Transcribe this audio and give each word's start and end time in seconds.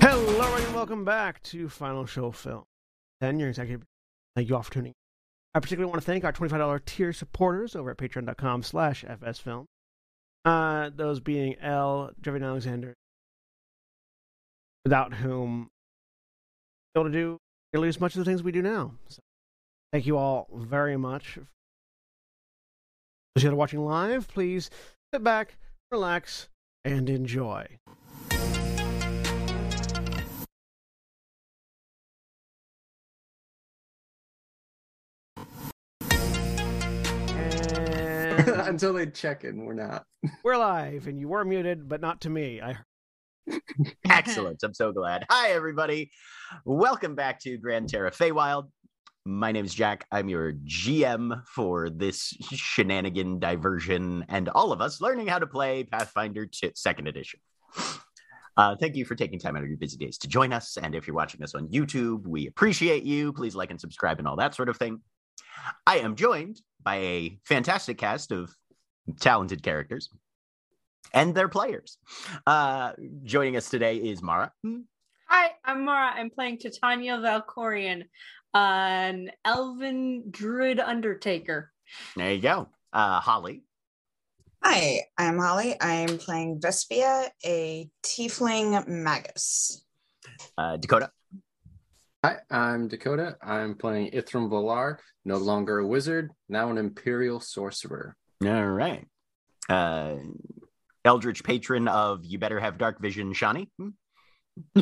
Hello, 0.00 0.54
and 0.54 0.74
welcome 0.74 1.04
back 1.04 1.42
to 1.42 1.68
Final 1.68 2.06
Show 2.06 2.30
Film. 2.30 2.62
Then 3.20 3.38
your 3.38 3.48
executive, 3.48 3.84
thank 4.36 4.48
you 4.48 4.54
all 4.54 4.62
for 4.62 4.72
tuning. 4.72 4.90
in. 4.90 4.94
I 5.54 5.60
particularly 5.60 5.90
want 5.90 6.00
to 6.00 6.06
thank 6.06 6.24
our 6.24 6.32
$25 6.32 6.84
tier 6.84 7.12
supporters 7.12 7.74
over 7.74 7.90
at 7.90 7.98
patreon.com 7.98 8.62
slash 8.62 9.04
fsfilm. 9.04 9.66
Uh, 10.44 10.90
those 10.94 11.20
being 11.20 11.56
L, 11.60 12.12
Drevian 12.22 12.44
Alexander, 12.44 12.94
without 14.84 15.14
whom 15.14 15.68
able 16.96 17.06
to 17.06 17.12
do 17.12 17.38
nearly 17.72 17.88
as 17.88 18.00
much 18.00 18.14
of 18.14 18.20
the 18.20 18.24
things 18.24 18.42
we 18.42 18.52
do 18.52 18.62
now. 18.62 18.92
So, 19.08 19.20
thank 19.92 20.06
you 20.06 20.16
all 20.16 20.48
very 20.54 20.96
much. 20.96 21.38
Those 23.34 23.44
that 23.44 23.52
are 23.52 23.56
watching 23.56 23.84
live, 23.84 24.26
please 24.28 24.70
sit 25.12 25.22
back, 25.22 25.56
relax, 25.92 26.48
and 26.84 27.08
enjoy. 27.08 27.66
Until 38.68 38.92
they 38.92 39.06
check 39.06 39.44
in, 39.44 39.64
we're 39.64 39.74
not. 39.74 40.04
we're 40.42 40.56
live, 40.56 41.06
and 41.06 41.18
you 41.20 41.28
were 41.28 41.44
muted, 41.44 41.88
but 41.88 42.00
not 42.00 42.20
to 42.22 42.30
me. 42.30 42.60
I 42.60 42.78
Excellent. 44.08 44.62
I'm 44.62 44.74
so 44.74 44.92
glad. 44.92 45.24
Hi, 45.30 45.50
everybody. 45.50 46.10
Welcome 46.64 47.14
back 47.14 47.40
to 47.40 47.56
Gran 47.58 47.86
Terra 47.86 48.10
Feywild. 48.10 48.70
My 49.24 49.52
name 49.52 49.64
is 49.64 49.74
Jack. 49.74 50.06
I'm 50.10 50.28
your 50.28 50.52
GM 50.52 51.44
for 51.46 51.90
this 51.90 52.34
shenanigan 52.50 53.38
diversion 53.38 54.24
and 54.28 54.48
all 54.48 54.72
of 54.72 54.80
us 54.80 55.00
learning 55.00 55.26
how 55.26 55.38
to 55.38 55.46
play 55.46 55.84
Pathfinder 55.84 56.48
Second 56.74 57.08
Edition. 57.08 57.40
Uh, 58.56 58.74
thank 58.74 58.96
you 58.96 59.04
for 59.04 59.14
taking 59.14 59.38
time 59.38 59.56
out 59.56 59.62
of 59.62 59.68
your 59.68 59.78
busy 59.78 59.96
days 59.96 60.18
to 60.18 60.28
join 60.28 60.52
us. 60.52 60.76
And 60.78 60.94
if 60.94 61.06
you're 61.06 61.14
watching 61.14 61.42
us 61.42 61.54
on 61.54 61.68
YouTube, 61.68 62.26
we 62.26 62.46
appreciate 62.46 63.04
you. 63.04 63.32
Please 63.32 63.54
like 63.54 63.70
and 63.70 63.80
subscribe 63.80 64.18
and 64.18 64.26
all 64.26 64.36
that 64.36 64.54
sort 64.54 64.68
of 64.68 64.76
thing. 64.76 65.00
I 65.86 65.98
am 65.98 66.16
joined 66.16 66.60
by 66.82 66.96
a 66.96 67.38
fantastic 67.44 67.98
cast 67.98 68.32
of 68.32 68.52
talented 69.20 69.62
characters 69.62 70.10
and 71.12 71.34
their 71.34 71.48
players. 71.48 71.98
Uh, 72.46 72.92
joining 73.24 73.56
us 73.56 73.70
today 73.70 73.96
is 73.96 74.22
Mara. 74.22 74.52
Hi, 75.26 75.50
I'm 75.64 75.84
Mara. 75.84 76.12
I'm 76.14 76.30
playing 76.30 76.58
Titania 76.58 77.18
Valkorian, 77.18 78.04
an 78.54 79.30
elven 79.44 80.24
druid 80.30 80.80
undertaker. 80.80 81.72
There 82.16 82.32
you 82.32 82.40
go. 82.40 82.68
Uh, 82.92 83.20
Holly. 83.20 83.62
Hi, 84.62 85.02
I'm 85.16 85.38
Holly. 85.38 85.76
I'm 85.80 86.18
playing 86.18 86.60
Vespia, 86.60 87.28
a 87.44 87.88
tiefling 88.02 88.86
magus. 88.88 89.84
Uh, 90.56 90.76
Dakota. 90.76 91.10
Hi, 92.24 92.38
I'm 92.50 92.88
Dakota. 92.88 93.36
I'm 93.40 93.76
playing 93.76 94.10
Ithrim 94.10 94.50
Volar, 94.50 94.96
no 95.24 95.36
longer 95.36 95.78
a 95.78 95.86
wizard, 95.86 96.32
now 96.48 96.70
an 96.70 96.78
imperial 96.78 97.38
sorcerer. 97.38 98.16
All 98.44 98.66
right. 98.66 99.06
Uh, 99.68 100.16
Eldritch 101.04 101.44
patron 101.44 101.88
of 101.88 102.24
You 102.24 102.38
Better 102.38 102.60
Have 102.60 102.78
Dark 102.78 103.00
Vision, 103.00 103.32
Shani. 103.32 103.68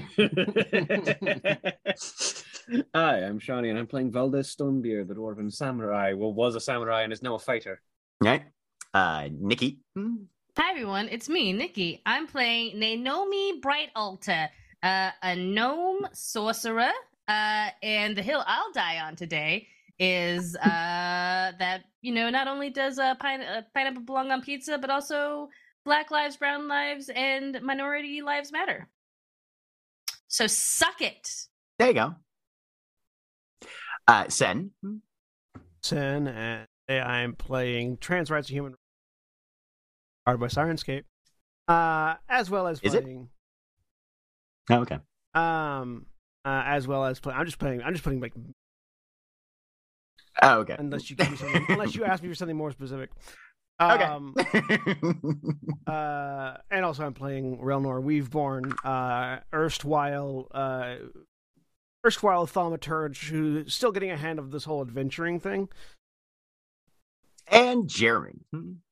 Hi, 2.94 3.24
I'm 3.24 3.38
Shawnee, 3.38 3.68
and 3.68 3.78
I'm 3.78 3.86
playing 3.86 4.10
Valdeth 4.12 4.46
Stonebeard, 4.46 5.08
the 5.08 5.14
dwarven 5.14 5.52
samurai. 5.52 6.14
Well, 6.14 6.32
was 6.32 6.54
a 6.54 6.60
samurai 6.60 7.02
and 7.02 7.12
is 7.12 7.22
now 7.22 7.34
a 7.34 7.38
fighter. 7.38 7.80
Right. 8.20 8.44
Uh, 8.94 9.28
Nikki. 9.30 9.80
Hi 10.58 10.70
everyone, 10.70 11.08
it's 11.10 11.28
me, 11.28 11.52
Nikki. 11.52 12.00
I'm 12.06 12.26
playing 12.26 12.78
Naomi 12.78 13.60
Bright 13.60 13.90
Alta, 13.94 14.48
uh, 14.82 15.10
a 15.22 15.36
gnome 15.36 16.08
sorcerer. 16.12 16.92
Uh, 17.28 17.68
and 17.82 18.16
the 18.16 18.22
hill 18.22 18.42
I'll 18.46 18.72
die 18.72 19.00
on 19.00 19.16
today 19.16 19.66
is 19.98 20.56
uh, 20.56 20.64
that 21.58 21.82
you 22.00 22.14
know 22.14 22.30
not 22.30 22.48
only 22.48 22.70
does 22.70 22.98
uh, 22.98 23.16
pine- 23.16 23.42
uh, 23.42 23.62
pineapple 23.74 24.02
belong 24.02 24.30
on 24.30 24.40
pizza, 24.40 24.78
but 24.78 24.88
also 24.88 25.50
Black 25.86 26.10
lives, 26.10 26.36
brown 26.36 26.66
lives, 26.66 27.08
and 27.14 27.62
minority 27.62 28.20
lives 28.20 28.50
matter. 28.50 28.88
So 30.26 30.48
suck 30.48 31.00
it. 31.00 31.28
There 31.78 31.88
you 31.88 31.94
go. 31.94 32.14
Uh, 34.08 34.28
Sen. 34.28 34.72
Sen, 35.82 36.26
and 36.26 36.66
I'm 36.88 37.34
playing 37.34 37.98
Trans 37.98 38.32
Rights 38.32 38.48
of 38.48 38.54
Human 38.54 38.74
Powered 40.26 40.40
by 40.40 40.48
Syrinscape, 40.48 41.04
uh, 41.68 42.16
as 42.28 42.50
well 42.50 42.66
as 42.66 42.80
Is 42.80 42.94
it? 42.94 43.06
Oh, 44.68 44.80
okay. 44.80 44.98
um, 45.34 46.06
uh, 46.44 46.62
as 46.66 46.88
well 46.88 47.04
as 47.04 47.20
play. 47.20 47.32
I'm 47.32 47.46
just 47.46 47.60
playing. 47.60 47.80
I'm 47.82 47.92
just 47.92 48.02
playing 48.02 48.18
like 48.20 48.34
Oh, 50.42 50.58
okay. 50.60 50.74
unless 50.76 51.08
you 51.08 51.14
give 51.14 51.30
me 51.30 51.36
something, 51.36 51.64
unless 51.68 51.94
you 51.94 52.04
ask 52.06 52.24
me 52.24 52.28
for 52.28 52.34
something 52.34 52.56
more 52.56 52.72
specific. 52.72 53.10
Okay. 53.80 54.04
Um, 54.04 54.34
uh, 55.86 56.54
and 56.70 56.84
also 56.84 57.04
I'm 57.04 57.12
playing 57.14 57.58
Relnor 57.58 58.02
Weaveborn, 58.02 58.74
uh, 58.84 59.40
erstwhile, 59.52 60.48
uh, 60.52 60.96
erstwhile 62.04 62.46
thaumaturge 62.46 63.28
who's 63.28 63.74
still 63.74 63.92
getting 63.92 64.10
a 64.10 64.16
hand 64.16 64.38
of 64.38 64.50
this 64.50 64.64
whole 64.64 64.80
adventuring 64.80 65.40
thing. 65.40 65.68
and 67.48 67.88
Jeremy. 67.88 68.40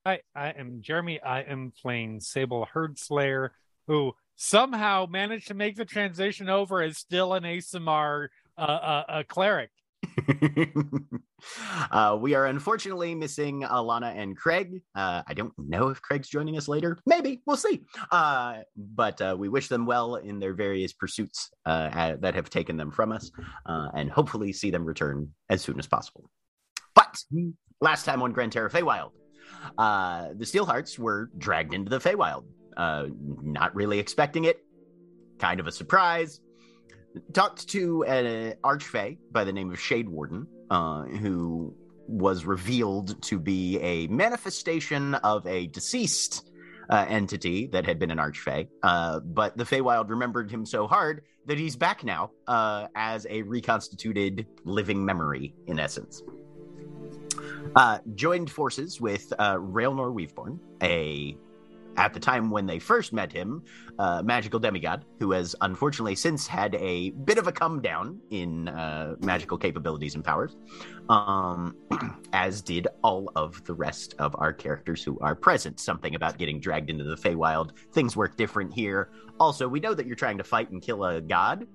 Hi, 0.06 0.20
I 0.34 0.50
am 0.50 0.80
Jeremy. 0.82 1.20
I 1.20 1.40
am 1.40 1.72
playing 1.80 2.20
Sable 2.20 2.68
Herdslayer, 2.74 3.50
who 3.86 4.12
somehow 4.36 5.06
managed 5.06 5.48
to 5.48 5.54
make 5.54 5.76
the 5.76 5.84
transition 5.84 6.48
over 6.48 6.82
as 6.82 6.98
still 6.98 7.32
an 7.34 7.44
Aasimar 7.44 8.28
uh, 8.58 8.60
uh, 8.60 9.04
uh, 9.08 9.22
cleric. 9.26 9.70
uh, 11.90 12.16
we 12.20 12.34
are 12.34 12.46
unfortunately 12.46 13.14
missing 13.14 13.62
Elana 13.62 14.14
and 14.16 14.36
Craig. 14.36 14.82
Uh, 14.94 15.22
I 15.26 15.34
don't 15.34 15.52
know 15.58 15.88
if 15.88 16.00
Craig's 16.02 16.28
joining 16.28 16.56
us 16.56 16.68
later. 16.68 16.98
Maybe 17.06 17.42
we'll 17.46 17.56
see. 17.56 17.82
Uh, 18.10 18.58
but 18.76 19.20
uh, 19.20 19.36
we 19.38 19.48
wish 19.48 19.68
them 19.68 19.86
well 19.86 20.16
in 20.16 20.38
their 20.38 20.54
various 20.54 20.92
pursuits 20.92 21.50
uh, 21.66 22.16
that 22.20 22.34
have 22.34 22.50
taken 22.50 22.76
them 22.76 22.90
from 22.90 23.12
us, 23.12 23.30
uh, 23.66 23.88
and 23.94 24.10
hopefully 24.10 24.52
see 24.52 24.70
them 24.70 24.84
return 24.84 25.30
as 25.50 25.62
soon 25.62 25.78
as 25.78 25.86
possible. 25.86 26.30
But 26.94 27.16
last 27.80 28.04
time 28.04 28.22
on 28.22 28.32
Gran 28.32 28.50
Terra 28.50 28.70
Feywild, 28.70 29.10
the 29.76 30.44
Steelhearts 30.44 30.98
were 30.98 31.30
dragged 31.38 31.74
into 31.74 31.90
the 31.90 31.98
Feywild. 31.98 32.44
Not 32.76 33.74
really 33.74 33.98
expecting 33.98 34.44
it. 34.44 34.60
Kind 35.38 35.58
of 35.60 35.66
a 35.66 35.72
surprise 35.72 36.40
talked 37.32 37.68
to 37.68 38.04
an 38.04 38.54
archfey 38.64 39.18
by 39.32 39.44
the 39.44 39.52
name 39.52 39.70
of 39.70 39.80
Shade 39.80 40.08
Warden, 40.08 40.46
uh, 40.70 41.04
who 41.04 41.74
was 42.06 42.44
revealed 42.44 43.20
to 43.22 43.38
be 43.38 43.78
a 43.80 44.06
manifestation 44.08 45.14
of 45.16 45.46
a 45.46 45.66
deceased 45.68 46.50
uh, 46.90 47.06
entity 47.08 47.66
that 47.68 47.86
had 47.86 47.98
been 47.98 48.10
an 48.10 48.18
archfey. 48.18 48.68
Uh, 48.82 49.20
but 49.20 49.56
the 49.56 49.64
Feywild 49.64 50.10
remembered 50.10 50.50
him 50.50 50.66
so 50.66 50.86
hard 50.86 51.22
that 51.46 51.58
he's 51.58 51.76
back 51.76 52.04
now 52.04 52.30
uh, 52.46 52.88
as 52.94 53.26
a 53.30 53.42
reconstituted 53.42 54.46
living 54.64 55.04
memory, 55.04 55.54
in 55.66 55.78
essence. 55.78 56.22
Uh, 57.76 57.98
joined 58.14 58.50
forces 58.50 59.00
with 59.00 59.32
uh, 59.38 59.56
Railnor 59.56 60.12
Weaveborn, 60.14 60.58
a 60.82 61.36
at 61.96 62.12
the 62.14 62.20
time 62.20 62.50
when 62.50 62.66
they 62.66 62.78
first 62.78 63.12
met 63.12 63.32
him, 63.32 63.62
uh, 63.98 64.22
magical 64.22 64.58
demigod, 64.60 65.04
who 65.20 65.32
has 65.32 65.54
unfortunately 65.60 66.14
since 66.14 66.46
had 66.46 66.74
a 66.76 67.10
bit 67.10 67.38
of 67.38 67.46
a 67.46 67.52
come 67.52 67.80
down 67.80 68.20
in 68.30 68.68
uh, 68.68 69.14
magical 69.20 69.56
capabilities 69.58 70.14
and 70.14 70.24
powers, 70.24 70.56
um, 71.08 71.76
as 72.32 72.62
did 72.62 72.88
all 73.02 73.30
of 73.36 73.62
the 73.64 73.74
rest 73.74 74.14
of 74.18 74.34
our 74.38 74.52
characters 74.52 75.02
who 75.02 75.18
are 75.20 75.34
present. 75.34 75.78
Something 75.80 76.14
about 76.14 76.38
getting 76.38 76.60
dragged 76.60 76.90
into 76.90 77.04
the 77.04 77.16
Feywild. 77.16 77.70
Things 77.92 78.16
work 78.16 78.36
different 78.36 78.72
here. 78.72 79.10
Also, 79.38 79.68
we 79.68 79.80
know 79.80 79.94
that 79.94 80.06
you're 80.06 80.16
trying 80.16 80.38
to 80.38 80.44
fight 80.44 80.70
and 80.70 80.82
kill 80.82 81.04
a 81.04 81.20
god. 81.20 81.66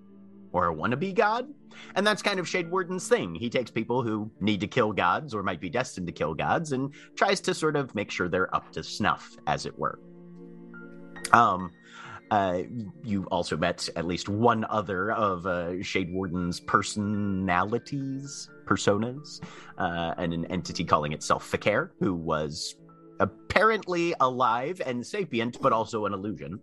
or 0.52 0.70
a 0.70 0.76
wannabe 0.76 1.14
god. 1.14 1.48
And 1.96 2.06
that's 2.06 2.22
kind 2.24 2.40
of 2.40 2.48
Shade 2.48 2.72
Warden's 2.72 3.08
thing. 3.08 3.36
He 3.36 3.50
takes 3.50 3.70
people 3.70 4.02
who 4.02 4.32
need 4.40 4.60
to 4.62 4.68
kill 4.68 4.92
gods 4.92 5.36
or 5.36 5.44
might 5.44 5.62
be 5.62 5.70
destined 5.70 6.08
to 6.08 6.14
kill 6.14 6.34
gods 6.34 6.72
and 6.72 6.92
tries 7.16 7.40
to 7.42 7.54
sort 7.54 7.76
of 7.76 7.94
make 7.94 8.10
sure 8.10 8.28
they're 8.28 8.54
up 8.56 8.72
to 8.72 8.84
snuff, 8.84 9.38
as 9.46 9.66
it 9.68 9.78
were. 9.78 10.00
Um, 11.34 11.72
uh, 12.32 12.64
you 13.04 13.24
also 13.26 13.58
met 13.58 13.90
at 13.96 14.06
least 14.06 14.30
one 14.30 14.66
other 14.70 15.12
of 15.12 15.46
uh, 15.48 15.82
Shade 15.82 16.14
Warden's 16.14 16.60
personalities, 16.60 18.50
personas, 18.66 19.42
uh, 19.78 20.14
and 20.18 20.34
an 20.34 20.46
entity 20.46 20.84
calling 20.86 21.12
itself 21.12 21.46
Fakir, 21.46 21.92
who 22.00 22.14
was 22.14 22.76
apparently 23.20 24.14
alive 24.20 24.82
and 24.86 25.06
sapient, 25.06 25.60
but 25.62 25.74
also 25.74 26.06
an 26.06 26.14
illusion, 26.14 26.60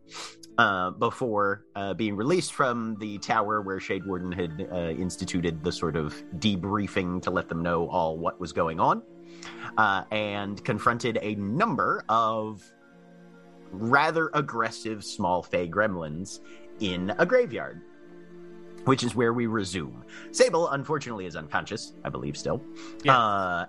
uh, 0.56 0.90
before 0.92 1.64
uh, 1.74 1.92
being 1.94 2.16
released 2.16 2.54
from 2.54 2.96
the 2.98 3.18
tower 3.18 3.60
where 3.60 3.78
Shade 3.80 4.06
Warden 4.06 4.32
had 4.32 4.68
uh, 4.72 4.76
instituted 4.90 5.62
the 5.64 5.72
sort 5.72 5.96
of 5.96 6.14
debriefing 6.38 7.20
to 7.22 7.30
let 7.30 7.48
them 7.48 7.62
know 7.62 7.88
all 7.88 8.16
what 8.16 8.40
was 8.40 8.52
going 8.52 8.78
on, 8.80 9.02
and 10.12 10.64
confronted 10.64 11.18
a 11.20 11.34
number 11.34 12.04
of 12.08 12.62
rather 13.70 14.30
aggressive 14.34 15.04
small 15.04 15.42
fey 15.42 15.68
gremlins 15.68 16.40
in 16.80 17.12
a 17.18 17.26
graveyard. 17.26 17.82
Which 18.84 19.02
is 19.02 19.16
where 19.16 19.32
we 19.32 19.46
resume. 19.46 20.04
Sable, 20.30 20.68
unfortunately, 20.68 21.26
is 21.26 21.34
unconscious, 21.34 21.94
I 22.04 22.08
believe, 22.08 22.36
still. 22.36 22.62
Yes. 23.02 23.16
Uh, 23.16 23.66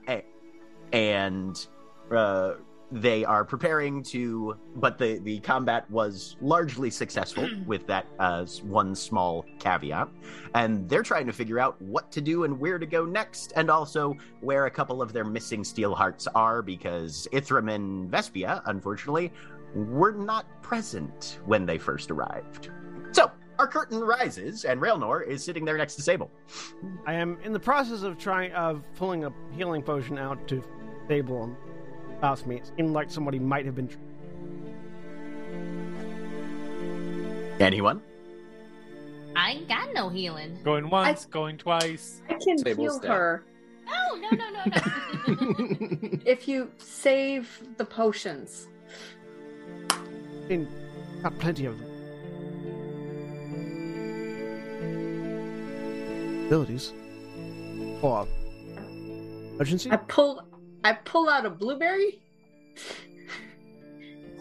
and 0.93 1.67
uh, 2.11 2.53
they 2.91 3.25
are 3.25 3.43
preparing 3.43 4.01
to 4.01 4.55
but 4.75 4.97
the 4.97 5.19
the 5.19 5.39
combat 5.41 5.89
was 5.91 6.37
largely 6.39 6.89
successful 6.89 7.47
with 7.65 7.85
that 7.87 8.07
uh, 8.19 8.45
one 8.63 8.95
small 8.95 9.45
caveat 9.59 10.07
and 10.55 10.87
they're 10.87 11.03
trying 11.03 11.25
to 11.25 11.33
figure 11.33 11.59
out 11.59 11.81
what 11.81 12.11
to 12.11 12.21
do 12.21 12.45
and 12.45 12.57
where 12.57 12.79
to 12.79 12.85
go 12.85 13.03
next 13.03 13.51
and 13.57 13.69
also 13.69 14.15
where 14.39 14.67
a 14.67 14.71
couple 14.71 15.01
of 15.01 15.11
their 15.11 15.25
missing 15.25 15.63
Steelhearts 15.63 16.27
are 16.33 16.61
because 16.61 17.27
ithrim 17.33 17.73
and 17.73 18.09
vespia 18.09 18.61
unfortunately 18.67 19.33
were 19.75 20.11
not 20.11 20.61
present 20.61 21.39
when 21.45 21.65
they 21.65 21.77
first 21.77 22.11
arrived 22.11 22.69
so 23.11 23.31
our 23.59 23.67
curtain 23.67 23.99
rises 23.99 24.65
and 24.65 24.81
railnor 24.81 25.25
is 25.25 25.43
sitting 25.43 25.65
there 25.65 25.77
next 25.77 25.95
to 25.95 26.01
sable 26.01 26.31
I 27.05 27.13
am 27.13 27.37
in 27.43 27.53
the 27.53 27.59
process 27.59 28.03
of 28.03 28.17
trying 28.17 28.51
of 28.53 28.83
pulling 28.95 29.25
a 29.25 29.31
healing 29.55 29.83
potion 29.83 30.17
out 30.17 30.47
to 30.49 30.63
Sable 31.07 31.43
and 31.43 31.55
ask 32.21 32.45
me. 32.45 32.57
It 32.57 32.71
seemed 32.75 32.91
like 32.91 33.09
somebody 33.09 33.39
might 33.39 33.65
have 33.65 33.75
been. 33.75 33.89
anyone 37.59 38.01
I 39.35 39.51
ain't 39.51 39.67
got 39.67 39.93
no 39.93 40.09
healing. 40.09 40.59
Going 40.63 40.89
once, 40.89 41.25
going 41.25 41.57
twice. 41.57 42.21
I 42.29 42.33
can 42.33 42.57
Sable's 42.57 42.77
heal 42.77 42.99
dead. 42.99 43.11
her 43.11 43.43
No, 43.85 44.15
no, 44.15 44.29
no, 44.29 44.49
no, 44.49 44.63
no. 44.65 46.19
if 46.25 46.47
you 46.47 46.71
save 46.77 47.61
the 47.77 47.85
potions. 47.85 48.67
I 50.47 50.49
mean, 50.49 50.67
got 51.23 51.37
plenty 51.39 51.65
of 51.65 51.77
them. 51.77 51.87
Abilities. 56.47 56.93
Or 58.01 58.25
emergency. 59.55 59.91
I 59.91 59.97
pull 59.97 60.41
I 60.85 60.93
pull 60.93 61.27
out 61.29 61.45
a 61.45 61.49
blueberry. 61.49 62.21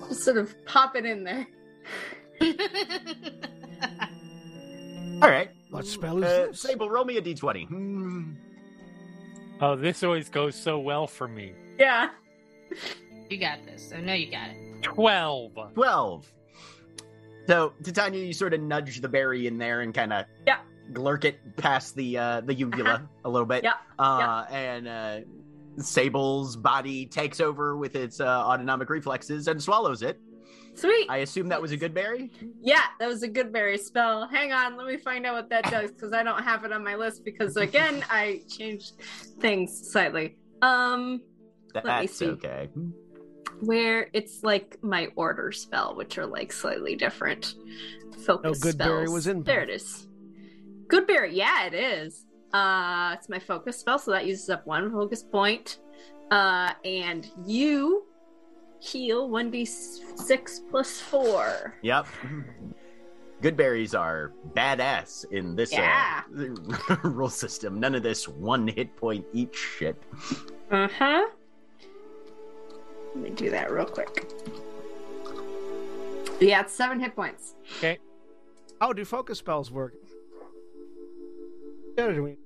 Just 0.09 0.23
sort 0.25 0.37
of 0.37 0.55
pop 0.67 0.95
it 0.95 1.05
in 1.05 1.25
there. 1.25 1.47
all 5.23 5.31
right 5.31 5.49
What 5.71 5.87
spell 5.87 6.19
is 6.19 6.25
uh, 6.25 6.47
this? 6.49 6.61
sable 6.61 6.91
roll 6.91 7.07
me 7.07 7.17
a 7.17 7.23
d20 7.23 7.67
Hmm. 7.67 8.35
Oh, 9.59 9.75
this 9.75 10.03
always 10.03 10.29
goes 10.29 10.55
so 10.55 10.79
well 10.79 11.07
for 11.07 11.27
me. 11.27 11.55
Yeah. 11.79 12.11
you 13.31 13.39
got 13.39 13.65
this. 13.65 13.91
I 13.97 14.03
know 14.03 14.13
you 14.13 14.31
got 14.31 14.51
it. 14.51 14.66
12. 14.83 15.53
12. 15.75 16.33
So, 17.47 17.73
Titania, 17.83 18.25
you 18.25 18.33
sort 18.33 18.55
of 18.55 18.61
nudge 18.61 19.01
the 19.01 19.09
berry 19.09 19.47
in 19.47 19.57
there 19.59 19.81
and 19.83 19.95
kind 19.95 20.13
of 20.13 20.27
Yeah. 20.47 20.59
glurk 20.93 21.25
it 21.25 21.57
past 21.57 21.95
the 21.95 22.19
uh, 22.19 22.41
the 22.41 22.55
uvula 22.55 22.91
Uh-huh. 22.95 23.05
a 23.25 23.31
little 23.31 23.47
bit. 23.47 23.63
Yeah, 23.65 23.75
Uh, 23.99 24.45
And 24.51 24.89
uh, 24.89 25.21
Sable's 25.79 26.57
body 26.57 27.07
takes 27.07 27.41
over 27.41 27.77
with 27.77 27.95
its 27.97 28.21
uh, 28.21 28.25
autonomic 28.27 28.89
reflexes 28.91 29.47
and 29.49 29.63
swallows 29.63 30.03
it. 30.03 30.19
Sweet. 30.75 31.07
I 31.09 31.19
assume 31.19 31.49
that 31.49 31.63
was 31.63 31.73
a 31.73 31.77
good 31.77 31.95
berry? 31.95 32.31
Yeah, 32.61 32.83
that 32.99 33.07
was 33.07 33.23
a 33.23 33.29
good 33.29 33.51
berry 33.53 33.79
spell. 33.79 34.27
Hang 34.29 34.53
on, 34.53 34.77
let 34.77 34.87
me 34.87 34.97
find 34.99 35.25
out 35.25 35.35
what 35.35 35.49
that 35.51 35.65
does 35.71 35.91
because 35.93 36.13
I 36.13 36.23
don't 36.23 36.43
have 36.43 36.65
it 36.65 36.73
on 36.73 36.83
my 36.85 36.97
list 36.97 37.25
because 37.25 37.57
again 37.57 38.05
I 38.11 38.43
changed 38.49 38.95
things 39.41 39.91
slightly. 39.91 40.37
Um 40.63 41.23
me 41.75 41.81
That's 41.85 42.17
see. 42.17 42.27
okay. 42.31 42.69
Where 43.61 44.09
it's 44.13 44.43
like 44.43 44.79
my 44.83 45.09
order 45.17 45.53
spell, 45.53 45.95
which 45.97 46.19
are 46.19 46.27
like 46.27 46.53
slightly 46.53 46.97
different 46.97 47.55
focus 48.27 48.61
Oh, 48.65 48.69
Goodberry 48.69 48.73
spells. 49.05 49.11
was 49.11 49.27
in 49.27 49.43
There 49.43 49.63
it 49.63 49.71
is. 49.71 50.09
Goodberry, 50.89 51.31
yeah, 51.33 51.67
it 51.67 51.75
is. 51.75 52.25
Uh 52.53 53.15
it's 53.17 53.29
my 53.29 53.39
focus 53.39 53.79
spell, 53.79 53.99
so 53.99 54.11
that 54.13 54.27
uses 54.27 54.49
up 54.51 54.67
one 54.67 54.91
focus 54.93 55.23
point. 55.23 55.79
Uh 56.31 56.73
and 56.85 57.31
you 57.47 58.05
heal 58.79 59.29
1d6 59.31 60.61
plus 60.71 61.01
4. 61.01 61.75
Yep. 61.83 62.07
Good 63.43 63.57
berries 63.57 63.95
are 63.95 64.33
badass 64.55 65.25
in 65.31 65.57
this 65.57 65.73
Yeah. 65.73 66.23
uh, 66.89 66.97
rule 67.05 67.29
system. 67.29 67.79
None 67.81 67.95
of 67.95 68.03
this 68.03 68.27
one 68.29 68.67
hit 68.69 68.97
point 68.97 69.27
each 69.35 69.57
shit. 69.57 70.01
Uh-huh. 70.71 71.27
Let 73.17 73.23
me 73.23 73.31
do 73.31 73.51
that 73.51 73.71
real 73.73 73.87
quick. 73.87 74.31
Yeah, 76.39 76.61
it's 76.61 76.75
seven 76.75 77.01
hit 77.01 77.17
points. 77.17 77.55
Okay. 77.79 77.99
How 78.79 78.93
do 78.93 79.05
focus 79.07 79.39
spells 79.39 79.71
work? 79.71 79.95
Yeah, 81.97 82.13
do 82.13 82.23
we- 82.23 82.37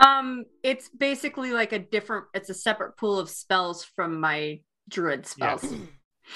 Um, 0.00 0.46
it's 0.62 0.88
basically 0.88 1.52
like 1.52 1.72
a 1.72 1.78
different. 1.78 2.26
It's 2.32 2.48
a 2.48 2.54
separate 2.54 2.96
pool 2.96 3.18
of 3.18 3.28
spells 3.28 3.84
from 3.84 4.18
my 4.20 4.62
druid 4.88 5.26
spells. 5.26 5.62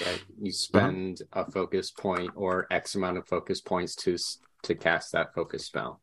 Yeah, 0.00 0.16
you 0.40 0.52
spend 0.52 1.22
a 1.32 1.50
focus 1.50 1.90
point 1.90 2.30
or 2.36 2.66
X 2.70 2.94
amount 2.94 3.16
of 3.16 3.26
focus 3.26 3.60
points 3.62 3.96
to 3.96 4.16
to 4.64 4.74
cast 4.74 5.12
that 5.12 5.34
focus 5.34 5.64
spell. 5.64 6.02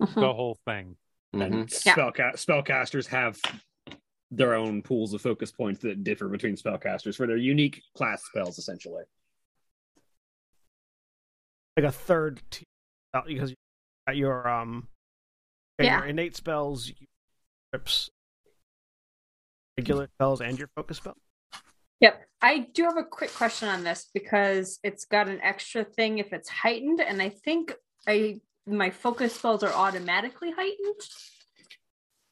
Mhm. 0.00 0.14
The 0.14 0.32
whole 0.32 0.58
thing. 0.64 0.96
And 1.32 1.66
Mhm. 1.66 1.84
Yeah. 1.84 1.94
spellca- 1.96 2.34
spellcasters 2.36 3.06
have 3.08 3.38
their 4.30 4.54
own 4.54 4.82
pools 4.82 5.14
of 5.14 5.22
focus 5.22 5.52
points 5.52 5.80
that 5.82 6.02
differ 6.04 6.28
between 6.28 6.56
spellcasters 6.56 7.16
for 7.16 7.26
their 7.26 7.36
unique 7.36 7.82
class 7.96 8.22
spells, 8.24 8.58
essentially. 8.58 9.04
like 11.76 11.84
a 11.86 11.92
third 11.92 12.40
tier 12.50 12.64
because 13.26 13.50
you 13.50 13.56
got 14.06 14.16
your 14.16 14.48
um 14.48 14.88
Yeah. 15.78 15.98
your 15.98 16.06
innate 16.06 16.34
spells, 16.34 16.88
your 16.88 16.96
trips, 17.72 18.08
regular 19.76 20.08
spells, 20.14 20.40
and 20.40 20.58
your 20.58 20.68
focus 20.74 20.96
spell. 20.96 21.16
Yep. 22.00 22.26
I 22.40 22.58
do 22.72 22.84
have 22.84 22.96
a 22.96 23.04
quick 23.04 23.32
question 23.34 23.68
on 23.68 23.84
this 23.84 24.08
because 24.14 24.78
it's 24.82 25.04
got 25.04 25.28
an 25.28 25.40
extra 25.42 25.84
thing 25.84 26.16
if 26.18 26.32
it's 26.32 26.48
heightened, 26.48 27.00
and 27.00 27.20
I 27.20 27.28
think 27.28 27.74
I 28.08 28.40
my 28.66 28.88
focus 28.90 29.34
spells 29.34 29.62
are 29.62 29.72
automatically 29.72 30.50
heightened. 30.52 31.00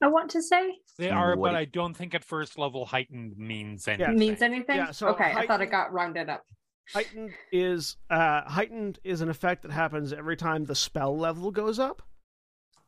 I 0.03 0.09
want 0.09 0.31
to 0.33 0.43
say 0.43 0.79
They 0.97 1.11
are, 1.11 1.37
what 1.37 1.49
but 1.49 1.51
do- 1.53 1.57
I 1.59 1.65
don't 1.65 1.95
think 1.95 2.15
at 2.15 2.25
first 2.25 2.57
level 2.59 2.87
heightened 2.87 3.37
means 3.37 3.87
Yeah. 3.87 3.95
anything. 3.95 4.19
means 4.19 4.43
anything. 4.43 4.77
Yeah, 4.77 4.91
so 4.93 5.09
okay, 5.09 5.33
I 5.35 5.47
thought 5.47 5.61
it 5.61 5.71
got 5.71 5.93
rounded 5.93 6.29
up. 6.29 6.45
Heightened 6.93 7.33
is 7.51 7.97
uh 8.11 8.43
heightened 8.43 8.99
is 9.05 9.21
an 9.23 9.29
effect 9.31 9.63
that 9.63 9.71
happens 9.73 10.13
every 10.13 10.37
time 10.37 10.65
the 10.67 10.75
spell 10.75 11.17
level 11.17 11.51
goes 11.51 11.79
up. 11.79 12.03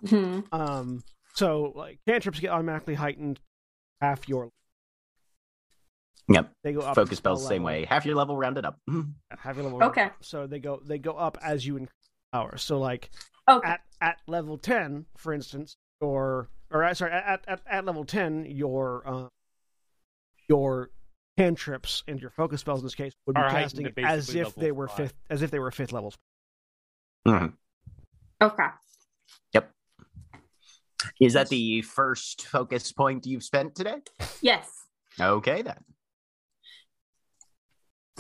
Hmm. 0.09 0.41
Um, 0.53 1.03
so 1.35 1.73
like 1.75 1.99
cantrips 2.07 2.39
get 2.39 2.51
automatically 2.51 2.95
heightened 2.95 3.41
half 4.01 4.29
your. 4.29 4.51
Yep. 6.29 6.51
They 6.65 6.73
go 6.73 6.81
up. 6.81 6.95
Focus 6.97 7.19
spells 7.19 7.41
spell 7.41 7.49
same 7.49 7.63
way. 7.63 7.85
Half 7.85 8.05
your 8.05 8.17
level 8.17 8.37
rounded 8.37 8.65
up. 8.65 8.79
Mhm. 8.91 9.15
Half 9.39 9.57
your 9.57 9.65
level. 9.65 9.83
Okay. 9.85 10.11
So 10.21 10.47
they 10.47 10.59
go 10.59 10.81
they 10.85 10.99
go 10.99 11.13
up 11.13 11.39
as 11.43 11.67
you 11.67 11.77
increase 11.77 11.93
power. 12.33 12.57
So 12.59 12.79
like 12.79 13.11
Okay. 13.49 13.69
at 13.69 13.81
at 14.01 14.19
level 14.27 14.59
ten, 14.59 15.07
for 15.17 15.33
instance, 15.33 15.77
your 16.03 16.49
or 16.71 16.85
uh, 16.85 16.95
sorry 16.95 17.13
at 17.13 17.45
at, 17.47 17.61
at 17.67 17.85
level 17.85 18.05
ten, 18.05 18.45
your 18.49 19.03
uh, 19.07 19.29
your 20.49 20.91
cantrips 21.39 22.03
and 22.09 22.21
your 22.21 22.31
focus 22.31 22.61
spells 22.63 22.81
in 22.81 22.87
this 22.87 22.95
case 22.95 23.13
would 23.27 23.35
be 23.35 23.41
Are 23.43 23.51
casting 23.51 23.93
as 23.99 24.35
if 24.35 24.55
they 24.55 24.73
were 24.73 24.89
five. 24.89 24.97
fifth 24.97 25.15
as 25.31 25.43
if 25.43 25.51
they 25.51 25.59
were 25.59 25.71
fifth 25.71 25.93
levels. 25.93 26.17
Mhm. 27.27 27.53
okay. 28.41 28.67
Yep. 29.53 29.71
Is 31.21 31.35
that 31.35 31.49
the 31.49 31.83
first 31.83 32.47
focus 32.47 32.93
point 32.93 33.27
you've 33.27 33.43
spent 33.45 33.75
today? 33.75 33.97
Yes. 34.41 34.69
Okay, 35.21 35.63
then. 35.63 35.79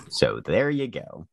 So 0.09 0.41
there 0.45 0.71
you 0.71 0.88
go. 0.88 1.26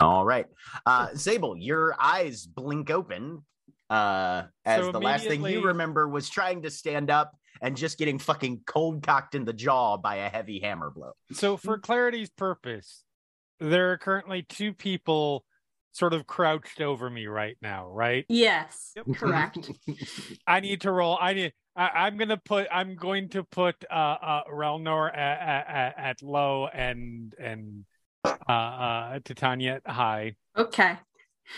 All 0.00 0.24
right. 0.24 0.46
Uh 0.86 1.14
Sable, 1.14 1.56
your 1.56 1.94
eyes 2.00 2.46
blink 2.46 2.90
open. 2.90 3.44
Uh 3.92 4.44
as 4.64 4.80
So 4.80 4.92
the 4.92 5.00
last 5.00 5.26
thing 5.26 5.44
you 5.44 5.66
remember 5.66 6.08
was 6.08 6.30
trying 6.30 6.62
to 6.62 6.70
stand 6.70 7.10
up 7.10 7.32
and 7.60 7.76
just 7.76 7.98
getting 7.98 8.18
fucking 8.18 8.62
cold 8.66 9.02
cocked 9.02 9.34
in 9.34 9.44
the 9.44 9.52
jaw 9.52 9.96
by 9.96 10.16
a 10.16 10.28
heavy 10.28 10.58
hammer 10.58 10.90
blow. 10.90 11.12
So, 11.32 11.56
for 11.56 11.78
clarity's 11.78 12.30
purpose, 12.30 13.04
there 13.60 13.92
are 13.92 13.98
currently 13.98 14.42
two 14.42 14.72
people 14.72 15.44
sort 15.92 16.14
of 16.14 16.26
crouched 16.26 16.80
over 16.80 17.08
me 17.10 17.26
right 17.26 17.56
now, 17.60 17.86
right? 17.86 18.24
Yes, 18.28 18.94
correct. 19.14 19.70
I 20.46 20.60
need 20.60 20.82
to 20.82 20.90
roll. 20.90 21.18
I 21.20 21.34
need. 21.34 21.52
I, 21.76 21.88
I'm 22.06 22.16
gonna 22.16 22.40
put. 22.42 22.66
I'm 22.72 22.96
going 22.96 23.28
to 23.30 23.44
put 23.44 23.76
uh, 23.90 23.94
uh 23.94 24.42
Relnor 24.52 25.16
at, 25.16 25.66
at, 25.68 25.98
at 25.98 26.22
low 26.22 26.66
and 26.66 27.34
and 27.38 27.84
uh, 28.24 28.52
uh 28.52 29.18
Titania 29.24 29.80
at 29.84 29.90
high. 29.90 30.34
Okay. 30.56 30.96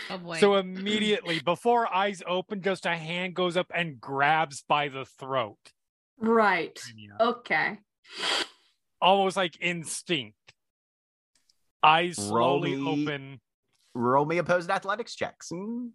Oh 0.09 0.17
boy. 0.17 0.39
So 0.39 0.55
immediately 0.57 1.39
before 1.39 1.93
eyes 1.93 2.21
open, 2.27 2.61
just 2.61 2.85
a 2.85 2.95
hand 2.95 3.33
goes 3.35 3.55
up 3.57 3.67
and 3.73 3.99
grabs 3.99 4.63
by 4.67 4.89
the 4.89 5.05
throat. 5.05 5.57
Right. 6.17 6.73
Titania. 6.75 7.17
Okay. 7.19 7.79
Almost 9.01 9.37
like 9.37 9.57
instinct. 9.61 10.37
Eyes 11.83 12.17
Roll 12.17 12.61
slowly 12.61 12.75
me- 12.75 13.03
open. 13.05 13.41
Roll 13.93 14.25
me 14.25 14.37
opposed 14.39 14.69
athletics 14.69 15.15
checks. 15.15 15.49
Hmm. 15.49 15.87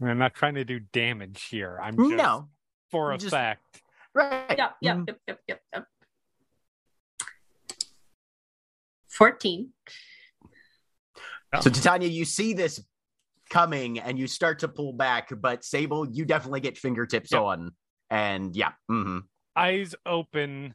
I'm 0.00 0.18
not 0.18 0.34
trying 0.34 0.54
to 0.54 0.64
do 0.64 0.78
damage 0.80 1.44
here. 1.50 1.78
I'm 1.82 1.96
just 1.96 2.10
No. 2.10 2.48
for 2.90 3.12
just- 3.16 3.26
effect. 3.32 3.82
Right. 4.14 4.56
Yep, 4.56 4.76
yep, 4.80 4.96
Mm. 4.96 5.06
yep, 5.08 5.20
yep, 5.26 5.40
yep, 5.48 5.62
yep. 5.74 5.86
14. 9.18 9.70
So 11.60 11.70
Titania, 11.70 12.08
you 12.08 12.24
see 12.24 12.52
this 12.52 12.80
coming 13.50 13.98
and 13.98 14.18
you 14.18 14.26
start 14.26 14.60
to 14.60 14.68
pull 14.68 14.92
back, 14.92 15.30
but 15.40 15.64
Sable, 15.64 16.06
you 16.08 16.24
definitely 16.24 16.60
get 16.60 16.78
fingertips 16.78 17.32
Yep. 17.32 17.40
on. 17.40 17.70
And 18.10 18.54
yeah. 18.54 18.72
hmm 18.88 19.18
Eyes 19.56 19.94
open. 20.06 20.74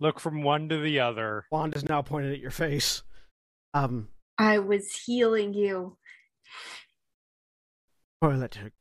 Look 0.00 0.18
from 0.18 0.42
one 0.42 0.68
to 0.70 0.78
the 0.78 0.98
other. 1.00 1.44
Wand 1.52 1.76
is 1.76 1.84
now 1.88 2.02
pointed 2.02 2.32
at 2.32 2.40
your 2.40 2.50
face. 2.50 3.02
Um, 3.74 4.08
I 4.38 4.58
was 4.58 4.92
healing 5.06 5.54
you. 5.54 5.96
toilet 8.20 8.50
check. 8.50 8.72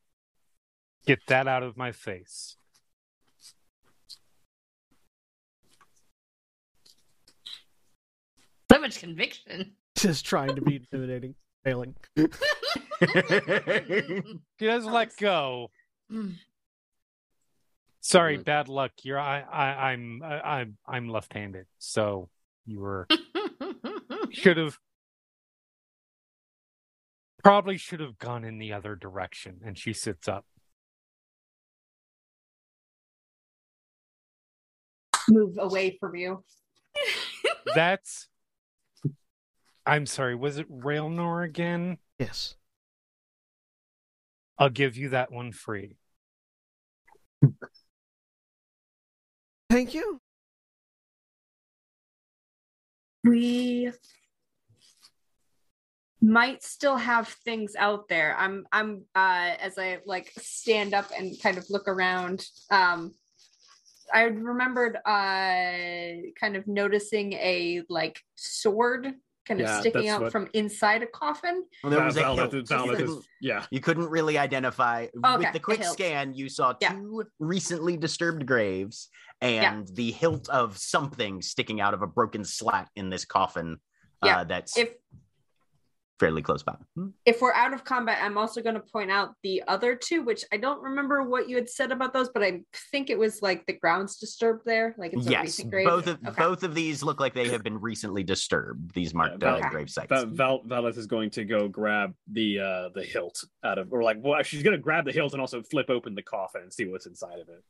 Get 1.06 1.20
that 1.28 1.48
out 1.48 1.62
of 1.64 1.78
my 1.78 1.92
face. 1.92 2.58
Much 8.82 9.00
conviction. 9.00 9.72
Just 9.98 10.26
trying 10.26 10.56
to 10.56 10.62
be 10.62 10.76
intimidating, 10.78 11.36
failing. 11.64 11.96
She 14.60 14.66
doesn't 14.68 14.92
let 14.92 15.16
go. 15.18 15.70
Mm. 16.12 16.36
Sorry, 18.00 18.38
Mhm. 18.38 18.46
bad 18.46 18.68
luck. 18.68 18.92
You're 19.04 19.20
I, 19.20 19.42
I 19.42 19.92
I'm 19.92 20.22
I, 20.24 20.40
I'm 20.60 20.78
I'm 20.88 21.10
left-handed, 21.10 21.66
so 21.80 22.30
you 22.66 22.80
were 22.80 23.08
should 24.32 24.58
have 24.58 24.78
probably 27.44 27.78
should 27.78 28.00
have 28.00 28.18
gone 28.20 28.44
in 28.44 28.58
the 28.60 28.74
other 28.74 28.96
direction. 28.96 29.62
And 29.66 29.78
she 29.78 29.94
sits 29.94 30.28
up. 30.28 30.46
Move 35.30 35.58
away 35.60 35.98
from 36.00 36.16
you. 36.16 36.44
That's. 37.76 38.28
I'm 39.86 40.06
sorry. 40.06 40.36
Was 40.36 40.58
it 40.58 40.72
Railnor 40.72 41.44
again? 41.44 41.98
Yes. 42.20 42.56
I'll 44.58 44.70
give 44.70 44.96
you 44.96 45.10
that 45.10 45.32
one 45.32 45.52
free. 45.52 45.98
Thank 49.70 49.94
you. 49.94 50.20
We 53.24 53.92
might 56.22 56.62
still 56.62 56.98
have 56.98 57.28
things 57.28 57.76
out 57.76 58.08
there. 58.08 58.36
I'm 58.38 58.66
I'm 58.72 59.06
uh 59.16 59.56
as 59.60 59.80
I 59.80 60.00
like 60.06 60.32
stand 60.38 60.94
up 60.94 61.10
and 61.18 61.40
kind 61.42 61.58
of 61.58 61.70
look 61.70 61.88
around. 61.88 62.46
Um 62.70 63.14
I 64.14 64.24
remembered 64.24 64.98
uh 64.98 66.30
kind 66.40 66.56
of 66.56 66.68
noticing 66.68 67.34
a 67.34 67.82
like 67.90 68.22
sword 68.36 69.14
kind 69.52 69.62
of 69.62 69.80
sticking 69.80 70.10
out 70.10 70.22
what- 70.22 70.32
from 70.32 70.48
inside 70.54 71.04
a 71.04 71.08
coffin. 71.08 71.66
Well, 71.84 71.92
there 71.92 72.04
was 72.04 72.18
a 72.18 72.22
Val- 72.22 72.36
hilt. 72.36 72.52
Val- 72.68 72.88
Val- 72.88 73.00
You 73.00 73.18
is- 73.20 73.28
yeah. 73.40 73.66
You 73.72 73.80
couldn't 73.80 74.10
really 74.10 74.38
identify. 74.38 75.08
Okay, 75.16 75.38
With 75.38 75.54
the 75.54 75.60
quick 75.60 75.84
scan, 75.84 76.34
you 76.34 76.50
saw 76.50 76.74
Yeah. 76.82 76.94
two 76.94 77.24
recently 77.40 77.98
disturbed 77.98 78.46
graves 78.46 79.10
and 79.42 79.88
the 79.96 80.12
hilt 80.12 80.50
of 80.50 80.78
something 80.78 81.42
sticking 81.42 81.82
out 81.82 81.94
of 81.94 82.02
a 82.02 82.08
broken 82.08 82.44
slat 82.46 82.90
in 82.96 83.10
this 83.10 83.26
coffin. 83.26 83.78
Yeah, 84.24 84.40
Uh, 84.42 84.44
that's 84.44 84.78
If 84.78 84.94
fairly 86.22 86.44
close 86.44 86.62
by. 86.62 86.76
Hmm. 86.96 87.08
if 87.26 87.42
we're 87.42 87.52
out 87.54 87.74
of 87.74 87.84
combat, 87.84 88.20
I'm 88.22 88.38
also 88.38 88.62
going 88.62 88.76
to 88.76 88.82
point 88.82 89.10
out 89.10 89.34
the 89.42 89.64
other 89.68 89.96
two, 89.96 90.22
which 90.24 90.46
I 90.54 90.58
don't 90.58 90.80
remember 90.82 91.24
what 91.24 91.50
you 91.50 91.56
had 91.56 91.68
said 91.68 91.92
about 91.92 92.14
those, 92.14 92.30
but 92.30 92.44
I 92.44 92.62
think 92.92 93.10
it 93.10 93.18
was 93.18 93.42
like 93.42 93.66
the 93.66 93.74
grounds 93.74 94.18
disturbed 94.18 94.62
there. 94.64 94.94
Like 95.00 95.14
it's 95.14 95.26
a 95.26 95.32
Yes, 95.32 95.44
recent 95.44 95.72
grave. 95.72 95.88
both 95.88 96.06
of 96.06 96.20
Okay. 96.28 96.44
both 96.44 96.62
of 96.62 96.76
these 96.76 97.02
look 97.02 97.20
like 97.20 97.34
they 97.34 97.50
have 97.50 97.64
been 97.64 97.82
recently 97.82 98.24
disturbed. 98.24 98.94
These 98.94 99.16
marked 99.16 99.42
Yeah, 99.42 99.56
uh, 99.56 99.70
grave 99.72 99.90
sites. 99.90 100.10
Val, 100.12 100.28
Val 100.28 100.84
Valdeth 100.84 100.98
is 100.98 101.08
going 101.08 101.32
to 101.32 101.44
go 101.44 101.68
grab 101.68 102.14
the 102.32 102.60
uh 102.60 102.90
the 102.94 103.04
hilt 103.04 103.44
out 103.64 103.80
of 103.80 103.92
or 103.92 104.04
like 104.04 104.18
well 104.20 104.44
she's 104.44 104.62
gonna 104.62 104.78
grab 104.78 105.06
the 105.06 105.12
hilt 105.12 105.32
and 105.34 105.42
also 105.42 105.64
flip 105.64 105.90
open 105.90 106.14
the 106.14 106.22
coffin 106.22 106.62
and 106.62 106.72
see 106.72 106.86
what's 106.86 107.08
inside 107.08 107.40
of 107.40 107.50
it. 107.50 107.64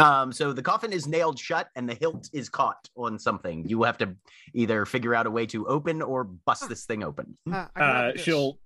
Um, 0.00 0.32
so 0.32 0.52
the 0.52 0.62
coffin 0.62 0.92
is 0.92 1.06
nailed 1.08 1.38
shut 1.38 1.68
and 1.74 1.88
the 1.88 1.94
hilt 1.94 2.28
is 2.32 2.48
caught 2.48 2.88
on 2.96 3.18
something. 3.18 3.68
You 3.68 3.82
have 3.82 3.98
to 3.98 4.14
either 4.54 4.84
figure 4.86 5.14
out 5.14 5.26
a 5.26 5.30
way 5.30 5.46
to 5.46 5.66
open 5.66 6.02
or 6.02 6.24
bust 6.24 6.68
this 6.68 6.84
thing 6.84 7.02
open. 7.02 7.36
Uh, 7.50 7.66
Uh 7.76 8.12
she'll 8.16 8.58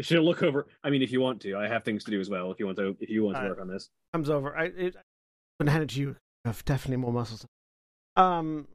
she'll 0.00 0.22
look 0.24 0.42
over 0.42 0.66
I 0.82 0.90
mean 0.90 1.02
if 1.02 1.12
you 1.12 1.20
want 1.20 1.40
to. 1.42 1.56
I 1.56 1.68
have 1.68 1.84
things 1.84 2.04
to 2.04 2.10
do 2.10 2.18
as 2.20 2.28
well 2.30 2.50
if 2.50 2.58
you 2.58 2.66
want 2.66 2.78
to 2.78 2.96
if 3.00 3.10
you 3.10 3.24
want 3.24 3.36
to 3.38 3.44
work 3.44 3.60
on 3.60 3.68
this. 3.68 3.90
comes 4.12 4.30
over. 4.30 4.56
I 4.56 4.64
it, 4.64 4.96
I'm 4.96 5.66
gonna 5.66 5.70
hand 5.72 5.84
it 5.84 5.90
to 5.90 6.00
you. 6.00 6.08
You 6.08 6.16
have 6.46 6.64
definitely 6.64 6.96
more 6.96 7.12
muscles. 7.12 7.46
Um, 8.16 8.66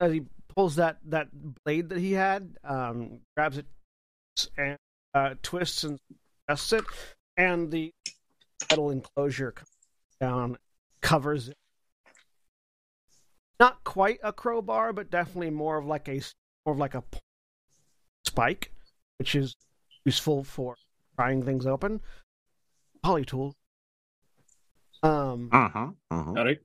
as 0.00 0.12
he 0.12 0.22
pulls 0.48 0.76
that 0.76 0.98
that 1.06 1.28
blade 1.64 1.90
that 1.90 1.98
he 1.98 2.12
had, 2.12 2.56
um, 2.64 3.20
grabs 3.36 3.58
it 3.58 3.66
and 4.56 4.76
uh, 5.14 5.34
twists 5.42 5.84
and 5.84 5.98
adjusts 6.48 6.72
it, 6.72 6.84
and 7.36 7.70
the 7.70 7.92
metal 8.70 8.90
enclosure 8.90 9.52
comes 9.52 9.68
down, 10.20 10.56
covers 11.02 11.48
it. 11.48 11.56
Not 13.58 13.84
quite 13.84 14.18
a 14.22 14.32
crowbar, 14.32 14.92
but 14.92 15.10
definitely 15.10 15.50
more 15.50 15.76
of 15.76 15.86
like 15.86 16.08
a 16.08 16.20
more 16.64 16.72
of 16.74 16.78
like 16.78 16.94
a 16.94 17.04
spike, 18.24 18.72
which 19.18 19.34
is 19.34 19.54
useful 20.04 20.44
for 20.44 20.76
prying 21.16 21.42
things 21.42 21.66
open. 21.66 22.00
Polytool. 23.04 23.52
Um, 25.02 25.48
Uh-huh. 25.52 25.90
uh-huh. 26.10 26.30
All 26.30 26.44
right. 26.44 26.58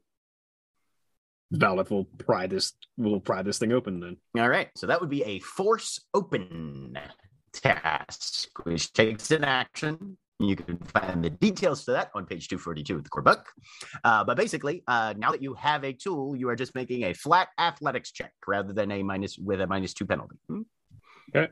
Valdeth 1.54 1.90
will 1.90 2.06
pry 2.06 2.48
this 2.48 2.74
will 2.98 3.20
pry 3.20 3.42
this 3.42 3.60
thing 3.60 3.72
open 3.72 4.00
then. 4.00 4.18
All 4.38 4.50
right. 4.50 4.70
So 4.76 4.88
that 4.88 5.00
would 5.00 5.10
be 5.10 5.24
a 5.24 5.40
force 5.40 6.00
open 6.14 6.98
task, 7.54 8.50
which 8.64 8.92
takes 8.94 9.32
an 9.32 9.44
action. 9.44 10.18
You 10.40 10.56
can 10.58 10.78
find 10.78 11.24
the 11.24 11.30
details 11.30 11.86
to 11.86 11.92
that 11.92 12.12
on 12.14 12.26
page 12.26 12.50
242 12.50 12.98
of 12.98 13.04
the 13.04 13.10
core 13.10 13.24
book. 13.24 13.48
Uh, 14.04 14.24
but 14.24 14.36
basically, 14.36 14.84
uh, 14.88 15.14
now 15.18 15.32
that 15.32 15.42
you 15.42 15.54
have 15.54 15.86
a 15.86 15.94
tool, 15.94 16.36
you 16.36 16.50
are 16.50 16.58
just 16.58 16.76
making 16.76 17.04
a 17.04 17.14
flat 17.14 17.50
athletics 17.58 18.12
check 18.12 18.34
rather 18.46 18.74
than 18.74 18.92
a 18.92 19.02
minus 19.02 19.38
with 19.38 19.62
a 19.62 19.68
minus 19.68 19.94
two 19.94 20.06
penalty. 20.06 20.36
Hmm? 20.48 20.62
Uh, 21.34 21.48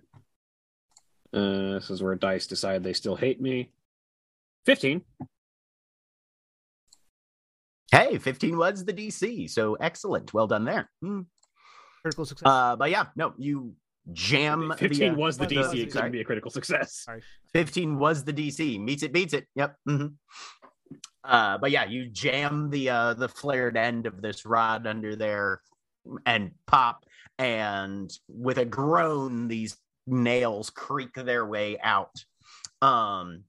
this 1.31 1.89
is 1.89 2.03
where 2.03 2.15
dice 2.15 2.45
decide 2.45 2.83
they 2.83 2.93
still 2.93 3.15
hate 3.15 3.41
me. 3.41 3.71
Fifteen. 4.65 5.01
Hey, 7.93 8.17
15 8.17 8.57
was 8.57 8.85
the 8.85 8.93
DC. 8.93 9.47
So 9.51 9.75
excellent. 9.75 10.33
Well 10.33 10.47
done 10.47 10.65
there. 10.65 10.89
Hmm. 11.01 11.21
critical 12.01 12.25
success. 12.25 12.47
Uh, 12.47 12.75
but 12.75 12.89
yeah, 12.89 13.05
no, 13.15 13.33
you 13.37 13.75
jam 14.11 14.73
Fifteen 14.77 15.13
uh, 15.13 15.15
was 15.15 15.37
the 15.37 15.45
DC. 15.47 15.57
was- 15.57 15.73
It 15.73 15.77
couldn't 15.77 15.91
sorry. 15.91 16.09
be 16.09 16.21
a 16.21 16.25
critical 16.25 16.51
success. 16.51 17.03
Sorry. 17.05 17.21
15 17.53 17.97
was 17.97 18.23
the 18.23 18.33
DC. 18.33 18.79
Meets 18.79 19.03
it, 19.03 19.13
beats 19.13 19.33
it. 19.33 19.47
Yep. 19.55 19.75
hmm 19.87 20.07
Uh, 21.23 21.57
but 21.57 21.71
yeah, 21.71 21.85
you 21.85 22.09
jam 22.09 22.69
the 22.69 22.89
uh, 22.89 23.13
the 23.13 23.29
flared 23.29 23.77
end 23.77 24.05
of 24.05 24.21
this 24.21 24.45
rod 24.45 24.85
under 24.87 25.15
there 25.15 25.61
and 26.25 26.51
pop, 26.67 27.05
and 27.39 28.11
with 28.27 28.57
a 28.57 28.65
groan, 28.65 29.47
these 29.47 29.77
nails 30.05 30.69
creak 30.69 31.13
their 31.13 31.45
way 31.45 31.79
out. 31.79 32.11
Um, 32.81 33.45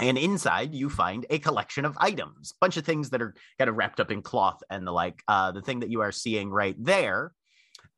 and 0.00 0.18
inside, 0.18 0.74
you 0.74 0.90
find 0.90 1.24
a 1.30 1.38
collection 1.38 1.84
of 1.84 1.96
items, 2.00 2.52
bunch 2.60 2.76
of 2.76 2.84
things 2.84 3.10
that 3.10 3.22
are 3.22 3.34
kind 3.58 3.70
of 3.70 3.76
wrapped 3.76 4.00
up 4.00 4.10
in 4.10 4.20
cloth 4.22 4.60
and 4.68 4.84
the 4.84 4.90
like. 4.90 5.22
Uh, 5.28 5.52
the 5.52 5.62
thing 5.62 5.80
that 5.80 5.90
you 5.90 6.00
are 6.00 6.10
seeing 6.10 6.50
right 6.50 6.74
there 6.82 7.30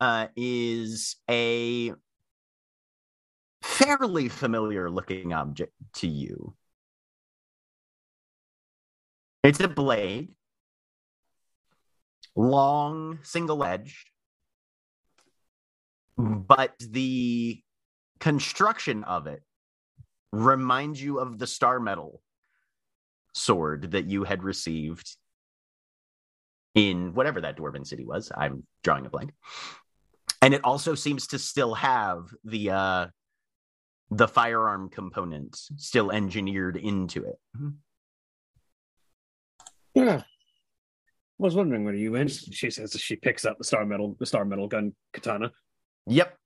uh, 0.00 0.28
is 0.36 1.16
a 1.30 1.92
fairly 3.62 4.28
familiar 4.28 4.90
looking 4.90 5.32
object 5.32 5.72
to 5.94 6.06
you. 6.06 6.54
It's 9.42 9.60
a 9.60 9.68
blade, 9.68 10.34
long, 12.34 13.18
single 13.22 13.64
edged, 13.64 14.10
but 16.16 16.74
the 16.78 17.60
construction 18.20 19.04
of 19.04 19.26
it 19.26 19.42
reminds 20.32 21.02
you 21.02 21.18
of 21.18 21.38
the 21.38 21.46
star 21.46 21.78
metal 21.78 22.22
sword 23.34 23.92
that 23.92 24.06
you 24.06 24.24
had 24.24 24.42
received 24.42 25.16
in 26.74 27.14
whatever 27.14 27.40
that 27.40 27.56
dwarven 27.56 27.86
city 27.86 28.04
was. 28.04 28.32
I'm 28.36 28.64
drawing 28.82 29.06
a 29.06 29.10
blank. 29.10 29.32
And 30.44 30.52
it 30.52 30.60
also 30.62 30.94
seems 30.94 31.26
to 31.28 31.38
still 31.38 31.74
have 31.74 32.28
the 32.44 32.70
uh 32.70 33.06
the 34.10 34.28
firearm 34.28 34.90
component 34.90 35.56
still 35.76 36.10
engineered 36.10 36.76
into 36.76 37.24
it. 37.24 37.38
Yeah. 39.94 40.22
I 40.22 40.24
was 41.38 41.54
wondering 41.54 41.84
where 41.84 41.94
you 41.94 42.12
went. 42.12 42.30
She 42.30 42.70
says 42.70 42.94
as 42.94 43.00
she 43.00 43.16
picks 43.16 43.46
up 43.46 43.56
the 43.56 43.64
star 43.64 43.86
metal 43.86 44.16
the 44.18 44.26
star 44.26 44.44
metal 44.44 44.68
gun 44.68 44.92
katana. 45.14 45.50
Yep, 46.06 46.36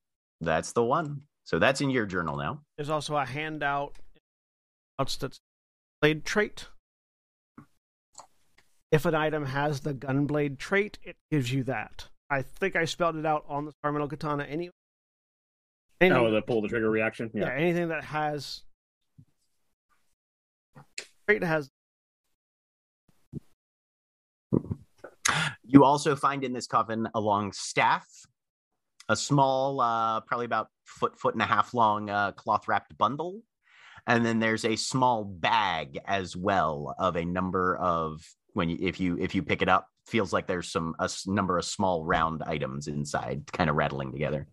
that's 0.40 0.70
the 0.72 0.84
one. 0.84 1.22
So 1.42 1.58
that's 1.58 1.80
in 1.80 1.90
your 1.90 2.06
journal 2.06 2.36
now. 2.36 2.62
There's 2.76 2.90
also 2.90 3.16
a 3.16 3.24
handout. 3.24 3.96
That's 4.96 5.40
blade 6.00 6.24
trait. 6.24 6.66
If 8.92 9.06
an 9.06 9.14
item 9.16 9.46
has 9.46 9.80
the 9.80 9.92
gunblade 9.92 10.58
trait, 10.58 10.98
it 11.02 11.16
gives 11.32 11.52
you 11.52 11.64
that. 11.64 12.08
I 12.30 12.42
think 12.42 12.76
I 12.76 12.84
spelled 12.84 13.16
it 13.16 13.24
out 13.26 13.44
on 13.48 13.64
the 13.64 13.72
Star 13.72 13.92
Metal 13.92 14.08
Katana 14.08 14.44
anyway. 14.44 14.72
Anything, 16.00 16.18
Oh, 16.18 16.30
the 16.30 16.42
pull 16.42 16.62
the 16.62 16.68
trigger 16.68 16.90
reaction. 16.90 17.30
yeah. 17.34 17.46
Yeah. 17.46 17.52
anything 17.54 17.88
that 17.88 18.04
has 18.04 18.62
trait 21.26 21.42
has 21.42 21.70
You 25.64 25.84
also 25.84 26.16
find 26.16 26.44
in 26.44 26.54
this 26.54 26.66
coffin 26.66 27.06
a 27.14 27.20
long 27.20 27.52
staff, 27.52 28.06
a 29.10 29.14
small, 29.16 29.80
uh, 29.82 30.20
probably 30.22 30.46
about 30.46 30.68
foot, 30.86 31.18
foot 31.18 31.34
and 31.34 31.42
a 31.42 31.46
half 31.46 31.74
long 31.74 32.08
uh, 32.08 32.32
cloth 32.32 32.66
wrapped 32.66 32.96
bundle. 32.96 33.42
And 34.06 34.24
then 34.24 34.38
there's 34.38 34.64
a 34.64 34.76
small 34.76 35.24
bag 35.24 35.98
as 36.06 36.34
well 36.34 36.94
of 36.98 37.16
a 37.16 37.24
number 37.26 37.76
of 37.76 38.22
when 38.54 38.70
you, 38.70 38.78
if 38.80 38.98
you 38.98 39.18
if 39.18 39.34
you 39.34 39.42
pick 39.42 39.60
it 39.60 39.68
up, 39.68 39.88
feels 40.08 40.32
like 40.32 40.46
there's 40.46 40.70
some 40.70 40.94
a 40.98 41.08
number 41.26 41.58
of 41.58 41.64
small 41.64 42.04
round 42.04 42.42
items 42.42 42.88
inside, 42.88 43.50
kind 43.52 43.70
of 43.70 43.76
rattling 43.76 44.12
together. 44.12 44.48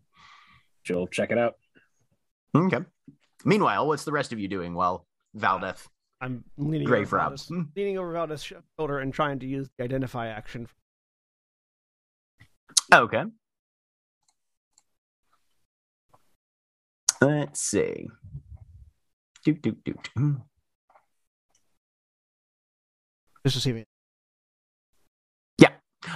She'll 0.84 1.08
check 1.08 1.32
it 1.32 1.38
out. 1.38 1.56
Okay. 2.56 2.80
Meanwhile, 3.44 3.88
what's 3.88 4.06
the 4.06 4.12
rest 4.12 4.34
of 4.34 4.40
you 4.40 4.48
doing 4.48 4.74
while 4.74 5.08
Valdeth 5.38 5.88
I'm 6.22 6.44
leaning 6.58 6.88
Grave 6.88 7.08
over 7.08 7.18
Rob? 7.18 7.34
Valdeth, 7.34 7.48
hmm? 7.48 7.62
leaning 7.76 7.98
over 7.98 8.14
Valdeth's 8.14 8.44
shoulder 8.78 9.00
and 9.00 9.14
trying 9.14 9.40
to 9.40 9.46
use 9.46 9.70
the 9.78 9.84
identify 9.84 10.28
action. 10.28 10.68
Okay. 12.94 13.24
Let's 17.22 17.62
see. 17.62 18.08
Doot, 19.44 19.62
doot, 19.62 19.84
doot. 19.84 20.10
Hmm. 20.16 20.36
Just 23.46 23.58
to 23.58 23.62
see 23.62 23.70
if 23.72 23.76
it, 23.78 23.88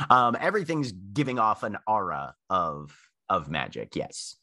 Um, 0.10 0.38
everything's 0.40 0.92
giving 0.92 1.40
off 1.40 1.64
an 1.64 1.78
aura 1.88 2.36
of 2.50 2.96
of 3.30 3.50
magic. 3.50 3.96
Yes. 3.96 4.36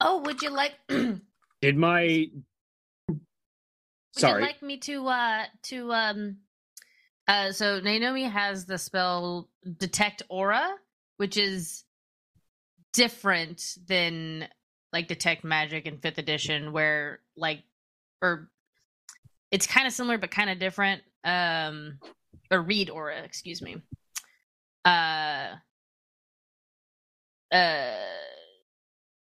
Oh, 0.00 0.20
would 0.22 0.42
you 0.42 0.50
like? 0.50 0.72
Did 0.88 1.76
my 1.76 2.28
sorry. 4.12 4.34
Would 4.34 4.40
you 4.40 4.46
like 4.46 4.62
me 4.62 4.76
to 4.78 5.06
uh 5.08 5.44
to 5.64 5.92
um 5.92 6.36
uh 7.28 7.52
so 7.52 7.80
Naomi 7.80 8.24
has 8.24 8.66
the 8.66 8.78
spell 8.78 9.48
detect 9.78 10.22
aura, 10.28 10.74
which 11.16 11.36
is 11.36 11.84
different 12.92 13.76
than 13.86 14.48
like 14.92 15.08
detect 15.08 15.44
magic 15.44 15.86
in 15.86 15.98
fifth 15.98 16.18
edition, 16.18 16.72
where 16.72 17.20
like 17.36 17.62
or 18.22 18.50
it's 19.50 19.66
kind 19.66 19.86
of 19.86 19.92
similar 19.92 20.18
but 20.18 20.30
kind 20.30 20.50
of 20.50 20.58
different. 20.58 21.02
Um 21.24 21.98
or 22.50 22.60
read 22.60 22.90
aura, 22.90 23.22
excuse 23.22 23.62
me. 23.62 23.76
Uh 24.84 25.56
uh 27.52 27.94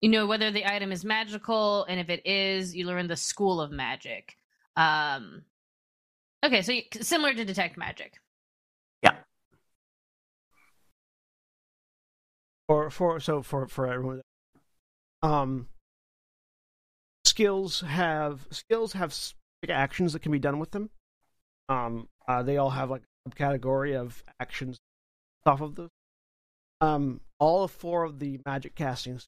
you 0.01 0.09
know 0.09 0.27
whether 0.27 0.51
the 0.51 0.65
item 0.65 0.91
is 0.91 1.05
magical 1.05 1.85
and 1.85 1.99
if 1.99 2.09
it 2.09 2.25
is 2.25 2.75
you 2.75 2.85
learn 2.85 3.07
the 3.07 3.15
school 3.15 3.61
of 3.61 3.71
magic. 3.71 4.35
Um 4.75 5.43
okay 6.43 6.61
so 6.61 6.71
you, 6.73 6.83
similar 7.01 7.33
to 7.33 7.45
detect 7.45 7.77
magic. 7.77 8.19
Yeah. 9.03 9.15
for 12.67 12.89
for 12.89 13.19
so 13.19 13.41
for 13.41 13.67
for 13.67 13.87
everyone 13.87 14.21
um 15.23 15.67
skills 17.23 17.81
have 17.81 18.47
skills 18.51 18.93
have 18.93 19.13
specific 19.13 19.69
actions 19.69 20.13
that 20.13 20.21
can 20.21 20.31
be 20.31 20.39
done 20.39 20.59
with 20.59 20.71
them. 20.71 20.89
Um 21.69 22.07
uh, 22.27 22.43
they 22.43 22.57
all 22.57 22.71
have 22.71 22.89
like 22.89 23.03
a 23.27 23.31
category 23.31 23.95
of 23.95 24.23
actions 24.39 24.77
off 25.45 25.61
of 25.61 25.75
those 25.75 25.89
um 26.81 27.21
all 27.39 27.67
four 27.67 28.03
of 28.03 28.19
the 28.19 28.39
magic 28.45 28.75
castings. 28.75 29.27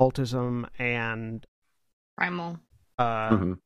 Occultism 0.00 0.66
and 0.78 1.46
primal. 2.16 2.60
uh 2.98 3.30
Mhm. 3.30 3.58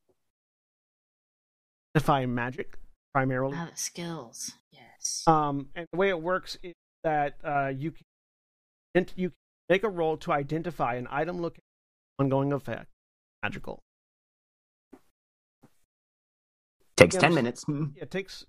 define 1.94 2.34
magic 2.34 2.78
primarily. 3.14 3.56
Ah 3.56 3.70
skills. 3.74 4.52
Yes. 4.70 5.24
Um, 5.26 5.68
and 5.74 5.86
the 5.92 5.98
way 5.98 6.08
it 6.08 6.20
works 6.20 6.56
is 6.62 6.74
that 7.04 7.36
uh, 7.44 7.68
you 7.68 7.90
can 7.92 8.04
ident- 8.96 9.12
you 9.16 9.30
can 9.30 9.36
make 9.68 9.84
a 9.84 9.88
roll 9.88 10.16
to 10.18 10.32
identify 10.32 10.94
an 10.94 11.06
item 11.10 11.40
location 11.42 11.62
ongoing 12.18 12.52
effect 12.52 12.90
magical. 13.42 13.82
Takes 16.96 17.14
Yeah, 17.14 17.20
ten 17.20 17.34
minutes. 17.34 17.64
Hmm, 17.64 17.86
It 17.96 18.10
takes 18.10 18.46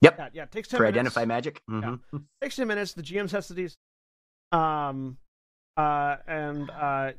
Yep. 0.00 0.14
yeah, 0.18 0.28
yeah 0.32 0.42
it 0.44 0.52
takes 0.52 0.68
ten 0.68 0.78
for 0.78 0.84
minutes. 0.84 0.96
identify 0.96 1.24
magic. 1.24 1.60
Mhm. 1.68 2.00
takes 2.42 2.56
ten 2.56 2.68
minutes. 2.68 2.92
The 2.92 3.02
GM 3.02 3.28
sets 3.28 3.48
these. 3.48 3.76
Um, 4.52 5.18
uh, 5.76 6.16
and 6.26 6.70
uh, 6.70 7.12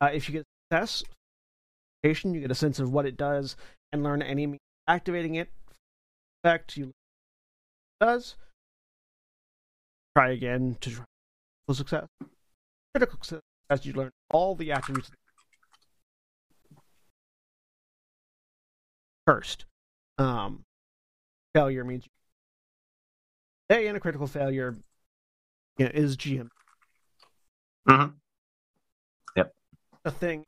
uh, 0.00 0.10
if 0.12 0.28
you 0.28 0.34
get 0.34 0.46
success, 0.70 1.02
you 2.02 2.40
get 2.40 2.50
a 2.50 2.54
sense 2.54 2.78
of 2.78 2.92
what 2.92 3.06
it 3.06 3.16
does 3.16 3.56
and 3.92 4.02
learn 4.02 4.22
any 4.22 4.46
means 4.46 4.60
activating 4.86 5.34
it. 5.36 5.48
Effect 6.44 6.76
you 6.76 6.92
does. 8.00 8.36
Try 10.16 10.30
again 10.30 10.76
to 10.80 10.90
try 10.90 11.04
for 11.66 11.74
success. 11.74 12.06
Critical 12.94 13.18
success, 13.22 13.40
as 13.70 13.84
you 13.86 13.92
learn 13.92 14.10
all 14.30 14.54
the 14.54 14.70
attributes. 14.72 15.10
First, 19.26 19.66
um, 20.16 20.64
failure 21.54 21.84
means 21.84 22.06
A 23.70 23.86
and 23.86 23.96
a 23.96 24.00
critical 24.00 24.26
failure 24.26 24.76
yeah, 25.78 25.88
is 25.88 26.16
GM. 26.16 26.50
Mhm. 27.88 28.14
Yep. 29.36 29.54
A 30.04 30.10
thing 30.10 30.44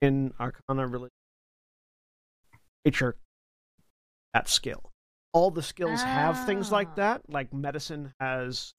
in 0.00 0.32
Arcana 0.38 0.86
really 0.86 1.10
nature, 2.84 3.16
that 4.32 4.48
skill. 4.48 4.90
All 5.32 5.50
the 5.50 5.62
skills 5.62 6.02
have 6.02 6.46
things 6.46 6.72
like 6.72 6.88
Ah. 6.92 6.94
that. 6.96 7.30
Like 7.30 7.52
medicine 7.52 8.14
has, 8.18 8.74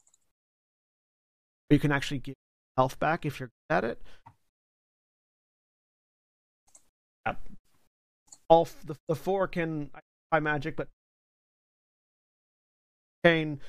you 1.70 1.80
can 1.80 1.92
actually 1.92 2.20
get 2.20 2.36
health 2.78 3.00
back 3.00 3.26
if 3.26 3.40
you're 3.40 3.52
good 3.70 3.76
at 3.76 3.84
it. 3.84 4.02
All 8.50 8.68
the, 8.84 8.98
the 9.08 9.16
four 9.16 9.48
can 9.48 9.92
by 10.32 10.40
magic, 10.40 10.78
but 10.78 10.88
Kane, 13.24 13.60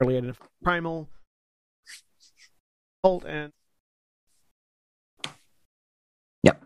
related 0.00 0.36
primal, 0.62 1.08
cult, 3.02 3.24
and 3.24 3.50
yep. 6.42 6.62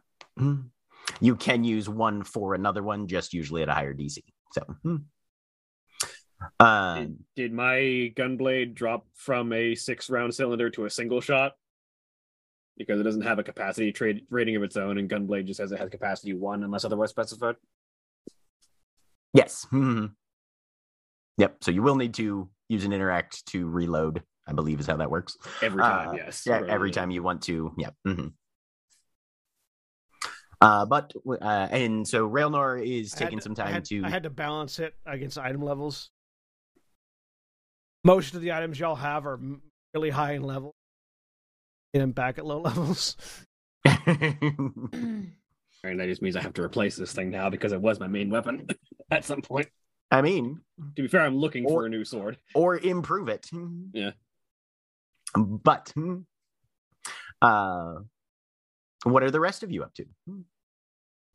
You 1.20 1.36
can 1.36 1.64
use 1.64 1.88
one 1.88 2.22
for 2.22 2.54
another 2.54 2.82
one, 2.82 3.06
just 3.06 3.32
usually 3.32 3.62
at 3.62 3.68
a 3.68 3.74
higher 3.74 3.94
DC. 3.94 4.18
So, 4.52 4.62
hmm. 4.82 4.96
um, 6.60 6.96
Did, 6.96 7.18
did 7.36 7.52
my 7.52 8.12
gunblade 8.16 8.74
drop 8.74 9.06
from 9.14 9.52
a 9.52 9.74
six 9.74 10.10
round 10.10 10.34
cylinder 10.34 10.68
to 10.70 10.84
a 10.84 10.90
single 10.90 11.20
shot? 11.20 11.54
Because 12.76 13.00
it 13.00 13.04
doesn't 13.04 13.22
have 13.22 13.38
a 13.38 13.42
capacity 13.42 13.90
trade 13.90 14.26
rating 14.30 14.54
of 14.54 14.62
its 14.62 14.76
own, 14.76 14.98
and 14.98 15.10
gunblade 15.10 15.46
just 15.46 15.56
says 15.56 15.72
it 15.72 15.78
has 15.78 15.88
capacity 15.88 16.34
one 16.34 16.62
unless 16.62 16.84
otherwise 16.84 17.10
specified. 17.10 17.56
Yes. 19.38 19.66
Mhm. 19.72 20.12
Yep. 21.38 21.62
So 21.64 21.70
you 21.70 21.83
will 21.83 21.96
need 21.96 22.14
to 22.14 22.48
use 22.68 22.85
an 22.85 22.92
interact 22.92 23.46
to 23.53 23.66
reload. 23.68 24.22
I 24.46 24.53
believe 24.53 24.81
is 24.81 24.87
how 24.87 24.96
that 24.96 25.11
works. 25.11 25.37
Every 25.62 25.83
time, 25.83 26.09
Uh, 26.09 26.12
yes. 26.12 26.44
Yeah, 26.46 26.61
Right, 26.61 26.70
every 26.70 26.90
time 26.90 27.11
you 27.11 27.22
want 27.22 27.42
to. 27.42 27.72
Yep. 27.79 27.94
mhm. 28.07 28.33
Uh, 30.61 30.85
but 30.87 31.12
uh, 31.40 31.68
and 31.70 32.07
so 32.09 32.29
Railnor 32.29 32.85
is 32.85 33.12
taking 33.12 33.38
to- 33.38 33.42
some 33.44 33.53
I 33.53 33.55
time 33.55 33.72
had, 33.74 33.85
to. 33.87 34.03
I 34.05 34.09
had 34.11 34.24
to 34.24 34.31
balance 34.31 34.79
it 34.81 34.94
against 35.07 35.38
item 35.38 35.62
levels. 35.62 36.11
Most 38.05 38.35
of 38.35 38.40
the 38.40 38.53
items 38.53 38.81
y'all 38.81 38.96
have 38.96 39.24
are 39.27 39.38
really 39.94 40.11
high 40.11 40.33
in 40.33 40.42
level. 40.42 40.74
Get 41.94 42.01
them 42.01 42.12
back 42.12 42.38
at 42.38 42.46
low 42.46 42.61
levels. 42.68 43.16
And 45.84 46.00
that 46.00 46.06
just 46.06 46.22
means 46.22 46.34
I 46.36 46.42
have 46.42 46.54
to 46.54 46.62
replace 46.62 46.96
this 46.96 47.12
thing 47.12 47.30
now 47.30 47.50
because 47.50 47.72
it 47.72 47.80
was 47.80 48.00
my 48.00 48.08
main 48.08 48.30
weapon 48.30 48.66
at 49.10 49.24
some 49.24 49.42
point. 49.42 49.68
I 50.10 50.22
mean, 50.22 50.60
To 50.96 51.02
be 51.02 51.08
fair, 51.08 51.20
I'm 51.22 51.36
looking 51.36 51.64
Or- 51.66 51.70
for 51.82 51.86
a 51.86 51.88
new 51.88 52.04
sword. 52.04 52.38
or 52.54 52.76
improve 52.78 53.28
it. 53.28 53.48
Yeah. 53.92 54.12
But 55.34 55.92
uh 57.42 57.94
what 59.04 59.22
are 59.22 59.30
the 59.30 59.38
rest 59.40 59.62
of 59.62 59.70
you 59.70 59.84
up 59.84 59.94
to? 59.94 60.06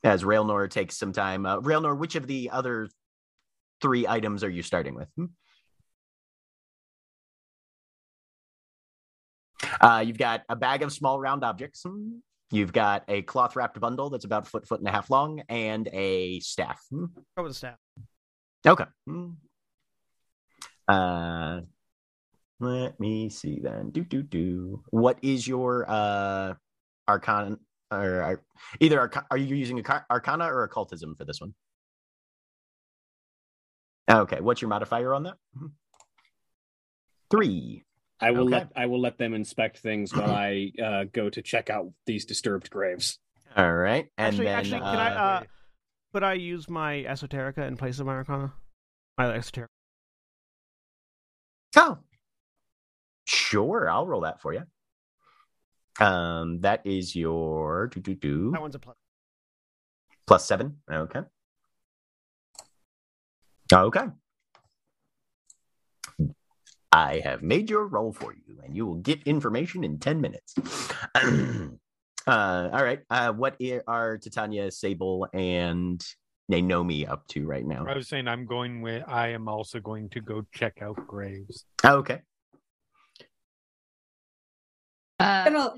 As 0.04 0.24
Railnor 0.24 0.70
takes 0.70 0.98
some 0.98 1.14
time. 1.14 1.46
Uh, 1.46 1.62
Railnor, 1.62 1.98
which 1.98 2.16
of 2.16 2.28
the 2.28 2.50
other 2.50 2.90
three 3.82 4.06
items 4.06 4.44
are 4.44 4.50
you 4.50 4.62
starting 4.62 4.96
with? 4.96 5.08
Uh, 9.80 10.04
you've 10.06 10.18
got 10.18 10.42
a 10.50 10.56
bag 10.58 10.82
of 10.82 10.92
small 10.92 11.20
round 11.20 11.44
objects. 11.44 11.86
You've 12.52 12.74
got 12.74 13.04
a 13.08 13.24
cloth 13.24 13.56
wrapped 13.56 13.80
bundle 13.80 14.10
that's 14.10 14.26
about 14.26 14.46
a 14.48 14.50
foot, 14.50 14.68
foot 14.68 14.80
and 14.80 14.88
a 14.88 14.92
half 14.92 15.10
long, 15.10 15.42
and 15.50 15.88
a 15.92 16.40
staff. 16.40 16.82
Go 16.92 17.10
with 17.38 17.52
the 17.52 17.56
staff. 17.56 17.78
Okay. 18.66 18.86
Uh, 20.88 21.62
let 22.60 23.00
me 23.00 23.30
see 23.30 23.60
then. 23.62 23.90
Do 23.90 24.04
do 24.04 24.22
do. 24.22 24.84
What 24.92 25.18
is 25.22 25.48
your 25.48 25.86
uh 25.88 26.54
arcana 27.08 27.58
or 27.92 28.24
uh, 28.24 28.36
either 28.80 29.12
are 29.30 29.38
you 29.38 29.56
using 29.56 29.80
a 29.80 29.84
car- 29.84 30.06
arcana 30.10 30.46
or 30.46 30.64
occultism 30.64 31.16
for 31.16 31.26
this 31.26 31.42
one? 31.42 31.54
Okay. 34.10 34.42
What's 34.42 34.62
your 34.62 34.70
modifier 34.70 35.14
on 35.14 35.24
that? 35.24 35.36
Three. 37.30 37.84
I 38.20 38.32
will 38.32 38.46
Okay. 38.46 38.52
let 38.52 38.72
I 38.76 38.86
will 38.86 39.02
let 39.02 39.18
them 39.18 39.34
inspect 39.34 39.80
things 39.80 40.14
while 40.14 40.32
I 40.32 40.72
uh, 40.82 41.04
go 41.12 41.30
to 41.30 41.42
check 41.42 41.70
out 41.70 41.92
these 42.06 42.26
disturbed 42.26 42.70
graves. 42.70 43.20
All 43.56 43.74
right. 43.74 44.08
And 44.18 44.28
actually, 44.28 44.46
then 44.46 44.56
actually, 44.56 44.80
can 44.80 45.00
uh, 45.00 45.02
I? 45.02 45.10
Uh, 45.10 45.42
could 46.14 46.24
I 46.24 46.34
use 46.34 46.70
my 46.70 47.04
esoterica 47.08 47.68
in 47.68 47.76
place 47.76 48.00
of 48.00 48.06
my 48.06 48.14
arcana? 48.14 48.54
My 49.18 49.26
esoterica. 49.38 49.68
Oh, 51.76 51.98
sure. 53.26 53.90
I'll 53.90 54.08
roll 54.08 54.22
that 54.22 54.42
for 54.42 54.54
you. 54.54 54.64
Um, 56.00 56.62
that 56.62 56.82
is 56.86 57.16
your 57.16 57.88
do 57.88 58.00
do 58.00 58.16
do 58.16 58.52
That 58.52 58.62
one's 58.62 58.76
a 58.76 58.80
plus. 58.80 58.96
plus 60.26 60.46
seven. 60.46 60.78
Okay. 60.90 61.22
Okay. 63.72 64.06
I 66.94 67.22
have 67.24 67.42
made 67.42 67.72
your 67.72 67.88
roll 67.88 68.14
for 68.14 68.34
you, 68.34 68.60
and 68.64 68.76
you 68.76 68.86
will 68.86 68.98
get 68.98 69.24
information 69.24 69.84
in 69.84 69.98
ten 69.98 70.22
minutes. 70.22 70.54
uh, 71.16 72.70
all 72.72 72.84
right. 72.84 73.00
Uh, 73.10 73.34
what 73.34 73.60
are 73.88 74.20
Titania, 74.20 74.70
Sable, 74.70 75.28
and 75.34 76.06
Naomi 76.50 77.08
up 77.08 77.28
to 77.30 77.48
right 77.48 77.66
now? 77.66 77.84
I 77.88 77.96
was 77.96 78.08
saying 78.08 78.28
I'm 78.28 78.46
going 78.46 78.84
with. 78.84 79.04
I 79.08 79.30
am 79.30 79.48
also 79.48 79.80
going 79.80 80.10
to 80.10 80.22
go 80.22 80.46
check 80.54 80.84
out 80.84 81.08
graves. 81.08 81.66
Okay. 81.84 82.22
Uh, 85.20 85.46
Gonna- 85.46 85.74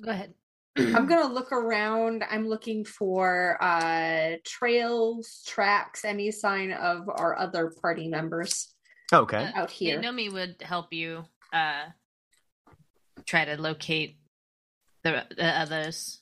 go 0.00 0.10
ahead. 0.10 0.32
I'm 0.78 1.06
gonna 1.06 1.32
look 1.32 1.50
around. 1.52 2.22
I'm 2.30 2.46
looking 2.46 2.84
for 2.84 3.56
uh 3.60 4.36
trails, 4.44 5.42
tracks, 5.46 6.04
any 6.04 6.30
sign 6.30 6.70
of 6.70 7.08
our 7.08 7.36
other 7.36 7.72
party 7.80 8.08
members 8.08 8.75
Okay. 9.12 9.44
Uh, 9.44 9.62
out 9.62 9.70
here. 9.70 10.00
Naomi 10.00 10.28
would 10.28 10.56
help 10.60 10.92
you 10.92 11.24
uh, 11.52 11.84
try 13.24 13.44
to 13.44 13.60
locate 13.60 14.18
the, 15.02 15.24
the 15.36 15.46
others. 15.46 16.20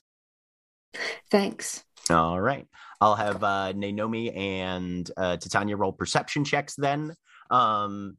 Thanks. 1.29 1.83
All 2.09 2.39
right. 2.39 2.67
I'll 3.01 3.15
have 3.15 3.43
uh 3.43 3.73
Naomi 3.73 4.31
and 4.31 5.09
uh 5.17 5.37
Titania 5.37 5.75
roll 5.75 5.91
perception 5.91 6.45
checks 6.45 6.75
then. 6.75 7.13
Um 7.49 8.17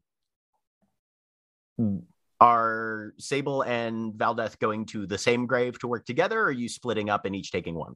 are 2.41 3.15
Sable 3.19 3.63
and 3.63 4.13
Valdeth 4.13 4.59
going 4.59 4.85
to 4.87 5.07
the 5.07 5.17
same 5.17 5.47
grave 5.47 5.79
to 5.79 5.89
work 5.89 6.05
together, 6.05 6.41
or 6.41 6.47
are 6.47 6.53
you 6.53 6.69
splitting 6.69 7.09
up 7.09 7.25
and 7.25 7.35
each 7.35 7.51
taking 7.51 7.75
one? 7.75 7.95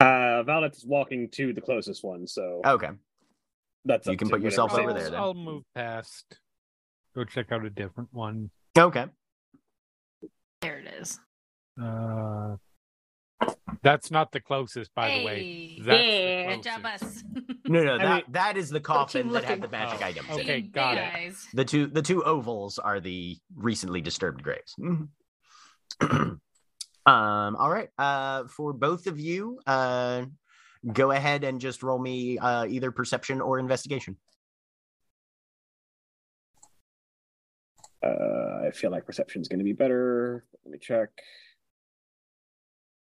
Uh, 0.00 0.44
Valdeth 0.44 0.76
is 0.76 0.86
walking 0.86 1.28
to 1.30 1.52
the 1.52 1.60
closest 1.60 2.04
one, 2.04 2.26
so 2.26 2.60
Okay. 2.64 2.90
That's 3.84 4.06
you 4.06 4.12
up 4.12 4.18
can 4.18 4.28
to 4.28 4.34
put 4.34 4.42
yourself 4.42 4.72
whatever 4.72 4.90
over 4.90 4.98
Sable's- 5.00 5.10
there 5.10 5.20
then. 5.20 5.20
I'll 5.20 5.34
move 5.34 5.62
past. 5.74 6.38
Go 7.14 7.24
check 7.24 7.52
out 7.52 7.64
a 7.64 7.70
different 7.70 8.10
one. 8.12 8.50
Okay. 8.76 9.06
There 10.60 10.78
it 10.78 10.86
is. 11.00 11.18
Uh, 11.80 12.56
that's 13.82 14.10
not 14.10 14.32
the 14.32 14.40
closest, 14.40 14.92
by 14.94 15.08
the 15.18 15.24
way. 15.24 15.38
Hey, 15.38 15.80
That's 15.82 16.04
Yeah. 16.04 16.56
the 16.56 16.62
job, 16.62 16.84
us. 16.86 17.24
No, 17.68 17.84
no, 17.84 17.94
I 17.94 17.98
that 17.98 18.14
mean- 18.14 18.32
that 18.32 18.56
is 18.56 18.70
the 18.70 18.80
coffin 18.80 19.28
that 19.32 19.44
had 19.44 19.60
the 19.60 19.68
magic 19.68 20.00
Oh, 20.02 20.06
items. 20.06 20.30
okay. 20.30 20.62
Team 20.62 20.70
got 20.70 20.94
it. 20.96 21.12
guys. 21.12 21.46
The 21.52 21.64
two 21.66 21.86
the 21.86 22.00
two 22.00 22.24
ovals 22.24 22.78
are 22.78 22.98
the 22.98 23.36
recently 23.54 24.00
disturbed 24.00 24.42
graves. 24.42 24.74
um 26.00 26.40
all 27.06 27.70
right. 27.70 27.88
Uh 27.98 28.44
for 28.48 28.72
both 28.72 29.06
of 29.06 29.18
you, 29.20 29.60
uh 29.66 30.24
go 30.92 31.10
ahead 31.10 31.44
and 31.44 31.60
just 31.60 31.82
roll 31.82 31.98
me 31.98 32.38
uh 32.38 32.64
either 32.66 32.90
perception 32.90 33.40
or 33.40 33.58
investigation. 33.58 34.16
Uh, 38.04 38.66
I 38.66 38.70
feel 38.72 38.90
like 38.90 39.04
perception 39.04 39.42
is 39.42 39.48
going 39.48 39.58
to 39.58 39.64
be 39.64 39.72
better. 39.72 40.44
Let 40.64 40.72
me 40.72 40.78
check. 40.78 41.08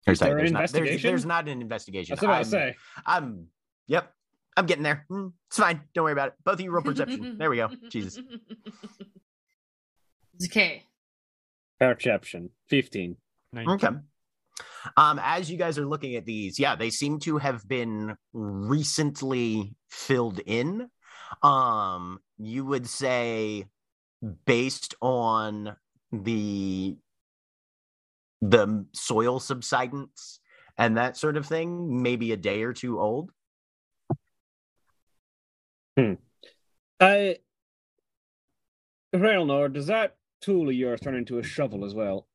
Or 0.07 0.13
Is 0.13 0.21
sorry, 0.21 0.31
there 0.31 0.39
an 0.39 0.53
there's, 0.55 0.73
not, 0.73 0.85
there's, 0.85 1.03
there's 1.03 1.27
not 1.27 1.49
an 1.49 1.61
investigation. 1.61 2.15
That's 2.15 2.23
what 2.23 2.31
I 2.31 2.35
I'm, 2.35 2.39
was 2.41 2.53
about 2.53 2.65
to 2.67 2.73
say. 2.73 2.79
I'm 3.05 3.47
yep. 3.89 4.13
I'm 4.57 4.67
getting 4.67 4.85
there. 4.85 5.05
Mm, 5.11 5.33
It's 5.49 5.59
fine. 5.59 5.81
Don't 5.93 6.05
worry 6.05 6.13
about 6.13 6.29
it. 6.29 6.35
Both 6.45 6.55
of 6.55 6.61
you 6.61 6.71
roll 6.71 6.83
perception. 6.83 7.37
there 7.39 7.51
we 7.51 7.57
go. 7.57 7.69
Jesus. 7.91 8.19
Okay. 10.45 10.85
Perception, 11.81 12.51
fifteen. 12.69 13.17
Okay. 13.57 13.89
Um, 14.97 15.21
as 15.23 15.51
you 15.51 15.57
guys 15.57 15.79
are 15.79 15.87
looking 15.87 16.17
at 16.17 16.25
these, 16.25 16.59
yeah, 16.59 16.77
they 16.77 16.91
seem 16.91 17.19
to 17.21 17.39
have 17.39 17.67
been 17.67 18.17
recently 18.33 19.75
filled 19.89 20.41
in. 20.41 20.89
Um, 21.43 22.21
you 22.39 22.65
would 22.65 22.87
say 22.87 23.67
based 24.45 24.95
on 25.01 25.77
the 26.13 26.97
the 28.43 28.87
soil 28.93 29.41
subsidence 29.41 30.41
and 30.79 30.97
that 30.97 31.17
sort 31.17 31.37
of 31.37 31.47
thing, 31.47 32.03
maybe 32.03 32.33
a 32.33 32.37
day 32.37 32.63
or 32.63 32.73
two 32.73 33.01
old. 33.01 33.31
I, 37.01 37.37
Railnor, 39.15 39.73
does 39.73 39.87
that 39.87 40.17
tool 40.41 40.69
of 40.69 40.75
yours 40.75 41.01
turn 41.01 41.15
into 41.15 41.39
a 41.39 41.43
shovel 41.43 41.85
as 41.85 41.95
well? 41.95 42.27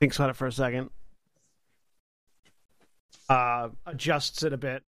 Thinks 0.00 0.18
on 0.20 0.30
it 0.30 0.36
for 0.36 0.46
a 0.46 0.52
second. 0.52 0.90
Uh, 3.28 3.70
adjusts 3.86 4.42
it 4.42 4.52
a 4.52 4.56
bit. 4.56 4.82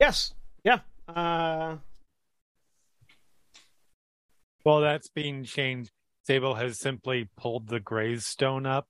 Yes. 0.00 0.34
Yeah. 0.64 0.80
Uh, 1.08 1.76
Well, 4.64 4.80
that's 4.80 5.08
being 5.08 5.44
changed. 5.44 5.90
Sable 6.26 6.54
has 6.54 6.78
simply 6.78 7.28
pulled 7.36 7.68
the 7.68 7.80
gravestone 7.80 8.64
up 8.64 8.88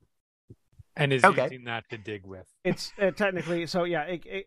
and 0.97 1.13
is 1.13 1.25
Okay. 1.25 1.43
using 1.45 1.65
that 1.65 1.85
to 1.91 1.99
dig 1.99 2.25
with. 2.25 2.47
it's 2.63 2.93
uh, 3.01 3.11
technically 3.11 3.67
so. 3.67 3.83
Yeah. 3.85 4.03
It, 4.03 4.25
it 4.25 4.47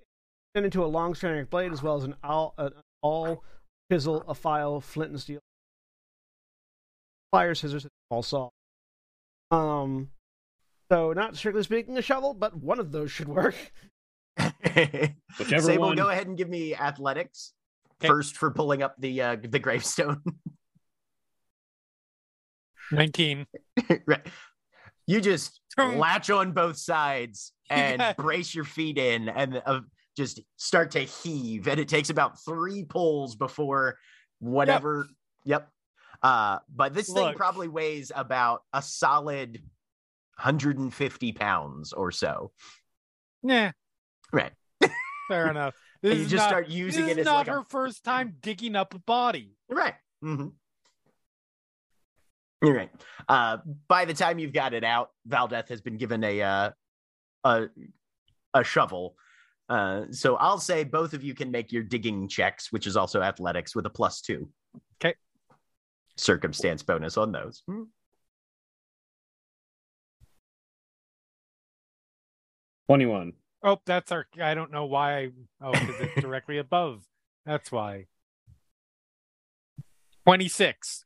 turned 0.57 0.65
into 0.65 0.83
a 0.83 0.87
long 0.87 1.13
ceramic 1.13 1.51
blade 1.51 1.71
as 1.71 1.83
well 1.83 1.97
as 1.97 2.03
an 2.03 2.15
all, 2.23 2.55
uh, 2.57 2.71
all 3.03 3.43
chisel, 3.91 4.23
a 4.27 4.33
file, 4.33 4.81
flint 4.81 5.11
and 5.11 5.21
steel, 5.21 5.39
pliers, 7.31 7.59
scissors, 7.59 7.83
and 7.83 7.91
all 8.09 8.23
saw. 8.23 8.49
Um. 9.51 10.09
So 10.91 11.13
not 11.13 11.35
strictly 11.35 11.61
speaking 11.63 11.95
a 11.97 12.01
shovel, 12.01 12.33
but 12.33 12.55
one 12.55 12.79
of 12.79 12.91
those 12.91 13.11
should 13.11 13.27
work. 13.27 13.55
Whichever 14.37 15.61
Sable, 15.61 15.87
one. 15.89 15.97
go 15.97 16.09
ahead 16.09 16.25
and 16.27 16.37
give 16.37 16.49
me 16.49 16.73
athletics. 16.73 17.53
Okay. 17.99 18.07
first 18.07 18.35
for 18.37 18.49
pulling 18.51 18.81
up 18.81 18.95
the 18.99 19.21
uh, 19.21 19.35
the 19.41 19.59
gravestone. 19.59 20.21
19. 22.91 23.45
right. 24.07 24.25
You 25.05 25.21
just 25.21 25.59
latch 25.77 26.29
on 26.31 26.53
both 26.53 26.77
sides 26.77 27.51
and 27.69 27.99
Yeah. 27.99 28.13
brace 28.13 28.55
your 28.55 28.63
feet 28.63 28.97
in 28.97 29.27
and 29.29 29.61
uh, 29.65 29.81
just 30.17 30.41
start 30.57 30.91
to 30.91 30.99
heave. 30.99 31.67
And 31.67 31.79
it 31.79 31.87
takes 31.87 32.09
about 32.09 32.43
three 32.43 32.83
pulls 32.83 33.35
before 33.35 33.97
whatever. 34.39 35.07
Yep. 35.45 35.69
Uh, 36.21 36.57
but 36.73 36.93
this 36.93 37.13
thing 37.13 37.35
probably 37.35 37.67
weighs 37.67 38.11
about 38.13 38.63
a 38.73 38.81
solid 38.81 39.61
150 40.37 41.31
pounds 41.33 41.93
or 41.93 42.11
so. 42.11 42.51
Yeah, 43.43 43.71
Right. 44.31 44.51
fair 45.27 45.49
enough. 45.49 45.73
And 46.03 46.13
you 46.13 46.25
is 46.25 46.29
just 46.29 46.43
not, 46.43 46.49
start 46.49 46.67
using 46.67 47.05
is 47.05 47.17
it 47.17 47.17
as 47.21 47.25
not 47.25 47.37
like 47.37 47.47
her 47.47 47.61
a 47.61 47.65
first 47.65 48.03
time 48.03 48.35
digging 48.39 48.75
up 48.75 48.93
a 48.93 48.99
body. 48.99 49.57
Right. 49.67 49.95
mm-hmm. 50.23 50.49
You're 52.61 52.75
right. 52.75 52.91
Uh, 53.27 53.57
by 53.87 54.05
the 54.05 54.13
time 54.13 54.37
you've 54.37 54.53
got 54.53 54.75
it 54.75 54.83
out, 54.83 55.09
Valdeth 55.27 55.69
has 55.69 55.81
been 55.81 55.97
given 55.97 56.23
a 56.23 56.41
uh, 56.43 56.69
a 57.43 57.67
a 58.53 58.63
shovel. 58.63 59.15
Uh, 59.69 60.03
so 60.11 60.35
I'll 60.37 60.59
say 60.59 60.83
both 60.83 61.13
of 61.13 61.23
you 61.23 61.33
can 61.33 61.51
make 61.51 61.71
your 61.71 61.83
digging 61.83 62.27
checks, 62.27 62.71
which 62.71 62.87
is 62.87 62.95
also 62.95 63.21
athletics, 63.21 63.75
with 63.75 63.85
a 63.85 64.09
two. 64.23 64.49
Okay. 65.01 65.15
Circumstance 66.15 66.83
bonus 66.83 67.17
on 67.17 67.31
those. 67.31 67.63
Hmm. 67.67 67.83
Twenty-one. 72.87 73.33
Oh, 73.63 73.79
that's 73.85 74.11
our. 74.11 74.25
I 74.41 74.53
don't 74.53 74.71
know 74.71 74.85
why. 74.85 75.17
I, 75.19 75.29
oh, 75.61 75.71
because 75.71 75.95
it's 75.99 76.15
directly 76.21 76.57
above. 76.57 77.03
That's 77.45 77.71
why. 77.71 78.05
26. 80.25 81.05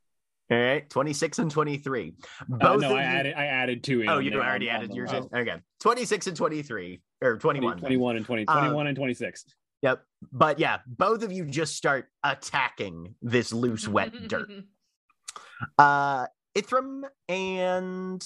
All 0.52 0.58
right, 0.58 0.90
twenty 0.90 1.14
six 1.14 1.40
and 1.40 1.50
twenty 1.50 1.78
three. 1.78 2.14
Uh, 2.42 2.58
Both 2.58 2.82
no, 2.82 2.90
I 2.90 2.92
you- 2.92 2.98
added. 3.00 3.34
I 3.36 3.46
added 3.46 3.84
two. 3.84 4.02
In 4.02 4.10
Oh, 4.10 4.20
you 4.20 4.32
there 4.32 4.42
already 4.44 4.70
on- 4.70 4.76
on 4.76 4.82
added 4.82 4.92
the 4.92 4.96
yours 4.96 5.12
row. 5.14 5.30
in. 5.34 5.40
Okay, 5.48 5.56
twenty 5.80 6.04
six 6.06 6.28
and 6.28 6.36
twenty 6.36 6.62
three 6.62 7.02
or 7.22 7.38
twenty 7.38 7.62
one. 7.62 7.78
21 7.80 8.18
and 8.18 8.26
20. 8.26 8.48
Uh, 8.48 8.60
21 8.60 8.88
and 8.88 8.96
26. 8.98 9.46
Yep. 9.82 10.04
But 10.32 10.60
yeah, 10.60 10.80
both 10.86 11.24
of 11.24 11.32
you 11.32 11.46
just 11.46 11.76
start 11.76 12.10
attacking 12.24 13.16
this 13.22 13.54
loose, 13.54 13.88
wet 13.88 14.12
dirt. 14.28 14.50
Uh 15.78 16.26
Ithrim 16.58 17.04
and 17.30 18.22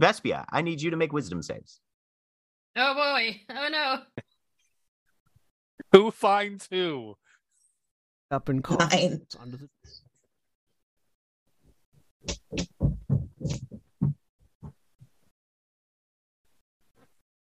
Vespia, 0.00 0.44
I 0.50 0.62
need 0.62 0.80
you 0.80 0.90
to 0.90 0.96
make 0.96 1.12
wisdom 1.12 1.42
saves. 1.42 1.80
Oh 2.76 2.94
boy. 2.94 3.40
Oh 3.50 3.68
no. 3.70 3.98
Who 5.92 6.10
finds 6.12 6.68
who? 6.70 7.16
Up 8.30 8.48
and 8.48 8.62
call. 8.62 8.78
Nine. 8.78 9.22
Under 9.40 9.56
the... 9.56 9.68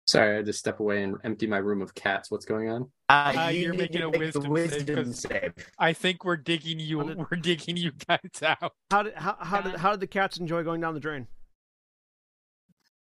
Sorry, 0.06 0.34
I 0.34 0.36
had 0.36 0.46
to 0.46 0.52
step 0.52 0.78
away 0.78 1.02
and 1.02 1.16
empty 1.24 1.48
my 1.48 1.56
room 1.56 1.82
of 1.82 1.92
cats. 1.94 2.30
What's 2.30 2.44
going 2.44 2.68
on? 2.68 2.88
Uh, 3.08 3.32
Uh, 3.36 3.48
you 3.48 3.60
you're 3.62 3.74
making 3.74 4.02
a 4.02 4.10
make 4.10 4.18
wisdom 4.20 4.54
save, 4.56 4.86
'cause- 4.86 5.18
save. 5.20 5.52
I 5.78 5.92
think 5.92 6.24
we're 6.24 6.36
digging 6.36 6.78
you. 6.78 7.02
Did- 7.02 7.18
We're 7.18 7.36
digging 7.38 7.76
you 7.76 7.90
guys 7.90 8.20
out. 8.42 8.72
How 8.90 9.02
did 9.02 9.14
how, 9.14 9.36
how 9.40 9.60
did 9.60 9.74
how 9.76 9.90
did 9.90 10.00
the 10.00 10.06
cats 10.06 10.36
enjoy 10.38 10.62
going 10.62 10.80
down 10.80 10.94
the 10.94 11.00
drain? 11.00 11.26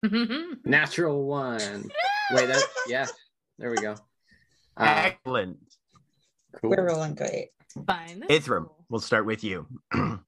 Natural 0.65 1.25
one. 1.25 1.91
Wait, 2.33 2.47
that 2.47 2.63
yeah. 2.87 3.07
There 3.59 3.71
we 3.71 3.77
go. 3.79 3.93
Uh, 4.77 5.03
Excellent. 5.07 5.59
cool. 6.61 6.71
We're 6.71 6.87
rolling 6.87 7.15
great. 7.15 7.49
Fine. 7.87 8.21
this 8.21 8.31
is 8.31 8.47
Ithrim, 8.47 8.67
cool. 8.67 8.85
we'll 8.91 9.01
start 9.01 9.25
with 9.25 9.43
you. 9.43 9.67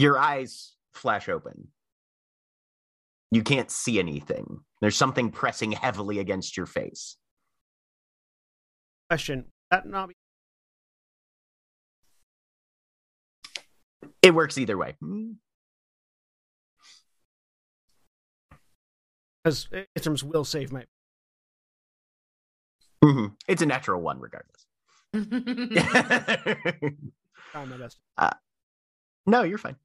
Your 0.00 0.18
eyes 0.18 0.76
flash 0.94 1.28
open. 1.28 1.68
You 3.30 3.42
can't 3.42 3.70
see 3.70 3.98
anything. 3.98 4.60
There's 4.80 4.96
something 4.96 5.30
pressing 5.30 5.72
heavily 5.72 6.20
against 6.20 6.56
your 6.56 6.64
face. 6.64 7.18
Question: 9.10 9.44
That 9.70 9.86
not 9.86 10.08
be 10.08 10.14
It 14.22 14.34
works 14.34 14.56
either 14.56 14.78
way. 14.78 14.96
because 19.44 19.68
Ithrim's 19.98 20.24
will 20.24 20.46
save 20.46 20.72
might. 20.72 20.88
Mhm. 23.04 23.36
It's 23.46 23.60
a 23.60 23.66
natural 23.66 24.00
one, 24.00 24.18
regardless. 24.18 24.64
Try 27.52 27.64
my 27.66 27.76
best. 27.76 27.98
no, 29.26 29.42
you're 29.42 29.58
fine. 29.58 29.76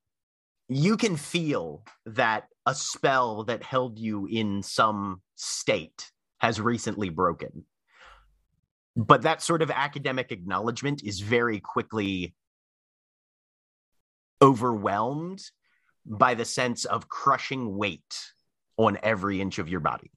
You 0.67 0.97
can 0.97 1.15
feel 1.15 1.83
that 2.05 2.47
a 2.65 2.73
spell 2.73 3.43
that 3.45 3.63
held 3.63 3.99
you 3.99 4.25
in 4.25 4.63
some 4.63 5.21
state 5.35 6.11
has 6.39 6.59
recently 6.59 7.09
broken. 7.09 7.65
But 8.95 9.23
that 9.23 9.41
sort 9.41 9.61
of 9.61 9.69
academic 9.69 10.31
acknowledgement 10.31 11.03
is 11.03 11.19
very 11.19 11.59
quickly 11.59 12.33
overwhelmed 14.41 15.41
by 16.05 16.33
the 16.33 16.45
sense 16.45 16.85
of 16.85 17.09
crushing 17.09 17.77
weight 17.77 18.33
on 18.77 18.97
every 19.03 19.41
inch 19.41 19.59
of 19.59 19.69
your 19.69 19.79
body. 19.79 20.11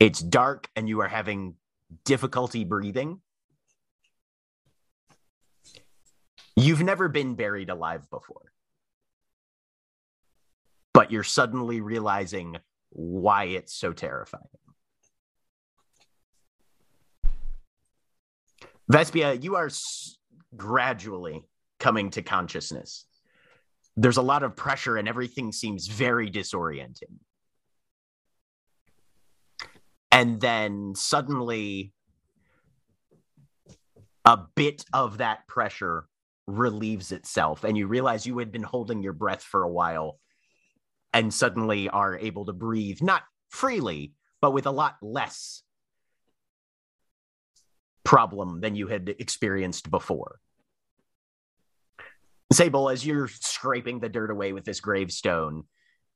It's 0.00 0.20
dark 0.20 0.68
and 0.76 0.88
you 0.88 1.00
are 1.00 1.08
having 1.08 1.54
difficulty 2.04 2.64
breathing. 2.64 3.20
You've 6.58 6.82
never 6.82 7.08
been 7.08 7.36
buried 7.36 7.70
alive 7.70 8.10
before. 8.10 8.52
But 10.92 11.12
you're 11.12 11.22
suddenly 11.22 11.80
realizing 11.80 12.56
why 12.90 13.44
it's 13.44 13.72
so 13.72 13.92
terrifying. 13.92 14.42
Vespia, 18.90 19.40
you 19.40 19.54
are 19.54 19.66
s- 19.66 20.16
gradually 20.56 21.46
coming 21.78 22.10
to 22.10 22.22
consciousness. 22.22 23.06
There's 23.96 24.16
a 24.16 24.22
lot 24.22 24.42
of 24.42 24.56
pressure 24.56 24.96
and 24.96 25.06
everything 25.06 25.52
seems 25.52 25.86
very 25.86 26.28
disorienting. 26.28 27.18
And 30.10 30.40
then 30.40 30.94
suddenly, 30.96 31.92
a 34.24 34.38
bit 34.56 34.84
of 34.92 35.18
that 35.18 35.46
pressure 35.46 36.08
relieves 36.48 37.12
itself, 37.12 37.62
and 37.62 37.76
you 37.76 37.86
realize 37.86 38.26
you 38.26 38.38
had 38.38 38.50
been 38.50 38.62
holding 38.62 39.02
your 39.02 39.12
breath 39.12 39.42
for 39.42 39.62
a 39.62 39.70
while 39.70 40.18
and 41.12 41.32
suddenly 41.32 41.88
are 41.88 42.18
able 42.18 42.46
to 42.46 42.52
breathe, 42.52 43.00
not 43.02 43.22
freely, 43.50 44.14
but 44.40 44.52
with 44.52 44.66
a 44.66 44.70
lot 44.70 44.96
less 45.02 45.62
problem 48.02 48.60
than 48.60 48.74
you 48.74 48.86
had 48.86 49.14
experienced 49.18 49.90
before. 49.90 50.40
Sable, 52.50 52.88
as 52.88 53.04
you're 53.04 53.28
scraping 53.28 54.00
the 54.00 54.08
dirt 54.08 54.30
away 54.30 54.54
with 54.54 54.64
this 54.64 54.80
gravestone, 54.80 55.64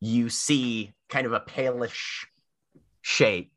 you 0.00 0.30
see 0.30 0.92
kind 1.10 1.26
of 1.26 1.34
a 1.34 1.40
palish 1.40 2.24
shape. 3.02 3.52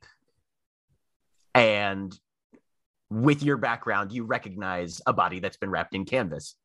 And 1.53 2.13
with 3.09 3.43
your 3.43 3.55
background, 3.55 4.11
you 4.11 4.25
recognize 4.25 5.01
a 5.07 5.13
body 5.13 5.39
that's 5.39 5.55
been 5.55 5.69
wrapped 5.69 5.95
in 5.95 6.03
canvas 6.03 6.55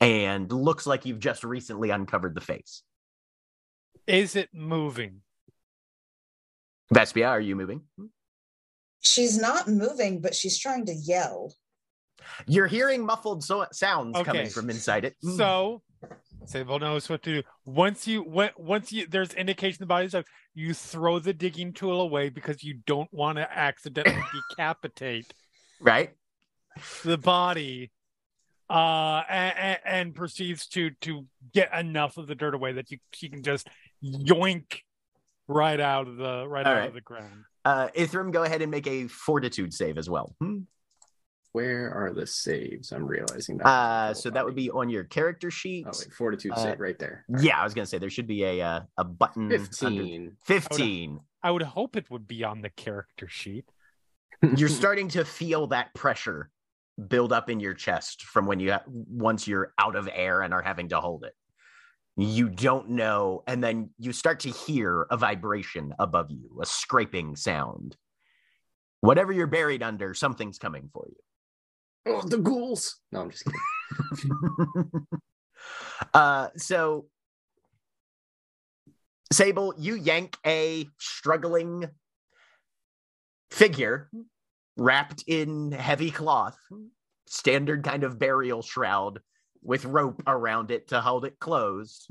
and 0.00 0.50
looks 0.50 0.86
like 0.86 1.04
you've 1.04 1.20
just 1.20 1.44
recently 1.44 1.90
uncovered 1.90 2.34
the 2.34 2.40
face. 2.40 2.82
Is 4.06 4.36
it 4.36 4.48
moving? 4.52 5.22
Vespia, 6.92 7.28
are 7.28 7.40
you 7.40 7.54
moving? 7.54 7.82
She's 9.00 9.38
not 9.38 9.68
moving, 9.68 10.20
but 10.20 10.34
she's 10.34 10.58
trying 10.58 10.86
to 10.86 10.94
yell. 10.94 11.54
You're 12.46 12.66
hearing 12.66 13.04
muffled 13.04 13.44
so- 13.44 13.66
sounds 13.72 14.16
coming 14.22 14.48
from 14.48 14.70
inside 14.70 15.04
it. 15.04 15.16
So 15.36 15.82
Sable 16.46 16.78
knows 16.78 17.08
what 17.08 17.22
to 17.22 17.42
do. 17.42 17.48
Once 17.64 18.06
you 18.06 18.22
when, 18.22 18.50
once 18.56 18.92
you 18.92 19.06
there's 19.06 19.32
indication 19.34 19.78
the 19.80 19.86
body's 19.86 20.14
up, 20.14 20.24
you 20.54 20.74
throw 20.74 21.18
the 21.18 21.32
digging 21.32 21.72
tool 21.72 22.00
away 22.00 22.28
because 22.28 22.64
you 22.64 22.80
don't 22.86 23.12
want 23.12 23.38
to 23.38 23.50
accidentally 23.56 24.22
decapitate 24.50 25.32
right? 25.80 26.10
the 27.04 27.18
body 27.18 27.90
uh 28.70 29.22
and, 29.28 29.78
and 29.84 30.14
proceeds 30.14 30.66
to 30.68 30.90
to 31.00 31.26
get 31.52 31.74
enough 31.74 32.16
of 32.16 32.26
the 32.28 32.34
dirt 32.34 32.54
away 32.54 32.72
that 32.74 32.90
you 32.90 32.98
she 33.12 33.28
can 33.28 33.42
just 33.42 33.68
yoink 34.02 34.82
right 35.48 35.80
out 35.80 36.06
of 36.06 36.16
the 36.16 36.46
right 36.48 36.64
All 36.66 36.72
out 36.72 36.78
right. 36.78 36.88
of 36.88 36.94
the 36.94 37.00
ground 37.00 37.44
Uh, 37.64 37.88
Ithrim, 37.96 38.32
go 38.32 38.42
ahead 38.44 38.62
and 38.62 38.70
make 38.70 38.86
a 38.86 39.06
fortitude 39.08 39.74
save 39.74 39.98
as 39.98 40.08
well. 40.08 40.34
Hmm. 40.40 40.60
Where 41.52 41.92
are 41.92 42.12
the 42.14 42.26
saves? 42.26 42.92
I'm 42.92 43.04
realizing 43.06 43.58
that. 43.58 43.66
Uh, 43.66 44.14
so 44.14 44.30
that 44.30 44.44
would 44.44 44.54
be 44.54 44.70
on 44.70 44.88
your 44.88 45.02
character 45.04 45.50
sheet. 45.50 45.84
Oh, 45.86 45.90
wait, 45.98 46.12
fortitude 46.12 46.52
uh, 46.52 46.62
save 46.62 46.78
right 46.78 46.96
there. 46.96 47.24
Yeah, 47.40 47.58
I 47.60 47.64
was 47.64 47.74
gonna 47.74 47.86
say 47.86 47.98
there 47.98 48.08
should 48.08 48.28
be 48.28 48.44
a 48.44 48.62
uh, 48.62 48.80
a 48.96 49.02
button. 49.04 49.46
under- 49.52 49.58
15. 49.58 50.36
15. 50.44 51.18
i 51.42 51.50
would 51.50 51.62
hope 51.62 51.96
it 51.96 52.08
would 52.10 52.28
be 52.28 52.44
on 52.44 52.60
the 52.62 52.70
character 52.70 53.26
sheet 53.28 53.64
you're 54.56 54.68
starting 54.82 55.08
to 55.08 55.24
feel 55.24 55.66
that 55.68 55.92
pressure 55.94 56.50
build 57.08 57.32
up 57.32 57.50
in 57.50 57.60
your 57.60 57.74
chest 57.74 58.22
from 58.22 58.46
when 58.46 58.60
you 58.60 58.74
once 58.86 59.46
you're 59.46 59.72
out 59.78 59.96
of 59.96 60.08
air 60.12 60.42
and 60.42 60.52
are 60.52 60.62
having 60.62 60.88
to 60.88 61.00
hold 61.00 61.24
it 61.24 61.34
you 62.16 62.48
don't 62.48 62.90
know 62.90 63.42
and 63.46 63.62
then 63.62 63.90
you 63.98 64.12
start 64.12 64.40
to 64.40 64.50
hear 64.50 65.06
a 65.10 65.16
vibration 65.16 65.94
above 65.98 66.30
you 66.30 66.58
a 66.60 66.66
scraping 66.66 67.36
sound 67.36 67.96
whatever 69.00 69.32
you're 69.32 69.46
buried 69.46 69.82
under 69.82 70.12
something's 70.12 70.58
coming 70.58 70.90
for 70.92 71.06
you 71.08 71.16
Oh, 72.06 72.22
the 72.22 72.38
ghouls. 72.38 72.96
No, 73.12 73.20
I'm 73.20 73.30
just 73.30 73.44
kidding. 73.44 75.06
uh 76.14 76.48
so 76.56 77.06
sable 79.32 79.74
you 79.76 79.94
yank 79.94 80.36
a 80.46 80.88
struggling 80.98 81.88
figure 83.50 84.08
wrapped 84.84 85.22
in 85.26 85.70
heavy 85.72 86.10
cloth 86.10 86.56
standard 87.26 87.84
kind 87.84 88.02
of 88.02 88.18
burial 88.18 88.62
shroud 88.62 89.20
with 89.62 89.84
rope 89.84 90.22
around 90.26 90.70
it 90.70 90.88
to 90.88 91.02
hold 91.02 91.26
it 91.26 91.38
closed 91.38 92.10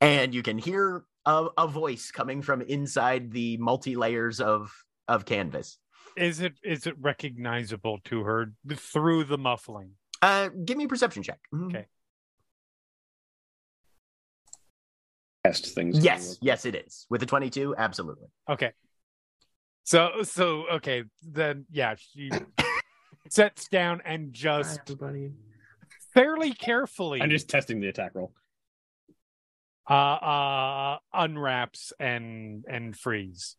and 0.00 0.34
you 0.34 0.42
can 0.42 0.56
hear 0.56 1.04
a, 1.26 1.46
a 1.58 1.66
voice 1.68 2.10
coming 2.10 2.40
from 2.40 2.62
inside 2.62 3.30
the 3.30 3.58
multi 3.58 3.94
layers 3.94 4.40
of 4.40 4.72
of 5.06 5.26
canvas 5.26 5.76
Is 6.16 6.40
it 6.40 6.54
is 6.64 6.86
it 6.86 6.94
recognizable 6.98 7.98
to 8.04 8.22
her 8.22 8.54
through 8.74 9.24
the 9.24 9.36
muffling? 9.36 9.90
uh 10.22 10.48
give 10.64 10.78
me 10.78 10.84
a 10.84 10.88
perception 10.88 11.22
check 11.22 11.40
Okay. 11.66 11.86
Test 15.44 15.74
things. 15.74 16.02
yes 16.02 16.38
yes 16.40 16.64
it 16.64 16.74
is 16.74 17.04
with 17.10 17.22
a 17.22 17.26
22 17.26 17.74
absolutely 17.76 18.28
Okay. 18.48 18.72
So 19.84 20.22
so 20.22 20.64
okay, 20.72 21.04
then 21.22 21.66
yeah, 21.70 21.94
she 21.96 22.30
sets 23.28 23.68
down 23.68 24.00
and 24.04 24.32
just 24.32 24.80
everybody. 24.90 25.32
fairly 26.14 26.52
carefully 26.52 27.20
I'm 27.20 27.30
just 27.30 27.48
testing 27.48 27.80
the 27.80 27.88
attack 27.88 28.12
roll. 28.14 28.32
uh 29.88 29.92
uh 29.92 30.98
unwraps 31.12 31.92
and 32.00 32.64
and 32.68 32.96
frees. 32.96 33.56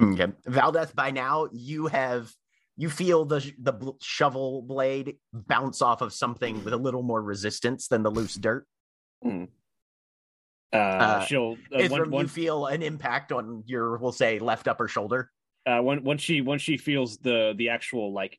Okay. 0.00 0.26
Valdeth, 0.48 0.92
by 0.94 1.12
now 1.12 1.48
you 1.52 1.86
have 1.86 2.32
you 2.76 2.90
feel 2.90 3.24
the 3.24 3.52
the 3.58 3.72
bl- 3.72 3.90
shovel 4.02 4.62
blade 4.62 5.18
bounce 5.32 5.80
off 5.80 6.00
of 6.02 6.12
something 6.12 6.64
with 6.64 6.72
a 6.74 6.76
little 6.76 7.04
more 7.04 7.22
resistance 7.22 7.86
than 7.86 8.02
the 8.02 8.10
loose 8.10 8.34
dirt. 8.34 8.66
Uh, 10.72 11.24
she'll 11.26 11.56
uh, 11.72 11.86
one, 11.86 12.10
one, 12.10 12.22
you 12.22 12.28
feel 12.28 12.66
an 12.66 12.82
impact 12.82 13.30
on 13.30 13.62
your, 13.64 13.96
we'll 13.98 14.10
say, 14.10 14.40
left 14.40 14.66
upper 14.66 14.88
shoulder. 14.88 15.30
Uh, 15.66 15.80
when, 15.80 16.04
once 16.04 16.22
she 16.22 16.40
once 16.40 16.62
she 16.62 16.76
feels 16.76 17.18
the 17.18 17.54
the 17.56 17.68
actual 17.68 18.12
like 18.12 18.38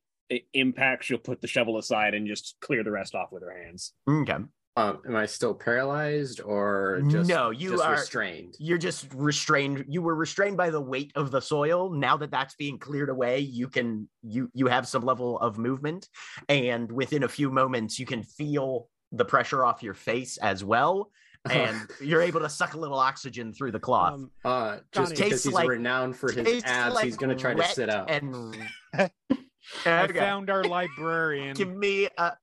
impact, 0.54 1.04
she'll 1.04 1.18
put 1.18 1.42
the 1.42 1.48
shovel 1.48 1.78
aside 1.78 2.14
and 2.14 2.28
just 2.28 2.56
clear 2.62 2.84
the 2.84 2.92
rest 2.92 3.16
off 3.16 3.32
with 3.32 3.44
her 3.44 3.56
hands. 3.64 3.94
Okay. 4.10 4.38
Um, 4.78 5.00
am 5.08 5.16
I 5.16 5.26
still 5.26 5.54
paralyzed 5.54 6.42
or 6.42 7.02
just 7.08 7.30
No, 7.30 7.50
you 7.50 7.72
just 7.72 7.84
are- 7.84 7.94
restrained? 7.94 8.56
You're 8.60 8.78
just 8.78 9.08
restrained. 9.14 9.86
You 9.88 10.02
were 10.02 10.16
restrained 10.16 10.58
by 10.58 10.70
the 10.70 10.82
weight 10.82 11.14
of 11.16 11.32
the 11.32 11.40
soil. 11.40 11.90
Now 11.90 12.18
that 12.18 12.30
that's 12.30 12.56
being 12.56 12.78
cleared 12.78 13.10
away, 13.10 13.40
you 13.40 13.70
can 13.70 14.10
you 14.22 14.50
you 14.54 14.68
have 14.68 14.86
some 14.86 15.04
level 15.04 15.40
of 15.40 15.58
movement, 15.58 16.10
and 16.50 16.92
within 16.92 17.24
a 17.24 17.30
few 17.30 17.50
moments, 17.52 17.98
you 18.00 18.06
can 18.06 18.22
feel 18.24 18.90
the 19.14 19.24
pressure 19.24 19.64
off 19.64 19.82
your 19.82 19.94
face 19.94 20.36
as 20.38 20.62
well, 20.62 21.10
and 21.50 21.78
you're 22.02 22.22
able 22.22 22.40
to 22.42 22.50
suck 22.50 22.74
a 22.74 22.78
little 22.78 22.98
oxygen 23.00 23.54
through 23.54 23.72
the 23.72 23.80
cloth. 23.80 24.14
Um, 24.16 24.32
Uh, 24.44 24.78
just 24.92 25.16
Johnny. 25.16 25.30
because 25.30 25.44
he's 25.44 25.54
like- 25.54 25.68
renowned 25.70 26.16
for 26.18 26.32
his 26.32 26.64
abs, 26.66 26.96
like 26.96 27.06
he's 27.06 27.18
gonna 27.18 27.36
try 27.36 27.54
to 27.54 27.64
sit 27.68 27.90
out. 27.90 28.10
And 28.10 28.56
I 28.94 29.10
Okay. 29.86 30.20
found 30.20 30.50
our 30.50 30.64
librarian. 30.64 31.56
give 31.56 31.70
me 31.76 32.08
a 32.18 32.34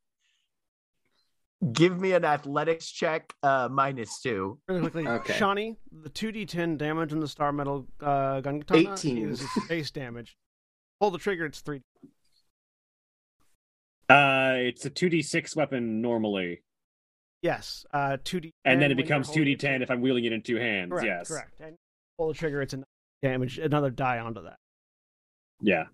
give 1.73 2.01
me 2.01 2.13
an 2.13 2.25
athletics 2.25 2.91
check, 2.91 3.33
uh, 3.45 3.69
minus 3.71 4.21
two. 4.21 4.59
Really 4.67 4.81
quickly, 4.81 5.07
Okay. 5.07 5.35
Shawnee, 5.35 5.77
the 5.93 6.11
2d10 6.11 6.77
damage 6.77 7.13
on 7.13 7.21
the 7.21 7.29
star 7.29 7.53
metal 7.53 7.87
uh, 8.01 8.41
gun 8.41 8.61
katana 8.63 8.93
18. 8.95 9.29
is 9.29 9.47
base 9.69 9.91
damage. 9.93 10.37
Pull 11.01 11.13
the 11.13 11.19
trigger, 11.19 11.45
it's 11.47 11.61
3 11.61 11.81
Uh, 14.09 14.55
it's 14.59 14.85
a 14.85 14.91
two 14.91 15.09
d 15.09 15.23
six 15.23 15.55
weapon 15.57 16.01
normally, 16.03 16.63
Yes, 17.43 17.85
uh, 17.93 18.19
2d10. 18.25 18.53
and 18.65 18.81
then 18.81 18.93
it 18.93 18.97
becomes 18.97 19.29
two 19.29 19.45
D 19.45 19.57
ten 19.57 19.83
if 19.83 19.91
I'm 19.91 20.01
wielding 20.01 20.25
it 20.25 20.33
in 20.33 20.43
two 20.43 20.57
hands. 20.57 20.91
Correct, 20.91 21.07
yes. 21.07 21.29
correct. 21.29 21.61
And 21.61 21.77
pull 22.17 22.29
the 22.29 22.35
trigger, 22.35 22.63
it's 22.63 22.73
another 22.73 22.87
damage, 23.21 23.59
another 23.59 23.91
die 23.91 24.21
onto 24.21 24.45
that. 24.45 24.57
Yeah. 25.61 25.85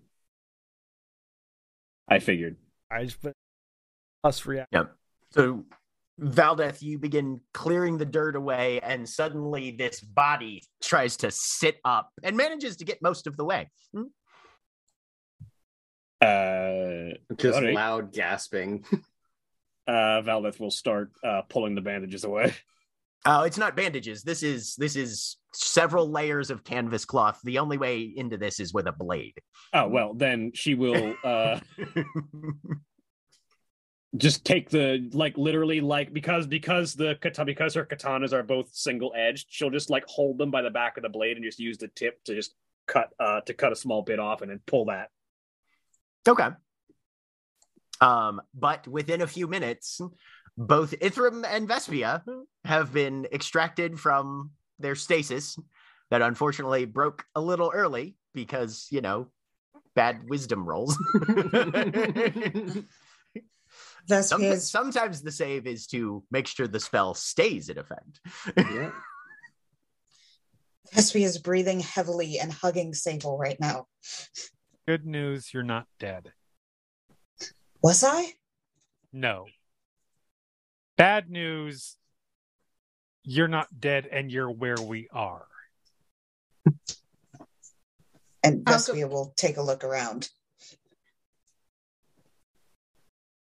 I 2.07 2.19
figured. 2.19 2.55
I 2.91 3.03
just 3.05 3.19
put 3.21 3.33
plus 4.21 4.45
react. 4.45 4.69
Yep. 4.73 4.95
So, 5.31 5.65
Valdeth, 6.19 6.81
you 6.81 6.99
begin 6.99 7.39
clearing 7.53 7.97
the 7.97 8.05
dirt 8.05 8.35
away, 8.35 8.79
and 8.81 9.07
suddenly 9.07 9.71
this 9.71 10.01
body 10.01 10.63
tries 10.83 11.17
to 11.17 11.31
sit 11.31 11.77
up 11.83 12.11
and 12.23 12.37
manages 12.37 12.77
to 12.77 12.85
get 12.85 13.01
most 13.01 13.25
of 13.25 13.37
the 13.37 13.45
way. 13.45 13.69
Hmm? 13.93 14.03
Uh, 16.21 17.15
Just 17.37 17.57
Alright. 17.57 17.73
loud 17.73 18.13
gasping. 18.13 18.85
uh, 19.89 20.21
Valdeth 20.21 20.59
will 20.59 20.71
start 20.71 21.11
uh 21.23 21.41
pulling 21.49 21.75
the 21.75 21.81
bandages 21.81 22.23
away. 22.23 22.53
Oh, 23.25 23.43
it's 23.43 23.57
not 23.57 23.75
bandages. 23.75 24.23
This 24.23 24.43
is 24.43 24.75
this 24.77 24.95
is 24.95 25.37
several 25.53 26.09
layers 26.09 26.49
of 26.49 26.63
canvas 26.63 27.03
cloth. 27.03 27.39
The 27.43 27.59
only 27.59 27.77
way 27.77 28.13
into 28.15 28.37
this 28.37 28.61
is 28.61 28.73
with 28.73 28.87
a 28.87 28.93
blade. 28.93 29.37
Oh 29.73 29.89
well, 29.89 30.13
then 30.13 30.51
she 30.53 30.73
will 30.73 31.15
uh 31.23 31.59
just 34.17 34.45
take 34.45 34.69
the 34.69 35.09
like 35.11 35.37
literally 35.37 35.81
like 35.81 36.13
because 36.13 36.47
because 36.47 36.93
the 36.93 37.17
kata 37.21 37.43
because 37.43 37.73
her 37.73 37.85
katanas 37.85 38.31
are 38.31 38.41
both 38.41 38.73
single 38.73 39.11
edged, 39.13 39.47
she'll 39.49 39.69
just 39.69 39.89
like 39.89 40.05
hold 40.07 40.37
them 40.37 40.49
by 40.49 40.61
the 40.61 40.69
back 40.69 40.95
of 40.95 41.03
the 41.03 41.09
blade 41.09 41.35
and 41.35 41.43
just 41.43 41.59
use 41.59 41.77
the 41.77 41.89
tip 41.89 42.23
to 42.23 42.33
just 42.33 42.55
cut 42.87 43.09
uh 43.19 43.41
to 43.41 43.53
cut 43.53 43.73
a 43.73 43.75
small 43.75 44.01
bit 44.01 44.19
off 44.19 44.41
and 44.41 44.49
then 44.49 44.61
pull 44.65 44.85
that. 44.85 45.09
Okay. 46.25 46.47
Um, 48.01 48.41
but 48.53 48.87
within 48.87 49.21
a 49.21 49.27
few 49.27 49.47
minutes, 49.47 49.99
both 50.57 50.91
Ithrim 50.99 51.45
and 51.47 51.67
Vespia 51.67 52.21
have 52.65 52.93
been 52.93 53.25
extracted 53.31 53.99
from 53.99 54.51
their 54.79 54.95
stasis 54.95 55.57
that 56.11 56.21
unfortunately 56.21 56.85
broke 56.85 57.25
a 57.35 57.41
little 57.41 57.71
early 57.73 58.15
because, 58.33 58.87
you 58.89 59.01
know, 59.01 59.27
bad 59.95 60.29
wisdom 60.29 60.65
rolls. 60.65 60.97
Some- 64.07 64.55
sometimes 64.55 65.21
the 65.21 65.31
save 65.31 65.67
is 65.67 65.85
to 65.87 66.23
make 66.31 66.47
sure 66.47 66.67
the 66.67 66.79
spell 66.79 67.13
stays 67.13 67.69
in 67.69 67.77
effect. 67.77 68.19
yeah. 68.57 68.91
is 70.95 71.37
breathing 71.37 71.79
heavily 71.81 72.39
and 72.39 72.51
hugging 72.51 72.93
Sable 72.93 73.37
right 73.37 73.59
now. 73.59 73.85
Good 74.87 75.05
news, 75.05 75.53
you're 75.53 75.63
not 75.63 75.85
dead. 75.99 76.31
Was 77.81 78.03
I? 78.03 78.33
No. 79.13 79.45
Bad 80.97 81.29
news, 81.29 81.95
you're 83.23 83.47
not 83.47 83.67
dead 83.79 84.07
and 84.11 84.31
you're 84.31 84.51
where 84.51 84.79
we 84.79 85.07
are. 85.11 85.45
And 88.43 88.63
I'll 88.67 88.73
go- 88.79 88.93
Vespia 88.93 89.09
will 89.09 89.33
take 89.37 89.57
a 89.57 89.61
look 89.61 89.83
around. 89.83 90.29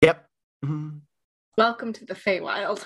Yep. 0.02 0.30
Mhm. 0.64 1.02
Welcome 1.58 1.94
to 1.94 2.06
the 2.06 2.14
Feywild. 2.14 2.86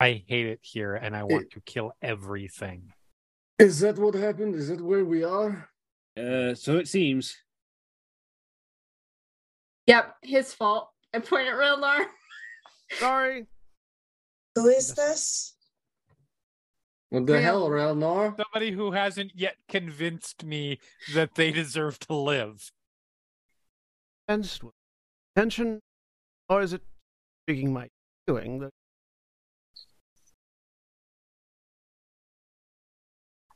I 0.00 0.24
hate 0.26 0.46
it 0.46 0.60
here 0.62 0.94
and 0.94 1.16
I 1.16 1.22
want 1.22 1.50
to 1.52 1.60
kill 1.60 1.92
everything. 2.02 2.92
Is 3.58 3.80
that 3.80 3.98
what 3.98 4.14
happened? 4.14 4.54
Is 4.56 4.68
that 4.68 4.80
where 4.80 5.04
we 5.04 5.22
are? 5.22 5.70
Uh 6.16 6.54
so 6.54 6.76
it 6.76 6.88
seems. 6.88 7.36
Yep, 9.86 10.16
his 10.22 10.52
fault. 10.52 10.90
I 11.14 11.20
point 11.20 11.48
at 11.48 11.54
Rilnar. 11.54 12.06
Sorry. 12.92 13.46
Who 14.54 14.68
is 14.68 14.94
this? 14.94 15.54
What 17.10 17.26
the 17.26 17.34
Real- 17.34 17.42
hell, 17.42 17.68
Relnor? 17.68 18.36
Somebody 18.36 18.72
who 18.72 18.90
hasn't 18.92 19.32
yet 19.34 19.56
convinced 19.68 20.44
me 20.44 20.80
that 21.14 21.34
they 21.36 21.52
deserve 21.52 21.98
to 22.00 22.14
live. 22.14 22.72
Sensed 24.28 24.64
with 24.64 24.74
Tension? 25.36 25.80
Or 26.48 26.62
is 26.62 26.72
it 26.72 26.82
speaking 27.44 27.72
my 27.72 27.88
doing? 28.26 28.58
The 28.58 28.70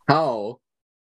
How? 0.08 0.60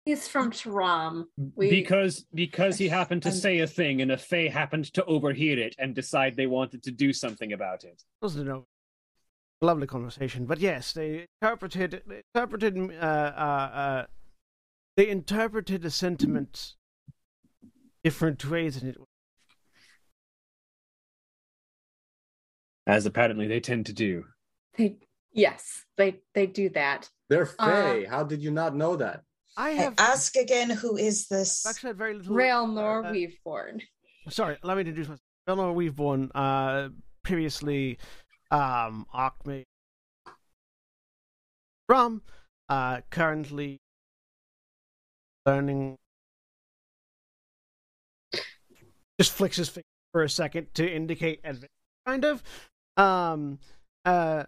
He's 0.06 0.28
from 0.28 0.51
Tram. 0.51 1.30
We 1.56 1.70
Because 1.70 2.26
because 2.34 2.78
he 2.78 2.89
happened 2.89 3.24
to 3.24 3.30
I'm- 3.30 3.38
say 3.38 3.60
a 3.60 3.68
thing 3.68 4.01
and 4.01 4.12
a 4.12 4.18
Fae 4.18 4.49
happened 4.49 4.86
to 4.93 5.06
overhear 5.06 5.58
it 5.58 5.76
and 5.80 5.95
decide 5.95 6.36
they 6.36 6.47
wanted 6.47 6.84
to 6.84 6.91
do 6.91 7.14
something 7.14 7.54
about 7.54 7.84
it. 7.86 8.04
wasn't 8.22 8.49
a 8.49 8.64
lovely 9.62 9.88
conversation, 9.88 10.45
but 10.45 10.60
yes, 10.60 10.91
they 10.91 11.28
interpreted 11.41 12.04
they 12.06 12.22
interpreted 12.36 12.78
uh, 12.78 13.06
uh, 13.06 13.70
uh, 13.74 14.06
they 14.97 15.08
interpreted 15.08 15.82
the 15.82 15.89
sentiment 15.89 16.74
different 18.04 18.43
ways, 18.43 18.76
and 18.82 18.89
it 18.89 18.97
As 22.86 23.06
apparently 23.06 23.47
they 23.47 23.62
tend 23.62 23.86
to 23.86 23.93
do. 23.93 24.26
They 24.78 24.97
yes, 25.32 25.86
they 25.95 26.20
they 26.34 26.45
do 26.47 26.68
that. 26.72 27.10
They're 27.30 27.49
Uh, 27.58 27.72
Fae. 27.72 28.06
How 28.10 28.26
did 28.26 28.41
you 28.43 28.51
not 28.51 28.76
know 28.76 28.97
that? 28.97 29.24
I 29.56 29.70
I 29.70 29.72
have 29.74 29.93
ask 29.97 30.36
again, 30.36 30.70
who 30.70 30.97
is 30.97 31.28
this? 31.28 31.66
actually 31.66 31.89
had 31.89 31.97
very 31.97 32.16
little. 32.16 32.36
Railnor 32.36 33.06
uh, 33.06 33.32
born. 33.43 33.82
sorry, 34.30 34.58
let 34.64 34.76
me 34.76 34.82
introduce 34.82 35.08
myself. 35.08 35.20
Eleanor 35.47 35.76
Weaveborn, 35.76 36.30
uh, 36.34 36.89
previously, 37.24 37.97
um, 38.49 39.06
Arkmate 39.14 39.66
Rum, 41.89 42.22
uh, 42.70 43.01
currently 43.10 43.80
learning. 45.45 45.97
Just 49.20 49.34
flicks 49.34 49.58
his 49.58 49.70
finger 49.70 49.86
for 50.14 50.24
a 50.24 50.30
second 50.30 50.68
to 50.76 50.89
indicate 50.89 51.41
advantage, 51.43 51.70
kind 52.08 52.26
of. 52.26 52.43
Um, 52.97 53.60
uh, 54.06 54.43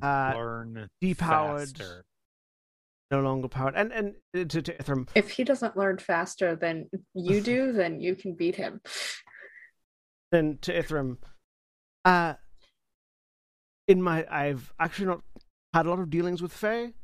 uh, 0.00 0.32
Learn 0.34 0.88
depowered, 1.02 1.76
faster. 1.76 2.04
No 3.12 3.20
longer 3.20 3.46
powered, 3.46 3.74
and 3.76 3.92
and 3.92 4.14
uh, 4.34 4.44
to, 4.44 4.62
to 4.62 4.74
Ithrim, 4.78 5.06
If 5.14 5.30
he 5.30 5.44
doesn't 5.44 5.76
learn 5.76 5.98
faster 5.98 6.56
than 6.56 6.88
you 7.14 7.40
do, 7.52 7.70
then 7.72 8.00
you 8.00 8.16
can 8.16 8.34
beat 8.34 8.56
him. 8.56 8.80
then 10.30 10.58
to 10.62 10.72
Ithrim, 10.72 11.18
uh, 12.06 12.34
in 13.86 14.00
my, 14.02 14.26
I've 14.30 14.72
actually 14.80 15.06
not 15.08 15.20
had 15.74 15.84
a 15.84 15.90
lot 15.90 15.98
of 15.98 16.08
dealings 16.08 16.40
with 16.40 16.54
Fae, 16.54 16.94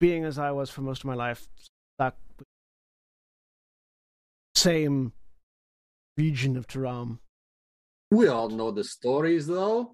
being 0.00 0.24
as 0.24 0.38
I 0.38 0.52
was 0.52 0.70
for 0.70 0.80
most 0.80 1.02
of 1.02 1.04
my 1.04 1.14
life 1.14 1.46
stuck 1.96 2.16
with 2.38 2.46
same 4.54 5.12
region 6.16 6.56
of 6.56 6.66
Taram. 6.66 7.18
We 8.10 8.28
all 8.28 8.48
know 8.48 8.70
the 8.70 8.84
stories, 8.84 9.46
though. 9.46 9.92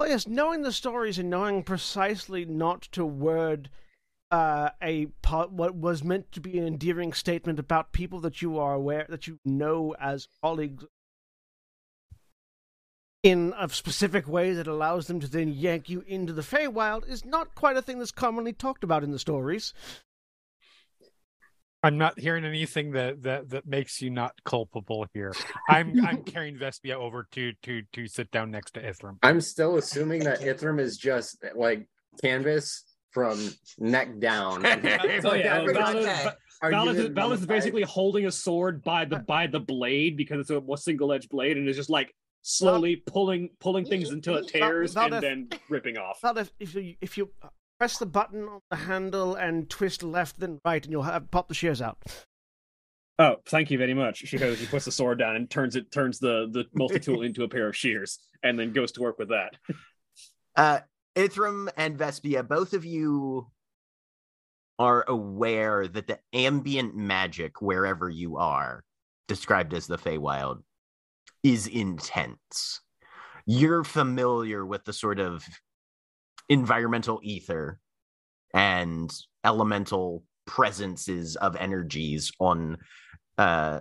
Well, 0.00 0.08
yes, 0.08 0.26
knowing 0.26 0.62
the 0.62 0.72
stories 0.72 1.18
and 1.18 1.30
knowing 1.30 1.62
precisely 1.62 2.44
not 2.44 2.82
to 2.92 3.04
word 3.04 3.70
uh, 4.30 4.70
a 4.82 5.06
part, 5.22 5.50
what 5.50 5.74
was 5.74 6.04
meant 6.04 6.30
to 6.32 6.40
be 6.40 6.58
an 6.58 6.66
endearing 6.66 7.12
statement 7.12 7.58
about 7.58 7.92
people 7.92 8.20
that 8.20 8.40
you 8.40 8.58
are 8.58 8.74
aware 8.74 9.06
that 9.08 9.26
you 9.26 9.38
know 9.44 9.94
as 10.00 10.28
colleagues 10.42 10.84
in 13.22 13.52
a 13.58 13.68
specific 13.68 14.26
way 14.26 14.54
that 14.54 14.66
allows 14.66 15.06
them 15.06 15.20
to 15.20 15.28
then 15.28 15.48
yank 15.48 15.88
you 15.90 16.02
into 16.06 16.32
the 16.32 16.42
Feywild 16.42 17.08
is 17.08 17.24
not 17.24 17.54
quite 17.54 17.76
a 17.76 17.82
thing 17.82 17.98
that's 17.98 18.12
commonly 18.12 18.52
talked 18.52 18.82
about 18.84 19.04
in 19.04 19.10
the 19.10 19.18
stories. 19.18 19.74
I'm 21.82 21.96
not 21.96 22.18
hearing 22.18 22.44
anything 22.44 22.92
that, 22.92 23.22
that 23.22 23.50
that 23.50 23.66
makes 23.66 24.02
you 24.02 24.10
not 24.10 24.34
culpable 24.44 25.06
here. 25.14 25.34
I'm 25.68 26.04
I'm 26.04 26.22
carrying 26.24 26.56
Vespia 26.56 26.94
over 26.94 27.26
to 27.32 27.52
to 27.62 27.82
to 27.94 28.06
sit 28.06 28.30
down 28.30 28.50
next 28.50 28.74
to 28.74 28.82
Ithrim. 28.82 29.16
I'm 29.22 29.40
still 29.40 29.76
assuming 29.76 30.24
that 30.24 30.40
Ithrim 30.40 30.78
is 30.78 30.98
just 30.98 31.42
like 31.54 31.88
canvas 32.22 32.84
from 33.10 33.50
neck 33.78 34.18
down. 34.18 34.64
Oh 35.24 35.34
yeah, 35.34 35.62
Pretty 35.62 35.78
much, 35.78 35.96
Valis, 35.96 36.94
is, 36.94 37.10
Argument 37.16 37.32
is 37.32 37.46
basically 37.46 37.82
holding 37.82 38.26
a 38.26 38.30
sword 38.30 38.82
by 38.82 39.04
the 39.04 39.18
by 39.20 39.46
the 39.46 39.60
blade 39.60 40.16
because 40.16 40.40
it's 40.40 40.50
a 40.50 40.76
single 40.76 41.12
edged 41.12 41.30
blade, 41.30 41.56
and 41.56 41.68
is 41.68 41.76
just 41.76 41.90
like 41.90 42.14
slowly 42.42 42.96
pulling 42.96 43.50
pulling 43.60 43.84
things 43.84 44.10
until 44.10 44.36
it 44.36 44.50
Val- 44.52 44.68
tears 44.68 44.94
Valdes- 44.94 45.14
and 45.14 45.22
then 45.22 45.48
ripping 45.68 45.96
off. 45.96 46.20
Well, 46.22 46.36
if, 46.38 46.52
if 46.60 46.74
you 46.74 46.94
if 47.00 47.16
you 47.16 47.30
press 47.78 47.98
the 47.98 48.06
button 48.06 48.44
on 48.46 48.60
the 48.70 48.76
handle 48.76 49.34
and 49.34 49.70
twist 49.70 50.02
left 50.02 50.38
then 50.38 50.60
right, 50.64 50.84
and 50.84 50.92
you'll 50.92 51.02
have 51.02 51.30
pop 51.30 51.48
the 51.48 51.54
shears 51.54 51.80
out. 51.80 51.98
Oh, 53.18 53.36
thank 53.46 53.70
you 53.70 53.78
very 53.78 53.94
much. 53.94 54.18
She 54.18 54.38
goes, 54.38 54.58
she 54.58 54.66
puts 54.66 54.86
the 54.86 54.92
sword 54.92 55.18
down 55.18 55.36
and 55.36 55.48
turns 55.48 55.76
it 55.76 55.90
turns 55.90 56.18
the 56.18 56.48
the 56.50 56.66
multi 56.74 57.00
tool 57.00 57.22
into 57.22 57.42
a 57.42 57.48
pair 57.48 57.68
of 57.68 57.76
shears, 57.76 58.18
and 58.42 58.58
then 58.58 58.72
goes 58.72 58.92
to 58.92 59.00
work 59.00 59.18
with 59.18 59.28
that. 59.30 59.56
Uh, 60.56 60.80
Ithrim 61.16 61.68
and 61.76 61.98
Vespia, 61.98 62.46
both 62.46 62.72
of 62.72 62.84
you 62.84 63.48
are 64.78 65.04
aware 65.08 65.86
that 65.86 66.06
the 66.06 66.18
ambient 66.32 66.96
magic 66.96 67.60
wherever 67.60 68.08
you 68.08 68.36
are, 68.38 68.84
described 69.28 69.74
as 69.74 69.86
the 69.86 69.98
Feywild, 69.98 70.62
is 71.42 71.66
intense. 71.66 72.80
You're 73.46 73.84
familiar 73.84 74.64
with 74.64 74.84
the 74.84 74.92
sort 74.92 75.20
of 75.20 75.44
environmental 76.48 77.20
ether 77.22 77.78
and 78.54 79.12
elemental 79.44 80.24
presences 80.46 81.36
of 81.36 81.56
energies 81.56 82.32
on 82.40 82.76
uh 83.38 83.80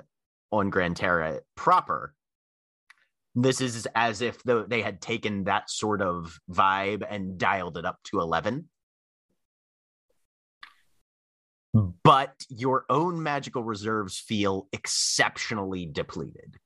on 0.51 0.69
Gran 0.69 0.93
Terra 0.93 1.39
proper 1.55 2.13
this 3.43 3.61
is 3.61 3.87
as 3.95 4.21
if 4.21 4.41
though 4.43 4.63
they 4.63 4.81
had 4.81 5.01
taken 5.01 5.45
that 5.45 5.69
sort 5.69 6.01
of 6.01 6.39
vibe 6.51 7.05
and 7.09 7.37
dialed 7.37 7.77
it 7.77 7.85
up 7.85 7.97
to 8.03 8.19
11 8.19 8.67
but 12.03 12.33
your 12.49 12.85
own 12.89 13.21
magical 13.21 13.63
reserves 13.63 14.17
feel 14.17 14.67
exceptionally 14.73 15.85
depleted 15.85 16.57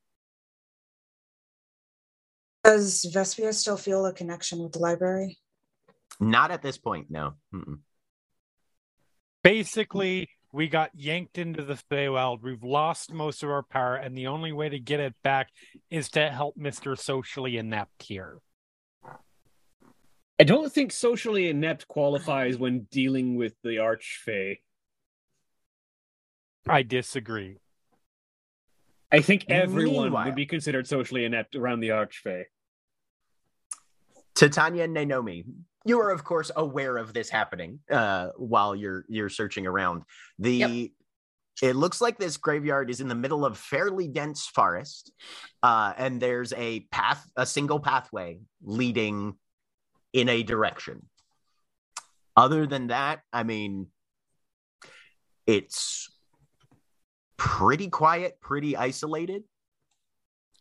Does 2.63 3.05
Vespia 3.13 3.53
still 3.53 3.77
feel 3.77 4.05
a 4.05 4.13
connection 4.13 4.59
with 4.63 4.71
the 4.71 4.79
library? 4.79 5.37
not 6.19 6.51
at 6.51 6.61
this 6.61 6.77
point 6.77 7.07
no 7.09 7.33
Mm-mm. 7.53 7.79
Basically, 9.43 10.29
we 10.53 10.67
got 10.69 10.91
yanked 10.93 11.37
into 11.37 11.63
the 11.63 11.73
Feywild. 11.73 12.43
We've 12.43 12.63
lost 12.63 13.11
most 13.11 13.43
of 13.43 13.49
our 13.49 13.63
power, 13.63 13.95
and 13.95 14.15
the 14.15 14.27
only 14.27 14.53
way 14.53 14.69
to 14.69 14.79
get 14.79 14.99
it 15.01 15.15
back 15.23 15.49
is 15.89 16.09
to 16.11 16.29
help 16.29 16.55
Mister 16.55 16.95
Socially 16.95 17.57
Inept 17.57 18.03
here. 18.03 18.37
I 20.39 20.45
don't 20.45 20.71
think 20.71 20.91
socially 20.91 21.49
inept 21.49 21.87
qualifies 21.87 22.57
when 22.57 22.87
dealing 22.91 23.35
with 23.35 23.53
the 23.63 23.77
Archfey. 23.77 24.57
I 26.67 26.83
disagree. 26.83 27.57
I 29.11 29.21
think 29.21 29.45
everyone 29.47 30.05
Meanwhile- 30.05 30.25
would 30.25 30.35
be 30.35 30.45
considered 30.45 30.87
socially 30.87 31.23
inept 31.25 31.55
around 31.55 31.81
the 31.81 31.89
Archfey. 31.89 32.45
Titania 34.35 34.85
and 34.85 34.93
Naomi, 34.93 35.45
you 35.85 35.99
are 35.99 36.09
of 36.09 36.23
course 36.23 36.51
aware 36.55 36.97
of 36.97 37.13
this 37.13 37.29
happening 37.29 37.79
uh, 37.91 38.29
while 38.37 38.75
you're 38.75 39.05
you're 39.07 39.29
searching 39.29 39.67
around. 39.67 40.03
The 40.39 40.53
Yep. 40.53 40.91
it 41.61 41.75
looks 41.75 42.01
like 42.01 42.17
this 42.17 42.37
graveyard 42.37 42.89
is 42.89 42.99
in 43.01 43.07
the 43.07 43.15
middle 43.15 43.45
of 43.45 43.57
fairly 43.57 44.07
dense 44.07 44.47
forest, 44.47 45.11
uh, 45.61 45.93
and 45.97 46.21
there's 46.21 46.53
a 46.53 46.81
path, 46.91 47.25
a 47.35 47.45
single 47.45 47.79
pathway 47.79 48.39
leading 48.63 49.35
in 50.13 50.29
a 50.29 50.43
direction. 50.43 51.07
Other 52.35 52.65
than 52.65 52.87
that, 52.87 53.21
I 53.31 53.43
mean, 53.43 53.87
it's 55.45 56.09
pretty 57.37 57.89
quiet, 57.89 58.39
pretty 58.41 58.75
isolated. 58.75 59.43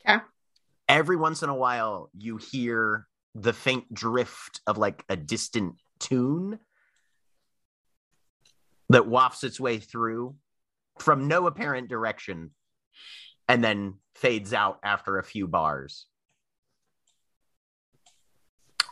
Okay. 0.06 0.22
Every 0.88 1.16
once 1.16 1.42
in 1.42 1.48
a 1.48 1.54
while, 1.54 2.10
you 2.18 2.36
hear 2.36 3.06
the 3.34 3.52
faint 3.52 3.92
drift 3.92 4.60
of 4.66 4.78
like 4.78 5.04
a 5.08 5.16
distant 5.16 5.76
tune 5.98 6.58
that 8.88 9.06
wafts 9.06 9.42
its 9.42 9.58
way 9.58 9.78
through 9.78 10.34
from 10.98 11.28
no 11.28 11.46
apparent 11.46 11.88
direction 11.88 12.50
and 13.48 13.64
then 13.64 13.94
fades 14.14 14.52
out 14.52 14.78
after 14.84 15.18
a 15.18 15.24
few 15.24 15.46
bars. 15.46 16.06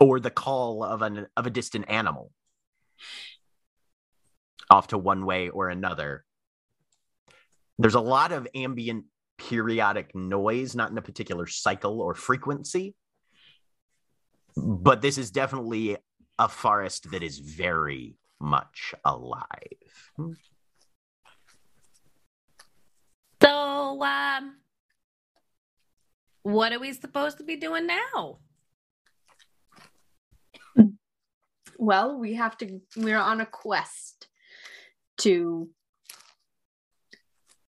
Or 0.01 0.19
the 0.19 0.31
call 0.31 0.83
of 0.83 1.03
an 1.03 1.27
of 1.37 1.47
a 1.47 1.51
distant 1.51 1.91
animal 1.91 2.33
off 4.71 4.89
to 4.89 4.99
one 4.99 5.27
way 5.27 5.51
or 5.51 5.69
another. 5.69 6.25
There's 7.79 7.95
a 7.95 8.01
lot 8.01 8.33
of 8.33 8.49
ambient 8.55 9.05
periodic 9.37 10.15
noise 10.15 10.75
not 10.75 10.91
in 10.91 10.99
a 10.99 11.03
particular 11.03 11.47
cycle 11.47 12.01
or 12.01 12.15
frequency 12.15 12.95
but 14.57 15.03
this 15.03 15.19
is 15.19 15.31
definitely 15.31 15.97
a 16.39 16.49
forest 16.49 17.11
that 17.11 17.23
is 17.23 17.39
very 17.39 18.17
much 18.41 18.95
alive. 19.05 19.47
So, 23.43 24.03
um, 24.03 24.57
what 26.43 26.73
are 26.73 26.79
we 26.79 26.93
supposed 26.93 27.39
to 27.39 27.45
be 27.45 27.57
doing 27.57 27.87
now? 27.87 28.39
Well, 31.79 32.19
we 32.19 32.35
have 32.35 32.59
to. 32.59 32.81
We're 32.97 33.17
on 33.17 33.41
a 33.41 33.47
quest 33.47 34.29
to 35.19 35.71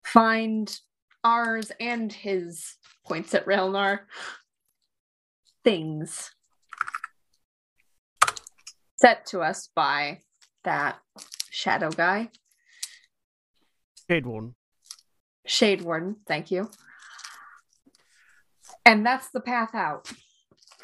find 0.04 0.80
ours 1.24 1.72
and 1.80 2.12
his 2.12 2.76
points 3.06 3.36
at 3.36 3.46
Railnar 3.46 4.00
things 5.64 6.32
set 9.02 9.26
to 9.28 9.40
us 9.40 9.70
by 9.76 10.20
that 10.64 10.98
shadow 11.50 11.90
guy. 11.90 12.30
Shade 14.10 14.26
Warden. 14.26 14.56
Shade 15.46 15.82
Warden, 15.82 16.18
thank 16.28 16.52
you. 16.52 16.70
And 18.86 19.06
that's 19.06 19.30
the 19.30 19.40
path 19.40 19.74
out. 19.74 20.12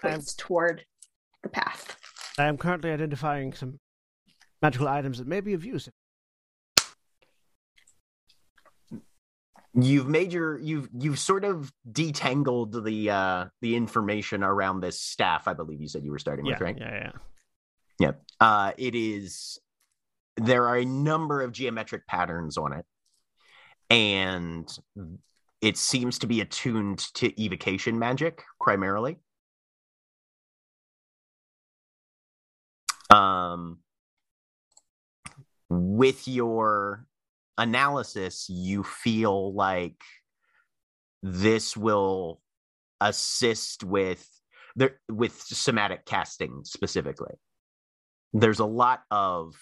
Points 0.01 0.33
toward 0.35 0.85
the 1.43 1.49
path. 1.49 1.97
I 2.37 2.45
am 2.45 2.57
currently 2.57 2.91
identifying 2.91 3.53
some 3.53 3.79
magical 4.61 4.87
items 4.87 5.17
that 5.17 5.27
may 5.27 5.41
be 5.41 5.53
of 5.53 5.65
use. 5.65 5.89
You've 9.73 10.07
made 10.07 10.31
your 10.31 10.57
you've 10.57 10.87
you've 10.97 11.19
sort 11.19 11.43
of 11.43 11.71
detangled 11.91 12.85
the 12.85 13.09
uh 13.09 13.45
the 13.61 13.75
information 13.75 14.41
around 14.41 14.79
this 14.79 15.01
staff. 15.01 15.49
I 15.49 15.53
believe 15.53 15.81
you 15.81 15.89
said 15.89 16.05
you 16.05 16.11
were 16.11 16.19
starting 16.19 16.45
Yeah, 16.45 16.53
with, 16.53 16.61
right? 16.61 16.77
yeah, 16.79 16.93
yeah. 16.93 17.11
Yep. 17.99 18.21
Uh, 18.39 18.71
it 18.77 18.95
is. 18.95 19.59
There 20.37 20.67
are 20.67 20.77
a 20.77 20.85
number 20.85 21.41
of 21.41 21.53
geometric 21.53 22.07
patterns 22.07 22.57
on 22.57 22.73
it, 22.73 22.85
and 23.89 24.67
it 25.61 25.77
seems 25.77 26.19
to 26.19 26.27
be 26.27 26.41
attuned 26.41 26.99
to 27.15 27.41
evocation 27.41 27.97
magic 27.97 28.43
primarily. 28.59 29.17
Um, 33.09 33.79
with 35.69 36.27
your 36.27 37.05
analysis, 37.57 38.49
you 38.49 38.83
feel 38.83 39.53
like 39.53 40.01
this 41.23 41.77
will 41.77 42.41
assist 42.99 43.83
with 43.83 44.27
the 44.75 44.93
with 45.09 45.39
somatic 45.41 46.05
casting 46.05 46.61
specifically 46.63 47.35
there's 48.35 48.59
a 48.59 48.65
lot 48.65 49.03
of 49.11 49.55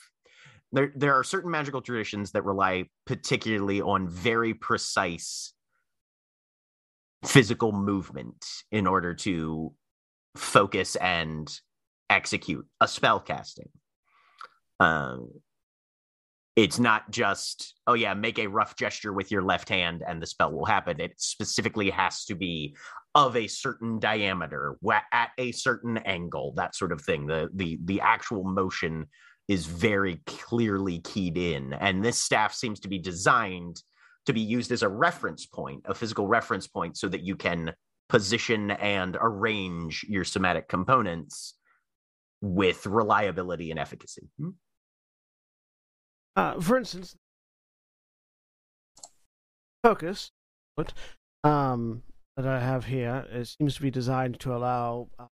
there 0.71 0.91
there 0.95 1.13
are 1.13 1.23
certain 1.23 1.51
magical 1.51 1.81
traditions 1.81 2.31
that 2.31 2.43
rely 2.43 2.85
particularly 3.05 3.81
on 3.81 4.07
very 4.07 4.53
precise 4.53 5.53
physical 7.23 7.71
movement 7.71 8.43
in 8.71 8.87
order 8.87 9.13
to 9.13 9.73
focus 10.35 10.95
and 10.95 11.59
execute 12.09 12.65
a 12.81 12.87
spell 12.87 13.19
casting. 13.19 13.69
Um 14.79 15.29
it's 16.55 16.77
not 16.77 17.09
just 17.09 17.75
oh 17.87 17.93
yeah 17.93 18.13
make 18.13 18.37
a 18.37 18.47
rough 18.47 18.75
gesture 18.75 19.11
with 19.11 19.31
your 19.31 19.41
left 19.41 19.69
hand 19.69 20.03
and 20.07 20.21
the 20.21 20.27
spell 20.27 20.51
will 20.51 20.65
happen. 20.65 20.99
It 20.99 21.13
specifically 21.17 21.89
has 21.89 22.25
to 22.25 22.35
be 22.35 22.75
of 23.15 23.35
a 23.35 23.47
certain 23.47 23.99
diameter 23.99 24.77
at 25.11 25.29
a 25.37 25.51
certain 25.51 25.97
angle 25.97 26.53
that 26.55 26.75
sort 26.75 26.91
of 26.91 27.01
thing. 27.01 27.27
The 27.27 27.49
the 27.53 27.79
the 27.85 28.01
actual 28.01 28.43
motion 28.43 29.07
is 29.47 29.65
very 29.65 30.21
clearly 30.25 30.99
keyed 30.99 31.37
in. 31.37 31.73
And 31.73 32.03
this 32.03 32.17
staff 32.17 32.53
seems 32.53 32.79
to 32.81 32.87
be 32.87 32.97
designed 32.97 33.81
to 34.25 34.33
be 34.33 34.39
used 34.39 34.71
as 34.71 34.83
a 34.83 34.89
reference 34.89 35.45
point 35.45 35.81
a 35.85 35.93
physical 35.93 36.27
reference 36.27 36.67
point 36.67 36.97
so 36.97 37.09
that 37.09 37.23
you 37.23 37.35
can 37.35 37.73
position 38.09 38.71
and 38.71 39.17
arrange 39.19 40.05
your 40.07 40.23
somatic 40.23 40.67
components 40.67 41.55
with 42.41 42.85
reliability 42.85 43.71
and 43.71 43.79
efficacy. 43.79 44.29
Hmm? 44.39 44.49
Uh, 46.35 46.59
for 46.59 46.77
instance, 46.77 47.15
focus 49.83 50.31
but, 50.75 50.93
um, 51.43 52.01
that 52.35 52.47
I 52.47 52.59
have 52.59 52.85
here 52.85 53.27
it 53.31 53.45
seems 53.45 53.75
to 53.75 53.81
be 53.81 53.91
designed 53.91 54.39
to 54.39 54.55
allow 54.55 55.09
uh, 55.19 55.27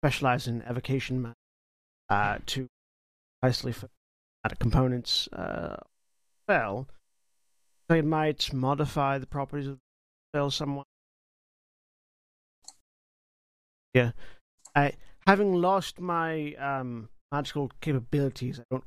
specialize 0.00 0.46
in 0.46 0.62
evocation 0.62 1.34
uh, 2.08 2.38
to 2.46 2.68
precisely 3.42 3.74
components 4.58 5.28
uh. 5.32 5.76
So 6.48 6.86
it 7.90 8.04
might 8.04 8.52
modify 8.52 9.18
the 9.18 9.26
properties 9.26 9.66
of 9.66 9.74
the 9.74 9.80
spell 10.30 10.50
somewhat. 10.50 10.86
Yeah, 13.94 14.12
I 14.74 14.92
having 15.26 15.54
lost 15.54 16.00
my 16.00 16.54
um, 16.54 17.08
magical 17.32 17.70
capabilities, 17.80 18.60
I 18.60 18.64
don't 18.70 18.84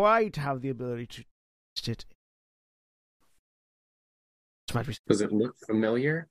quite 0.00 0.36
have 0.36 0.60
the 0.60 0.68
ability 0.68 1.06
to 1.06 1.24
test 1.74 1.88
it. 1.88 2.04
This 4.68 4.74
might 4.74 4.86
be 4.86 4.96
Does 5.08 5.20
it 5.22 5.32
look 5.32 5.56
familiar? 5.66 6.28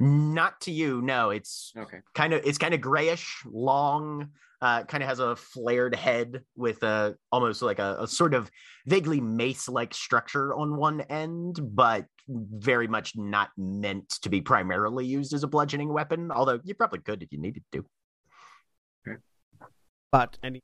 not 0.00 0.60
to 0.60 0.72
you 0.72 1.00
no 1.02 1.30
it's 1.30 1.72
Okay. 1.76 1.98
kind 2.12 2.32
of 2.32 2.40
it's 2.44 2.58
kind 2.58 2.74
of 2.74 2.80
grayish 2.80 3.44
long 3.46 4.30
uh 4.60 4.82
kind 4.84 5.04
of 5.04 5.08
has 5.08 5.20
a 5.20 5.36
flared 5.36 5.94
head 5.94 6.42
with 6.56 6.82
a 6.82 7.14
almost 7.30 7.62
like 7.62 7.78
a, 7.78 7.96
a 8.00 8.08
sort 8.08 8.34
of 8.34 8.50
vaguely 8.86 9.20
mace 9.20 9.68
like 9.68 9.94
structure 9.94 10.52
on 10.52 10.76
one 10.76 11.02
end 11.02 11.60
but 11.62 12.06
very 12.28 12.88
much 12.88 13.12
not 13.14 13.50
meant 13.56 14.08
to 14.08 14.28
be 14.28 14.40
primarily 14.40 15.06
used 15.06 15.32
as 15.32 15.44
a 15.44 15.46
bludgeoning 15.46 15.92
weapon 15.92 16.32
although 16.32 16.58
you 16.64 16.74
probably 16.74 16.98
could 16.98 17.22
if 17.22 17.30
you 17.30 17.40
needed 17.40 17.62
to 17.70 17.84
but 20.10 20.38
any 20.42 20.62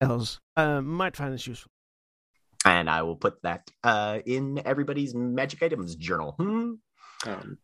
else 0.00 0.40
uh, 0.56 0.80
might 0.80 1.16
find 1.16 1.32
this 1.34 1.46
useful. 1.46 1.70
and 2.64 2.88
i 2.90 3.02
will 3.02 3.16
put 3.16 3.40
that 3.42 3.68
uh 3.84 4.18
in 4.26 4.60
everybody's 4.64 5.14
magic 5.14 5.62
items 5.62 5.94
journal 5.96 6.34
hmm? 6.38 6.72
Um, 7.26 7.58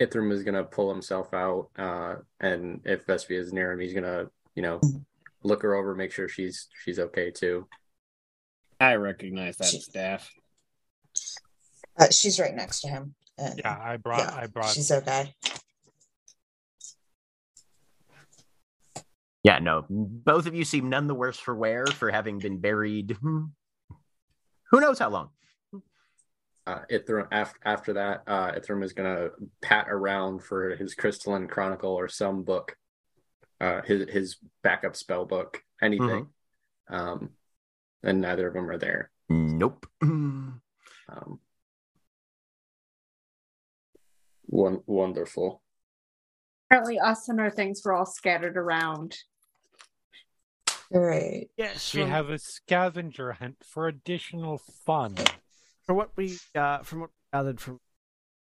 Ithrim 0.00 0.32
is 0.32 0.42
gonna 0.44 0.64
pull 0.64 0.92
himself 0.92 1.32
out, 1.34 1.70
uh, 1.76 2.16
and 2.40 2.80
if 2.84 3.04
Vespia 3.06 3.38
is 3.38 3.52
near 3.52 3.72
him, 3.72 3.80
he's 3.80 3.94
gonna, 3.94 4.26
you 4.56 4.62
know, 4.62 4.80
look 5.42 5.62
her 5.62 5.74
over, 5.74 5.94
make 5.94 6.10
sure 6.12 6.28
she's 6.28 6.68
she's 6.84 6.98
okay 7.00 7.30
too. 7.32 7.66
I 8.80 8.94
recognize 8.94 9.56
that 9.56 9.68
She- 9.68 9.80
staff. 9.80 10.30
Uh, 11.98 12.10
she's 12.10 12.38
right 12.40 12.54
next 12.54 12.80
to 12.82 12.88
him. 12.88 13.14
And 13.38 13.58
Yeah, 13.64 13.76
I 13.80 13.96
brought 13.98 14.20
yeah, 14.20 14.34
I 14.36 14.46
brought 14.46 14.70
she's 14.72 14.90
okay. 14.92 15.34
Yeah 19.44 19.58
no 19.58 19.86
both 19.88 20.46
of 20.46 20.54
you 20.54 20.64
seem 20.64 20.88
none 20.88 21.06
the 21.06 21.14
worse 21.14 21.38
for 21.38 21.54
wear 21.54 21.86
for 21.86 22.10
having 22.10 22.38
been 22.38 22.58
buried 22.58 23.16
who 23.22 24.80
knows 24.80 24.98
how 24.98 25.08
long 25.10 25.30
Uh, 26.66 26.84
Ithrim 26.90 27.26
after 27.32 27.58
after 27.64 27.92
that, 27.94 28.22
uh, 28.26 28.52
Ithrim 28.52 28.84
is 28.84 28.92
gonna 28.92 29.30
pat 29.62 29.86
around 29.88 30.42
for 30.42 30.76
his 30.76 30.94
Crystalline 30.94 31.48
Chronicle 31.48 31.94
or 31.94 32.08
some 32.08 32.42
book, 32.42 32.76
uh, 33.58 33.80
his 33.82 34.06
his 34.10 34.36
backup 34.62 34.94
spell 34.94 35.24
book, 35.24 35.62
anything. 35.80 36.28
Um, 36.90 37.30
and 38.02 38.20
neither 38.20 38.48
of 38.48 38.52
them 38.54 38.70
are 38.70 38.76
there. 38.76 39.10
nope 39.30 39.86
Um, 40.02 41.40
one 44.44 44.82
wonderful. 44.86 45.62
Apparently, 46.70 46.98
us 46.98 47.28
and 47.28 47.40
our 47.40 47.50
things 47.50 47.80
were 47.84 47.94
all 47.94 48.04
scattered 48.04 48.56
around. 48.56 49.16
Great. 50.92 51.48
Yes, 51.56 51.94
we 51.94 52.02
from, 52.02 52.10
have 52.10 52.30
a 52.30 52.38
scavenger 52.38 53.32
hunt 53.32 53.56
for 53.62 53.88
additional 53.88 54.58
fun. 54.58 55.14
from 55.84 55.96
what 55.96 56.10
we 56.16 56.38
uh, 56.54 56.78
from 56.78 57.00
what 57.00 57.10
we 57.10 57.38
gathered 57.38 57.60
from 57.60 57.80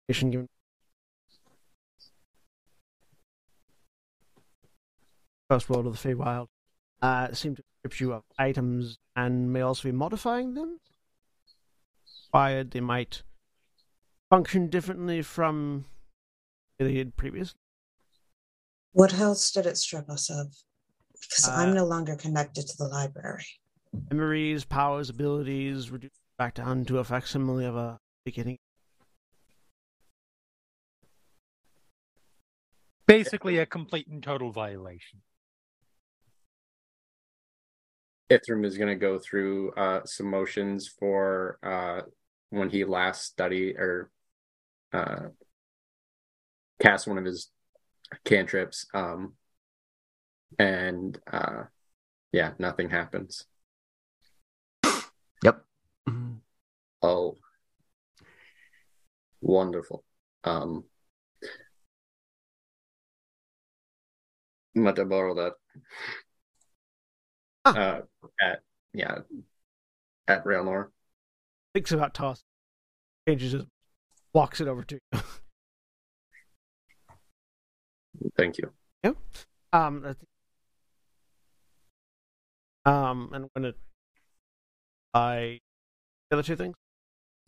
information 0.08 0.30
given 0.30 0.48
first 5.48 5.68
world 5.68 5.86
of 5.86 6.00
the 6.00 6.08
Feywild, 6.08 6.48
uh, 7.02 7.32
seem 7.32 7.54
to 7.54 7.62
strip 7.78 8.00
you 8.00 8.12
of 8.12 8.22
items 8.38 8.98
and 9.14 9.52
may 9.52 9.60
also 9.60 9.88
be 9.88 9.92
modifying 9.92 10.54
them. 10.54 10.80
Required, 12.28 12.70
they 12.70 12.80
might 12.80 13.22
function 14.30 14.68
differently 14.68 15.22
from 15.22 15.84
they 16.78 16.92
did 16.92 17.16
previously. 17.16 17.58
What 18.94 19.12
else 19.14 19.50
did 19.50 19.66
it 19.66 19.76
strip 19.76 20.08
us 20.08 20.30
of? 20.30 20.54
Because 21.20 21.48
Uh, 21.48 21.52
I'm 21.52 21.74
no 21.74 21.84
longer 21.84 22.14
connected 22.14 22.68
to 22.68 22.76
the 22.76 22.86
library. 22.86 23.44
Memories, 24.10 24.64
powers, 24.64 25.10
abilities 25.10 25.90
reduced 25.90 26.20
back 26.38 26.54
down 26.54 26.84
to 26.84 26.98
a 26.98 27.04
facsimile 27.04 27.64
of 27.64 27.74
a 27.74 27.98
beginning. 28.24 28.58
Basically, 33.08 33.58
a 33.58 33.66
complete 33.66 34.06
and 34.06 34.22
total 34.22 34.52
violation. 34.52 35.22
Ithrim 38.30 38.64
is 38.64 38.78
gonna 38.78 38.94
go 38.94 39.18
through 39.18 39.72
uh, 39.72 40.04
some 40.04 40.30
motions 40.30 40.86
for 40.86 41.58
uh, 41.64 42.02
when 42.50 42.70
he 42.70 42.84
last 42.84 43.24
studied 43.24 43.76
or 43.76 44.10
uh, 44.92 45.30
cast 46.80 47.08
one 47.08 47.18
of 47.18 47.24
his 47.24 47.50
cantrips. 48.24 48.86
Um, 48.94 49.34
and 50.58 51.18
uh, 51.30 51.64
yeah, 52.32 52.52
nothing 52.58 52.90
happens. 52.90 53.44
yep 55.42 55.64
Oh, 57.04 57.36
wonderful. 59.42 60.04
Um, 60.42 60.84
I'm 64.74 64.82
about 64.82 64.96
to 64.96 65.04
borrow 65.04 65.34
that. 65.34 65.52
Ah. 67.66 67.76
Uh, 67.76 68.00
at 68.40 68.60
yeah, 68.94 69.18
at 70.28 70.44
Railnor. 70.46 70.88
Thinks 71.74 71.92
about 71.92 72.14
toss. 72.14 72.42
Changes 73.28 73.52
it. 73.52 73.66
Walks 74.32 74.62
it 74.62 74.68
over 74.68 74.82
to 74.84 74.94
you. 75.12 75.20
Thank 78.36 78.58
you. 78.58 78.72
Yeah. 79.02 79.12
Um, 79.72 80.16
um, 82.84 83.30
and 83.32 83.48
when 83.52 83.64
it, 83.64 83.76
I, 85.12 85.60
the 86.30 86.36
other 86.36 86.42
two 86.42 86.56
things. 86.56 86.76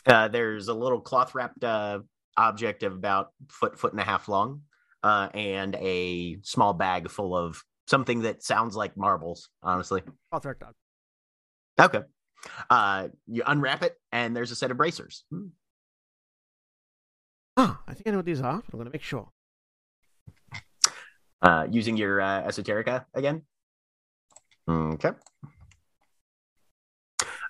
Uh, 0.07 0.29
there's 0.29 0.69
a 0.69 0.75
little 0.75 1.01
cloth 1.01 1.35
wrapped 1.35 1.65
uh, 1.65 2.01
object 2.37 2.83
of 2.83 2.93
about 2.93 3.31
foot 3.49 3.79
foot 3.79 3.93
and 3.93 4.01
a 4.01 4.05
half 4.05 4.29
long, 4.29 4.63
uh, 5.03 5.29
and 5.35 5.75
a 5.77 6.39
small 6.43 6.73
bag 6.73 7.11
full 7.11 7.37
of 7.37 7.65
something 7.89 8.23
that 8.23 8.43
sounds 8.43 8.77
like 8.77 8.97
marbles. 8.97 9.49
Honestly, 9.63 10.03
I'll 10.31 10.41
throw 10.41 10.53
it 10.53 10.61
down. 10.61 10.75
okay. 11.81 12.03
Uh, 12.71 13.09
you 13.27 13.43
unwrap 13.45 13.83
it, 13.83 13.97
and 14.13 14.37
there's 14.37 14.53
a 14.53 14.57
set 14.57 14.71
of 14.71 14.77
bracers. 14.77 15.25
Hmm. 15.31 15.49
Ah, 17.57 17.81
I 17.89 17.95
think 17.95 18.07
I 18.07 18.11
know 18.11 18.19
what 18.19 18.27
these 18.27 18.41
are. 18.41 18.63
But 18.65 18.75
I'm 18.75 18.79
going 18.79 18.85
to 18.87 18.93
make 18.93 19.03
sure. 19.03 19.31
Uh, 21.43 21.67
using 21.71 21.97
your 21.97 22.21
uh, 22.21 22.43
esoterica 22.43 23.05
again. 23.15 23.43
Okay. 24.69 25.11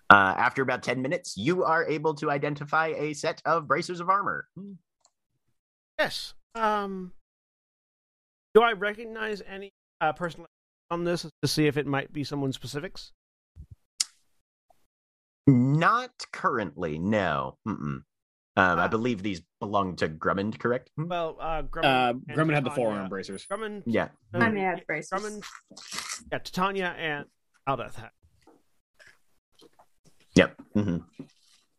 Uh, 0.08 0.34
after 0.36 0.62
about 0.62 0.82
10 0.82 1.02
minutes, 1.02 1.36
you 1.36 1.64
are 1.64 1.84
able 1.84 2.14
to 2.14 2.30
identify 2.30 2.88
a 2.96 3.14
set 3.14 3.42
of 3.44 3.66
bracers 3.66 4.00
of 4.00 4.08
armor. 4.08 4.46
Hmm. 4.56 4.72
Yes. 5.98 6.34
Um, 6.54 7.12
do 8.54 8.62
I 8.62 8.72
recognize 8.72 9.42
any 9.48 9.72
uh, 10.00 10.12
person 10.12 10.44
on 10.90 11.04
this 11.04 11.26
to 11.42 11.48
see 11.48 11.66
if 11.66 11.76
it 11.76 11.86
might 11.86 12.12
be 12.12 12.24
someone 12.24 12.52
specifics? 12.52 13.12
Not 15.46 16.12
currently, 16.32 16.98
no. 16.98 17.58
Mm-mm. 17.66 18.02
Um, 18.58 18.78
I 18.78 18.84
Ah. 18.84 18.88
believe 18.88 19.22
these 19.22 19.42
belong 19.60 19.96
to 19.96 20.08
Grummund, 20.08 20.58
correct? 20.58 20.90
Hmm? 20.96 21.08
Well, 21.08 21.36
uh, 21.38 21.62
Grummund, 21.62 21.84
Uh, 21.84 22.08
and 22.10 22.26
Grummund 22.38 22.54
had 22.54 22.64
the 22.64 22.70
forearm 22.70 23.08
bracers. 23.08 23.46
Grummund, 23.46 23.82
Yeah. 23.84 24.08
uh, 24.32 24.38
I 24.38 24.44
had 24.44 24.54
yeah, 24.54 24.80
braces. 24.86 25.10
Grummund, 25.12 25.44
yeah, 26.32 26.38
Titania 26.38 26.88
and 26.92 27.26
Aldeth 27.68 27.94
had. 27.96 28.10
Yep. 30.34 30.60
hmm 30.74 30.96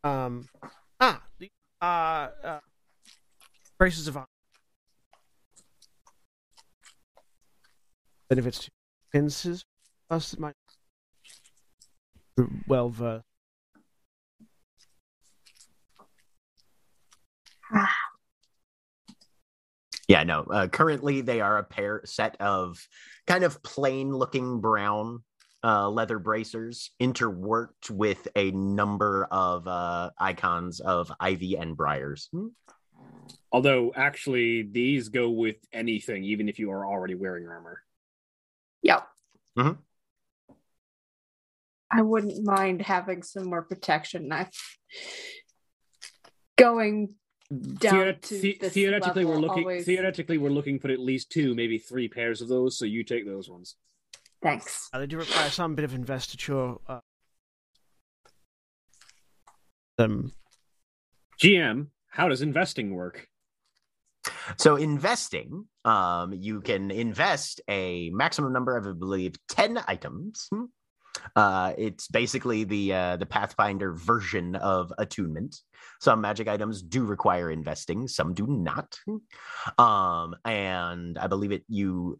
Um, 0.03 0.47
ah, 0.99 1.23
the 1.39 1.49
uh, 1.81 1.85
uh, 1.85 2.59
braces 3.77 4.07
of 4.07 4.17
honor. 4.17 4.27
Then 8.29 8.39
if 8.39 8.45
it's 8.45 8.69
fences, 9.11 9.65
us 10.09 10.33
it 10.33 10.39
might 10.39 10.55
well 12.67 12.89
versed. 12.89 13.26
Yeah, 20.07 20.23
no. 20.23 20.43
Uh, 20.43 20.67
currently, 20.69 21.19
they 21.19 21.41
are 21.41 21.57
a 21.57 21.65
pair 21.65 22.01
set 22.05 22.39
of 22.39 22.79
kind 23.27 23.43
of 23.43 23.61
plain 23.61 24.15
looking 24.15 24.61
brown 24.61 25.21
uh, 25.63 25.89
leather 25.89 26.17
bracers 26.17 26.91
interworked 27.01 27.91
with 27.91 28.25
a 28.35 28.51
number 28.51 29.27
of 29.29 29.67
uh, 29.67 30.11
icons 30.17 30.79
of 30.79 31.11
ivy 31.19 31.57
and 31.57 31.75
briars. 31.75 32.29
Hmm. 32.31 32.47
Although 33.51 33.91
actually 33.95 34.63
these 34.63 35.09
go 35.09 35.29
with 35.29 35.57
anything, 35.73 36.23
even 36.23 36.47
if 36.47 36.57
you 36.57 36.71
are 36.71 36.85
already 36.85 37.15
wearing 37.15 37.47
armor. 37.47 37.81
Yep. 38.83 39.07
Mhm. 39.57 39.77
I 41.91 42.01
wouldn't 42.01 42.45
mind 42.45 42.81
having 42.81 43.23
some 43.23 43.49
more 43.49 43.61
protection. 43.61 44.31
I 44.31 44.49
going 46.57 47.07
down 47.07 47.15
Theoret- 47.53 48.21
to 48.23 48.39
the- 48.39 48.57
this 48.59 48.73
theoretically, 48.73 49.23
we're 49.25 49.37
looking. 49.37 49.63
always- 49.63 49.85
Theoretically, 49.85 50.37
we're 50.37 50.49
looking 50.49 50.79
for 50.79 50.89
at 50.91 50.99
least 50.99 51.29
two, 51.31 51.55
maybe 51.55 51.77
three 51.77 52.07
pairs 52.07 52.41
of 52.41 52.47
those. 52.49 52.77
So 52.77 52.85
you 52.85 53.03
take 53.03 53.25
those 53.25 53.49
ones. 53.49 53.75
Thanks. 54.41 54.89
Uh, 54.93 54.99
they 54.99 55.07
do 55.07 55.17
require 55.17 55.49
some 55.49 55.73
bit 55.75 55.85
of 55.85 55.93
investiture. 55.93 56.75
Uh, 56.87 56.99
them 59.97 60.31
GM, 61.41 61.87
how 62.09 62.27
does 62.27 62.41
investing 62.41 62.93
work? 62.93 63.27
So, 64.57 64.75
investing, 64.75 65.67
um, 65.85 66.33
you 66.33 66.61
can 66.61 66.91
invest 66.91 67.61
a 67.69 68.09
maximum 68.11 68.51
number 68.53 68.75
of, 68.75 68.85
I 68.85 68.91
believe, 68.91 69.35
10 69.47 69.79
items. 69.87 70.49
Uh, 71.35 71.73
it's 71.77 72.07
basically 72.07 72.63
the 72.63 72.93
uh, 72.93 73.17
the 73.17 73.25
Pathfinder 73.25 73.93
version 73.93 74.55
of 74.55 74.91
attunement. 74.97 75.57
Some 75.99 76.21
magic 76.21 76.47
items 76.47 76.81
do 76.81 77.03
require 77.05 77.51
investing, 77.51 78.07
some 78.07 78.33
do 78.33 78.47
not. 78.47 78.97
Um, 79.77 80.35
and 80.45 81.17
I 81.17 81.27
believe 81.27 81.51
it 81.51 81.63
you 81.67 82.19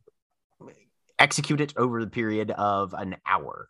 execute 1.19 1.61
it 1.61 1.73
over 1.77 1.99
the 1.99 2.09
period 2.09 2.51
of 2.51 2.93
an 2.93 3.15
hour. 3.25 3.69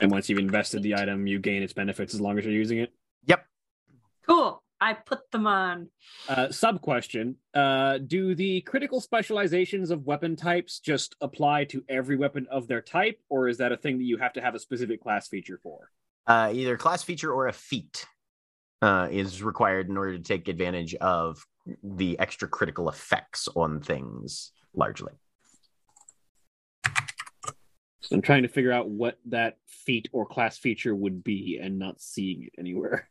And 0.00 0.10
once 0.10 0.28
you've 0.28 0.40
invested 0.40 0.82
the 0.82 0.96
item, 0.96 1.26
you 1.26 1.38
gain 1.38 1.62
its 1.62 1.72
benefits 1.72 2.14
as 2.14 2.20
long 2.20 2.36
as 2.38 2.44
you're 2.44 2.52
using 2.52 2.78
it. 2.78 2.92
Yep. 3.26 3.46
Cool. 4.26 4.63
I 4.84 4.92
put 4.92 5.30
them 5.30 5.46
on. 5.46 5.88
Uh, 6.28 6.50
sub 6.50 6.82
question: 6.82 7.36
uh, 7.54 7.96
Do 7.98 8.34
the 8.34 8.60
critical 8.60 9.00
specializations 9.00 9.90
of 9.90 10.04
weapon 10.04 10.36
types 10.36 10.78
just 10.78 11.16
apply 11.22 11.64
to 11.66 11.82
every 11.88 12.16
weapon 12.16 12.46
of 12.50 12.68
their 12.68 12.82
type, 12.82 13.18
or 13.30 13.48
is 13.48 13.56
that 13.58 13.72
a 13.72 13.78
thing 13.78 13.96
that 13.96 14.04
you 14.04 14.18
have 14.18 14.34
to 14.34 14.42
have 14.42 14.54
a 14.54 14.58
specific 14.58 15.02
class 15.02 15.26
feature 15.26 15.58
for? 15.62 15.90
Uh, 16.26 16.50
either 16.52 16.76
class 16.76 17.02
feature 17.02 17.32
or 17.32 17.46
a 17.46 17.52
feat 17.52 18.04
uh, 18.82 19.08
is 19.10 19.42
required 19.42 19.88
in 19.88 19.96
order 19.96 20.18
to 20.18 20.22
take 20.22 20.48
advantage 20.48 20.94
of 20.96 21.42
the 21.82 22.18
extra 22.18 22.46
critical 22.46 22.90
effects 22.90 23.48
on 23.56 23.80
things 23.80 24.52
largely. 24.74 25.14
So 28.02 28.16
I'm 28.16 28.20
trying 28.20 28.42
to 28.42 28.48
figure 28.48 28.72
out 28.72 28.90
what 28.90 29.18
that 29.30 29.56
feat 29.66 30.10
or 30.12 30.26
class 30.26 30.58
feature 30.58 30.94
would 30.94 31.24
be, 31.24 31.58
and 31.62 31.78
not 31.78 32.02
seeing 32.02 32.42
it 32.42 32.52
anywhere. 32.58 33.08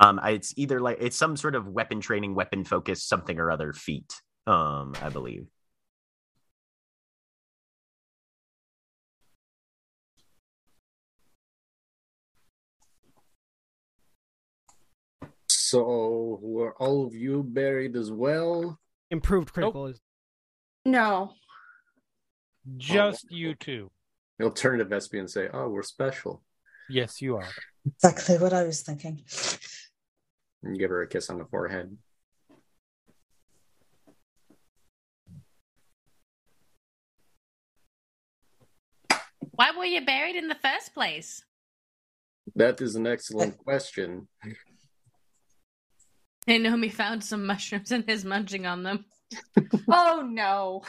Um, 0.00 0.18
it's 0.24 0.54
either 0.56 0.80
like 0.80 0.96
it's 1.00 1.16
some 1.16 1.36
sort 1.36 1.54
of 1.54 1.68
weapon 1.68 2.00
training, 2.00 2.34
weapon 2.34 2.64
focus, 2.64 3.04
something 3.04 3.38
or 3.38 3.50
other 3.50 3.74
feat. 3.74 4.14
Um, 4.46 4.94
I 5.02 5.10
believe. 5.10 5.46
So 15.48 16.38
were 16.40 16.74
all 16.78 17.06
of 17.06 17.14
you 17.14 17.42
buried 17.42 17.94
as 17.94 18.10
well? 18.10 18.78
improved 19.10 19.52
critical 19.52 19.86
is 19.86 20.00
No. 20.84 21.34
Just 22.76 23.30
you 23.30 23.54
two. 23.54 23.90
He'll 24.38 24.50
turn 24.50 24.78
to 24.78 24.84
Vespi 24.84 25.18
and 25.18 25.30
say, 25.30 25.48
"Oh, 25.52 25.68
we're 25.68 25.82
special." 25.82 26.42
Yes, 26.88 27.20
you 27.20 27.36
are. 27.36 27.48
Exactly 27.86 28.38
what 28.38 28.52
I 28.52 28.64
was 28.64 28.82
thinking. 28.82 29.22
And 30.62 30.78
give 30.78 30.90
her 30.90 31.02
a 31.02 31.06
kiss 31.08 31.30
on 31.30 31.38
the 31.38 31.44
forehead. 31.46 31.96
Why 39.52 39.72
were 39.76 39.84
you 39.84 40.04
buried 40.04 40.36
in 40.36 40.48
the 40.48 40.54
first 40.54 40.94
place? 40.94 41.44
That 42.56 42.80
is 42.80 42.96
an 42.96 43.06
excellent 43.06 43.58
question. 43.58 44.28
Naomi 46.46 46.88
found 46.88 47.22
some 47.22 47.46
mushrooms 47.46 47.92
and 47.92 48.08
is 48.08 48.24
munching 48.24 48.66
on 48.66 48.82
them. 48.82 49.04
Oh 49.92 50.22
no. 50.24 50.82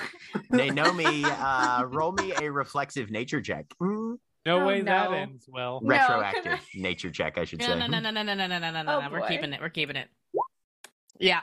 Naomi, 0.51 1.23
uh, 1.25 1.85
roll 1.85 2.11
me 2.11 2.33
a 2.33 2.51
reflexive 2.51 3.09
nature 3.09 3.41
check. 3.41 3.65
Mm, 3.81 4.17
No 4.45 4.61
Oh, 4.61 4.65
way 4.65 4.81
that 4.81 5.11
ends 5.13 5.45
well. 5.47 5.79
No, 5.83 5.89
retroactive 5.95 6.53
I- 6.53 6.59
nature 6.75 7.11
check, 7.11 7.37
I 7.37 7.45
should 7.45 7.59
No, 7.59 7.67
say. 7.67 7.79
no, 7.79 7.87
no, 7.87 7.99
no, 7.99 8.11
no, 8.11 8.23
no, 8.23 8.35
no, 8.35 8.47
no, 8.47 8.59
no, 8.59 8.71
no, 8.71 8.81
no. 8.83 9.01
Oh, 9.05 9.09
We're 9.11 9.19
boy. 9.19 9.27
keeping 9.27 9.53
it. 9.53 9.61
We're 9.61 9.69
keeping 9.69 9.95
it. 9.95 10.07
Yeah. 11.19 11.41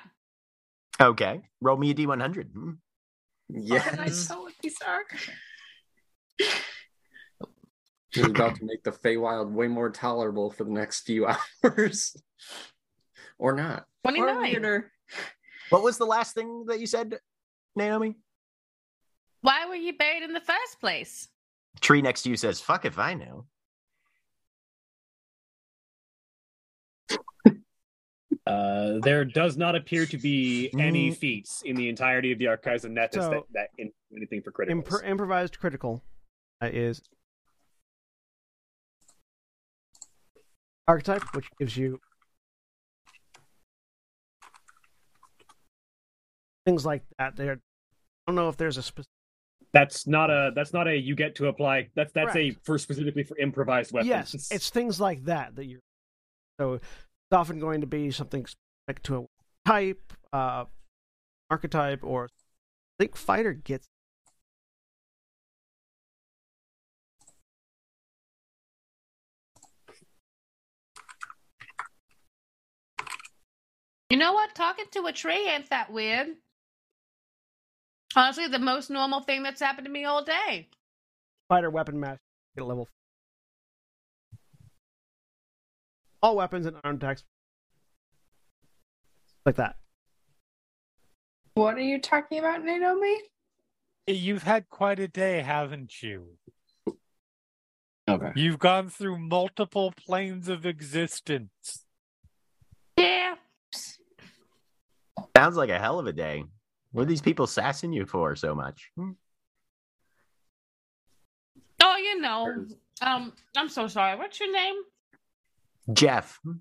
Okay, 1.01 1.43
roll 1.61 1.77
me 1.77 1.91
a 1.91 1.95
d100. 1.95 2.51
Mm. 2.53 2.79
Yeah, 3.51 3.79
Can 3.81 4.01
I 4.01 4.09
tell 4.09 4.43
what 4.43 4.53
these 4.61 4.77
are? 4.87 5.03
she's 8.11 8.25
about 8.27 8.57
to 8.57 8.65
make 8.65 8.83
the 8.83 8.91
Feywild 8.91 9.51
way 9.53 9.69
more 9.69 9.91
tolerable 9.91 10.51
for 10.51 10.65
the 10.65 10.73
next 10.73 11.03
few 11.03 11.27
hours, 11.65 12.17
or 13.39 13.53
not. 13.55 13.87
29. 14.03 14.41
weirder. 14.41 14.91
What 15.71 15.83
was 15.85 15.99
the 15.99 16.05
last 16.05 16.35
thing 16.35 16.65
that 16.67 16.81
you 16.81 16.87
said, 16.87 17.19
Naomi? 17.77 18.17
Why 19.43 19.67
were 19.67 19.77
you 19.77 19.97
buried 19.97 20.25
in 20.25 20.33
the 20.33 20.41
first 20.41 20.81
place? 20.81 21.29
Tree 21.81 22.03
next 22.03 22.23
to 22.23 22.31
you 22.31 22.37
says, 22.37 22.61
"Fuck 22.61 22.85
if 22.85 22.99
I 22.99 23.15
know." 23.15 23.47
Uh, 28.47 28.99
there 29.03 29.27
does 29.27 29.59
not 29.59 29.75
appear 29.77 30.07
to 30.07 30.17
be 30.17 30.71
any 30.79 31.11
Mm. 31.11 31.17
feats 31.19 31.61
in 31.67 31.77
the 31.77 31.87
entirety 31.87 32.33
of 32.33 32.39
the 32.39 32.47
archives 32.47 32.83
of 32.83 32.91
Netis 32.91 33.23
So- 33.23 33.31
that, 33.31 33.43
that 33.53 33.69
in, 33.77 33.93
anything 34.17 34.41
for 34.41 34.51
critical. 34.53 34.83
Impro- 34.83 35.05
improvised 35.05 35.59
critical 35.59 36.03
uh, 36.63 36.71
is 36.73 37.03
archetype, 40.87 41.23
which 41.35 41.47
gives 41.59 41.77
you 41.77 42.01
things 46.65 46.87
like 46.87 47.03
that. 47.19 47.37
There, 47.37 47.53
I 47.53 47.57
don't 48.27 48.35
know 48.37 48.49
if 48.49 48.57
there's 48.57 48.79
a 48.79 48.83
specific. 48.83 49.11
That's 49.73 50.07
not 50.07 50.31
a 50.31 50.51
that's 50.55 50.73
not 50.73 50.89
a 50.89 50.97
you 50.97 51.15
get 51.15 51.35
to 51.37 51.47
apply. 51.49 51.89
That's 51.95 52.13
that's 52.13 52.35
a 52.37 52.53
for 52.65 52.79
specifically 52.79 53.23
for 53.23 53.37
improvised 53.39 53.93
weapons. 53.93 54.09
Yes, 54.09 54.49
it's 54.51 54.71
things 54.71 55.01
like 55.01 55.25
that 55.25 55.57
that 55.57 55.67
you're. 55.67 55.81
So 56.61 56.75
it's 56.75 56.85
often 57.33 57.61
going 57.61 57.83
to 57.83 57.87
be 57.87 58.11
something 58.11 58.47
specific 58.47 59.03
to 59.05 59.17
a 59.17 59.27
type, 59.69 60.13
uh, 60.33 60.65
archetype, 61.51 62.03
or 62.03 62.25
I 62.25 63.05
think 63.05 63.17
fighter 63.17 63.53
gets. 63.53 63.87
You 74.11 74.17
know 74.17 74.33
what? 74.33 74.55
Talking 74.55 74.87
to 74.93 75.05
a 75.07 75.13
tree 75.13 75.47
ain't 75.49 75.69
that 75.69 75.93
weird. 75.93 76.29
Honestly, 78.17 78.49
the 78.49 78.59
most 78.59 78.91
normal 78.91 79.21
thing 79.21 79.43
that's 79.43 79.61
happened 79.61 79.87
to 79.87 79.91
me 79.93 80.05
all 80.05 80.25
day. 80.25 80.69
fighter 81.49 81.71
weapon 81.71 82.01
match 82.01 82.19
get 82.57 82.63
a 82.63 82.67
level. 82.67 82.89
All 86.23 86.37
weapons 86.37 86.67
and 86.67 86.77
armed 86.83 87.03
attacks 87.03 87.25
like 89.47 89.57
that. 89.57 89.77
What 91.55 91.75
are 91.75 91.81
you 91.81 92.01
talking 92.01 92.39
about, 92.39 92.65
Naomi? 92.65 93.17
You've 94.07 94.43
had 94.43 94.69
quite 94.69 94.99
a 94.99 95.09
day, 95.09 95.43
haven't 95.43 96.03
you? 96.03 96.39
okay. 98.09 98.33
You've 98.35 98.59
gone 98.59 98.89
through 98.89 99.19
multiple 99.19 99.93
planes 99.93 100.49
of 100.49 100.65
existence. 100.65 101.85
Yeah. 102.97 103.35
Sounds 105.37 105.57
like 105.57 105.71
a 105.71 105.79
hell 105.79 105.99
of 105.99 106.07
a 106.07 106.13
day. 106.13 106.45
What 106.93 107.03
are 107.03 107.07
these 107.07 107.21
people 107.21 107.47
sassing 107.47 107.93
you 107.93 108.07
for 108.07 108.35
so 108.37 108.55
much? 108.55 108.91
Hmm. 108.97 109.11
Oh, 111.83 111.97
you 111.97 112.21
know. 112.21 112.67
Um, 113.01 113.33
I'm 113.57 113.69
so 113.69 113.87
sorry. 113.87 114.17
What's 114.17 114.41
your 114.41 114.53
name? 114.53 114.75
Jeff. 115.93 116.41
Hmm. 116.43 116.53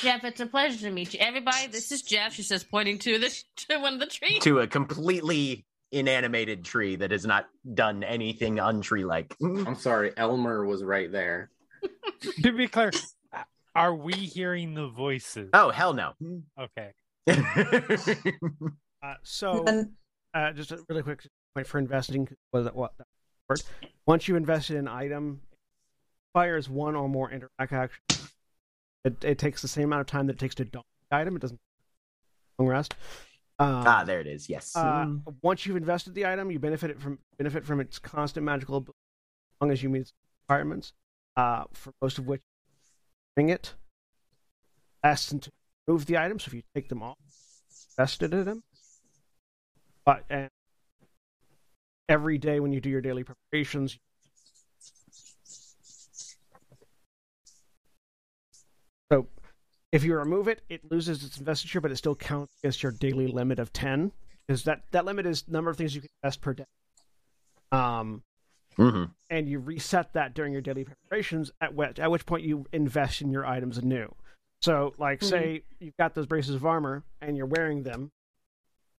Jeff, 0.00 0.24
it's 0.24 0.40
a 0.40 0.46
pleasure 0.46 0.88
to 0.88 0.90
meet 0.90 1.14
you. 1.14 1.20
Everybody, 1.20 1.68
this 1.68 1.92
is 1.92 2.02
Jeff. 2.02 2.32
She 2.34 2.42
says, 2.42 2.64
pointing 2.64 2.98
to 3.00 3.18
the 3.18 3.28
to 3.68 3.78
one 3.78 3.94
of 3.94 4.00
the 4.00 4.06
trees. 4.06 4.42
To 4.42 4.60
a 4.60 4.66
completely 4.66 5.64
inanimated 5.92 6.64
tree 6.64 6.96
that 6.96 7.10
has 7.12 7.24
not 7.24 7.46
done 7.72 8.02
anything 8.02 8.58
untree 8.58 9.04
like. 9.04 9.36
I'm 9.42 9.76
sorry, 9.76 10.12
Elmer 10.16 10.64
was 10.64 10.82
right 10.82 11.10
there. 11.10 11.50
to 12.42 12.52
be 12.52 12.66
clear, 12.66 12.90
are 13.74 13.94
we 13.94 14.12
hearing 14.12 14.74
the 14.74 14.88
voices? 14.88 15.50
Oh, 15.52 15.70
hell 15.70 15.94
no. 15.94 16.14
Okay. 16.58 16.90
Uh, 19.04 19.14
so, 19.22 19.64
And 19.66 19.90
uh, 20.32 20.52
just 20.52 20.72
a 20.72 20.82
really 20.88 21.02
quick 21.02 21.26
point 21.54 21.66
for 21.66 21.78
investing 21.78 22.26
was 22.52 22.64
that 22.64 22.74
what 22.74 22.92
that 22.98 23.06
word? 23.48 23.62
Once 24.06 24.28
you 24.28 24.36
invest 24.36 24.70
in 24.70 24.76
an 24.76 24.88
item, 24.88 25.40
it 25.52 25.58
fires 26.32 26.70
one 26.70 26.96
or 26.96 27.08
more 27.08 27.30
interact 27.30 27.72
actions. 27.72 28.32
It, 29.04 29.22
it 29.22 29.38
takes 29.38 29.60
the 29.60 29.68
same 29.68 29.84
amount 29.84 30.00
of 30.00 30.06
time 30.06 30.26
that 30.28 30.34
it 30.34 30.38
takes 30.38 30.54
to 30.56 30.64
dump 30.64 30.86
the 31.10 31.16
item. 31.18 31.36
It 31.36 31.40
doesn't 31.40 31.60
long 32.58 32.68
rest. 32.68 32.94
Um, 33.58 33.84
ah, 33.86 34.04
there 34.04 34.20
it 34.20 34.26
is. 34.26 34.48
Yes. 34.48 34.74
Uh, 34.74 35.04
Hmm. 35.04 35.18
once 35.42 35.66
you've 35.66 35.76
invested 35.76 36.14
the 36.14 36.24
item, 36.26 36.50
you 36.50 36.58
benefit 36.58 36.98
from 37.00 37.18
benefit 37.38 37.64
from 37.64 37.80
its 37.80 37.98
constant 37.98 38.44
magical 38.44 38.76
ability 38.76 38.96
as 39.52 39.60
long 39.60 39.70
as 39.70 39.82
you 39.82 39.90
meet 39.90 40.00
its 40.02 40.12
requirements. 40.48 40.92
Uh, 41.36 41.64
for 41.72 41.92
most 42.00 42.18
of 42.18 42.26
which, 42.26 42.40
bring 43.36 43.50
it. 43.50 43.74
Less 45.04 45.28
than 45.28 45.40
to 45.40 45.50
move 45.86 46.06
the 46.06 46.16
item. 46.16 46.38
So 46.38 46.48
if 46.48 46.54
you 46.54 46.62
take 46.74 46.88
them 46.88 47.02
off, 47.02 47.18
invested 47.98 48.32
in 48.32 48.44
them. 48.46 48.62
But 50.06 50.24
and 50.28 50.50
every 52.08 52.38
day 52.38 52.60
when 52.60 52.72
you 52.72 52.80
do 52.80 52.90
your 52.90 53.00
daily 53.00 53.24
preparations, 53.24 53.98
so 59.10 59.26
if 59.92 60.04
you 60.04 60.16
remove 60.16 60.48
it, 60.48 60.62
it 60.68 60.90
loses 60.90 61.24
its 61.24 61.38
investiture, 61.38 61.80
but 61.80 61.90
it 61.90 61.96
still 61.96 62.14
counts 62.14 62.52
against 62.62 62.82
your 62.82 62.92
daily 62.92 63.26
limit 63.28 63.58
of 63.58 63.72
ten 63.72 64.12
because 64.46 64.64
that 64.64 64.82
that 64.90 65.04
limit 65.04 65.26
is 65.26 65.48
number 65.48 65.70
of 65.70 65.76
things 65.76 65.94
you 65.94 66.00
can 66.00 66.10
invest 66.22 66.40
per 66.40 66.54
day. 66.54 66.64
Um, 67.72 68.22
Mhm. 68.76 69.14
and 69.30 69.48
you 69.48 69.58
reset 69.60 70.12
that 70.14 70.34
during 70.34 70.52
your 70.52 70.62
daily 70.62 70.84
preparations. 70.84 71.50
At 71.60 71.74
which 71.74 71.98
at 71.98 72.10
which 72.10 72.26
point 72.26 72.44
you 72.44 72.66
invest 72.72 73.22
in 73.22 73.30
your 73.30 73.46
items 73.46 73.78
anew. 73.78 74.14
So, 74.62 74.94
like, 74.98 75.22
say 75.22 75.62
you've 75.78 75.96
got 75.98 76.14
those 76.14 76.26
braces 76.26 76.54
of 76.54 76.64
armor 76.64 77.04
and 77.20 77.36
you're 77.36 77.46
wearing 77.46 77.82
them, 77.82 78.10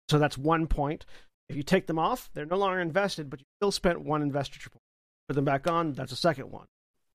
so 0.08 0.18
that's 0.18 0.36
one 0.38 0.66
point. 0.66 1.06
If 1.48 1.56
you 1.56 1.62
take 1.62 1.86
them 1.86 1.98
off, 1.98 2.30
they're 2.34 2.46
no 2.46 2.56
longer 2.56 2.80
invested, 2.80 3.28
but 3.30 3.40
you 3.40 3.46
still 3.60 3.72
spent 3.72 4.00
one 4.00 4.22
investiture 4.22 4.70
point. 4.70 4.82
Put 5.28 5.34
them 5.34 5.44
back 5.44 5.66
on, 5.66 5.92
that's 5.92 6.12
a 6.12 6.16
second 6.16 6.50
one. 6.50 6.66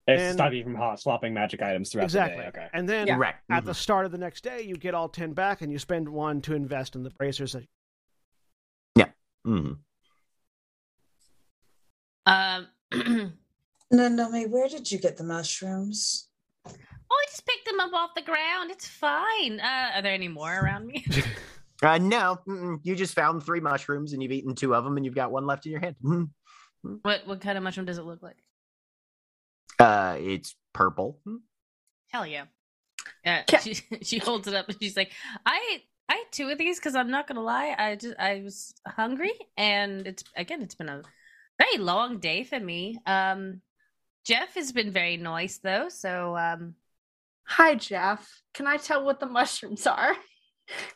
It's 0.07 0.20
And- 0.22 0.35
stop 0.35 0.53
you 0.53 0.62
from 0.62 0.74
hot 0.74 1.01
swapping 1.01 1.32
magic 1.32 1.62
items 1.62 1.91
throughout 1.91 2.05
exactly. 2.05 2.37
the 2.37 2.43
day. 2.43 2.49
Okay. 2.49 2.68
And 2.74 2.89
then 2.89 3.07
Yeah. 3.07 3.16
Correct. 3.16 3.43
at 3.51 3.62
Mhm. 3.62 3.66
the 3.66 3.74
start 3.74 4.05
of 4.07 4.12
the 4.12 4.18
next 4.18 4.43
day, 4.45 4.61
you 4.62 4.76
get 4.76 4.95
all 4.95 5.09
ten 5.09 5.32
back, 5.32 5.62
and 5.62 5.72
you 5.72 5.78
spend 5.78 6.09
one 6.09 6.43
to 6.43 6.55
invest 6.55 6.95
in 6.95 7.03
the 7.03 7.11
bracers. 7.11 7.53
That 7.53 7.64
Mhm. 9.47 9.78
Um, 12.26 12.68
oh, 12.93 13.30
no, 13.91 14.09
no, 14.09 14.28
me. 14.30 14.47
Where 14.47 14.68
did 14.68 14.91
you 14.91 14.99
get 14.99 15.16
the 15.18 15.24
mushrooms? 15.24 16.28
Oh, 16.66 16.70
I 17.11 17.24
just 17.28 17.45
picked 17.47 17.66
them 17.66 17.80
up 17.80 17.93
off 17.93 18.14
the 18.14 18.22
ground. 18.22 18.70
It's 18.70 18.89
fine. 18.89 19.61
Uh, 19.61 19.93
are 19.97 20.03
there 20.03 20.12
any 20.14 20.28
more 20.28 20.59
around 20.59 20.87
me? 20.87 21.05
Uh, 21.83 21.99
no, 21.99 22.39
mm-mm. 22.47 22.79
you 22.83 22.95
just 22.95 23.14
found 23.14 23.43
three 23.43 23.61
mushrooms 23.61 24.12
and 24.12 24.22
you've 24.22 24.33
eaten 24.33 24.55
two 24.55 24.75
of 24.75 24.85
them 24.85 24.97
and 24.97 25.05
you've 25.05 25.14
got 25.14 25.33
one 25.33 25.47
left 25.47 25.66
in 25.66 25.72
your 25.72 25.81
hand. 25.81 25.97
Mhm. 26.03 26.29
what 27.03 27.27
what 27.27 27.41
kind 27.41 27.59
of 27.59 27.64
mushroom 27.64 27.87
does 27.87 27.99
it 27.99 28.05
look 28.05 28.22
like? 28.22 28.37
Uh, 29.79 30.16
it's 30.20 30.55
purple. 30.72 31.20
Hmm. 31.25 31.37
Hell 32.11 32.27
yeah. 32.27 32.45
Uh, 33.27 33.43
Ca- 33.49 33.59
she 33.59 33.75
she 34.03 34.18
holds 34.18 34.47
it 34.47 34.55
up 34.55 34.68
and 34.68 34.77
she's 34.81 34.97
like, 34.97 35.11
I 35.45 35.83
I 36.09 36.14
ate 36.14 36.33
two 36.33 36.49
of 36.49 36.59
these 36.59 36.79
because 36.79 36.95
I'm 36.95 37.11
not 37.11 37.27
gonna 37.27 37.43
lie, 37.43 37.75
I 37.77 37.97
just 37.97 38.14
I 38.18 38.41
was 38.43 38.75
hungry 38.87 39.33
and 39.57 40.07
it's 40.07 40.25
again 40.37 40.62
it's 40.62 40.75
been 40.75 40.89
a 40.89 41.03
very 41.59 41.79
long 41.79 42.18
day 42.18 42.45
for 42.45 42.61
me. 42.61 42.99
Um, 43.07 43.61
Jeff 44.25 44.55
has 44.55 44.72
been 44.72 44.91
very 44.91 45.16
nice 45.16 45.59
though, 45.59 45.89
so 45.89 46.37
um, 46.37 46.75
Hi, 47.47 47.75
Jeff. 47.75 48.43
Can 48.55 48.66
I 48.66 48.77
tell 48.79 49.05
what 49.05 49.20
the 49.20 49.27
mushrooms 49.39 49.87
are? 49.87 50.16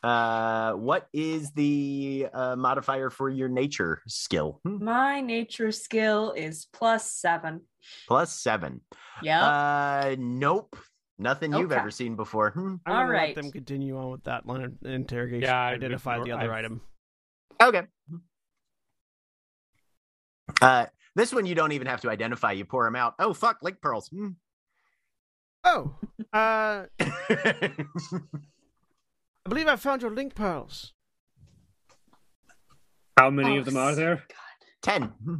Uh, 0.02 0.72
what 0.72 1.08
is 1.12 1.50
the 1.52 2.26
uh, 2.32 2.56
modifier 2.56 3.10
for 3.10 3.28
your 3.28 3.48
nature 3.48 4.00
skill? 4.06 4.60
Hmm. 4.64 4.82
My 4.84 5.20
nature 5.20 5.72
skill 5.72 6.32
is 6.32 6.66
plus 6.72 7.12
seven. 7.12 7.62
Plus 8.06 8.32
seven. 8.32 8.80
Yep. 9.22 9.42
Uh, 9.42 10.16
nope. 10.18 10.76
Nothing 11.18 11.52
you've 11.52 11.72
ever 11.72 11.90
seen 11.90 12.14
before. 12.16 12.50
Hmm. 12.52 12.76
I'm 12.86 12.96
All 12.96 13.06
right. 13.06 13.34
let 13.36 13.42
them 13.42 13.50
continue 13.52 13.98
on 13.98 14.10
with 14.12 14.24
that 14.24 14.46
line 14.46 14.62
of 14.62 14.72
interrogation. 14.84 15.42
Yeah, 15.42 15.60
I 15.60 15.72
identify 15.72 16.16
would- 16.18 16.26
the 16.26 16.32
other 16.32 16.52
I've- 16.52 16.58
item. 16.66 16.80
Okay. 17.60 17.82
Uh, 20.62 20.86
this 21.16 21.32
one 21.32 21.44
you 21.44 21.54
don't 21.54 21.72
even 21.72 21.88
have 21.88 22.00
to 22.02 22.10
identify. 22.10 22.52
You 22.52 22.64
pour 22.64 22.84
them 22.84 22.94
out. 22.96 23.14
Oh 23.18 23.34
fuck, 23.34 23.58
link 23.62 23.80
pearls. 23.82 24.08
Hmm. 24.08 24.28
Oh, 25.64 25.96
uh, 26.32 26.86
I 29.48 29.50
believe 29.50 29.66
I 29.66 29.76
found 29.76 30.02
your 30.02 30.10
link 30.10 30.34
pearls. 30.34 30.92
How 33.18 33.30
many 33.30 33.56
Oh, 33.56 33.60
of 33.60 33.64
them 33.64 33.78
are 33.78 33.94
there? 33.94 34.22
Ten. 34.82 35.04
Hmm. 35.24 35.34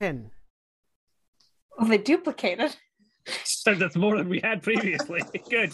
Ten. 0.00 0.32
Oh, 1.78 1.86
they 1.86 1.98
duplicated. 1.98 2.74
Said 3.44 3.78
that's 3.78 3.94
more 3.94 4.16
than 4.18 4.28
we 4.28 4.40
had 4.40 4.60
previously. 4.60 5.22
Good. 5.50 5.72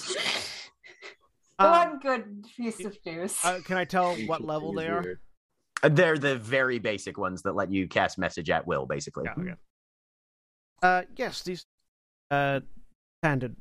Um, 1.59 1.71
One 1.71 1.99
good 2.01 2.45
piece 2.55 2.85
of 2.85 2.99
news. 3.07 3.39
uh, 3.43 3.61
can 3.65 3.79
I 3.79 3.87
tell 3.87 4.15
what 4.27 4.45
level 4.45 4.75
they 4.75 4.87
are? 4.89 5.19
Uh, 5.83 5.89
They're 5.89 6.19
the 6.19 6.37
very 6.37 6.79
basic 6.79 7.17
ones 7.17 7.41
that 7.45 7.55
let 7.55 7.73
you 7.73 7.89
cast 7.89 8.19
message 8.19 8.51
at 8.51 8.67
will, 8.67 8.85
basically. 8.85 9.25
Yeah, 9.25 9.43
okay. 9.43 9.55
Uh, 10.83 11.03
yes, 11.17 11.43
these 11.45 11.65
uh 12.31 12.61
standard. 13.23 13.57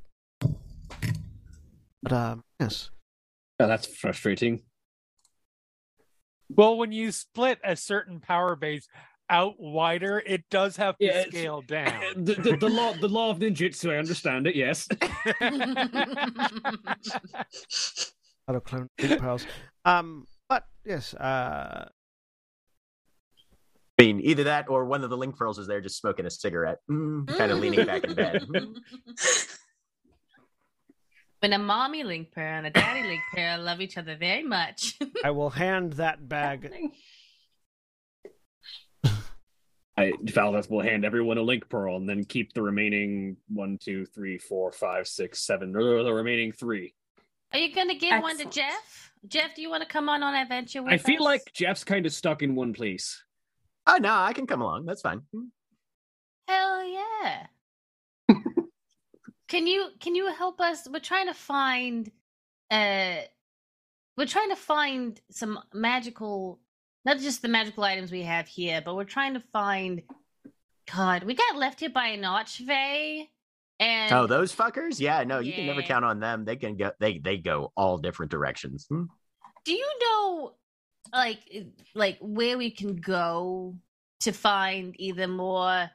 But 2.03 2.11
um, 2.11 2.43
yes. 2.59 2.89
Oh, 3.59 3.67
that's 3.67 3.85
frustrating. 3.85 4.61
Well, 6.49 6.77
when 6.77 6.91
you 6.91 7.11
split 7.11 7.59
a 7.63 7.75
certain 7.75 8.19
power 8.19 8.55
base, 8.55 8.87
out 9.29 9.59
wider, 9.59 10.21
it 10.25 10.49
does 10.49 10.77
have 10.77 10.97
to 10.97 11.05
Yeah, 11.05 11.23
scale 11.25 11.61
down. 11.61 12.01
the, 12.15 12.35
the, 12.35 12.57
the 12.57 12.69
law 12.69 12.93
the 12.93 13.07
law 13.07 13.29
of 13.29 13.39
ninjutsu, 13.39 13.91
I 13.91 13.97
understand 13.97 14.47
it, 14.47 14.55
yes. 14.55 14.87
Out 18.49 18.55
of 18.55 18.63
clone 18.63 18.89
link 18.99 19.21
pearls. 19.21 19.45
Um, 19.85 20.25
but 20.47 20.63
yes, 20.83 21.13
uh, 21.13 21.89
I 23.99 24.01
mean, 24.01 24.21
either 24.21 24.45
that 24.45 24.69
or 24.69 24.85
one 24.85 25.03
of 25.03 25.09
the 25.09 25.17
link 25.17 25.37
pearls 25.37 25.59
is 25.59 25.67
there 25.67 25.81
just 25.81 25.99
smoking 25.99 26.25
a 26.25 26.31
cigarette, 26.31 26.79
mm, 26.89 27.27
kind 27.37 27.51
of 27.51 27.59
leaning 27.59 27.85
back 27.85 28.05
in 28.05 28.15
bed. 28.15 28.47
when 31.39 31.53
a 31.53 31.59
mommy 31.59 32.03
link 32.03 32.31
pair 32.31 32.55
and 32.55 32.67
a 32.67 32.69
daddy 32.69 33.07
link 33.07 33.21
pair 33.33 33.57
love 33.57 33.81
each 33.81 33.97
other 33.97 34.15
very 34.15 34.43
much. 34.43 34.97
I 35.23 35.31
will 35.31 35.49
hand 35.49 35.93
that 35.93 36.27
bag. 36.27 36.71
I 39.97 40.13
Valdeth 40.23 40.69
will 40.69 40.81
hand 40.81 41.03
everyone 41.03 41.37
a 41.37 41.41
link 41.41 41.67
pearl 41.67 41.97
and 41.97 42.07
then 42.07 42.23
keep 42.23 42.53
the 42.53 42.61
remaining 42.61 43.35
one, 43.49 43.77
two, 43.81 44.05
three, 44.05 44.37
four, 44.37 44.71
five, 44.71 45.07
six, 45.07 45.41
seven, 45.41 45.75
or 45.75 46.03
the 46.03 46.13
remaining 46.13 46.53
three. 46.53 46.93
Are 47.51 47.59
you 47.59 47.73
gonna 47.73 47.95
give 47.95 48.21
one 48.21 48.37
to 48.37 48.45
Jeff? 48.45 49.11
Jeff, 49.27 49.55
do 49.55 49.61
you 49.61 49.69
want 49.69 49.83
to 49.83 49.89
come 49.89 50.07
on 50.07 50.23
on 50.23 50.33
an 50.35 50.41
adventure 50.41 50.81
with 50.81 50.91
me? 50.91 50.95
I 50.95 50.97
feel 50.97 51.21
like 51.21 51.51
Jeff's 51.53 51.83
kind 51.83 52.05
of 52.05 52.13
stuck 52.13 52.41
in 52.41 52.55
one 52.55 52.73
place. 52.73 53.21
Oh 53.87 53.97
no, 53.97 54.13
I 54.13 54.31
can 54.31 54.47
come 54.47 54.61
along. 54.61 54.85
That's 54.85 55.01
fine. 55.01 55.23
Hell 56.47 56.83
yeah. 56.87 57.47
Can 59.49 59.67
you 59.67 59.89
can 59.99 60.15
you 60.15 60.31
help 60.33 60.61
us? 60.61 60.87
We're 60.91 60.99
trying 60.99 61.27
to 61.27 61.33
find 61.33 62.09
uh 62.71 63.15
we're 64.15 64.27
trying 64.27 64.49
to 64.49 64.55
find 64.55 65.19
some 65.31 65.59
magical 65.73 66.59
not 67.05 67.19
just 67.19 67.41
the 67.41 67.47
magical 67.47 67.83
items 67.83 68.11
we 68.11 68.23
have 68.23 68.47
here, 68.47 68.81
but 68.83 68.95
we're 68.95 69.03
trying 69.05 69.33
to 69.33 69.39
find 69.39 70.03
God, 70.93 71.23
we 71.23 71.33
got 71.33 71.55
left 71.55 71.79
here 71.79 71.89
by 71.89 72.07
an 72.07 72.21
archfey 72.21 73.27
and 73.79 74.11
Oh, 74.11 74.27
those 74.27 74.53
fuckers? 74.53 74.99
Yeah, 74.99 75.23
no, 75.23 75.39
you 75.39 75.53
can 75.53 75.65
never 75.65 75.81
count 75.81 76.03
on 76.03 76.19
them. 76.19 76.45
They 76.45 76.55
can 76.55 76.75
go. 76.75 76.91
They 76.99 77.17
they 77.17 77.37
go 77.37 77.71
all 77.75 77.97
different 77.97 78.31
directions. 78.31 78.85
Hmm. 78.89 79.03
do 79.65 79.73
you 79.73 79.89
know 80.01 80.53
like 81.13 81.39
like 81.95 82.17
where 82.21 82.57
we 82.57 82.69
can 82.69 82.97
go 82.97 83.75
to 84.19 84.31
find 84.31 84.93
either 84.99 85.27
more 85.27 85.89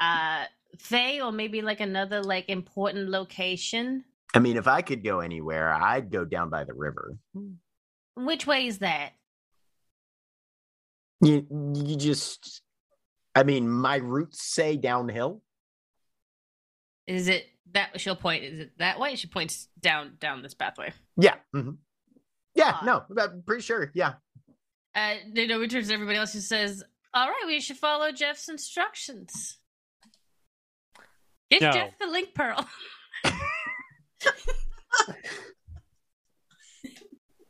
uh 0.00 0.44
Fae 0.78 1.20
or 1.20 1.32
maybe 1.32 1.62
like 1.62 1.80
another 1.80 2.22
like 2.22 2.48
important 2.48 3.08
location? 3.10 4.04
I 4.34 4.38
mean, 4.38 4.56
if 4.56 4.66
I 4.66 4.82
could 4.82 5.04
go 5.04 5.20
anywhere, 5.20 5.72
I'd 5.72 6.10
go 6.10 6.24
down 6.24 6.48
by 6.48 6.64
the 6.64 6.72
river. 6.72 7.16
Which 8.16 8.46
way 8.46 8.66
is 8.66 8.78
that? 8.78 9.12
You 11.20 11.46
you 11.74 11.96
just. 11.96 12.62
I 13.34 13.44
mean, 13.44 13.68
my 13.68 13.96
roots 13.96 14.42
say 14.42 14.76
downhill. 14.76 15.42
Is 17.06 17.28
it 17.28 17.46
that 17.72 18.00
she'll 18.00 18.16
point? 18.16 18.44
Is 18.44 18.60
it 18.60 18.78
that 18.78 18.98
way? 18.98 19.16
She 19.16 19.26
points 19.26 19.68
down 19.80 20.16
down 20.20 20.42
this 20.42 20.54
pathway. 20.54 20.92
Yeah. 21.16 21.36
mhm. 21.54 21.76
Yeah. 22.54 22.72
Ah. 22.80 22.84
No, 22.84 23.22
I'm 23.22 23.42
pretty 23.46 23.62
sure. 23.62 23.90
Yeah. 23.94 24.14
Uh, 24.94 25.14
you 25.32 25.46
know, 25.46 25.58
returns 25.58 25.88
to 25.88 25.94
everybody 25.94 26.18
else 26.18 26.32
who 26.34 26.40
says, 26.40 26.82
"All 27.14 27.28
right, 27.28 27.44
we 27.46 27.60
should 27.60 27.78
follow 27.78 28.12
Jeff's 28.12 28.48
instructions." 28.48 29.58
Give 31.52 31.60
No. 31.60 31.70
Jeff 31.72 31.98
the 32.00 32.06
link 32.06 32.32
pearl. 32.34 32.66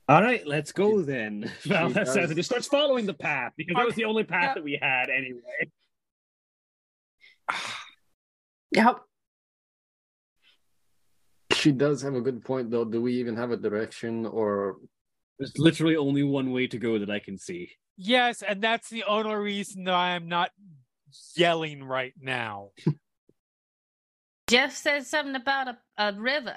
All 0.09 0.21
right, 0.21 0.45
let's 0.47 0.73
go 0.73 1.01
then. 1.03 1.51
Valdeth 1.63 1.95
does. 2.05 2.13
says 2.13 2.31
it 2.31 2.35
just 2.35 2.49
starts 2.51 2.67
following 2.67 3.07
the 3.07 3.15
path 3.15 3.53
because 3.57 3.77
that 3.77 3.87
was 3.87 3.95
the 3.95 4.05
only 4.05 4.25
path 4.25 4.43
Yep. 4.49 4.55
that 4.57 4.65
we 4.65 4.79
had 4.81 5.09
anyway. 5.09 5.41
Yep. 8.75 9.01
She 11.53 11.73
does 11.73 12.01
have 12.01 12.15
a 12.15 12.23
good 12.23 12.43
point, 12.43 12.71
though. 12.71 12.87
Do 12.87 13.03
we 13.03 13.13
even 13.21 13.37
have 13.37 13.51
a 13.51 13.57
direction 13.59 14.25
or 14.25 14.79
There's 15.39 15.53
literally 15.59 15.95
only 15.97 16.23
one 16.23 16.51
way 16.53 16.67
to 16.69 16.79
go 16.79 16.99
that 16.99 17.11
I 17.11 17.19
can 17.19 17.37
see. 17.39 17.71
Yes, 17.99 18.41
and 18.43 18.63
that's 18.63 18.89
the 18.89 19.05
only 19.05 19.35
reason 19.35 19.85
that 19.85 19.93
I 19.95 20.13
am 20.17 20.27
not 20.27 20.51
yelling 21.37 21.85
right 21.85 22.15
now. 22.19 22.71
Jeff 24.53 24.77
says 24.77 25.09
something 25.09 25.35
about 25.35 25.69
a, 25.69 25.79
a 25.97 26.13
river. 26.13 26.55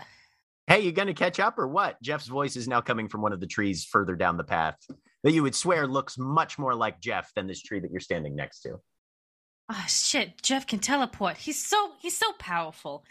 Hey, 0.67 0.81
you 0.81 0.91
gonna 0.91 1.13
catch 1.13 1.39
up 1.39 1.57
or 1.57 1.65
what? 1.65 2.01
Jeff's 2.01 2.27
voice 2.27 2.57
is 2.57 2.67
now 2.67 2.81
coming 2.81 3.07
from 3.07 3.21
one 3.21 3.31
of 3.31 3.39
the 3.39 3.47
trees 3.47 3.85
further 3.85 4.17
down 4.17 4.35
the 4.35 4.43
path 4.43 4.75
that 5.23 5.31
you 5.31 5.41
would 5.43 5.55
swear 5.55 5.87
looks 5.87 6.17
much 6.17 6.59
more 6.59 6.75
like 6.75 6.99
Jeff 6.99 7.33
than 7.35 7.47
this 7.47 7.61
tree 7.61 7.79
that 7.79 7.91
you're 7.91 8.01
standing 8.01 8.35
next 8.35 8.63
to. 8.63 8.81
Oh 9.71 9.85
shit! 9.87 10.41
Jeff 10.41 10.67
can 10.67 10.79
teleport. 10.79 11.37
He's 11.37 11.65
so 11.65 11.91
he's 12.01 12.17
so 12.17 12.33
powerful. 12.37 13.05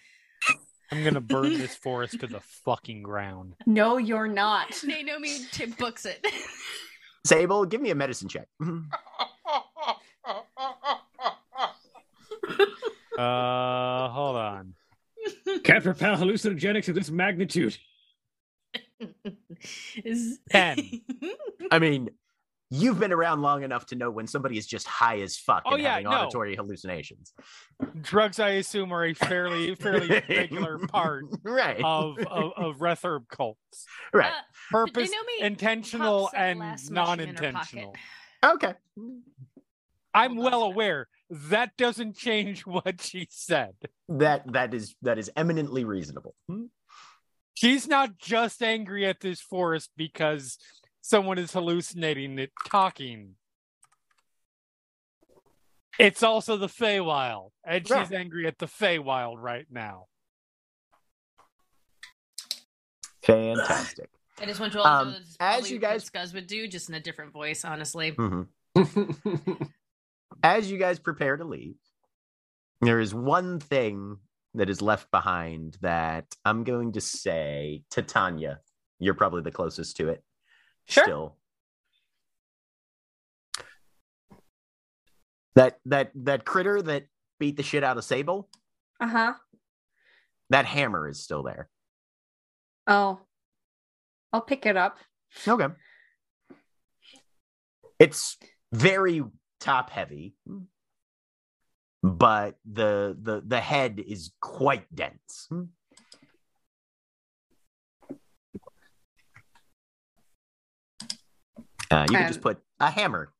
I'm 0.92 1.02
gonna 1.02 1.22
burn 1.22 1.54
this 1.58 1.74
forest 1.74 2.20
to 2.20 2.26
the 2.26 2.40
fucking 2.40 3.04
ground. 3.04 3.54
No, 3.64 3.96
you're 3.96 4.28
not. 4.28 4.78
Naomi 4.84 5.38
t- 5.50 5.64
books 5.78 6.04
it. 6.04 6.26
Sable, 7.26 7.64
give 7.64 7.80
me 7.80 7.88
a 7.88 7.94
medicine 7.94 8.28
check. 8.28 8.48
Uh, 13.18 14.08
hold 14.08 14.36
on. 14.36 14.74
Can't 15.64 15.84
repel 15.84 16.16
hallucinogenics 16.16 16.88
of 16.88 16.94
this 16.94 17.10
magnitude. 17.10 17.76
Is- 20.04 20.38
Ten. 20.50 20.78
I 21.70 21.78
mean, 21.78 22.10
you've 22.70 22.98
been 22.98 23.12
around 23.12 23.40
long 23.42 23.62
enough 23.62 23.86
to 23.86 23.96
know 23.96 24.10
when 24.10 24.26
somebody 24.26 24.58
is 24.58 24.66
just 24.66 24.86
high 24.86 25.20
as 25.20 25.36
fuck 25.36 25.62
Oh, 25.66 25.74
and 25.74 25.82
yeah, 25.82 25.90
having 25.92 26.04
no. 26.04 26.10
auditory 26.10 26.56
hallucinations. 26.56 27.32
Drugs, 28.00 28.38
I 28.40 28.50
assume, 28.50 28.92
are 28.92 29.04
a 29.04 29.14
fairly, 29.14 29.74
fairly 29.76 30.08
regular 30.28 30.78
part 30.78 31.24
right. 31.42 31.80
of 31.84 32.18
of, 32.18 32.52
of 32.56 32.76
Retherb 32.78 33.28
cults. 33.28 33.86
right. 34.12 34.32
Uh, 34.32 34.40
Purpose, 34.70 35.10
Naomi 35.10 35.40
intentional, 35.46 36.30
and 36.34 36.58
last 36.58 36.90
mushroom 36.90 37.20
in 37.20 37.26
her 37.28 37.42
non-intentional. 37.42 37.94
pocket. 38.42 38.56
okay. 38.56 38.74
I'm 40.14 40.36
Hold 40.36 40.46
on 40.46 40.52
a 40.52 40.58
well 40.58 40.62
aware 40.64 41.08
that 41.30 41.76
doesn't 41.76 42.16
change 42.16 42.66
what 42.66 43.00
she 43.00 43.26
said. 43.30 43.74
That 44.08 44.50
that 44.52 44.74
is 44.74 44.94
that 45.02 45.18
is 45.18 45.30
eminently 45.36 45.84
reasonable. 45.84 46.34
She's 47.54 47.86
not 47.86 48.18
just 48.18 48.62
angry 48.62 49.06
at 49.06 49.20
this 49.20 49.40
forest 49.40 49.90
because 49.96 50.58
someone 51.00 51.38
is 51.38 51.52
hallucinating 51.52 52.38
it 52.38 52.50
talking. 52.68 53.36
It's 55.98 56.24
also 56.24 56.56
the 56.56 56.66
Feywild, 56.66 57.50
and 57.64 57.86
she's 57.86 58.10
angry 58.10 58.48
at 58.48 58.58
the 58.58 58.66
Feywild 58.66 59.36
right 59.38 59.66
now. 59.70 60.06
Fantastic. 63.22 64.10
I 64.40 64.46
just 64.46 64.58
want 64.58 64.74
you 64.74 64.80
all 64.80 64.86
to 64.86 64.90
Um, 64.90 65.08
know 65.12 65.18
that's 65.38 65.64
as 65.64 65.70
you 65.70 65.76
what 65.76 65.82
guys- 65.82 66.10
Skuzz 66.10 66.34
would 66.34 66.48
do, 66.48 66.66
just 66.66 66.88
in 66.88 66.96
a 66.96 67.00
different 67.00 67.32
voice, 67.32 67.64
honestly. 67.64 68.12
Mhm. 68.12 68.48
As 70.42 70.70
you 70.70 70.78
guys 70.78 70.98
prepare 70.98 71.36
to 71.36 71.44
leave, 71.44 71.76
there 72.80 73.00
is 73.00 73.14
one 73.14 73.60
thing 73.60 74.18
that 74.54 74.68
is 74.70 74.82
left 74.82 75.10
behind 75.10 75.78
that 75.80 76.26
I'm 76.44 76.64
going 76.64 76.92
to 76.92 77.00
say 77.00 77.82
to 77.90 78.02
Tanya. 78.02 78.60
You're 78.98 79.14
probably 79.14 79.42
the 79.42 79.50
closest 79.50 79.96
to 79.96 80.08
it. 80.10 80.22
Sure. 80.86 81.04
Still. 81.04 81.36
That 85.56 85.78
that 85.86 86.10
that 86.16 86.44
critter 86.44 86.82
that 86.82 87.06
beat 87.38 87.56
the 87.56 87.62
shit 87.62 87.84
out 87.84 87.96
of 87.96 88.04
Sable, 88.04 88.48
Uh 89.00 89.06
huh. 89.06 89.32
that 90.50 90.66
hammer 90.66 91.08
is 91.08 91.22
still 91.22 91.42
there. 91.44 91.68
Oh, 92.86 93.20
I'll 94.32 94.40
pick 94.40 94.66
it 94.66 94.76
up. 94.76 94.98
Okay. 95.46 95.68
It's 98.00 98.36
very 98.72 99.22
top 99.64 99.88
heavy, 99.90 100.34
but 102.02 102.58
the 102.70 103.16
the 103.20 103.42
the 103.46 103.60
head 103.60 103.98
is 104.06 104.32
quite 104.40 104.84
dense. 104.94 105.48
Uh, 111.90 112.06
you 112.10 112.16
can 112.16 112.28
just 112.28 112.40
put 112.40 112.58
a 112.80 112.90
hammer 112.90 113.32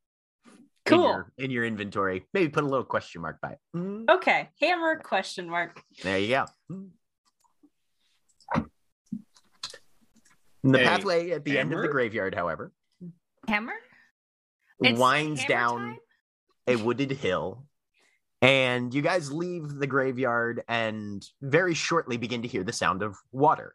in 0.47 0.53
Cool. 0.87 1.03
your, 1.05 1.33
in 1.39 1.51
your 1.51 1.65
inventory. 1.65 2.27
Maybe 2.35 2.49
put 2.51 2.63
a 2.63 2.67
little 2.67 2.85
question 2.85 3.23
mark 3.23 3.41
by 3.41 3.53
it. 3.53 3.59
Mm, 3.75 4.05
Okay. 4.11 4.51
Hammer 4.61 5.01
question 5.01 5.49
mark. 5.49 5.83
There 6.03 6.19
you 6.19 6.29
go. 6.29 6.45
And 10.63 10.75
the 10.75 10.79
Hey, 10.79 10.85
pathway 10.85 11.31
at 11.31 11.45
the 11.45 11.59
end 11.59 11.73
of 11.73 11.81
the 11.83 11.89
graveyard, 11.89 12.35
however, 12.35 12.73
Hammer? 13.49 13.75
It's 14.81 14.99
winds 14.99 15.41
hammer 15.43 15.49
down 15.55 15.79
time? 15.79 15.97
A 16.67 16.77
wooded 16.77 17.11
hill. 17.11 17.67
And 18.43 18.93
you 18.93 19.01
guys 19.01 19.33
leave 19.33 19.69
the 19.77 19.87
graveyard 19.87 20.63
and 20.69 21.27
very 21.41 21.73
shortly 21.75 22.17
begin 22.19 22.43
to 22.43 22.49
hear 22.49 22.63
the 22.63 22.73
sound 22.73 23.03
of 23.03 23.17
water. 23.33 23.75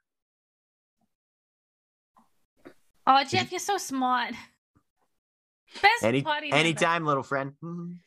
Oh, 3.07 3.23
Jeff, 3.23 3.51
you're 3.51 3.59
so 3.59 3.77
smart. 3.77 4.33
Best 5.81 6.03
Any 6.03 6.21
party 6.21 6.49
member. 6.49 6.59
anytime, 6.59 7.05
little 7.05 7.23
friend. 7.23 7.53
Mhm. 7.63 7.97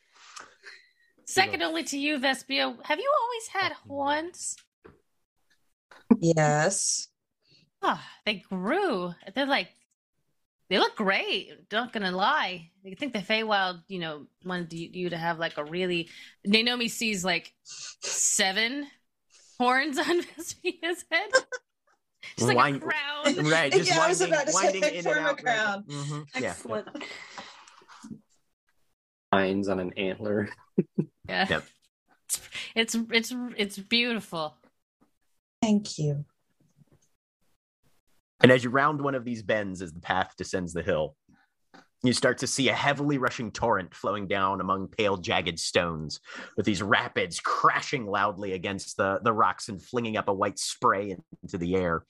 Second 1.25 1.61
only 1.61 1.83
to 1.85 1.97
you, 1.97 2.17
Vespia. 2.19 2.77
Have 2.85 2.99
you 2.99 3.11
always 3.21 3.47
had 3.47 3.73
horns? 3.73 4.55
Yes. 6.19 7.07
Oh, 7.81 8.01
they 8.25 8.35
grew. 8.35 9.13
They're 9.33 9.45
like, 9.45 9.69
they 10.73 10.79
look 10.79 10.95
great. 10.95 11.51
Not 11.71 11.93
gonna 11.93 12.11
lie. 12.11 12.71
I 12.83 12.95
think 12.95 13.13
the 13.13 13.19
Feywild, 13.19 13.83
you 13.87 13.99
know, 13.99 14.25
wanted 14.43 14.73
you, 14.73 14.89
you 14.91 15.09
to 15.11 15.17
have 15.17 15.37
like 15.37 15.59
a 15.59 15.63
really. 15.63 16.09
Naomi 16.43 16.87
sees 16.87 17.23
like 17.23 17.53
seven 17.63 18.87
horns 19.59 19.99
on 19.99 20.23
Vespia's 20.23 21.05
head. 21.11 21.29
Just 22.37 22.47
like 22.47 22.57
Wind- 22.57 22.77
a 22.77 22.79
crown. 22.79 23.45
Right, 23.51 23.71
just 23.71 23.87
Yeah, 23.87 23.99
I 24.01 24.07
was 24.07 24.21
about 24.21 24.47
to 24.47 24.51
say, 24.51 24.63
winding 24.63 24.83
in 24.83 24.95
and 24.95 25.03
form 25.03 25.17
a 25.17 25.21
out. 25.21 25.25
right? 25.35 25.43
crown. 25.43 25.83
Mhm, 25.87 26.25
Yeah. 26.41 26.49
Excellent. 26.49 26.87
Lines 29.31 29.67
on 29.67 29.79
an 29.79 29.93
antler. 29.93 30.49
Yeah. 31.29 31.47
Yep. 31.49 31.63
It's 32.75 32.97
it's 33.11 33.35
it's 33.57 33.77
beautiful. 33.77 34.55
Thank 35.61 35.99
you. 35.99 36.25
And 38.43 38.51
as 38.51 38.63
you 38.63 38.69
round 38.69 39.01
one 39.01 39.15
of 39.15 39.23
these 39.23 39.41
bends 39.41 39.81
as 39.81 39.93
the 39.93 40.01
path 40.01 40.33
descends 40.37 40.73
the 40.73 40.83
hill, 40.83 41.15
you 42.03 42.11
start 42.11 42.37
to 42.39 42.47
see 42.47 42.67
a 42.67 42.73
heavily 42.73 43.17
rushing 43.17 43.49
torrent 43.49 43.95
flowing 43.95 44.27
down 44.27 44.59
among 44.59 44.89
pale, 44.89 45.15
jagged 45.15 45.57
stones, 45.57 46.19
with 46.57 46.65
these 46.65 46.83
rapids 46.83 47.39
crashing 47.39 48.05
loudly 48.05 48.51
against 48.51 48.97
the, 48.97 49.19
the 49.23 49.31
rocks 49.31 49.69
and 49.69 49.81
flinging 49.81 50.17
up 50.17 50.27
a 50.27 50.33
white 50.33 50.59
spray 50.59 51.15
into 51.41 51.57
the 51.57 51.75
air. 51.75 52.03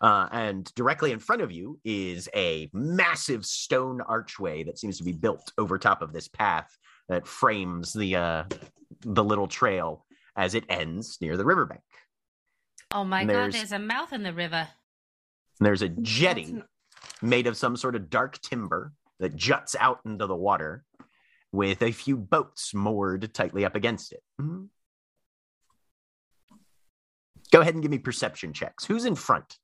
Uh, 0.00 0.26
and 0.32 0.74
directly 0.74 1.12
in 1.12 1.20
front 1.20 1.40
of 1.40 1.52
you 1.52 1.78
is 1.84 2.28
a 2.34 2.68
massive 2.72 3.46
stone 3.46 4.00
archway 4.00 4.64
that 4.64 4.76
seems 4.78 4.98
to 4.98 5.04
be 5.04 5.12
built 5.12 5.52
over 5.56 5.78
top 5.78 6.02
of 6.02 6.12
this 6.12 6.26
path 6.26 6.76
that 7.08 7.24
frames 7.28 7.92
the 7.92 8.16
uh, 8.16 8.44
the 9.02 9.22
little 9.22 9.46
trail 9.46 10.04
as 10.36 10.56
it 10.56 10.64
ends 10.68 11.16
near 11.20 11.36
the 11.36 11.44
riverbank. 11.44 11.80
Oh 12.90 13.04
my 13.04 13.20
And 13.20 13.30
god, 13.30 13.36
there's- 13.36 13.54
there's 13.54 13.72
a 13.72 13.78
mouth 13.78 14.12
in 14.12 14.24
the 14.24 14.32
river. 14.32 14.66
And 15.58 15.66
there's 15.66 15.82
a 15.82 15.88
jetty 15.88 16.52
That's 16.52 17.22
made 17.22 17.46
of 17.46 17.56
some 17.56 17.76
sort 17.76 17.96
of 17.96 18.10
dark 18.10 18.40
timber 18.40 18.92
that 19.18 19.34
juts 19.36 19.74
out 19.78 20.00
into 20.04 20.26
the 20.26 20.36
water 20.36 20.84
with 21.52 21.82
a 21.82 21.90
few 21.92 22.16
boats 22.16 22.72
moored 22.74 23.32
tightly 23.34 23.64
up 23.64 23.74
against 23.74 24.12
it. 24.12 24.22
Mhm. 24.40 24.68
Go 27.50 27.60
ahead 27.60 27.74
and 27.74 27.82
give 27.82 27.90
me 27.90 27.98
perception 27.98 28.52
checks. 28.52 28.84
Who's 28.84 29.04
in 29.04 29.14
front? 29.14 29.58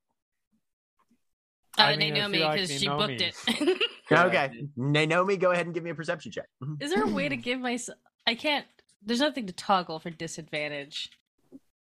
Uh, 1.79 1.83
I 1.83 1.97
mean, 1.97 2.15
I 2.15 2.19
Naomi, 2.19 2.39
feel 2.39 2.47
like 2.47 2.55
because 2.63 2.81
she 2.81 2.89
booked 2.89 3.21
it. 3.21 3.35
Okay. 4.13 4.67
Naomi, 4.77 5.39
go 5.39 5.51
ahead 5.53 5.65
and 5.65 5.75
give 5.75 5.83
me 5.83 5.89
a 5.89 5.95
perception 5.95 6.31
check. 6.31 6.45
Mhm. 6.63 6.81
Is 6.83 6.91
there 6.93 7.03
a 7.05 7.09
way 7.09 7.27
to 7.27 7.37
give 7.39 7.59
myself? 7.59 7.99
I 8.27 8.35
can't. 8.35 8.67
There's 9.03 9.19
nothing 9.21 9.47
to 9.47 9.53
toggle 9.55 9.99
for 9.99 10.11
disadvantage. 10.11 11.09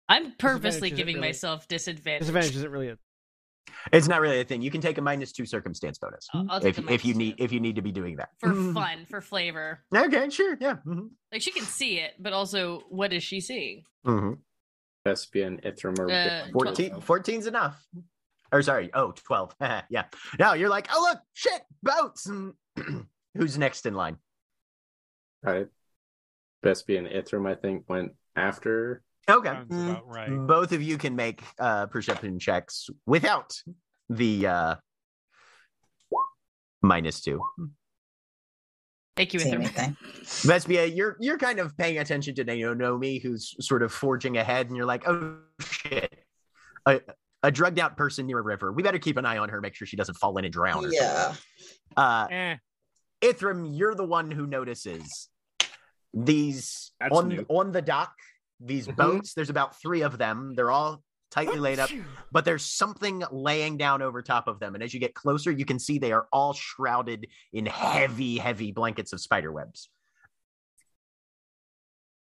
I'm 0.08 0.32
purposely 0.32 0.88
isn't 0.88 0.96
giving 0.96 1.16
really- 1.16 1.28
myself 1.28 1.68
disadvantage. 1.68 2.20
Disadvantage 2.20 2.56
isn't 2.56 2.70
really 2.70 2.88
a. 2.88 2.98
It's 3.92 4.08
not 4.08 4.20
really 4.20 4.40
a 4.40 4.44
thing. 4.44 4.62
You 4.62 4.70
can 4.70 4.80
take 4.80 4.98
a 4.98 5.00
minus 5.02 5.32
two 5.32 5.46
circumstance 5.46 5.98
bonus 5.98 6.28
I'll- 6.34 6.46
I'll 6.50 6.64
if, 6.66 6.78
if 6.78 7.04
you 7.04 7.14
minus 7.14 7.18
need 7.18 7.38
two. 7.38 7.44
if 7.44 7.52
you 7.52 7.60
need 7.60 7.76
to 7.76 7.82
be 7.82 7.92
doing 7.92 8.16
that. 8.16 8.30
for 8.38 8.48
Mhm. 8.50 8.74
fun, 8.74 9.06
for 9.08 9.20
flavor. 9.20 9.84
Okay, 9.94 10.28
sure, 10.30 10.56
yeah. 10.60 10.76
mhm. 10.86 11.10
Like 11.32 11.42
she 11.42 11.50
can 11.52 11.64
see 11.64 11.98
it, 12.00 12.14
but 12.18 12.32
also, 12.32 12.80
what 12.88 13.12
is 13.12 13.22
she 13.22 13.40
seeing? 13.40 13.84
Mhm. 14.06 14.38
Thespian, 15.04 15.60
Ithrim, 15.64 15.98
or 15.98 16.10
Uh, 16.10 16.48
14 16.52 17.00
14's 17.00 17.46
enough. 17.46 17.82
Or 18.52 18.62
sorry, 18.62 18.90
oh, 18.94 19.12
12. 19.12 19.54
yeah. 19.90 20.04
Now 20.38 20.54
you're 20.54 20.68
like, 20.70 20.88
oh 20.92 21.06
look, 21.10 21.20
shit, 21.34 21.62
boats. 21.82 22.30
Who's 23.36 23.58
next 23.58 23.86
in 23.86 23.94
line? 23.94 24.16
Right. 25.42 25.68
Thespian, 26.62 27.06
Ithrim, 27.06 27.48
I 27.48 27.54
think, 27.54 27.88
went 27.88 28.12
after. 28.34 29.02
Okay. 29.28 29.50
Mm. 29.50 29.90
about 29.90 30.06
right. 30.08 30.30
Both 30.30 30.72
of 30.72 30.82
you 30.82 30.96
can 30.98 31.14
make 31.14 31.42
uh, 31.58 31.86
perception 31.86 32.38
checks 32.38 32.88
without 33.06 33.54
the 34.08 34.46
uh, 34.46 34.74
minus 36.82 37.20
two. 37.20 37.42
Thank 39.16 39.34
you, 39.34 39.40
Same 39.40 39.60
Ithrim. 39.60 39.70
thing. 39.74 39.96
Vespia, 40.24 40.94
you're 40.94 41.16
you're 41.20 41.38
kind 41.38 41.58
of 41.58 41.76
paying 41.76 41.98
attention 41.98 42.34
to 42.36 42.44
Naomi, 42.44 43.18
who's 43.18 43.54
sort 43.66 43.82
of 43.82 43.92
forging 43.92 44.36
ahead, 44.36 44.68
and 44.68 44.76
you're 44.76 44.86
like, 44.86 45.06
oh 45.08 45.38
shit, 45.60 46.24
a, 46.86 47.00
a 47.42 47.50
drugged 47.50 47.80
out 47.80 47.96
person 47.96 48.26
near 48.26 48.38
a 48.38 48.42
river. 48.42 48.72
We 48.72 48.82
better 48.84 48.98
keep 49.00 49.16
an 49.16 49.26
eye 49.26 49.38
on 49.38 49.48
her, 49.48 49.60
make 49.60 49.74
sure 49.74 49.86
she 49.86 49.96
doesn't 49.96 50.14
fall 50.14 50.36
in 50.38 50.44
and 50.44 50.52
drown. 50.54 50.84
Or 50.86 50.92
Yeah. 50.92 51.22
something. 51.24 51.42
Uh, 51.96 52.26
Eh, 52.30 52.56
Ithrim, 53.22 53.76
you're 53.76 53.96
the 53.96 54.06
one 54.06 54.30
who 54.30 54.46
notices 54.46 55.28
these 56.14 56.92
That's 57.00 57.14
on 57.16 57.28
new. 57.28 57.44
on 57.48 57.72
the 57.72 57.82
dock. 57.82 58.12
These 58.60 58.88
Mhm. 58.88 58.96
boats. 58.96 59.34
There's 59.34 59.50
about 59.50 59.80
three 59.80 60.02
of 60.02 60.18
them. 60.18 60.54
They're 60.54 60.70
all 60.70 61.02
tightly 61.30 61.58
laid 61.58 61.78
up, 61.78 61.90
but 62.32 62.44
there's 62.44 62.64
something 62.64 63.22
laying 63.30 63.76
down 63.76 64.00
over 64.02 64.22
top 64.22 64.48
of 64.48 64.58
them. 64.60 64.74
And 64.74 64.82
as 64.82 64.94
you 64.94 64.98
get 65.00 65.14
closer, 65.14 65.50
you 65.50 65.64
can 65.66 65.78
see 65.78 65.98
they 65.98 66.12
are 66.12 66.26
all 66.32 66.54
shrouded 66.54 67.28
in 67.52 67.66
heavy, 67.66 68.38
heavy 68.38 68.72
blankets 68.72 69.12
of 69.12 69.20
spider 69.20 69.52
webs 69.52 69.90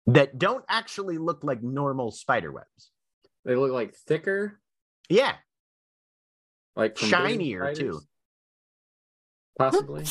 that 0.06 0.38
don't 0.38 0.64
actually 0.68 1.18
look 1.18 1.44
like 1.44 1.62
normal 1.62 2.10
spider 2.10 2.50
webs. 2.50 2.90
They 3.44 3.54
look 3.56 3.72
like 3.72 3.94
thicker, 3.94 4.60
Yeah, 5.10 5.36
like 6.76 6.96
Shinier, 6.96 7.74
too. 7.74 8.00
possibly. 9.58 10.04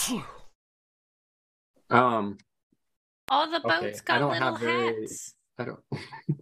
Um, 1.89 2.37
All 3.29 3.49
the 3.49 3.57
Okay, 3.57 3.67
boats 3.67 4.01
I 4.01 4.03
got 4.05 4.19
don't 4.19 4.31
little 4.31 4.51
have 4.53 4.61
very- 4.61 5.01
hats. 5.01 5.33
I 5.59 5.65
don't. 5.65 5.79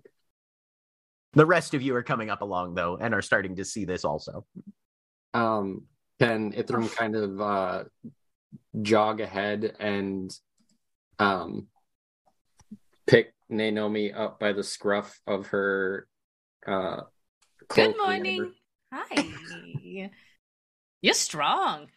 the 1.33 1.45
rest 1.45 1.73
of 1.73 1.81
you 1.81 1.95
are 1.95 2.03
coming 2.03 2.29
up 2.29 2.41
along 2.41 2.75
though, 2.75 2.97
and 2.97 3.13
are 3.13 3.21
starting 3.21 3.55
to 3.57 3.65
see 3.65 3.85
this 3.85 4.05
also. 4.05 4.45
Um, 5.33 5.83
can 6.19 6.53
Ithrim 6.53 6.93
kind 6.95 7.15
of 7.15 7.41
uh, 7.41 7.83
jog 8.81 9.19
ahead 9.19 9.75
and 9.79 10.33
um, 11.19 11.67
pick 13.05 13.33
Naomi 13.49 14.13
up 14.13 14.39
by 14.39 14.53
the 14.53 14.63
scruff 14.63 15.19
of 15.27 15.47
her 15.47 16.07
uh, 16.65 17.01
Good 17.69 17.97
morning. 17.97 18.53
Hi. 18.93 19.27
You're 21.01 21.13
strong. 21.13 21.87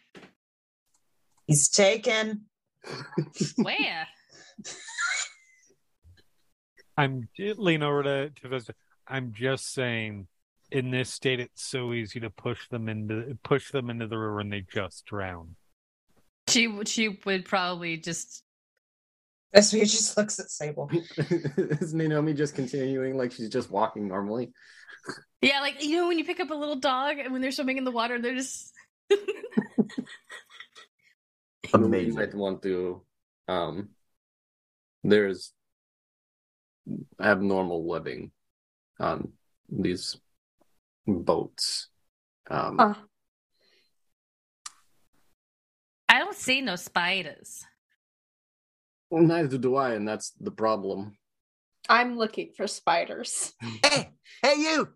He's 1.45 1.69
taken. 1.69 2.45
Where? 3.55 4.07
I'm 6.99 7.29
lean 7.37 7.81
over 7.81 8.03
to 8.03 8.29
to 8.29 8.47
Vesta. 8.49 8.75
I'm 9.07 9.31
just 9.33 9.73
saying, 9.73 10.27
in 10.69 10.91
this 10.91 11.09
state, 11.09 11.39
it's 11.39 11.63
so 11.63 11.93
easy 11.93 12.19
to 12.19 12.29
push 12.29 12.67
them 12.67 12.89
into 12.89 13.37
push 13.43 13.71
them 13.71 13.89
into 13.89 14.07
the 14.07 14.17
river, 14.17 14.41
and 14.41 14.51
they 14.51 14.65
just 14.69 15.05
drown. 15.05 15.55
She 16.49 16.67
would- 16.67 16.87
she 16.89 17.19
would 17.25 17.45
probably 17.45 17.95
just 17.97 18.43
That's 19.53 19.71
what 19.71 19.79
he 19.79 19.85
just 19.85 20.17
looks 20.17 20.39
at 20.39 20.49
Sable. 20.51 20.89
Is 21.17 21.93
Naomi 21.93 22.33
just 22.33 22.53
continuing 22.55 23.17
like 23.17 23.31
she's 23.31 23.49
just 23.49 23.71
walking 23.71 24.07
normally? 24.09 24.51
yeah, 25.41 25.61
like 25.61 25.81
you 25.81 25.95
know 25.95 26.07
when 26.09 26.17
you 26.19 26.25
pick 26.25 26.41
up 26.41 26.51
a 26.51 26.55
little 26.55 26.75
dog 26.75 27.17
and 27.17 27.31
when 27.31 27.41
they're 27.41 27.51
swimming 27.51 27.77
in 27.77 27.85
the 27.85 27.91
water, 27.91 28.19
they're 28.21 28.35
just 28.35 28.73
Amazing. 31.73 32.19
I'd 32.19 32.33
want 32.33 32.61
to. 32.63 33.03
Um, 33.47 33.89
there's 35.03 35.53
abnormal 37.21 37.87
living 37.89 38.31
on 38.99 39.33
these 39.69 40.17
boats. 41.07 41.89
Um, 42.49 42.77
Huh. 42.77 42.93
I 46.07 46.19
don't 46.19 46.35
see 46.35 46.61
no 46.61 46.75
spiders. 46.75 47.63
well, 49.11 49.23
neither 49.23 49.57
do 49.57 49.75
I, 49.75 49.93
and 49.93 50.07
that's 50.07 50.31
the 50.39 50.51
problem. 50.51 51.17
I'm 51.87 52.17
looking 52.17 52.51
for 52.55 52.67
spiders. 52.67 53.53
Hey, 53.83 54.09
hey, 54.43 54.55
you! 54.57 54.89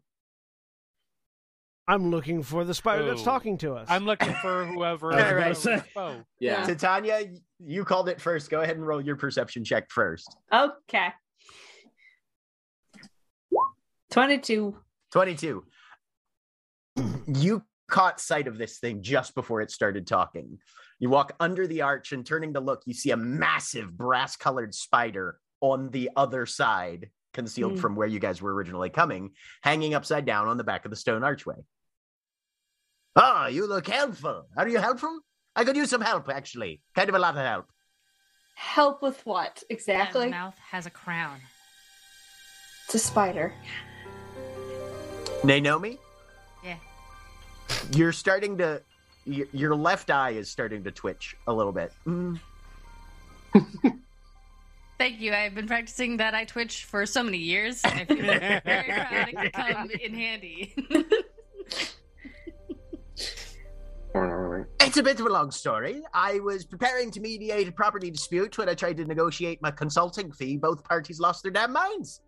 I'm 1.88 2.12
looking 2.12 2.44
for 2.44 2.64
the 2.64 2.74
spider 2.74 3.06
that's 3.08 3.22
Oh. 3.22 3.26
talking 3.26 3.58
to 3.60 3.74
us. 3.74 3.88
I'm 3.92 4.06
looking 4.06 4.34
for 4.36 4.66
whoever. 4.66 5.12
All 5.14 5.34
right. 5.34 5.56
whoever's 5.56 5.84
boat. 5.94 6.24
Yeah, 6.40 6.66
Titania, 6.66 7.26
you 7.60 7.84
called 7.86 8.08
it 8.10 8.22
first. 8.22 8.50
Go 8.50 8.62
ahead 8.62 8.78
and 8.78 8.86
roll 8.88 9.02
your 9.02 9.16
perception 9.18 9.64
check 9.66 9.90
first. 9.92 10.36
Okay. 10.52 11.10
22. 14.14 14.78
22. 15.12 15.64
You 17.28 17.64
caught 17.90 18.20
sight 18.20 18.48
of 18.48 18.60
this 18.60 18.78
thing 18.78 19.02
just 19.02 19.34
before 19.34 19.62
it 19.62 19.72
started 19.72 20.06
talking. 20.06 20.60
You 21.00 21.10
walk 21.10 21.34
under 21.40 21.66
the 21.66 21.82
arch 21.82 22.12
and 22.12 22.24
turning 22.24 22.54
to 22.54 22.60
look, 22.60 22.84
you 22.86 22.94
see 22.94 23.10
a 23.10 23.18
massive 23.18 23.98
brass 23.98 24.36
colored 24.36 24.76
spider 24.76 25.40
on 25.62 25.90
the 25.90 26.12
other 26.16 26.46
side, 26.46 27.10
concealed 27.34 27.74
Hmm. 27.74 27.80
from 27.80 27.96
where 27.96 28.06
you 28.08 28.20
guys 28.20 28.40
were 28.40 28.54
originally 28.54 28.92
coming, 28.92 29.32
hanging 29.64 29.96
upside 29.96 30.26
down 30.26 30.48
on 30.48 30.58
the 30.58 30.64
back 30.64 30.86
of 30.86 30.92
the 30.92 30.98
stone 30.98 31.24
archway. 31.24 31.56
Ah, 33.16 33.48
you 33.48 33.66
look 33.66 33.88
helpful. 33.88 34.48
Are 34.56 34.68
you 34.68 34.78
helpful? 34.78 35.22
I 35.56 35.64
could 35.64 35.76
use 35.76 35.90
some 35.90 36.02
help, 36.02 36.30
actually. 36.30 36.82
Kind 36.96 37.10
of 37.10 37.16
a 37.16 37.20
lot 37.20 37.36
of 37.36 37.44
help. 37.44 37.66
Help 38.56 39.02
with 39.02 39.26
what 39.26 39.56
That 39.56 39.74
exactly? 39.74 40.30
mouth 40.30 40.58
has 40.70 40.86
a 40.86 40.92
crown. 40.92 41.40
It's 42.86 42.96
a 42.96 43.00
spider. 43.00 43.54
Naomi, 45.44 45.98
Yeah. 46.64 46.78
you're 47.92 48.12
starting 48.12 48.58
to. 48.60 48.82
Your, 49.26 49.48
your 49.54 49.76
left 49.76 50.10
eye 50.10 50.32
is 50.32 50.50
starting 50.50 50.84
to 50.84 50.92
twitch 50.92 51.36
a 51.48 51.54
little 51.54 51.72
bit. 51.72 51.94
Mm. 52.06 52.40
Thank 54.98 55.22
you. 55.22 55.34
I've 55.34 55.56
been 55.56 55.68
practicing 55.68 56.18
that 56.18 56.34
eye 56.34 56.44
twitch 56.46 56.84
for 56.86 57.06
so 57.06 57.24
many 57.24 57.38
years. 57.38 57.82
I 57.86 58.04
feel 58.06 58.18
very 58.18 58.60
proud 58.62 59.30
it 59.30 59.38
could 59.38 59.54
come 59.54 59.90
in 59.92 60.14
handy. 60.14 60.76
It's 64.80 64.98
a 64.98 65.04
bit 65.04 65.20
of 65.20 65.26
a 65.26 65.30
long 65.30 65.50
story. 65.50 66.04
I 66.14 66.40
was 66.40 66.66
preparing 66.66 67.10
to 67.12 67.20
mediate 67.20 67.68
a 67.68 67.72
property 67.72 68.12
dispute 68.12 68.56
when 68.60 68.70
I 68.70 68.76
tried 68.76 68.98
to 68.98 69.06
negotiate 69.06 69.60
my 69.60 69.72
consulting 69.72 70.32
fee. 70.32 70.56
Both 70.58 70.84
parties 70.84 71.20
lost 71.20 71.42
their 71.42 71.52
damn 71.52 71.74
minds. 71.74 72.22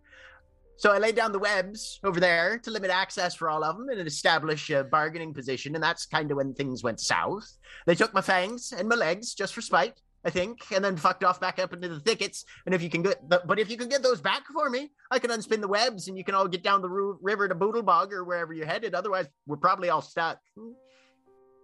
So 0.77 0.91
I 0.91 0.97
laid 0.97 1.15
down 1.15 1.31
the 1.31 1.39
webs 1.39 1.99
over 2.03 2.19
there 2.19 2.59
to 2.59 2.71
limit 2.71 2.91
access 2.91 3.33
for 3.33 3.49
all 3.49 3.63
of 3.63 3.77
them 3.77 3.87
and 3.89 4.05
establish 4.05 4.69
a 4.69 4.83
bargaining 4.83 5.33
position, 5.33 5.73
and 5.75 5.83
that's 5.83 6.05
kind 6.05 6.29
of 6.31 6.37
when 6.37 6.53
things 6.53 6.83
went 6.83 6.99
south. 6.99 7.49
They 7.85 7.95
took 7.95 8.13
my 8.13 8.21
fangs 8.21 8.73
and 8.77 8.89
my 8.89 8.95
legs 8.95 9.33
just 9.33 9.53
for 9.53 9.61
spite, 9.61 10.01
I 10.25 10.29
think, 10.31 10.59
and 10.73 10.83
then 10.83 10.97
fucked 10.97 11.23
off 11.23 11.39
back 11.39 11.59
up 11.59 11.71
into 11.71 11.87
the 11.87 12.01
thickets. 12.01 12.43
And 12.65 12.75
if 12.75 12.81
you 12.81 12.89
can 12.89 13.03
get, 13.03 13.29
the, 13.29 13.41
but 13.45 13.57
if 13.57 13.71
you 13.71 13.77
can 13.77 13.87
get 13.87 14.03
those 14.03 14.19
back 14.19 14.43
for 14.51 14.69
me, 14.69 14.91
I 15.11 15.19
can 15.19 15.29
unspin 15.29 15.61
the 15.61 15.67
webs, 15.67 16.09
and 16.09 16.17
you 16.17 16.25
can 16.25 16.35
all 16.35 16.47
get 16.47 16.61
down 16.61 16.81
the 16.81 16.89
ru- 16.89 17.19
river 17.21 17.47
to 17.47 17.55
Boodlebog 17.55 18.11
or 18.11 18.25
wherever 18.25 18.53
you're 18.53 18.67
headed. 18.67 18.93
Otherwise, 18.93 19.27
we're 19.47 19.55
probably 19.57 19.89
all 19.89 20.01
stuck. 20.01 20.39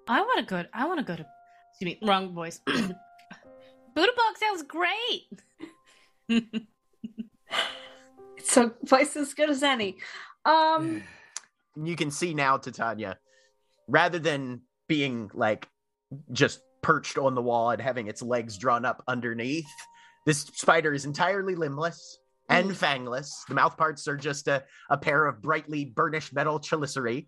I 0.08 0.22
want 0.22 0.40
to 0.40 0.46
go. 0.46 0.64
I 0.74 0.88
want 0.88 1.00
to 1.00 1.06
go 1.06 1.18
to. 1.18 1.26
Excuse 1.72 2.00
me, 2.02 2.08
wrong 2.08 2.34
voice. 2.34 2.62
Buddha 2.66 4.12
sounds 4.40 4.64
great. 4.64 5.28
It's 8.42 8.58
a 8.58 8.70
place 8.70 9.16
as 9.16 9.36
good 9.36 9.52
as 9.52 9.62
any. 9.62 9.98
Um, 10.46 11.04
you 11.82 11.96
can 11.96 12.10
see 12.10 12.34
now 12.34 12.58
Titania, 12.58 13.18
rather 13.88 14.18
than 14.18 14.62
being 14.88 15.30
like 15.36 15.70
just 16.32 16.62
perched 16.82 17.20
on 17.20 17.36
the 17.36 17.42
wall 17.42 17.70
and 17.70 17.80
having 17.80 18.08
its 18.08 18.24
legs 18.24 18.58
drawn 18.58 18.84
up 18.84 19.04
underneath, 19.08 19.70
this 20.26 20.40
spider 20.42 20.92
is 20.92 21.06
entirely 21.06 21.54
limbless 21.54 22.18
and 22.50 22.72
fangless. 22.72 23.30
The 23.48 23.54
mouth 23.54 23.78
parts 23.78 24.08
are 24.08 24.18
just 24.18 24.48
a, 24.48 24.64
a 24.90 24.98
pair 24.98 25.28
of 25.28 25.42
brightly 25.42 25.86
burnished 25.86 26.34
metal 26.34 26.60
chelicerae. 26.60 27.28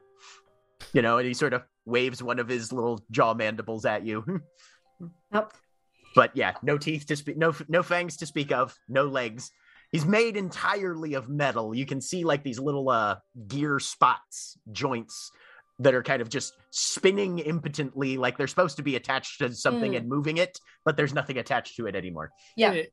You 0.94 1.02
know, 1.04 1.20
and 1.20 1.28
he 1.28 1.36
sort 1.36 1.54
of 1.54 1.62
waves 1.86 2.24
one 2.24 2.40
of 2.40 2.50
his 2.50 2.74
little 2.74 3.06
jaw 3.12 3.36
mandibles 3.36 3.86
at 3.86 4.06
you. 4.06 4.42
Yep. 5.34 5.52
But 6.16 6.32
yeah, 6.38 6.54
no 6.62 6.78
teeth 6.78 7.08
to 7.08 7.16
speak, 7.18 7.36
no 7.36 7.54
no 7.68 7.84
fangs 7.84 8.16
to 8.18 8.26
speak 8.26 8.54
of, 8.54 8.74
no 8.88 9.06
legs. 9.06 9.52
He's 9.94 10.06
made 10.06 10.36
entirely 10.36 11.14
of 11.14 11.30
metal. 11.30 11.74
You 11.74 11.86
can 11.86 12.02
see 12.02 12.26
like 12.26 12.44
these 12.44 12.60
little 12.60 12.90
uh 12.90 13.18
gear 13.48 13.80
spots, 13.80 14.58
joints 14.74 15.32
that 15.80 15.94
are 15.94 16.04
kind 16.04 16.22
of 16.22 16.30
just 16.30 16.54
spinning 16.72 17.40
impotently, 17.40 18.18
like 18.18 18.38
they're 18.38 18.48
supposed 18.48 18.78
to 18.78 18.84
be 18.84 18.96
attached 18.96 19.40
to 19.40 19.54
something 19.54 19.94
Mm. 19.94 19.98
and 19.98 20.10
moving 20.10 20.38
it, 20.38 20.60
but 20.86 20.98
there's 20.98 21.14
nothing 21.14 21.38
attached 21.38 21.76
to 21.78 21.88
it 21.88 21.96
anymore. 21.96 22.32
yeah. 22.58 22.72
Uh, 22.72 22.84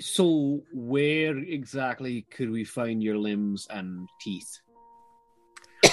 So, 0.00 0.62
where 0.72 1.36
exactly 1.36 2.26
could 2.34 2.50
we 2.50 2.64
find 2.64 3.02
your 3.02 3.18
limbs 3.18 3.66
and 3.70 4.08
teeth? 4.20 4.50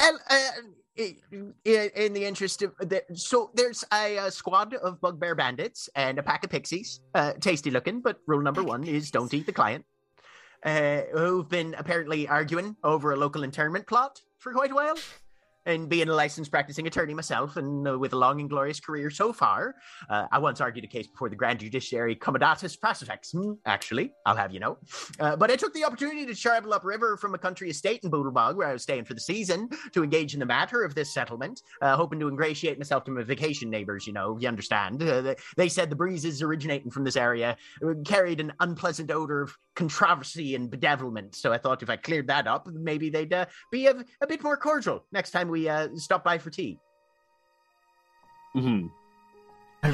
And, 0.00 0.18
uh, 0.28 0.50
in 0.96 2.12
the 2.12 2.24
interest 2.24 2.62
of 2.62 2.72
the, 2.78 3.02
so 3.14 3.50
there's 3.54 3.84
a, 3.92 4.18
uh 4.18 4.30
squad 4.30 4.74
of 4.74 5.00
bugbear 5.00 5.34
bandits 5.34 5.88
and 5.96 6.18
a 6.18 6.22
pack 6.22 6.44
of 6.44 6.50
pixies 6.50 7.00
uh, 7.14 7.32
tasty 7.40 7.70
looking 7.70 8.00
but 8.00 8.18
rule 8.26 8.40
number 8.40 8.62
one 8.62 8.84
is 8.84 9.10
don't 9.10 9.34
eat 9.34 9.46
the 9.46 9.52
client 9.52 9.84
uh, 10.64 11.02
who've 11.12 11.48
been 11.48 11.74
apparently 11.78 12.28
arguing 12.28 12.76
over 12.84 13.12
a 13.12 13.16
local 13.16 13.42
internment 13.42 13.86
plot 13.86 14.20
for 14.38 14.52
quite 14.52 14.70
a 14.70 14.74
while 14.74 14.96
and 15.66 15.88
being 15.88 16.08
a 16.08 16.14
licensed 16.14 16.50
practicing 16.50 16.86
attorney 16.86 17.14
myself 17.14 17.56
and 17.56 17.88
uh, 17.88 17.98
with 17.98 18.12
a 18.12 18.16
long 18.16 18.40
and 18.40 18.50
glorious 18.50 18.80
career 18.80 19.10
so 19.10 19.32
far 19.32 19.74
uh, 20.10 20.26
i 20.30 20.38
once 20.38 20.60
argued 20.60 20.84
a 20.84 20.88
case 20.88 21.06
before 21.06 21.28
the 21.28 21.36
grand 21.36 21.58
judiciary 21.58 22.14
commodatus 22.14 22.76
pacifex 22.76 23.32
hmm, 23.32 23.52
actually 23.66 24.12
i'll 24.26 24.36
have 24.36 24.52
you 24.52 24.60
know. 24.60 24.76
Uh, 25.20 25.34
but 25.34 25.50
i 25.50 25.56
took 25.56 25.72
the 25.74 25.84
opportunity 25.84 26.26
to 26.26 26.34
travel 26.34 26.72
upriver 26.72 27.16
from 27.16 27.34
a 27.34 27.38
country 27.38 27.70
estate 27.70 28.00
in 28.04 28.10
boodlebog 28.10 28.56
where 28.56 28.68
i 28.68 28.72
was 28.72 28.82
staying 28.82 29.04
for 29.04 29.14
the 29.14 29.20
season 29.20 29.68
to 29.92 30.02
engage 30.04 30.34
in 30.34 30.40
the 30.40 30.46
matter 30.46 30.84
of 30.84 30.94
this 30.94 31.12
settlement 31.12 31.62
uh, 31.82 31.96
hoping 31.96 32.20
to 32.20 32.28
ingratiate 32.28 32.78
myself 32.78 33.04
to 33.04 33.10
my 33.10 33.22
vacation 33.22 33.70
neighbors 33.70 34.06
you 34.06 34.12
know 34.12 34.38
you 34.38 34.48
understand. 34.48 35.02
Uh, 35.02 35.20
they, 35.20 35.36
they 35.56 35.68
said 35.68 35.90
the 35.90 35.96
breezes 35.96 36.42
originating 36.42 36.90
from 36.90 37.04
this 37.04 37.16
area 37.16 37.56
uh, 37.84 37.94
carried 38.04 38.40
an 38.40 38.52
unpleasant 38.60 39.10
odor 39.10 39.42
of 39.42 39.56
controversy 39.74 40.54
and 40.54 40.70
bedevilment 40.70 41.34
so 41.34 41.52
i 41.52 41.58
thought 41.58 41.82
if 41.82 41.90
i 41.90 41.96
cleared 41.96 42.26
that 42.28 42.46
up 42.46 42.66
maybe 42.68 43.10
they'd 43.10 43.32
uh, 43.32 43.44
be 43.70 43.86
a, 43.86 43.94
a 44.20 44.26
bit 44.26 44.42
more 44.42 44.56
cordial 44.56 45.04
next 45.12 45.30
time 45.32 45.48
we 45.48 45.68
uh, 45.68 45.88
stop 45.96 46.22
by 46.24 46.38
for 46.38 46.50
tea 46.50 46.78
Mm-hmm. 48.56 48.86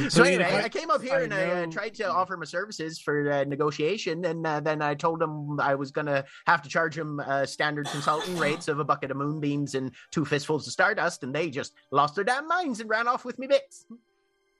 So 0.08 0.22
I 0.22 0.28
anyway, 0.28 0.44
I- 0.44 0.62
I, 0.64 0.68
came 0.68 0.90
up 0.90 1.02
here 1.02 1.14
I 1.14 1.22
and 1.22 1.34
I 1.34 1.42
uh, 1.62 1.66
tried 1.66 1.94
to 1.94 2.04
offer 2.08 2.36
my 2.36 2.44
services 2.44 3.00
for 3.00 3.28
uh, 3.32 3.44
negotiation, 3.44 4.24
and 4.24 4.46
uh, 4.46 4.60
then 4.60 4.82
I 4.82 4.94
told 4.94 5.18
them 5.18 5.58
I 5.58 5.74
was 5.74 5.90
gonna 5.90 6.24
have 6.46 6.62
to 6.62 6.68
charge 6.68 6.94
them 6.94 7.18
uh, 7.20 7.44
standard 7.46 7.86
consulting 7.88 8.36
rates 8.46 8.68
of 8.68 8.78
a 8.78 8.84
bucket 8.84 9.10
of 9.10 9.16
moonbeams 9.16 9.74
and 9.74 9.92
two 10.12 10.24
fistfuls 10.24 10.66
of 10.68 10.72
stardust, 10.72 11.24
and 11.24 11.34
they 11.34 11.50
just 11.50 11.72
lost 11.90 12.14
their 12.14 12.22
damn 12.22 12.46
minds 12.46 12.78
and 12.80 12.88
ran 12.88 13.08
off 13.08 13.24
with 13.24 13.38
me 13.38 13.46
bits. 13.48 13.86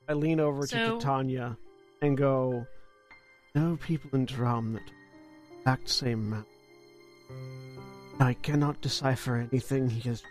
I 0.09 0.15
lean 0.15 0.41
over 0.41 0.67
So- 0.67 0.77
to 0.77 1.05
Titania 1.05 1.57
and 2.03 2.17
go, 2.17 2.67
No 3.55 3.77
people 3.77 4.11
in 4.15 4.25
Drum 4.25 4.73
that 4.73 4.83
exact 5.71 5.89
same 5.89 6.31
map. 6.31 6.47
I 8.19 8.35
cannot 8.35 8.81
decipher 8.81 9.37
anything 9.37 9.89
he 9.89 10.09
has. 10.09 10.23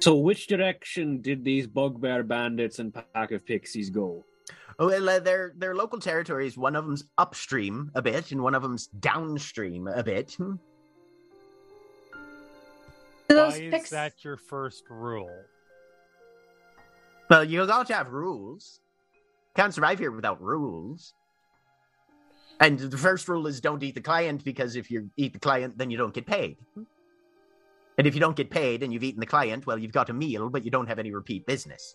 So, 0.00 0.16
which 0.16 0.46
direction 0.46 1.20
did 1.20 1.44
these 1.44 1.66
bugbear 1.66 2.22
bandits 2.22 2.78
and 2.78 2.94
pack 2.94 3.32
of 3.32 3.44
pixies 3.44 3.90
go? 3.90 4.24
Oh, 4.78 4.86
well, 4.86 5.08
uh, 5.08 5.18
their 5.18 5.52
their 5.56 5.74
local 5.74 5.98
territories. 5.98 6.56
One 6.56 6.76
of 6.76 6.86
them's 6.86 7.04
upstream 7.18 7.90
a 7.94 8.00
bit, 8.00 8.32
and 8.32 8.42
one 8.42 8.54
of 8.54 8.62
them's 8.62 8.86
downstream 8.86 9.86
a 9.86 10.02
bit. 10.02 10.32
Hmm. 10.34 10.54
Why 13.26 13.34
those 13.34 13.58
is 13.58 13.70
pics- 13.70 13.90
that 13.90 14.24
your 14.24 14.36
first 14.38 14.84
rule? 14.88 15.44
Well, 17.28 17.44
you 17.44 17.66
got 17.66 17.88
to 17.88 17.94
have 17.94 18.12
rules. 18.12 18.80
Can't 19.54 19.74
survive 19.74 19.98
here 19.98 20.10
without 20.12 20.40
rules. 20.40 21.12
And 22.60 22.78
the 22.78 22.98
first 22.98 23.28
rule 23.28 23.46
is 23.46 23.60
don't 23.60 23.82
eat 23.82 23.94
the 23.94 24.00
client 24.00 24.44
because 24.44 24.74
if 24.74 24.90
you 24.90 25.10
eat 25.16 25.32
the 25.32 25.38
client, 25.38 25.78
then 25.78 25.90
you 25.90 25.96
don't 25.96 26.12
get 26.12 26.26
paid. 26.26 26.56
And 27.96 28.06
if 28.06 28.14
you 28.14 28.20
don't 28.20 28.36
get 28.36 28.50
paid 28.50 28.82
and 28.82 28.92
you've 28.92 29.04
eaten 29.04 29.20
the 29.20 29.26
client, 29.26 29.66
well, 29.66 29.78
you've 29.78 29.92
got 29.92 30.10
a 30.10 30.12
meal, 30.12 30.48
but 30.50 30.64
you 30.64 30.70
don't 30.70 30.86
have 30.88 30.98
any 30.98 31.12
repeat 31.12 31.46
business. 31.46 31.94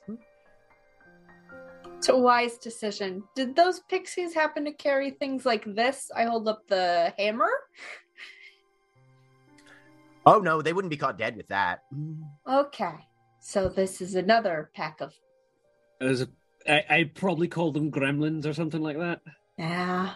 It's 1.97 2.09
a 2.09 2.17
wise 2.17 2.57
decision. 2.57 3.23
Did 3.35 3.55
those 3.55 3.79
pixies 3.89 4.33
happen 4.33 4.65
to 4.65 4.73
carry 4.73 5.11
things 5.11 5.45
like 5.45 5.63
this? 5.75 6.11
I 6.15 6.25
hold 6.25 6.47
up 6.47 6.67
the 6.67 7.13
hammer. 7.17 7.49
Oh 10.25 10.39
no, 10.39 10.61
they 10.61 10.73
wouldn't 10.73 10.89
be 10.89 10.97
caught 10.97 11.17
dead 11.17 11.35
with 11.35 11.47
that. 11.49 11.83
Okay. 12.47 12.95
So 13.41 13.67
this 13.67 14.01
is 14.01 14.15
another 14.15 14.71
pack 14.73 15.01
of 15.01 15.13
As 15.99 16.21
a, 16.21 16.27
I, 16.67 16.83
I'd 16.89 17.15
probably 17.15 17.49
call 17.49 17.71
them 17.73 17.91
gremlins 17.91 18.45
or 18.45 18.53
something 18.53 18.81
like 18.81 18.97
that. 18.97 19.21
yeah. 19.57 20.13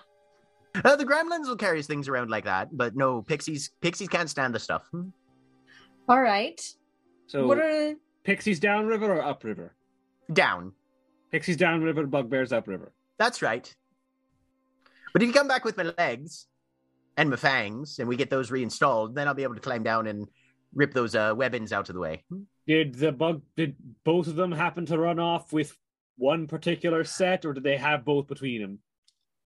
Uh, 0.84 0.96
the 0.96 1.06
gremlins 1.06 1.48
will 1.48 1.56
carry 1.56 1.82
things 1.82 2.08
around 2.08 2.30
like 2.30 2.46
that, 2.46 2.76
but 2.76 2.96
no, 2.96 3.22
pixies 3.22 3.72
pixies 3.82 4.08
can't 4.08 4.30
stand 4.30 4.54
the 4.54 4.60
stuff. 4.60 4.90
All 6.10 6.22
right. 6.22 6.62
So, 7.28 7.46
what 7.46 7.60
are 7.60 7.96
pixies 8.24 8.60
downriver 8.60 9.14
or 9.14 9.22
upriver? 9.24 9.74
Down. 10.32 10.74
Pixies 11.32 11.58
downriver, 11.58 12.06
bugbears 12.06 12.54
upriver. 12.54 12.94
That's 13.18 13.42
right. 13.42 13.74
But 15.14 15.22
if 15.22 15.28
you 15.28 15.34
come 15.34 15.48
back 15.48 15.66
with 15.66 15.78
my 15.78 15.92
legs 15.98 16.48
and 17.18 17.30
my 17.30 17.36
fangs, 17.36 18.00
and 18.00 18.08
we 18.08 18.16
get 18.16 18.30
those 18.30 18.52
reinstalled, 18.52 19.16
then 19.16 19.28
I'll 19.28 19.34
be 19.34 19.44
able 19.44 19.56
to 19.56 19.62
climb 19.62 19.84
down 19.84 20.08
and 20.08 20.28
rip 20.74 20.94
those 20.94 21.16
uh, 21.16 21.34
webbins 21.34 21.72
out 21.72 21.90
of 21.90 21.96
the 21.96 22.02
way. 22.02 22.24
Did 22.68 22.96
the 22.96 23.12
bug? 23.12 23.42
Did 23.56 23.76
both 24.04 24.28
of 24.28 24.36
them 24.36 24.52
happen 24.52 24.86
to 24.88 24.98
run 24.98 25.20
off 25.20 25.52
with 25.52 25.76
one 26.18 26.48
particular 26.48 27.04
set, 27.04 27.46
or 27.46 27.54
did 27.54 27.64
they 27.64 27.78
have 27.78 28.06
both 28.06 28.28
between 28.28 28.62
them? 28.62 28.80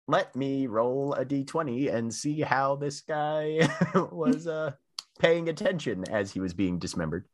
Let 0.08 0.36
me 0.36 0.68
roll 0.68 1.14
a 1.14 1.26
d20 1.26 1.94
and 1.94 2.14
see 2.14 2.42
how 2.42 2.76
this 2.76 3.02
guy 3.02 3.70
was 4.12 4.48
uh, 4.48 4.72
paying 5.20 5.50
attention 5.50 6.06
as 6.10 6.32
he 6.32 6.40
was 6.40 6.54
being 6.54 6.80
dismembered. 6.80 7.26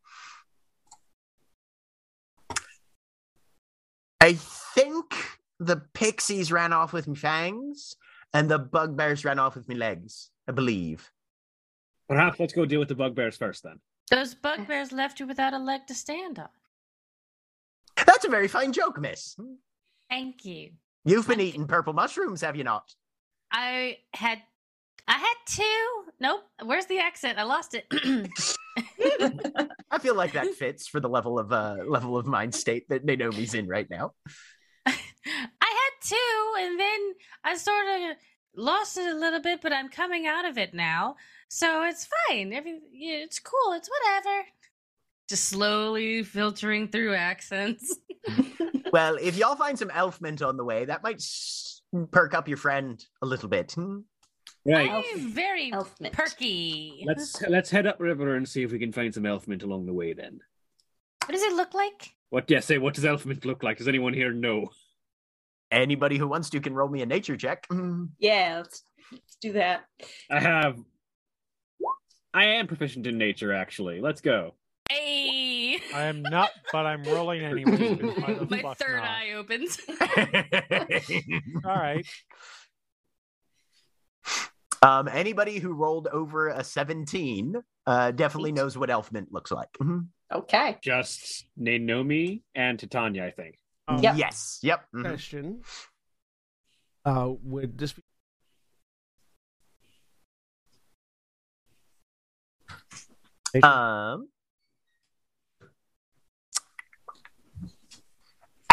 I 4.19 4.33
think 4.33 5.13
the 5.59 5.81
pixies 5.93 6.51
ran 6.51 6.73
off 6.73 6.93
with 6.93 7.07
me 7.07 7.15
fangs, 7.15 7.95
and 8.33 8.49
the 8.49 8.57
bugbears 8.57 9.25
ran 9.25 9.37
off 9.37 9.55
with 9.55 9.67
me 9.67 9.75
legs. 9.75 10.29
I 10.47 10.51
believe. 10.51 11.11
Perhaps 12.09 12.39
let's 12.39 12.53
go 12.53 12.65
deal 12.65 12.79
with 12.79 12.89
the 12.89 12.95
bugbears 12.95 13.37
first, 13.37 13.63
then. 13.63 13.79
Those 14.09 14.35
bugbears 14.35 14.91
left 14.91 15.19
you 15.19 15.27
without 15.27 15.53
a 15.53 15.57
leg 15.57 15.87
to 15.87 15.95
stand 15.95 16.39
on. 16.39 16.49
That's 18.05 18.25
a 18.25 18.29
very 18.29 18.47
fine 18.47 18.73
joke, 18.73 18.99
miss. 18.99 19.37
Thank 20.09 20.45
you. 20.45 20.71
You've 21.05 21.27
been 21.27 21.41
eating 21.41 21.67
purple 21.67 21.93
mushrooms, 21.93 22.41
have 22.41 22.55
you 22.55 22.63
not? 22.63 22.93
I 23.51 23.97
had 24.13 24.39
I 25.07 25.17
had 25.17 25.33
two. 25.45 26.03
Nope. 26.19 26.41
Where's 26.63 26.85
the 26.85 26.99
accent? 26.99 27.37
I 27.37 27.43
lost 27.43 27.75
it. 27.75 27.85
I 29.91 29.99
feel 29.99 30.15
like 30.15 30.33
that 30.33 30.53
fits 30.57 30.87
for 30.87 30.99
the 30.99 31.09
level 31.09 31.37
of 31.37 31.51
uh 31.51 31.77
level 31.85 32.17
of 32.17 32.25
mind 32.25 32.55
state 32.55 32.87
that 32.89 33.03
Naomi's 33.03 33.53
in 33.53 33.67
right 33.67 33.89
now. 33.89 34.13
I 34.85 34.91
had 35.61 35.91
two, 36.01 36.53
and 36.59 36.79
then 36.79 37.13
I 37.43 37.57
sort 37.57 37.85
of 37.87 38.17
lost 38.55 38.97
it 38.97 39.07
a 39.07 39.17
little 39.17 39.41
bit, 39.41 39.61
but 39.61 39.73
I'm 39.73 39.89
coming 39.89 40.25
out 40.25 40.45
of 40.45 40.57
it 40.57 40.73
now, 40.73 41.15
so 41.49 41.83
it's 41.83 42.07
fine. 42.27 42.53
Every 42.53 42.79
it's 42.93 43.39
cool. 43.39 43.73
It's 43.73 43.89
whatever. 43.89 44.45
Just 45.33 45.49
slowly 45.49 46.21
filtering 46.21 46.87
through 46.89 47.15
accents. 47.15 47.97
Well, 48.91 49.15
if 49.19 49.35
y'all 49.37 49.55
find 49.55 49.77
some 49.79 49.89
elf 49.89 50.21
mint 50.21 50.43
on 50.43 50.55
the 50.55 50.63
way, 50.63 50.85
that 50.85 51.01
might 51.01 51.15
s- 51.15 51.81
perk 52.11 52.35
up 52.35 52.47
your 52.47 52.57
friend 52.57 53.03
a 53.23 53.25
little 53.25 53.49
bit. 53.49 53.71
Hmm? 53.71 54.01
Right. 54.67 54.91
I'm 55.11 55.31
very 55.31 55.71
Elf 55.73 55.99
mint. 55.99 56.13
perky. 56.13 57.03
Let's 57.07 57.41
let's 57.41 57.71
head 57.71 57.87
up 57.87 57.99
river 57.99 58.35
and 58.35 58.47
see 58.47 58.61
if 58.61 58.71
we 58.71 58.77
can 58.77 58.91
find 58.91 59.11
some 59.11 59.25
elf 59.25 59.47
mint 59.47 59.63
along 59.63 59.87
the 59.87 59.93
way. 59.93 60.13
Then. 60.13 60.39
What 61.25 61.33
does 61.33 61.41
it 61.41 61.53
look 61.55 61.73
like? 61.73 62.11
What? 62.29 62.47
Yeah. 62.51 62.59
Say. 62.59 62.77
What 62.77 62.93
does 62.93 63.03
elf 63.03 63.25
mint 63.25 63.43
look 63.45 63.63
like? 63.63 63.79
Does 63.79 63.87
anyone 63.87 64.13
here 64.13 64.31
know? 64.31 64.69
Anybody 65.71 66.19
who 66.19 66.27
wants 66.27 66.51
to 66.51 66.59
can 66.59 66.75
roll 66.75 66.87
me 66.89 67.01
a 67.01 67.07
nature 67.07 67.35
check. 67.35 67.65
Yeah, 68.19 68.57
let's, 68.57 68.83
let's 69.11 69.37
do 69.41 69.53
that. 69.53 69.85
I 70.29 70.39
have. 70.39 70.77
I 72.31 72.45
am 72.45 72.67
proficient 72.67 73.07
in 73.07 73.17
nature, 73.17 73.51
actually. 73.51 74.01
Let's 74.01 74.21
go. 74.21 74.53
Hey, 74.93 75.79
I 75.93 76.03
am 76.03 76.21
not, 76.29 76.51
but 76.71 76.85
I'm 76.85 77.03
rolling 77.03 77.41
anyway. 77.41 77.95
My 78.49 78.73
third 78.75 78.97
not? 78.97 79.09
eye 79.09 79.33
opens. 79.35 79.79
All 81.65 81.75
right. 81.75 82.05
um, 84.83 85.07
anybody 85.07 85.57
who 85.57 85.73
rolled 85.73 86.07
over 86.07 86.49
a 86.49 86.63
17 86.63 87.55
uh, 87.87 88.11
definitely 88.11 88.51
Eight. 88.51 88.55
knows 88.55 88.77
what 88.77 88.89
elf 88.91 89.11
mint 89.11 89.31
looks 89.31 89.51
like. 89.51 89.69
Mhm. 89.81 90.07
Okay. 90.31 90.77
Just 90.83 91.45
Naomi 91.57 92.43
and 92.53 92.77
Titania, 92.79 93.25
I 93.25 93.31
think. 93.31 93.55
Um, 93.87 93.99
Yep. 93.99 94.15
Yes. 94.17 94.59
Yep. 94.61 94.85
mhm. 94.95 95.01
Question. 95.01 95.61
Uh, 97.03 97.31
would 97.43 97.77
this 97.77 97.93
be 97.93 98.01
Um, 103.61 104.29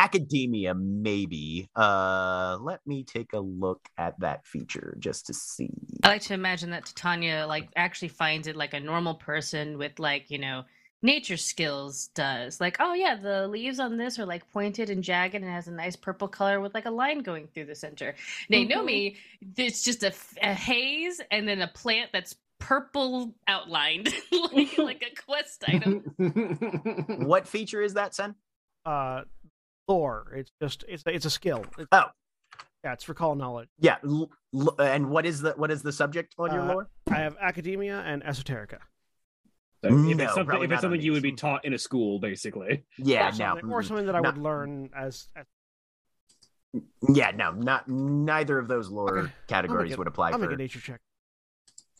academia, 0.00 0.74
maybe. 0.74 1.68
Uh, 1.76 2.56
let 2.60 2.80
me 2.86 3.04
take 3.04 3.32
a 3.34 3.38
look 3.38 3.86
at 3.98 4.18
that 4.20 4.46
feature 4.46 4.96
just 4.98 5.26
to 5.26 5.34
see. 5.34 5.70
I 6.02 6.08
like 6.08 6.22
to 6.22 6.34
imagine 6.34 6.70
that 6.70 6.86
Titania 6.86 7.46
like 7.46 7.68
actually 7.76 8.08
finds 8.08 8.46
it 8.46 8.56
like 8.56 8.72
a 8.72 8.80
normal 8.80 9.14
person 9.14 9.76
with 9.76 9.98
like 9.98 10.30
you 10.30 10.38
know 10.38 10.64
nature 11.02 11.36
skills 11.36 12.08
does. 12.14 12.60
Like, 12.60 12.78
oh 12.80 12.94
yeah, 12.94 13.16
the 13.16 13.46
leaves 13.46 13.78
on 13.78 13.98
this 13.98 14.18
are 14.18 14.26
like 14.26 14.50
pointed 14.52 14.88
and 14.88 15.04
jagged 15.04 15.34
and 15.34 15.44
has 15.44 15.68
a 15.68 15.72
nice 15.72 15.96
purple 15.96 16.28
color 16.28 16.60
with 16.60 16.74
like 16.74 16.86
a 16.86 16.90
line 16.90 17.20
going 17.20 17.48
through 17.48 17.66
the 17.66 17.74
center. 17.74 18.14
Naomi, 18.48 19.16
it's 19.56 19.82
just 19.82 20.02
a 20.02 20.54
haze 20.54 21.20
and 21.30 21.46
then 21.46 21.60
a 21.60 21.68
plant 21.68 22.10
that's 22.12 22.36
purple 22.58 23.34
outlined, 23.46 24.14
like 24.52 24.78
like 24.78 25.02
a 25.02 25.22
quest 25.22 25.62
item. 25.68 26.04
What 27.26 27.46
feature 27.46 27.82
is 27.82 27.94
that, 27.94 28.14
Sen? 28.14 28.34
uh 28.86 29.20
lore? 29.94 30.32
It's 30.36 30.50
just 30.62 30.84
it's 30.88 31.02
it's 31.06 31.24
a 31.26 31.30
skill. 31.30 31.64
It's, 31.78 31.88
Oh. 31.92 32.04
yeah, 32.84 32.92
it's 32.92 33.08
recall 33.08 33.34
knowledge. 33.34 33.68
Yeah. 33.78 33.96
L- 34.04 34.30
l- 34.54 34.76
and 34.80 35.10
what 35.10 35.26
is 35.26 35.40
the 35.40 35.52
what 35.52 35.70
is 35.70 35.82
the 35.82 35.92
subject 35.92 36.34
on 36.38 36.52
your 36.52 36.62
Uh, 36.62 36.72
lore? 36.72 36.88
I 37.10 37.16
have 37.26 37.36
academia 37.40 38.00
and 38.00 38.22
esoterica. 38.22 38.78
So 39.82 39.88
if 39.88 40.16
No, 40.16 40.24
it's 40.24 40.34
something, 40.34 40.62
if 40.62 40.70
it's 40.72 40.82
something 40.82 41.00
you 41.00 41.12
would 41.12 41.22
be 41.22 41.32
taught 41.32 41.64
in 41.64 41.72
a 41.72 41.78
school, 41.78 42.18
basically. 42.20 42.84
Yeah. 42.98 43.28
or 43.28 43.32
No. 43.32 43.36
something, 43.38 43.72
or 43.72 43.82
something 43.82 44.06
that 44.06 44.14
I 44.14 44.20
No. 44.20 44.28
would 44.30 44.38
learn 44.38 44.90
as, 44.94 45.28
as 45.34 45.46
Yeah. 47.08 47.30
No. 47.32 47.52
Not 47.52 47.88
neither 47.88 48.58
of 48.58 48.68
those 48.68 48.90
lore 48.90 49.18
Okay. 49.20 49.32
categories 49.48 49.92
it- 49.92 49.98
would 49.98 50.06
apply 50.06 50.28
I'll 50.28 50.34
for. 50.38 50.46
make 50.46 50.52
a 50.52 50.56
nature 50.56 50.80
check. 50.80 51.00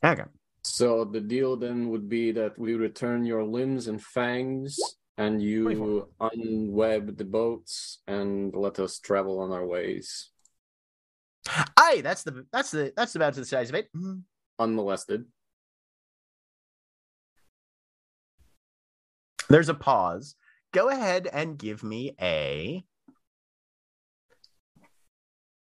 Okay. 0.05 0.25
So 0.62 1.05
the 1.05 1.21
deal 1.23 1.57
then 1.57 1.89
would 1.89 2.09
be 2.09 2.33
that 2.33 2.59
we 2.59 2.75
return 2.75 3.25
your 3.25 3.45
limbs 3.45 3.89
and 3.89 4.01
fangs, 4.03 4.79
and 5.21 5.43
you 5.43 5.63
24. 5.65 6.09
unweb 6.33 7.17
the 7.21 7.25
boats 7.25 7.99
and 8.09 8.55
let 8.57 8.79
us 8.81 8.99
travel 8.99 9.39
on 9.45 9.53
our 9.53 9.67
ways 9.67 10.31
Aye, 11.77 12.01
that's 12.03 12.23
the 12.23 12.45
that's 12.53 12.71
the 12.71 12.93
that's 12.97 13.15
about 13.17 13.35
the 13.35 13.45
size 13.45 13.71
of 13.71 13.75
it. 13.75 13.89
Mhm. 13.97 14.23
unmolested. 14.59 15.25
There's 19.49 19.71
a 19.71 19.75
pause. 19.75 20.37
Go 20.73 20.91
ahead 20.91 21.27
and 21.33 21.59
give 21.59 21.83
me 21.83 22.15
a. 22.21 22.85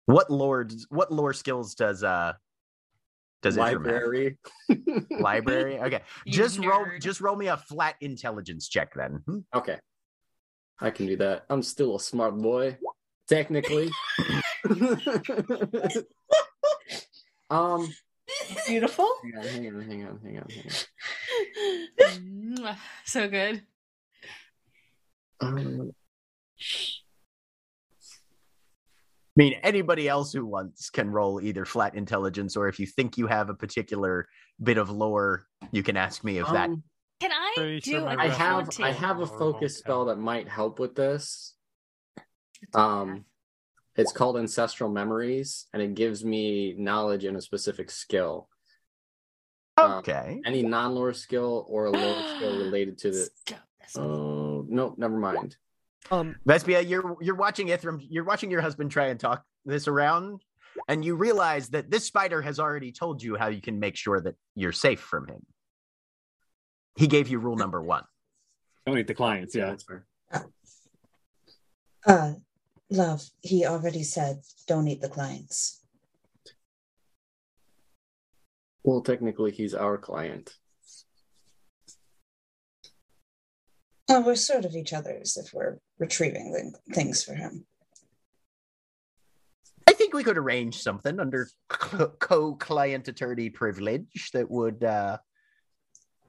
What 0.05 0.31
lore? 0.31 0.65
What 0.89 1.11
lore 1.11 1.33
skills 1.33 1.75
does 1.75 2.03
uh 2.03 2.33
does 3.45 3.57
Ithrim 3.57 3.59
have? 3.59 3.85
Library. 3.85 4.37
Library. 5.11 5.79
Okay, 5.79 6.01
You 6.25 6.33
just 6.33 6.57
roll. 6.59 6.85
Just 6.99 7.21
roll 7.21 7.35
me 7.35 7.45
a 7.47 7.57
flat 7.57 7.95
intelligence 8.01 8.67
check 8.67 8.93
then. 8.95 9.21
Hmm? 9.25 9.39
Okay. 9.53 9.77
I 10.79 10.89
can 10.89 11.05
do 11.05 11.15
that. 11.17 11.45
I'm 11.49 11.61
still 11.61 11.95
a 11.95 11.99
smart 11.99 12.35
boy, 12.37 12.77
technically. 13.29 13.91
um, 17.49 17.93
Beautiful. 18.67 19.09
hang 19.23 19.37
on, 19.37 19.43
hang 19.45 19.67
on, 19.67 19.81
hang 19.81 20.07
on, 20.07 20.19
hang 20.23 20.37
on, 20.39 20.47
hang 20.49 20.69
Mwah, 22.57 22.77
so 23.05 23.27
good. 23.29 23.61
Um, 25.39 25.91
I 29.37 29.41
mean, 29.43 29.53
anybody 29.63 30.07
else 30.07 30.31
who 30.31 30.45
wants 30.45 30.89
can 30.89 31.11
roll 31.11 31.41
either 31.41 31.65
flat 31.65 31.95
intelligence, 31.95 32.55
or 32.55 32.69
if 32.69 32.79
you 32.79 32.85
think 32.85 33.17
you 33.17 33.27
have 33.27 33.49
a 33.49 33.53
particular 33.53 34.29
bit 34.63 34.77
of 34.77 34.89
lore, 34.89 35.45
you 35.71 35.83
can 35.83 35.97
ask 35.97 36.23
me 36.23 36.37
if 36.37 36.47
that. 36.47 36.69
um, 36.69 36.83
Can 37.19 37.31
I 37.33 37.53
Pretty 37.57 37.79
do 37.81 37.91
sure 37.91 38.01
my 38.01 38.13
a 38.13 38.17
I 38.17 38.27
best 38.27 38.37
have 38.39 38.69
I 38.81 38.91
have 38.91 39.19
a 39.19 39.25
focus 39.27 39.59
won't 39.61 39.71
spell 39.71 40.05
that 40.05 40.17
might 40.19 40.47
help 40.47 40.79
with 40.79 40.95
this. 40.95 41.53
Um, 42.73 43.25
it's 43.97 44.13
called 44.13 44.37
Ancestral 44.37 44.89
Memories, 44.89 45.65
and 45.73 45.81
it 45.81 45.95
gives 45.95 46.23
me 46.23 46.73
knowledge 46.77 47.25
in 47.25 47.35
a 47.35 47.41
specific 47.41 47.91
skill. 47.91 48.47
um, 49.75 49.91
Okay. 49.99 50.41
Any 50.45 50.63
non-lore 50.63 51.13
skill 51.13 51.65
or 51.69 51.85
a 51.87 51.91
lore 51.91 52.23
skill 52.37 52.57
related 52.63 52.97
to 52.99 53.11
the. 53.11 53.29
Go. 53.47 53.55
That's- 53.79 53.97
Oh 53.97 54.65
no, 54.69 54.95
never 54.97 55.17
mind. 55.17 55.57
Um, 56.11 56.35
Vespia, 56.47 56.87
you're 56.87 57.17
you're 57.19 57.35
watching 57.35 57.67
Ithrim, 57.67 58.05
you're 58.09 58.23
watching 58.23 58.51
your 58.51 58.61
husband 58.61 58.91
try 58.91 59.07
and 59.07 59.19
talk 59.19 59.43
this 59.65 59.87
around, 59.87 60.41
and 60.87 61.03
you 61.03 61.15
realize 61.15 61.69
that 61.69 61.89
this 61.89 62.05
spider 62.05 62.41
has 62.41 62.59
already 62.59 62.91
told 62.91 63.23
you 63.23 63.35
how 63.35 63.47
you 63.47 63.61
can 63.61 63.79
make 63.79 63.95
sure 63.95 64.21
that 64.21 64.35
you're 64.55 64.71
safe 64.71 64.99
from 64.99 65.27
him. 65.27 65.45
He 66.95 67.07
gave 67.07 67.27
you 67.27 67.39
rule 67.39 67.57
number 67.57 67.81
one. 67.81 68.03
Don't 68.85 68.97
eat 68.97 69.07
the 69.07 69.15
clients, 69.15 69.55
yeah. 69.55 69.65
that's 69.65 69.83
fair. 69.83 70.05
Uh, 72.05 72.33
love, 72.91 73.23
he 73.41 73.65
already 73.65 74.03
said 74.03 74.41
don't 74.67 74.87
eat 74.87 75.01
the 75.01 75.09
clients. 75.09 75.81
Well, 78.83 79.01
technically, 79.01 79.51
he's 79.51 79.73
our 79.73 79.97
client. 79.97 80.53
Oh, 84.07 84.21
we're 84.21 84.35
sort 84.35 84.65
of 84.65 84.75
each 84.75 84.93
other's 84.93 85.35
if 85.35 85.51
we're 85.51 85.79
retrieving 85.99 86.53
th- 86.53 86.95
things 86.95 87.23
for 87.23 87.33
him. 87.33 87.65
I 89.87 89.93
think 89.93 90.13
we 90.13 90.23
could 90.23 90.37
arrange 90.37 90.81
something 90.81 91.19
under 91.19 91.47
co-client 91.69 93.07
attorney 93.07 93.49
privilege 93.49 94.31
that 94.33 94.49
would 94.49 94.83
uh, 94.83 95.17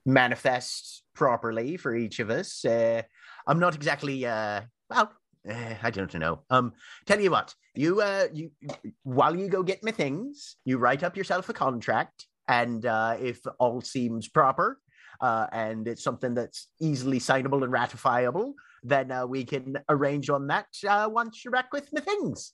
manifest 0.05 1.02
properly 1.14 1.76
for 1.76 1.94
each 1.94 2.20
of 2.20 2.30
us. 2.30 2.64
Uh, 2.64 3.02
I'm 3.47 3.59
not 3.59 3.74
exactly 3.74 4.24
uh, 4.26 4.62
well. 4.88 5.12
Uh, 5.48 5.74
I 5.82 5.90
don't 5.90 6.12
know. 6.14 6.40
Um, 6.51 6.72
tell 7.06 7.20
you 7.20 7.30
what, 7.30 7.55
you 7.74 8.01
uh, 8.01 8.26
you 8.32 8.51
while 9.05 9.36
you 9.36 9.48
go 9.48 9.62
get 9.62 9.82
me 9.84 9.93
things, 9.93 10.56
you 10.64 10.78
write 10.78 11.02
up 11.02 11.16
yourself 11.16 11.48
a 11.48 11.52
contract, 11.52 12.26
and 12.48 12.84
uh, 12.84 13.16
if 13.20 13.40
all 13.59 13.80
seems 13.80 14.28
proper, 14.28 14.80
uh, 15.20 15.47
and 15.52 15.86
it's 15.86 16.02
something 16.02 16.34
that's 16.34 16.68
easily 16.80 17.20
signable 17.20 17.62
and 17.62 17.72
ratifiable, 17.72 18.55
then 18.88 19.10
uh, 19.10 19.26
we 19.26 19.44
can 19.44 19.78
arrange 19.88 20.30
on 20.30 20.46
that 20.48 20.66
uh, 20.88 21.08
once 21.10 21.44
you're 21.44 21.52
back 21.52 21.72
with 21.72 21.92
me 21.92 22.00
things. 22.00 22.52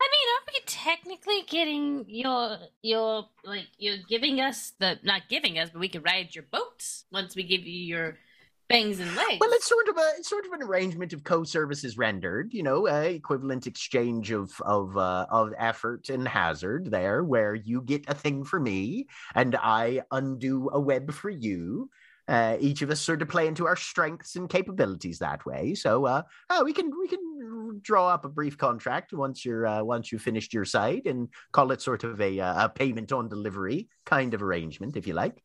I 0.00 0.08
mean, 0.10 0.28
aren't 0.34 0.50
we 0.52 0.62
technically 0.66 1.42
getting 1.48 2.04
your 2.08 2.58
your 2.82 3.28
like 3.44 3.68
you're 3.78 4.02
giving 4.08 4.40
us 4.40 4.72
the 4.78 4.98
not 5.02 5.22
giving 5.28 5.58
us, 5.58 5.70
but 5.70 5.80
we 5.80 5.88
can 5.88 6.02
ride 6.02 6.34
your 6.34 6.44
boats 6.50 7.04
once 7.10 7.34
we 7.34 7.42
give 7.44 7.62
you 7.62 7.80
your 7.80 8.18
Bangs 8.66 8.98
and 8.98 9.14
legs. 9.14 9.36
Well, 9.40 9.52
it's 9.52 9.68
sort 9.68 9.88
of 9.88 9.98
a 9.98 10.12
it's 10.16 10.30
sort 10.30 10.46
of 10.46 10.52
an 10.52 10.62
arrangement 10.62 11.12
of 11.12 11.22
co-services 11.22 11.98
rendered, 11.98 12.54
you 12.54 12.62
know, 12.62 12.88
a 12.88 13.14
equivalent 13.14 13.66
exchange 13.66 14.30
of 14.30 14.58
of 14.62 14.96
uh, 14.96 15.26
of 15.30 15.52
effort 15.58 16.08
and 16.08 16.26
hazard 16.26 16.90
there, 16.90 17.22
where 17.22 17.54
you 17.54 17.82
get 17.82 18.08
a 18.08 18.14
thing 18.14 18.42
for 18.42 18.58
me 18.58 19.06
and 19.34 19.54
I 19.56 20.00
undo 20.10 20.70
a 20.72 20.80
web 20.80 21.12
for 21.12 21.28
you. 21.28 21.90
Uh, 22.26 22.56
each 22.58 22.80
of 22.80 22.90
us 22.90 23.00
sort 23.00 23.20
of 23.20 23.28
play 23.28 23.46
into 23.46 23.66
our 23.66 23.76
strengths 23.76 24.36
and 24.36 24.48
capabilities 24.48 25.18
that 25.18 25.44
way. 25.44 25.74
So, 25.74 26.06
uh, 26.06 26.22
oh, 26.50 26.64
we 26.64 26.72
can 26.72 26.90
we 26.98 27.06
can 27.08 27.80
draw 27.82 28.08
up 28.08 28.24
a 28.24 28.28
brief 28.28 28.56
contract 28.56 29.12
once 29.12 29.44
you're 29.44 29.66
uh, 29.66 29.82
once 29.82 30.10
you've 30.10 30.22
finished 30.22 30.54
your 30.54 30.64
site 30.64 31.06
and 31.06 31.28
call 31.52 31.70
it 31.70 31.82
sort 31.82 32.02
of 32.04 32.20
a 32.20 32.40
uh, 32.40 32.64
a 32.64 32.68
payment 32.68 33.12
on 33.12 33.28
delivery 33.28 33.88
kind 34.06 34.32
of 34.32 34.42
arrangement, 34.42 34.96
if 34.96 35.06
you 35.06 35.12
like. 35.12 35.42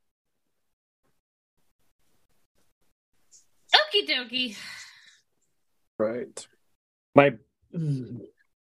Okie 3.76 4.08
dokie. 4.08 4.58
Right. 5.98 6.48
My 7.14 7.34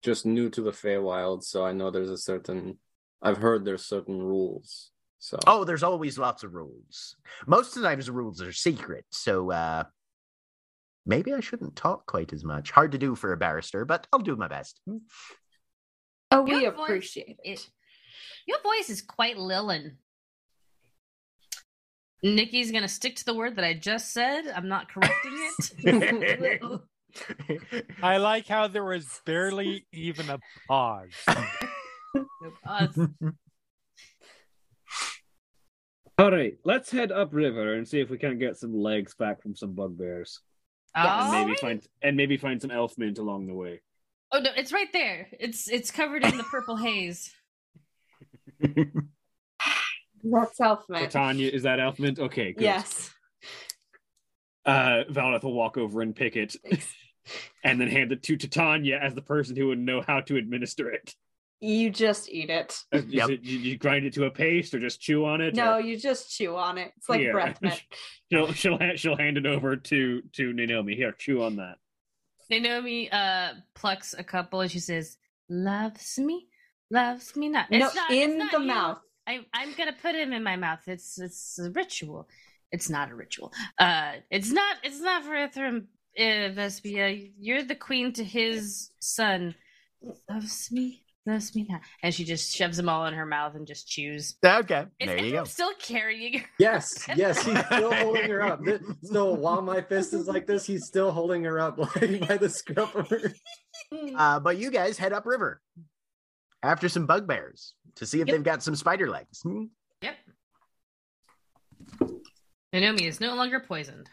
just 0.01 0.25
new 0.25 0.49
to 0.49 0.61
the 0.61 0.71
Feywild, 0.71 1.43
so 1.43 1.65
I 1.65 1.73
know 1.73 1.91
there's 1.91 2.09
a 2.09 2.17
certain. 2.17 2.79
I've 3.21 3.37
heard 3.37 3.65
there's 3.65 3.85
certain 3.85 4.21
rules. 4.21 4.91
So 5.19 5.37
Oh, 5.45 5.63
there's 5.65 5.83
always 5.83 6.17
lots 6.17 6.43
of 6.43 6.53
rules. 6.53 7.15
Most 7.45 7.75
of 7.75 7.81
the 7.81 7.87
times 7.89 8.05
the 8.07 8.11
rules 8.13 8.41
are 8.41 8.53
secret, 8.53 9.05
so 9.11 9.51
uh 9.51 9.83
maybe 11.05 11.33
I 11.33 11.39
shouldn't 11.41 11.75
talk 11.75 12.05
quite 12.05 12.31
as 12.33 12.43
much. 12.43 12.71
Hard 12.71 12.91
to 12.93 12.97
do 12.97 13.15
for 13.15 13.33
a 13.33 13.37
barrister, 13.37 13.83
but 13.85 14.07
I'll 14.13 14.19
do 14.19 14.35
my 14.35 14.47
best. 14.47 14.79
Oh, 16.31 16.41
we 16.43 16.61
Your 16.61 16.71
voice- 16.71 16.83
appreciate 16.89 17.37
it. 17.43 17.49
it. 17.59 17.69
Your 18.47 18.61
voice 18.61 18.89
is 18.89 19.01
quite 19.01 19.37
Lilin. 19.37 19.95
Nikki's 22.21 22.71
gonna 22.71 22.87
stick 22.87 23.15
to 23.17 23.25
the 23.25 23.33
word 23.33 23.55
that 23.55 23.65
I 23.65 23.73
just 23.73 24.11
said. 24.11 24.43
I'm 24.53 24.67
not 24.67 24.89
correcting 24.89 25.51
it. 25.83 26.81
I 28.03 28.17
like 28.17 28.47
how 28.47 28.67
there 28.67 28.83
was 28.83 29.21
barely 29.25 29.85
even 29.91 30.29
a 30.29 30.39
pause. 30.67 31.11
No 32.15 32.25
pause. 32.63 32.97
All 36.19 36.31
right, 36.31 36.57
let's 36.65 36.91
head 36.91 37.13
upriver 37.13 37.75
and 37.75 37.87
see 37.87 38.01
if 38.01 38.09
we 38.09 38.17
can 38.17 38.37
get 38.37 38.57
some 38.57 38.73
legs 38.73 39.15
back 39.15 39.41
from 39.41 39.55
some 39.55 39.71
bugbears, 39.71 40.41
and 40.93 41.31
maybe 41.31 41.43
Alright. 41.43 41.59
find 41.61 41.87
and 42.01 42.17
maybe 42.17 42.35
find 42.35 42.61
some 42.61 42.71
elf 42.71 42.97
mint 42.97 43.19
along 43.19 43.47
the 43.47 43.53
way. 43.53 43.79
Oh 44.33 44.39
no, 44.39 44.49
it's 44.57 44.73
right 44.73 44.91
there. 44.91 45.29
It's 45.39 45.69
it's 45.69 45.91
covered 45.91 46.25
in 46.25 46.35
the 46.35 46.43
purple 46.43 46.75
haze. 46.75 47.31
That's 50.21 50.57
self 50.57 50.83
So 50.93 51.05
Tanya, 51.05 51.47
is 51.47 51.63
that 51.63 51.79
elf 51.79 51.97
mint? 51.99 52.19
Okay, 52.19 52.51
good. 52.51 52.63
Yes. 52.63 53.11
Uh, 54.65 55.05
Valdeth 55.09 55.43
will 55.43 55.53
walk 55.53 55.77
over 55.77 56.01
and 56.01 56.13
pick 56.13 56.35
it, 56.35 56.57
and 57.63 57.79
then 57.79 57.87
hand 57.87 58.11
it 58.11 58.23
to 58.23 58.35
Titania 58.35 58.99
as 59.01 59.15
the 59.15 59.21
person 59.21 59.55
who 59.55 59.67
would 59.67 59.79
know 59.79 60.03
how 60.05 60.19
to 60.19 60.35
administer 60.35 60.91
it. 60.91 61.15
You 61.61 61.89
just 61.89 62.29
eat 62.29 62.49
it. 62.49 62.77
Is 62.93 63.05
Yep. 63.07 63.29
it- 63.29 63.43
you, 63.43 63.59
you 63.59 63.77
grind 63.77 64.05
it 64.05 64.13
to 64.13 64.25
a 64.25 64.31
paste 64.31 64.73
or 64.73 64.79
just 64.79 65.01
chew 65.01 65.25
on 65.25 65.41
it? 65.41 65.55
No, 65.55 65.73
or- 65.75 65.81
you 65.81 65.97
just 65.97 66.35
chew 66.35 66.55
on 66.55 66.77
it. 66.77 66.93
It's 66.97 67.09
like 67.09 67.21
Yeah. 67.21 67.31
breath 67.33 67.59
mint. 67.61 67.81
she'll 68.31 68.53
she'll 68.53 68.79
she'll 68.95 69.17
hand 69.17 69.37
it 69.37 69.45
over 69.45 69.75
to 69.75 70.21
to 70.21 70.53
Naomi. 70.53 70.95
Here, 70.95 71.11
chew 71.11 71.43
on 71.43 71.57
that. 71.57 71.77
Naomi 72.49 73.11
uh 73.11 73.53
plucks 73.75 74.13
a 74.17 74.23
couple 74.23 74.61
and 74.61 74.71
she 74.71 74.79
says, 74.79 75.17
"Loves 75.49 76.17
me, 76.17 76.47
loves 76.89 77.35
me 77.35 77.49
not." 77.49 77.69
No, 77.69 77.77
not 77.93 78.11
in 78.11 78.31
it's 78.31 78.39
not 78.39 78.51
the 78.51 78.59
you. 78.59 78.65
mouth. 78.67 78.99
I, 79.27 79.45
I'm 79.53 79.73
gonna 79.73 79.93
put 80.01 80.15
him 80.15 80.33
in 80.33 80.41
my 80.43 80.55
mouth. 80.55 80.87
It's 80.87 81.19
it's 81.19 81.59
a 81.59 81.69
ritual. 81.71 82.27
It's 82.71 82.89
not 82.89 83.11
a 83.11 83.15
ritual. 83.15 83.51
Uh, 83.77 84.13
it's 84.31 84.49
not. 84.51 84.77
It's 84.83 84.99
not 85.01 85.23
for 85.23 85.31
Ithrim, 85.31 85.87
uh, 86.17 86.53
Vespia. 86.55 87.31
You're 87.37 87.63
the 87.63 87.75
queen 87.75 88.13
to 88.13 88.23
his 88.23 88.91
son. 88.99 89.53
Loves 90.29 90.71
me, 90.71 91.03
loves 91.29 91.55
me 91.55 91.65
not. 91.69 91.81
And 92.03 92.13
she 92.13 92.23
just 92.25 92.55
shoves 92.55 92.77
them 92.77 92.89
all 92.89 93.05
in 93.05 93.13
her 93.13 93.25
mouth 93.25 93.55
and 93.55 93.65
just 93.67 93.87
chews. 93.87 94.35
okay, 94.43 94.85
Is 94.99 95.07
there 95.07 95.23
you 95.23 95.31
go. 95.31 95.43
Still 95.45 95.71
carrying 95.79 96.39
her? 96.39 96.45
yes, 96.59 97.07
yes, 97.15 97.43
he's 97.45 97.59
still 97.65 97.93
holding 97.93 98.29
her 98.29 98.41
up. 98.41 98.63
Th- 98.65 98.81
So 99.03 99.33
while 99.33 99.61
my 99.61 99.81
fist 99.81 100.13
is 100.13 100.27
like 100.27 100.45
this, 100.47 100.65
he's 100.65 100.85
still 100.85 101.11
holding 101.11 101.43
her 101.45 101.59
up 101.59 101.77
like 101.95 102.27
by 102.27 102.37
the 102.37 102.49
scruff 102.49 102.95
of 102.95 103.07
her. 103.09 103.33
Uh, 104.17 104.39
but 104.39 104.57
you 104.57 104.69
guys 104.69 104.97
head 104.97 105.13
upriver 105.13 105.61
after 106.61 106.89
some 106.89 107.05
bugbears 107.05 107.73
to 107.95 108.05
see 108.05 108.19
if 108.19 108.27
Yep. 108.27 108.35
they've 108.35 108.43
got 108.43 108.61
some 108.61 108.75
spider 108.75 109.09
legs. 109.09 109.39
Hmm. 109.41 109.65
Yep. 110.01 110.15
Naomi 112.73 113.05
is 113.05 113.19
no 113.19 113.35
longer 113.35 113.59
poisoned. 113.59 114.09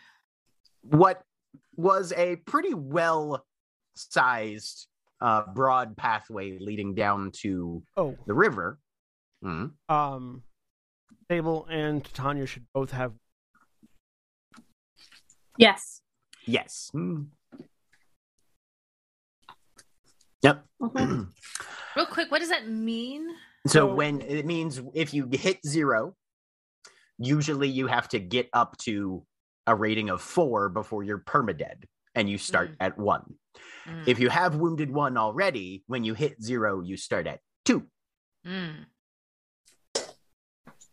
What 0.82 1.22
was 1.74 2.12
a 2.16 2.36
pretty 2.36 2.74
well 2.74 3.44
sized, 3.97 4.86
uh, 5.20 5.43
broad 5.55 5.97
pathway 5.97 6.59
leading 6.59 6.94
down 6.94 7.30
to 7.43 7.82
Oh, 7.97 8.16
the 8.26 8.34
river. 8.34 8.78
Hmm. 9.43 9.66
um, 9.88 10.43
Sable 11.30 11.66
and 11.70 12.05
Titania 12.05 12.47
should 12.47 12.66
both 12.72 12.90
have. 12.93 13.12
Yes. 15.59 16.01
Yes. 16.47 16.88
Hmm. 16.93 17.22
Yep. 20.43 20.64
Mhm. 20.80 21.32
Real 21.97 22.06
quick, 22.06 22.30
what 22.30 22.40
does 22.40 22.51
that 22.51 22.68
mean? 22.68 23.28
So 23.66 23.72
So- 23.88 23.94
when 23.94 24.20
it 24.20 24.47
means 24.47 24.80
if 24.94 25.12
you 25.14 25.28
hit 25.32 25.59
zero, 25.66 26.14
usually 27.18 27.68
you 27.68 27.86
have 27.86 28.09
to 28.10 28.18
get 28.20 28.48
up 28.52 28.76
to 28.78 29.24
a 29.66 29.74
rating 29.74 30.10
of 30.10 30.20
four 30.20 30.68
before 30.68 31.02
you're 31.02 31.18
permadead, 31.18 31.84
and 32.14 32.28
you 32.30 32.38
start 32.38 32.70
Mm. 32.72 32.76
at 32.80 32.98
one. 32.98 33.34
Mm, 33.88 34.06
If 34.06 34.18
you 34.18 34.28
have 34.28 34.56
wounded 34.56 34.90
one 34.90 35.16
already, 35.16 35.84
when 35.86 36.04
you 36.04 36.14
hit 36.14 36.42
zero, 36.42 36.80
you 36.80 36.96
start 36.96 37.26
at 37.26 37.40
two, 37.64 37.86
mm. 38.46 38.84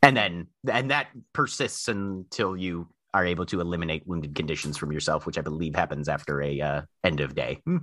and 0.02 0.18
then 0.18 0.48
and 0.72 0.92
that 0.92 1.08
persists 1.34 1.88
until 1.88 2.56
you 2.58 2.88
are 3.14 3.26
able 3.26 3.46
to 3.46 3.62
eliminate 3.62 4.06
wounded 4.08 4.34
conditions 4.36 4.78
from 4.78 4.92
yourself, 4.92 5.26
which 5.26 5.38
I 5.38 5.42
believe 5.42 5.76
happens 5.76 6.10
after 6.10 6.42
a 6.42 6.60
uh, 6.62 6.82
end 7.04 7.20
of 7.20 7.36
day. 7.36 7.62
Hmm. 7.66 7.78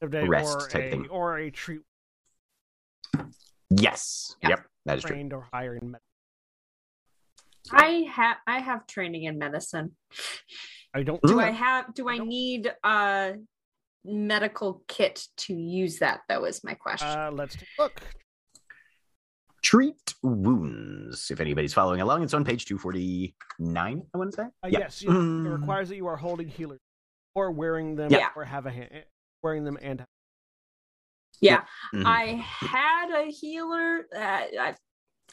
of 0.00 0.10
day 0.10 0.26
Rest 0.26 0.56
or 0.56 0.68
type 0.68 0.84
a 0.84 0.90
thing. 0.90 1.08
or 1.08 1.38
a 1.38 1.50
treat 1.50 1.80
Yes. 3.70 4.36
Yeah. 4.42 4.50
Yep. 4.50 4.66
That 4.86 4.98
is 4.98 5.04
true. 5.04 5.10
trained 5.16 5.32
or 5.32 5.46
higher 5.52 5.74
in 5.76 5.90
med- 5.92 6.00
I 7.70 8.06
have 8.10 8.36
I 8.46 8.60
have 8.60 8.86
training 8.86 9.24
in 9.24 9.38
medicine. 9.38 9.92
I 10.94 11.02
don't. 11.02 11.20
Do 11.22 11.38
I 11.40 11.50
have 11.50 11.92
do 11.94 12.08
I 12.08 12.16
don't- 12.18 12.28
need 12.28 12.72
a 12.82 13.34
medical 14.04 14.82
kit 14.88 15.26
to 15.38 15.54
use 15.54 15.98
that 15.98 16.20
though 16.28 16.44
is 16.44 16.62
my 16.64 16.74
question. 16.74 17.08
Uh, 17.08 17.30
let's 17.32 17.54
take 17.56 17.68
a 17.78 17.82
look. 17.82 18.00
Treat 19.62 20.14
wounds. 20.22 21.30
If 21.30 21.40
anybody's 21.40 21.74
following 21.74 22.00
along, 22.00 22.22
it's 22.22 22.32
on 22.34 22.44
page 22.44 22.64
two 22.64 22.78
forty 22.78 23.34
nine. 23.58 24.02
I 24.14 24.18
want 24.18 24.30
to 24.32 24.36
say. 24.36 24.42
Uh, 24.62 24.68
Yeah. 24.68 24.78
Yes, 24.80 25.02
yes, 25.02 25.10
it 25.10 25.16
Mm. 25.16 25.60
requires 25.60 25.88
that 25.88 25.96
you 25.96 26.06
are 26.06 26.16
holding 26.16 26.48
healers 26.48 26.80
or 27.34 27.50
wearing 27.50 27.96
them 27.96 28.10
Yeah. 28.10 28.28
or 28.36 28.44
have 28.44 28.66
a 28.66 28.70
hand, 28.70 29.04
wearing 29.42 29.64
them 29.64 29.76
and 29.82 30.04
yeah. 31.40 31.64
Mhm. 31.94 32.04
I 32.06 32.24
had 32.44 33.10
a 33.10 33.30
healer 33.30 34.06
uh, 34.14 34.18
I 34.18 34.74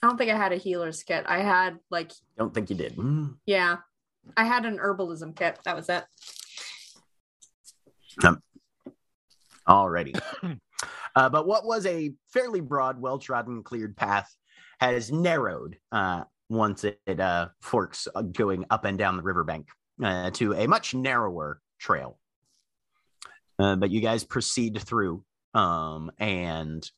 I 0.02 0.08
don't 0.08 0.18
think 0.18 0.30
I 0.32 0.36
had 0.38 0.52
a 0.52 0.58
healer's 0.58 1.02
kit. 1.04 1.24
I 1.28 1.40
had 1.42 1.80
like 1.90 2.12
Don't 2.38 2.54
think 2.54 2.70
you 2.70 2.76
did. 2.76 2.96
Mm. 2.96 3.38
yeah. 3.46 3.78
I 4.36 4.44
had 4.44 4.66
an 4.66 4.78
herbalism 4.80 5.36
kit. 5.38 5.60
That 5.66 5.76
was 5.76 5.88
it. 5.88 6.04
Alrighty. 9.68 10.20
uh, 11.16 11.30
but 11.30 11.48
what 11.48 11.66
was 11.66 11.86
a 11.86 12.14
fairly 12.30 12.62
broad, 12.62 13.00
well 13.00 13.18
trodden, 13.18 13.64
cleared 13.64 13.96
path 13.96 14.34
has 14.80 15.12
narrowed 15.12 15.78
uh, 15.92 16.24
once 16.50 16.84
it, 16.84 17.20
uh, 17.20 17.48
forks 17.62 18.08
uh, 18.14 18.22
going 18.22 18.66
up 18.70 18.86
and 18.86 18.98
down 18.98 19.18
the 19.18 19.24
riverbank 19.24 19.68
uh, 20.04 20.30
to 20.32 20.54
a 20.54 20.68
much 20.68 20.94
narrower 20.94 21.62
trail. 21.80 22.20
Uh, 23.58 23.76
but 23.76 23.90
you 23.90 24.02
guys 24.02 24.24
proceed 24.24 24.78
through 24.82 25.24
um, 25.54 26.12
and 26.20 26.90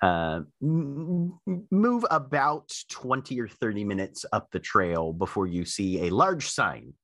uh, 0.00 0.40
m- 0.62 1.38
move 1.70 2.06
about 2.10 2.72
20 2.88 3.40
or 3.40 3.48
30 3.48 3.84
minutes 3.84 4.24
up 4.32 4.48
the 4.52 4.60
trail 4.60 5.12
before 5.12 5.46
you 5.46 5.64
see 5.64 6.06
a 6.06 6.10
large 6.10 6.48
sign 6.48 6.94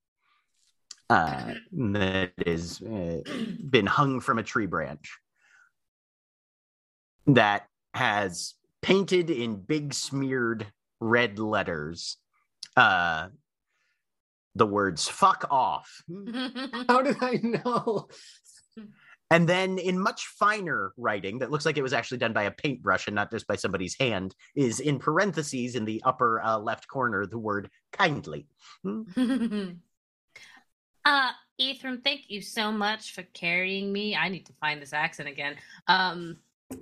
uh, 1.10 1.54
that 1.72 2.32
is 2.38 2.82
uh, 2.82 3.20
been 3.68 3.86
hung 3.86 4.20
from 4.20 4.38
a 4.38 4.42
tree 4.42 4.66
branch 4.66 5.18
that 7.26 7.66
has 7.94 8.54
painted 8.82 9.30
in 9.30 9.56
big 9.56 9.94
smeared 9.94 10.66
red 11.00 11.38
letters 11.38 12.18
uh, 12.76 13.28
the 14.54 14.66
words 14.66 15.08
fuck 15.08 15.46
off. 15.50 16.02
How 16.88 17.02
did 17.02 17.16
I 17.20 17.40
know? 17.42 18.08
and 19.30 19.48
then 19.48 19.78
in 19.78 19.98
much 19.98 20.26
finer 20.38 20.92
writing 20.96 21.38
that 21.38 21.50
looks 21.50 21.64
like 21.64 21.78
it 21.78 21.82
was 21.82 21.92
actually 21.92 22.18
done 22.18 22.32
by 22.32 22.42
a 22.44 22.50
paintbrush 22.50 23.06
and 23.06 23.14
not 23.14 23.30
just 23.30 23.46
by 23.46 23.56
somebody's 23.56 23.96
hand 23.98 24.34
is 24.54 24.80
in 24.80 24.98
parentheses 24.98 25.74
in 25.74 25.84
the 25.84 26.02
upper 26.04 26.42
uh, 26.42 26.58
left 26.58 26.86
corner 26.88 27.24
the 27.24 27.38
word 27.38 27.70
kindly 27.92 28.46
Uh, 31.04 31.30
Ithrim, 31.60 32.02
thank 32.02 32.30
you 32.30 32.40
so 32.40 32.72
much 32.72 33.12
for 33.14 33.22
carrying 33.34 33.92
me. 33.92 34.16
I 34.16 34.28
need 34.28 34.46
to 34.46 34.52
find 34.54 34.80
this 34.80 34.92
accent 34.92 35.28
again. 35.28 35.56
Um, 35.86 36.38
you 36.70 36.78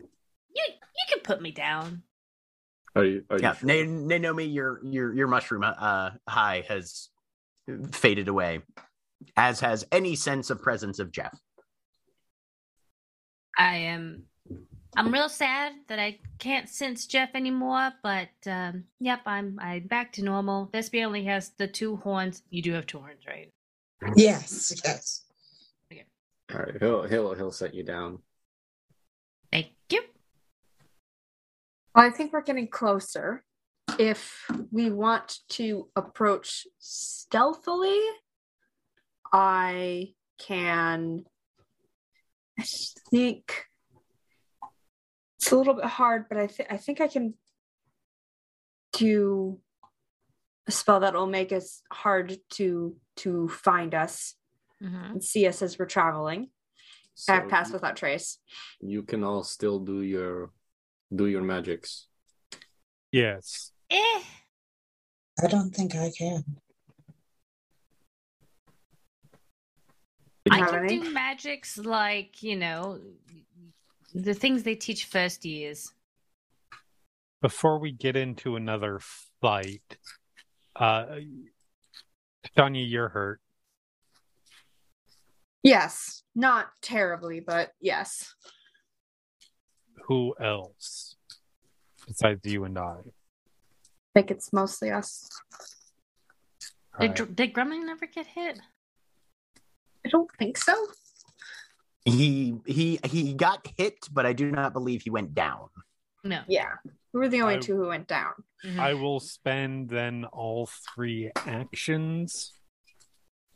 you 0.54 1.04
can 1.08 1.20
put 1.22 1.42
me 1.42 1.50
down. 1.50 2.02
Are 2.94 3.04
you? 3.04 3.24
Are 3.30 3.38
Yeah, 3.38 3.54
you 3.60 3.66
they, 3.66 3.84
sure? 3.84 4.08
they 4.08 4.18
know 4.18 4.34
me. 4.34 4.44
Your 4.44 4.80
your 4.84 5.12
your 5.14 5.26
mushroom 5.26 5.64
uh 5.64 6.10
high 6.28 6.64
has 6.68 7.08
faded 7.92 8.28
away, 8.28 8.60
as 9.36 9.60
has 9.60 9.84
any 9.92 10.14
sense 10.14 10.50
of 10.50 10.62
presence 10.62 10.98
of 10.98 11.10
Jeff. 11.10 11.36
I 13.58 13.76
am. 13.76 14.24
I'm 14.94 15.10
real 15.10 15.30
sad 15.30 15.72
that 15.88 15.98
I 15.98 16.18
can't 16.38 16.68
sense 16.68 17.06
Jeff 17.06 17.30
anymore, 17.34 17.92
but 18.02 18.28
um, 18.46 18.84
yep, 19.00 19.20
I'm 19.26 19.58
I'm 19.60 19.86
back 19.86 20.12
to 20.14 20.24
normal. 20.24 20.68
Vespia 20.72 21.06
only 21.06 21.24
has 21.24 21.50
the 21.56 21.66
two 21.66 21.96
horns. 21.96 22.42
You 22.50 22.62
do 22.62 22.72
have 22.72 22.86
two 22.86 22.98
horns, 22.98 23.26
right? 23.26 23.50
Yes, 24.16 24.72
yes. 24.84 25.24
All 26.52 26.60
right, 26.60 26.74
he'll 26.78 27.04
he'll 27.04 27.34
he'll 27.34 27.52
set 27.52 27.74
you 27.74 27.82
down. 27.82 28.18
Thank 29.50 29.68
you. 29.90 30.02
Well, 31.94 32.04
I 32.04 32.10
think 32.10 32.32
we're 32.32 32.42
getting 32.42 32.68
closer. 32.68 33.44
If 33.98 34.46
we 34.70 34.90
want 34.90 35.38
to 35.50 35.88
approach 35.96 36.66
stealthily, 36.78 38.00
I 39.32 40.12
can. 40.38 41.24
I 42.58 42.64
think 43.10 43.66
it's 45.38 45.52
a 45.52 45.56
little 45.56 45.74
bit 45.74 45.86
hard, 45.86 46.26
but 46.28 46.38
I 46.38 46.46
think 46.46 46.72
I 46.72 46.76
think 46.76 47.00
I 47.00 47.08
can 47.08 47.34
do 48.92 49.58
a 50.66 50.70
spell 50.70 51.00
that 51.00 51.14
will 51.14 51.26
make 51.26 51.50
us 51.50 51.82
hard 51.90 52.36
to 52.50 52.96
to 53.16 53.48
find 53.48 53.94
us 53.94 54.34
Mhm. 54.80 55.12
and 55.12 55.24
see 55.24 55.46
us 55.46 55.62
as 55.62 55.78
we're 55.78 55.86
traveling. 55.86 56.50
I 57.28 57.32
have 57.34 57.44
So 57.44 57.48
pass 57.50 57.72
without 57.72 57.96
trace. 57.96 58.38
You 58.80 59.02
can 59.02 59.22
all 59.22 59.44
still 59.44 59.78
do 59.78 60.02
your 60.02 60.52
do 61.14 61.26
your 61.26 61.42
magics. 61.42 62.08
Yes. 63.12 63.72
Eh. 63.90 64.22
I 65.42 65.46
don't 65.46 65.70
think 65.70 65.94
I 65.94 66.10
can. 66.16 66.60
I 70.50 70.60
can 70.68 70.86
do 70.86 71.12
magics 71.12 71.78
like 71.78 72.42
you 72.42 72.56
know 72.56 73.00
the 74.14 74.34
things 74.34 74.62
they 74.62 74.74
teach 74.74 75.04
first 75.04 75.44
years. 75.44 75.92
Before 77.40 77.78
we 77.78 77.92
get 77.92 78.16
into 78.16 78.56
another 78.56 79.00
fight, 79.40 79.98
uh, 80.76 81.16
Tanya, 82.56 82.82
you're 82.82 83.08
hurt. 83.08 83.40
Yes, 85.62 86.22
not 86.34 86.68
terribly, 86.80 87.40
but 87.40 87.72
yes. 87.80 88.34
Who 90.06 90.34
else 90.40 91.16
besides 92.06 92.40
you 92.44 92.64
and 92.64 92.76
I? 92.78 92.96
I 93.04 94.12
think 94.14 94.30
it's 94.30 94.52
mostly 94.52 94.90
us. 94.90 95.28
Did, 97.00 97.10
Alright. 97.10 97.16
Gr- 97.16 97.32
did 97.32 97.54
Gremlin 97.54 97.86
never 97.86 98.06
get 98.06 98.26
hit? 98.26 98.58
I 100.04 100.08
don't 100.08 100.30
think 100.38 100.58
so. 100.58 100.74
He 102.04 102.56
he 102.66 102.98
he 103.04 103.32
got 103.32 103.66
hit, 103.78 104.08
but 104.12 104.26
I 104.26 104.32
do 104.32 104.50
not 104.50 104.72
believe 104.72 105.02
he 105.02 105.10
went 105.10 105.34
down. 105.34 105.68
No. 106.24 106.42
Yeah, 106.48 106.74
we 107.12 107.20
were 107.20 107.28
the 107.28 107.42
only 107.42 107.56
I- 107.56 107.60
two 107.60 107.76
who 107.76 107.88
went 107.88 108.06
down. 108.08 108.32
Mhm. 108.64 108.78
I 108.78 108.94
will 108.94 109.20
spend 109.20 109.88
then 109.90 110.24
all 110.26 110.68
three 110.94 111.30
actions 111.36 112.52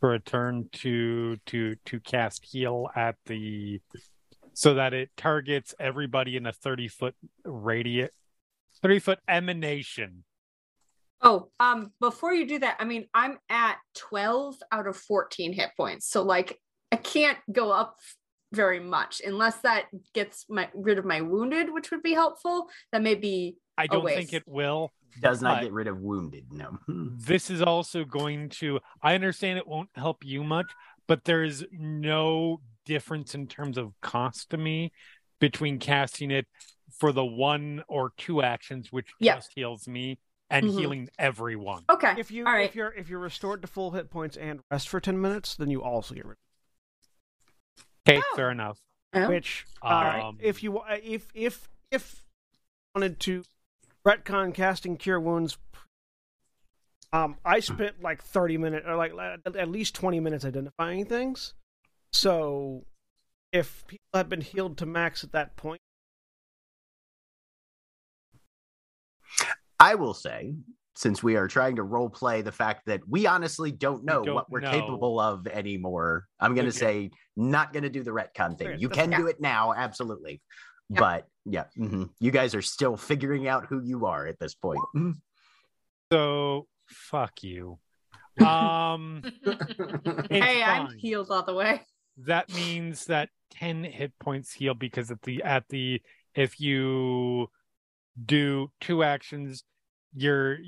for 0.01 0.15
a 0.15 0.21
turn 0.21 0.69
to 0.73 1.37
to 1.47 1.77
to 1.87 2.01
cast 2.01 2.45
heal 2.45 2.91
at 2.97 3.17
the 3.27 3.81
so 4.53 4.75
that 4.75 4.93
it 4.95 5.11
targets 5.17 5.75
everybody 5.79 6.37
in 6.37 6.45
a 6.47 6.53
30 6.53 6.89
foot 6.89 7.15
radius 7.45 8.11
30 8.83 8.99
foot 8.99 9.19
emanation 9.29 10.25
Oh, 11.23 11.51
um, 11.59 11.93
before 11.99 12.35
you 12.35 12.47
do 12.47 12.59
that, 12.59 12.77
I 12.79 12.85
mean, 12.85 13.09
I'm 13.15 13.39
at 13.49 13.79
12 13.95 14.57
out 14.71 14.87
of 14.87 14.99
14 14.99 15.55
hit 15.55 15.71
points. 15.75 16.07
So 16.07 16.23
like 16.23 16.61
I 16.93 16.97
can't 16.97 17.39
go 17.51 17.71
up 17.73 17.97
very 18.57 18.81
much 18.81 19.21
unless 19.25 19.59
that 19.59 19.85
gets 20.15 20.47
my 20.49 20.69
rid 20.75 20.99
of 20.99 21.05
my 21.05 21.21
wounded, 21.21 21.73
which 21.73 21.91
would 21.91 22.03
be 22.03 22.15
helpful. 22.15 22.69
That 22.93 23.03
may 23.03 23.15
be 23.15 23.57
i 23.79 23.87
don't 23.87 24.07
think 24.09 24.33
it 24.33 24.43
will 24.47 24.91
Does 25.21 25.43
not 25.43 25.63
get 25.63 25.71
rid 25.73 25.87
of 25.87 25.99
wounded. 26.01 26.47
No. 26.51 26.79
this 26.89 27.51
is 27.51 27.61
also 27.61 28.05
going 28.05 28.49
to 28.61 28.81
i 29.03 29.15
understand 29.15 29.59
it 29.59 29.69
won't 29.69 29.91
help 29.95 30.25
you 30.25 30.43
much 30.43 30.71
but 31.07 31.25
there 31.25 31.45
is 31.45 31.65
no 31.71 32.61
difference 32.87 33.35
in 33.35 33.47
terms 33.47 33.77
of 33.77 33.93
cost 34.01 34.49
to 34.51 34.57
me 34.57 34.93
between 35.41 35.79
casting 35.79 36.31
it 36.31 36.47
for 36.99 37.13
the 37.13 37.25
one 37.25 37.83
or 37.89 38.13
two 38.17 38.41
actions 38.43 38.91
which 38.91 39.09
Yeah. 39.21 39.35
just 39.37 39.51
heals 39.55 39.87
me 39.87 40.19
and 40.49 40.67
Mhm. 40.69 40.79
healing 40.79 41.09
everyone 41.19 41.83
okay. 41.91 42.15
If 42.17 42.31
you 42.31 42.47
All 42.47 42.53
right. 42.55 42.69
if 42.71 42.75
you're 42.75 42.95
if 42.95 43.09
you're 43.11 43.19
restored 43.33 43.61
to 43.63 43.69
full 43.69 43.91
hit 43.91 44.09
points 44.11 44.37
and 44.39 44.61
rest 44.71 44.89
for 44.89 45.01
ten 45.01 45.21
minutes, 45.21 45.55
then 45.57 45.69
you 45.71 45.83
also 45.83 46.15
get 46.15 46.25
rid. 46.25 46.39
Okay 48.09 48.21
Oh. 48.33 48.37
fair 48.37 48.51
enough 48.51 48.79
Oh, 49.15 49.29
Which, 49.29 49.65
uh, 49.83 50.21
Um, 50.25 50.39
if 50.41 50.63
you 50.63 50.83
if 51.03 51.29
if 51.35 51.69
if 51.91 52.25
wanted 52.95 53.19
to 53.21 53.45
retcon 54.07 54.53
casting 54.53 54.97
cure 54.99 55.19
wounds, 55.19 55.57
um, 57.13 57.37
I 57.45 57.61
spent 57.61 58.03
like 58.03 58.23
thirty 58.23 58.59
minutes 58.59 58.85
or 58.87 58.97
like 58.97 59.13
at 59.15 59.57
at 59.57 59.69
least 59.69 59.95
twenty 59.95 60.21
minutes 60.21 60.45
identifying 60.45 61.07
things. 61.07 61.55
So, 62.13 62.85
if 63.53 63.87
people 63.87 64.05
had 64.13 64.29
been 64.29 64.43
healed 64.43 64.77
to 64.79 64.87
max 64.87 65.25
at 65.25 65.33
that 65.33 65.57
point, 65.57 65.81
I 69.81 69.95
will 69.95 70.15
say, 70.15 70.55
since 70.97 71.23
we 71.23 71.37
are 71.37 71.47
trying 71.47 71.77
to 71.77 71.83
role 71.83 72.09
play 72.09 72.41
the 72.43 72.51
fact 72.53 72.87
that 72.87 73.01
we 73.09 73.27
honestly 73.27 73.71
don't 73.71 74.05
know 74.05 74.25
don't 74.25 74.35
what 74.35 74.51
we're 74.51 74.61
know. 74.61 74.71
capable 74.71 75.21
of 75.21 75.47
anymore, 75.47 76.27
I'm 76.41 76.55
going 76.55 76.65
to 76.71 76.71
Okay. 76.71 77.09
say 77.09 77.11
not 77.37 77.73
going 77.73 77.83
to 77.83 77.91
do 77.91 78.03
the 78.03 78.11
retcon 78.13 78.57
thing. 78.59 78.69
Okay, 78.69 78.77
You 78.79 78.89
can 78.89 79.11
fine. 79.11 79.21
do 79.21 79.27
it 79.27 79.41
now, 79.41 79.73
absolutely. 79.75 80.41
Yeah. 80.89 81.01
But 81.01 81.27
yeah, 81.45 81.65
mhm. 81.77 82.11
you 82.19 82.31
guys 82.31 82.55
are 82.55 82.63
still 82.63 82.97
figuring 82.97 83.47
out 83.47 83.67
who 83.67 83.83
you 83.83 84.07
are 84.07 84.27
at 84.27 84.39
this 84.39 84.55
point. 84.55 84.81
Mhm. 84.95 85.15
So 86.13 86.67
fuck 86.89 87.43
you. 87.43 87.79
Um, 88.47 89.23
it's 89.43 90.29
hey, 90.29 90.63
I'm 90.63 90.89
healed 90.99 91.31
all 91.31 91.43
the 91.43 91.55
way. 91.55 91.81
that 92.27 92.53
means 92.55 93.07
that 93.07 93.31
ten 93.51 93.83
hit 93.83 94.13
points 94.19 94.53
heal 94.53 94.75
because 94.75 95.11
at 95.11 95.23
the 95.23 95.43
at 95.43 95.65
the 95.71 96.03
if 96.35 96.61
you 96.61 97.49
do 98.23 98.71
two 98.83 99.03
actions, 99.03 99.65
you're 100.17 100.59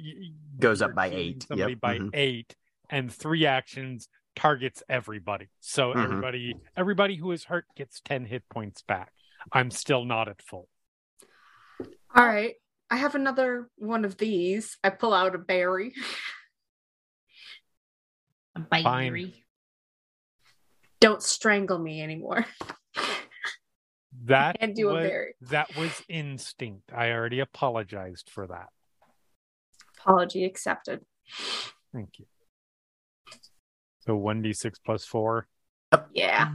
Goes 0.59 0.81
you're 0.81 0.91
up 0.91 0.95
by 0.95 1.09
eight. 1.11 1.45
Somebody 1.49 1.73
Yep, 1.73 1.81
by 1.81 1.99
mhm. 1.99 2.11
eight, 2.15 2.55
and 2.91 3.13
three 3.13 3.47
actions 3.47 4.09
targets 4.37 4.83
everybody. 4.89 5.49
So 5.61 5.93
Mhm. 5.95 6.05
everybody 6.05 6.55
everybody 6.77 7.17
who 7.17 7.33
is 7.33 7.45
hurt 7.45 7.65
gets 7.77 8.01
ten 8.01 8.25
hit 8.25 8.49
points 8.49 8.83
back. 8.83 9.13
I'm 9.53 9.71
still 9.71 10.05
not 10.05 10.29
at 10.29 10.43
full. 10.43 10.69
All 12.15 12.27
right. 12.27 12.55
I 12.91 12.97
have 12.97 13.15
another 13.15 13.69
one 13.77 14.05
of 14.05 14.17
these. 14.17 14.79
I 14.83 14.91
pull 14.91 15.13
out 15.15 15.35
a 15.35 15.39
berry. 15.39 15.95
A 18.57 18.61
Fine. 18.65 18.83
Binary. 18.83 19.45
Don't 21.01 21.23
strangle 21.23 21.79
me 21.79 22.03
anymore. 22.03 22.45
That 24.25 24.59
Can't 24.59 24.75
do 24.75 24.89
a 24.91 24.95
berry. 25.01 25.35
that 25.43 25.77
was 25.77 26.03
instinct. 26.09 26.91
I 26.93 27.13
already 27.13 27.39
apologized 27.39 28.29
for 28.31 28.49
that. 28.49 28.69
Apology 30.01 30.45
accepted. 30.45 31.01
Thank 31.93 32.19
you. 32.19 32.27
So 34.01 34.17
one 34.17 34.43
d 34.43 34.53
six 34.53 34.79
plus 34.79 35.05
four. 35.05 35.47
Yeah. 36.13 36.53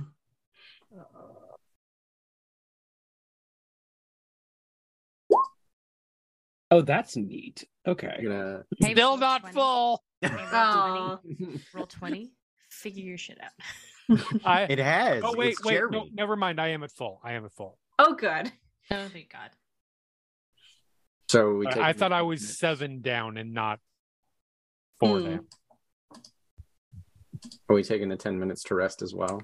Oh, 6.72 6.82
that's 6.82 7.16
neat. 7.16 7.64
Okay. 7.88 8.18
You're 8.20 8.32
gonna 8.32 8.64
Hey, 8.80 8.94
Still 8.94 9.10
roll 9.12 9.18
not 9.18 9.42
20. 9.42 9.54
full. 9.54 10.04
Hey, 10.22 10.30
roll 10.30 10.40
Oh. 10.54 11.20
20. 11.24 11.60
Roll 11.74 11.86
20. 11.86 12.32
Figure 12.70 13.04
your 13.04 13.18
shit 13.18 13.38
out. 13.42 13.52
I 14.46 14.64
It 14.64 14.80
has. 14.80 15.24
oh 15.24 15.36
wait 15.38 15.52
It's 15.54 15.64
wait 15.64 15.82
no, 15.92 16.08
never 16.14 16.36
mind. 16.36 16.60
I 16.60 16.70
am 16.70 16.84
at 16.84 16.92
full. 16.92 17.22
I 17.24 17.34
am 17.34 17.46
at 17.46 17.54
full. 17.54 17.78
Oh, 18.00 18.14
good. 18.14 18.52
Oh, 18.92 19.08
thank 19.10 19.32
God. 19.32 19.50
So 21.34 21.56
we. 21.56 21.66
I, 21.66 21.90
I 21.90 21.94
thought 21.94 22.14
I 22.14 22.22
was 22.22 22.60
seven 22.60 23.02
down 23.02 23.38
and 23.38 23.56
not 23.56 23.80
four 25.00 25.18
Hmm. 25.20 25.26
down. 25.26 25.48
Are 27.68 27.76
we 27.76 27.82
taking 27.84 28.08
the 28.10 28.16
ten 28.16 28.38
minutes 28.40 28.62
to 28.66 28.76
rest 28.76 29.02
as 29.02 29.16
well? 29.16 29.42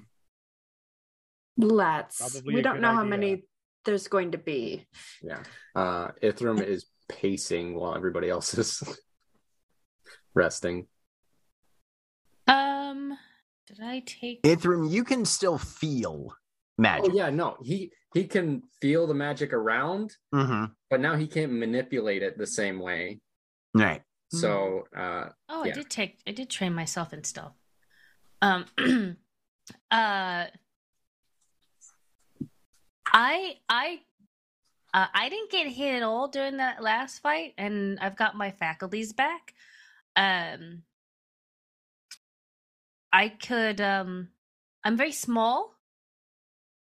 Let's. 1.56 2.18
Probably 2.18 2.54
we 2.54 2.62
don't 2.62 2.74
good 2.74 2.82
know 2.82 2.94
how 2.94 3.02
many 3.02 3.42
there's 3.84 4.06
going 4.06 4.30
to 4.32 4.38
be. 4.38 4.86
Yeah. 5.20 5.42
Uh, 5.74 6.12
Ithrim 6.22 6.62
is 6.64 6.86
pacing 7.08 7.74
while 7.74 7.96
everybody 7.96 8.30
else 8.30 8.56
is 8.56 8.84
resting. 10.34 10.86
Um, 12.46 13.18
Did 13.66 13.80
I 13.82 14.04
take? 14.06 14.42
Ithrim? 14.44 14.88
you 14.92 15.02
can 15.02 15.24
still 15.24 15.58
feel 15.58 16.36
magic. 16.78 17.10
Oh 17.10 17.16
yeah, 17.16 17.30
no, 17.30 17.56
he 17.64 17.90
he 18.14 18.24
can 18.24 18.62
feel 18.80 19.06
the 19.06 19.14
magic 19.14 19.52
around, 19.52 20.16
hmm 20.32 20.64
but 20.90 21.00
now 21.00 21.14
he 21.14 21.26
can't 21.28 21.52
manipulate 21.52 22.22
it 22.22 22.36
the 22.36 22.46
same 22.46 22.80
way. 22.80 23.20
Right. 23.74 24.02
So 24.32 24.84
uh, 24.96 25.28
Oh, 25.48 25.64
Yeah. 25.64 25.70
I 25.72 25.74
did 25.74 25.90
take. 25.90 26.18
I 26.26 26.32
did 26.32 26.50
train 26.50 26.74
myself 26.74 27.12
in 27.12 27.22
stealth. 27.24 27.54
Um. 28.42 28.64
uh. 29.90 30.46
I 33.12 33.56
I. 33.68 34.00
Uh, 34.92 35.06
I 35.14 35.28
didn't 35.28 35.50
get 35.52 35.68
hit 35.68 35.94
at 35.94 36.02
all 36.02 36.26
during 36.26 36.56
that 36.56 36.82
last 36.82 37.20
fight, 37.20 37.54
and 37.56 37.98
I've 38.00 38.16
got 38.16 38.36
my 38.36 38.50
faculties 38.50 39.12
back. 39.12 39.54
Um. 40.16 40.82
I 43.12 43.28
could. 43.28 43.80
Um. 43.80 44.28
I'm 44.84 44.96
very 44.96 45.12
small, 45.12 45.74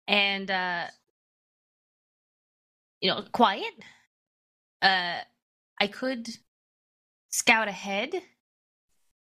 and 0.07 0.49
uh. 0.49 0.85
You 3.01 3.09
know, 3.09 3.23
quiet. 3.31 3.73
Uh, 4.81 5.19
I 5.79 5.87
could 5.87 6.27
scout 7.29 7.67
ahead 7.67 8.13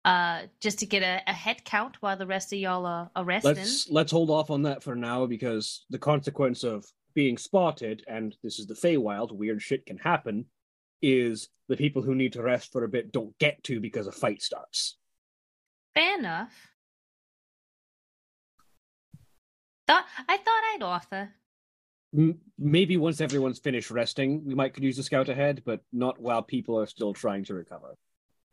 uh 0.05 0.41
just 0.59 0.79
to 0.79 0.85
get 0.85 1.01
a, 1.01 1.21
a 1.25 1.31
head 1.31 1.63
count 1.63 1.95
while 2.01 2.17
the 2.17 2.27
rest 2.27 2.51
of 2.51 2.59
y'all 2.59 2.85
are, 2.85 3.09
are 3.15 3.23
resting 3.23 3.55
Let's 3.55 3.89
let's 3.89 4.11
hold 4.11 4.29
off 4.29 4.49
on 4.49 4.63
that 4.63 4.83
for 4.83 4.95
now 4.95 5.25
because 5.25 5.85
the 5.89 5.97
consequence 5.97 6.65
of 6.65 6.85
being 7.13 7.37
spotted, 7.37 8.03
and 8.07 8.35
this 8.43 8.59
is 8.59 8.67
the 8.67 8.73
Feywild, 8.73 9.31
weird 9.31 9.61
shit 9.61 9.85
can 9.85 9.97
happen, 9.97 10.45
is 11.01 11.49
the 11.69 11.77
people 11.77 12.01
who 12.01 12.15
need 12.15 12.33
to 12.33 12.41
rest 12.41 12.71
for 12.71 12.83
a 12.83 12.89
bit 12.89 13.11
don't 13.11 13.37
get 13.37 13.63
to 13.63 13.79
because 13.79 14.07
a 14.07 14.11
fight 14.11 14.41
starts. 14.41 14.97
fair 15.93 16.17
enough 16.17 16.69
thought 19.87 20.05
i 20.27 20.37
thought 20.37 20.63
i'd 20.73 20.81
offer 20.81 21.29
M- 22.15 22.39
maybe 22.57 22.97
once 22.97 23.21
everyone's 23.21 23.59
finished 23.59 23.91
resting, 23.91 24.45
we 24.45 24.55
might 24.55 24.73
could 24.73 24.83
use 24.83 24.97
the 24.97 25.03
scout 25.03 25.29
ahead, 25.29 25.63
but 25.65 25.81
not 25.91 26.19
while 26.19 26.41
people 26.43 26.79
are 26.79 26.85
still 26.85 27.13
trying 27.13 27.43
to 27.45 27.53
recover. 27.53 27.97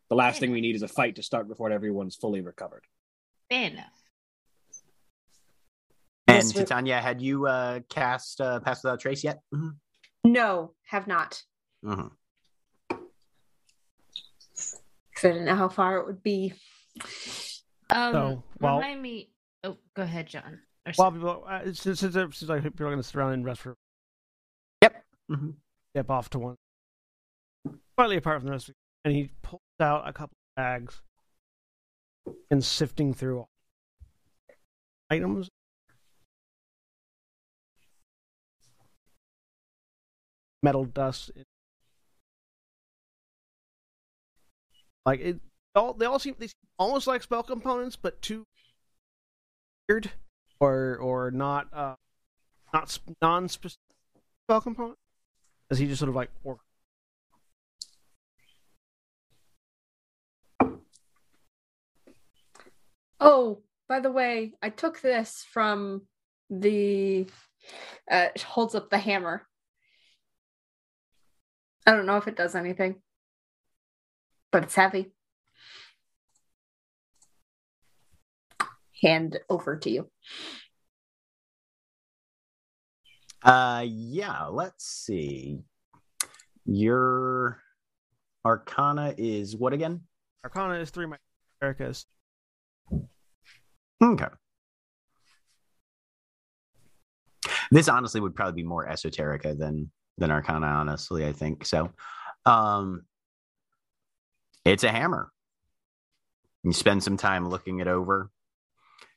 The 0.09 0.17
last 0.17 0.41
thing 0.41 0.51
we 0.51 0.61
need 0.61 0.75
is 0.75 0.83
a 0.83 0.89
fight 0.89 1.17
to 1.17 1.23
start 1.23 1.47
before 1.47 1.71
everyone's 1.71 2.17
fully 2.17 2.41
recovered. 2.41 2.85
fair 3.51 3.71
enough 3.71 3.93
And 6.27 6.47
Yes, 6.47 6.53
Titania, 6.53 7.01
had 7.01 7.21
you 7.21 7.47
uh, 7.47 7.81
cast 7.89 8.41
uh, 8.41 8.61
Pass 8.61 8.83
Without 8.83 9.01
Trace 9.01 9.23
yet? 9.25 9.41
hmm 9.53 9.71
No, 10.25 10.75
have 10.87 11.07
not. 11.07 11.43
hmm 11.85 12.09
Because 12.89 15.25
I 15.25 15.29
didn't 15.29 15.45
know 15.45 15.57
how 15.57 15.69
far 15.69 15.99
it 15.99 16.07
would 16.07 16.23
be. 16.23 16.53
um 17.91 18.13
So, 18.13 18.45
while- 18.59 18.77
remind 18.77 19.03
me 19.03 19.31
oh 19.65 19.77
go 19.95 20.03
ahead 20.03 20.27
john 20.27 20.61
or 20.99 21.11
While 21.11 21.11
sorry. 21.11 21.21
people, 21.21 21.45
uh, 21.49 21.65
since, 21.73 22.01
since, 22.01 22.15
since 22.15 22.43
like 22.43 22.63
people 22.63 22.87
are 22.87 22.91
going 22.91 22.99
to 22.99 23.03
sit 23.03 23.17
around 23.17 23.33
and 23.33 23.45
rest 23.45 23.61
for 23.61 23.77
Yep. 24.83 25.05
step 25.91 26.11
off 26.11 26.31
to 26.31 26.39
one, 26.39 26.57
slightly 27.97 28.17
apart 28.17 28.41
from 28.41 28.47
the 28.47 28.53
rest, 28.53 28.69
of 28.69 28.75
and 29.05 29.15
he 29.15 29.31
pulls 29.43 29.61
out 29.81 30.09
a 30.09 30.13
couple 30.13 30.35
of 30.35 30.63
bags 30.63 31.03
and 32.51 32.65
sifting 32.65 33.13
through 33.15 33.47
items. 35.11 35.49
Metal 40.63 40.85
dust. 40.85 41.31
Like 45.07 45.21
it, 45.21 45.41
all 45.75 45.95
they 45.95 46.05
all 46.05 46.19
seem 46.19 46.35
they 46.39 46.49
seem 46.49 46.55
almost 46.79 47.07
like 47.07 47.23
spell 47.23 47.43
components, 47.43 47.97
but 47.97 48.21
too 48.21 48.45
weird 49.89 50.11
or 50.61 50.97
or 50.99 51.31
not 51.31 51.67
uh 51.73 51.95
not 52.73 52.91
sp- 52.93 53.17
non-specific 53.21 53.81
spell 54.45 54.61
component. 54.61 54.99
As 55.71 55.79
he 55.79 55.87
just 55.87 55.99
sort 55.99 56.09
of 56.09 56.15
like 56.15 56.31
Oh, 63.21 63.63
by 63.89 64.01
the 64.01 64.11
way, 64.11 64.55
I 64.63 64.71
took 64.71 65.01
this 65.01 65.45
from 65.53 66.03
the. 66.49 67.27
Uh, 68.11 68.29
holds 68.43 68.75
up 68.75 68.89
the 68.89 68.99
hammer. 68.99 69.47
I 71.87 71.93
don't 71.93 72.07
know 72.07 72.17
if 72.17 72.27
it 72.27 72.37
does 72.37 72.55
anything, 72.55 73.03
but 74.51 74.63
it's 74.63 74.75
heavy. 74.75 75.13
Hand 79.03 79.39
over 79.49 79.77
to 79.77 79.91
you. 79.91 80.11
Uh, 83.43 83.85
yeah. 83.87 84.47
Let's 84.47 84.87
see. 84.87 85.61
Your 86.67 87.63
Arcana 88.45 89.15
is 89.17 89.57
what 89.57 89.73
again? 89.73 90.03
Arcana 90.45 90.75
is 90.75 90.91
three. 90.91 91.07
My 91.07 91.17
Erica 91.63 91.95
Okay. 94.03 94.27
This 97.71 97.89
honestly 97.89 98.21
would 98.21 98.35
probably 98.35 98.63
be 98.63 98.67
more 98.67 98.87
esoterica 98.87 99.57
than 99.57 99.91
than 100.19 100.31
Arcana, 100.31 100.67
honestly, 100.67 101.27
I 101.27 101.33
think. 101.33 101.65
So 101.65 101.91
um 102.47 103.03
it's 104.65 104.85
a 104.85 104.91
hammer. 104.91 105.31
You 106.63 106.73
spend 106.73 107.03
some 107.03 107.17
time 107.17 107.49
looking 107.49 107.81
it 107.81 107.89
over. 107.89 108.31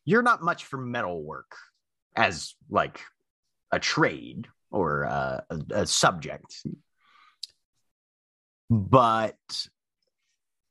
You're 0.05 0.21
not 0.21 0.43
much 0.43 0.65
for 0.65 0.77
metal 0.77 1.23
work 1.23 1.55
as 2.15 2.55
like 2.69 3.01
a 3.71 3.79
trade 3.79 4.47
or 4.71 5.03
a, 5.03 5.45
a 5.71 5.85
subject. 5.85 6.55
But 8.69 9.37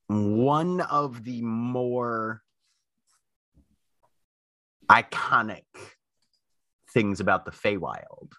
one 0.08 0.80
of 0.80 1.24
the 1.24 1.40
more 1.42 2.42
iconic 4.90 5.64
things 6.92 7.20
about 7.20 7.44
the 7.44 7.50
Feywild 7.50 8.32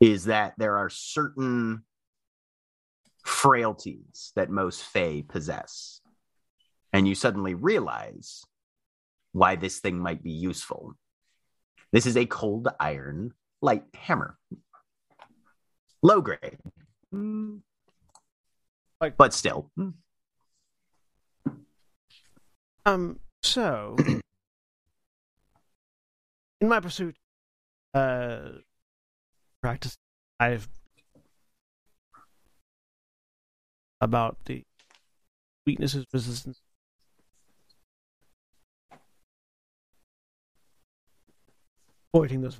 is 0.00 0.26
that 0.26 0.54
there 0.56 0.76
are 0.76 0.88
certain 0.88 1.82
frailties 3.24 4.32
that 4.36 4.50
most 4.50 4.82
Fey 4.82 5.22
possess. 5.22 6.00
And 6.92 7.06
you 7.06 7.14
suddenly 7.14 7.54
realize 7.54 8.44
why 9.32 9.56
this 9.56 9.78
thing 9.80 9.98
might 9.98 10.22
be 10.22 10.30
useful. 10.30 10.94
This 11.92 12.06
is 12.06 12.16
a 12.16 12.26
cold 12.26 12.68
iron 12.78 13.32
light 13.60 13.84
hammer. 13.94 14.38
Low 16.02 16.20
grade. 16.20 16.58
Like- 19.00 19.16
but 19.16 19.32
still. 19.34 19.70
Um. 22.86 23.20
So, 23.42 23.96
in 26.60 26.68
my 26.68 26.80
pursuit, 26.80 27.16
uh, 27.94 28.50
practice, 29.62 29.96
I've 30.38 30.68
about 34.00 34.36
the 34.44 34.64
weaknesses, 35.66 36.04
resistance. 36.12 36.59
Avoiding 42.12 42.40
those 42.40 42.58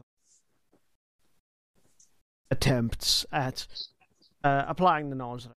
attempts 2.53 3.27
at 3.33 3.67
uh, 4.45 4.65
applying 4.69 5.11
the 5.11 5.17
knowledge. 5.17 5.49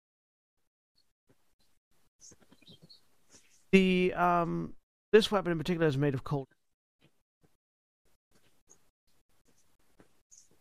The 3.71 4.13
um 4.15 4.75
this 5.13 5.31
weapon 5.31 5.53
in 5.53 5.59
particular 5.59 5.87
is 5.87 5.99
made 5.99 6.15
of 6.15 6.25
cold. 6.25 6.49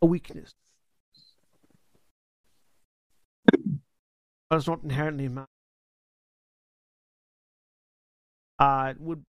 A 0.01 0.05
weakness. 0.05 0.51
But 4.49 4.57
it's 4.57 4.67
not 4.67 4.83
inherently 4.83 5.29
Uh, 8.59 8.91
it 8.91 8.99
would 8.99 9.23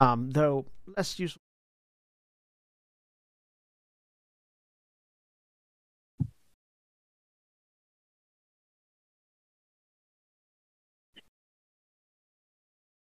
um 0.00 0.30
though 0.30 0.66
less 0.96 1.18
useful 1.18 1.42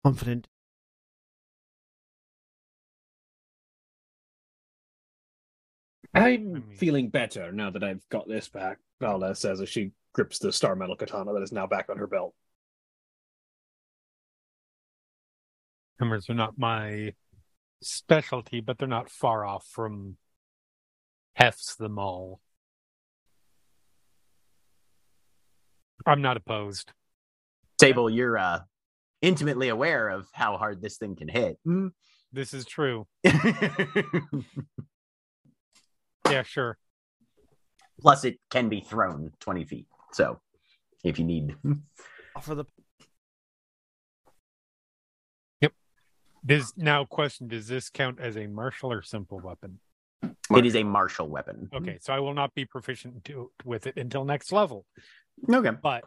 confident 0.03 0.47
I'm 6.15 6.63
feeling 6.77 7.09
better 7.09 7.51
now 7.51 7.69
that 7.71 7.83
I've 7.83 8.07
got 8.09 8.27
this 8.27 8.47
back, 8.47 8.79
Valda 9.01 9.35
says 9.35 9.59
as 9.59 9.67
she 9.69 9.91
grips 10.13 10.39
the 10.39 10.53
star 10.53 10.75
metal 10.75 10.95
katana 10.95 11.33
that 11.33 11.43
is 11.43 11.51
now 11.51 11.67
back 11.67 11.89
on 11.89 11.97
her 11.97 12.07
belt. 12.07 12.33
Hammers 15.99 16.29
are 16.29 16.33
not 16.33 16.57
my 16.57 17.13
specialty, 17.81 18.61
but 18.61 18.77
they're 18.77 18.87
not 18.87 19.09
far 19.09 19.45
off 19.45 19.65
from 19.67 20.17
hefts 21.33 21.75
them 21.75 21.97
all. 21.99 22.41
I'm 26.05 26.21
not 26.21 26.37
opposed. 26.37 26.91
Sable, 27.79 28.09
you're 28.09 28.37
uh, 28.37 28.59
intimately 29.21 29.69
aware 29.69 30.09
of 30.09 30.27
how 30.33 30.57
hard 30.57 30.81
this 30.81 30.97
thing 30.97 31.15
can 31.15 31.27
hit. 31.27 31.57
Hmm. 31.65 31.87
This 32.31 32.53
is 32.53 32.65
true. 32.65 33.07
Yeah, 36.29 36.43
sure. 36.43 36.77
Plus, 37.99 38.25
it 38.25 38.39
can 38.49 38.69
be 38.69 38.81
thrown 38.81 39.31
20 39.39 39.65
feet. 39.65 39.87
So, 40.11 40.39
if 41.03 41.19
you 41.19 41.25
need. 41.25 41.55
For 42.41 42.55
the 42.55 42.65
Does 46.45 46.73
now 46.77 47.05
question: 47.05 47.47
Does 47.47 47.67
this 47.67 47.89
count 47.89 48.19
as 48.19 48.37
a 48.37 48.47
martial 48.47 48.91
or 48.91 49.01
simple 49.01 49.39
weapon? 49.39 49.79
It 50.51 50.65
is 50.65 50.75
a 50.75 50.83
martial 50.83 51.27
weapon. 51.27 51.69
Okay, 51.73 51.97
so 52.01 52.13
I 52.13 52.19
will 52.19 52.33
not 52.33 52.53
be 52.53 52.65
proficient 52.65 53.25
to, 53.25 53.51
with 53.63 53.87
it 53.87 53.97
until 53.97 54.25
next 54.25 54.51
level. 54.51 54.85
Okay. 55.51 55.71
But 55.81 56.03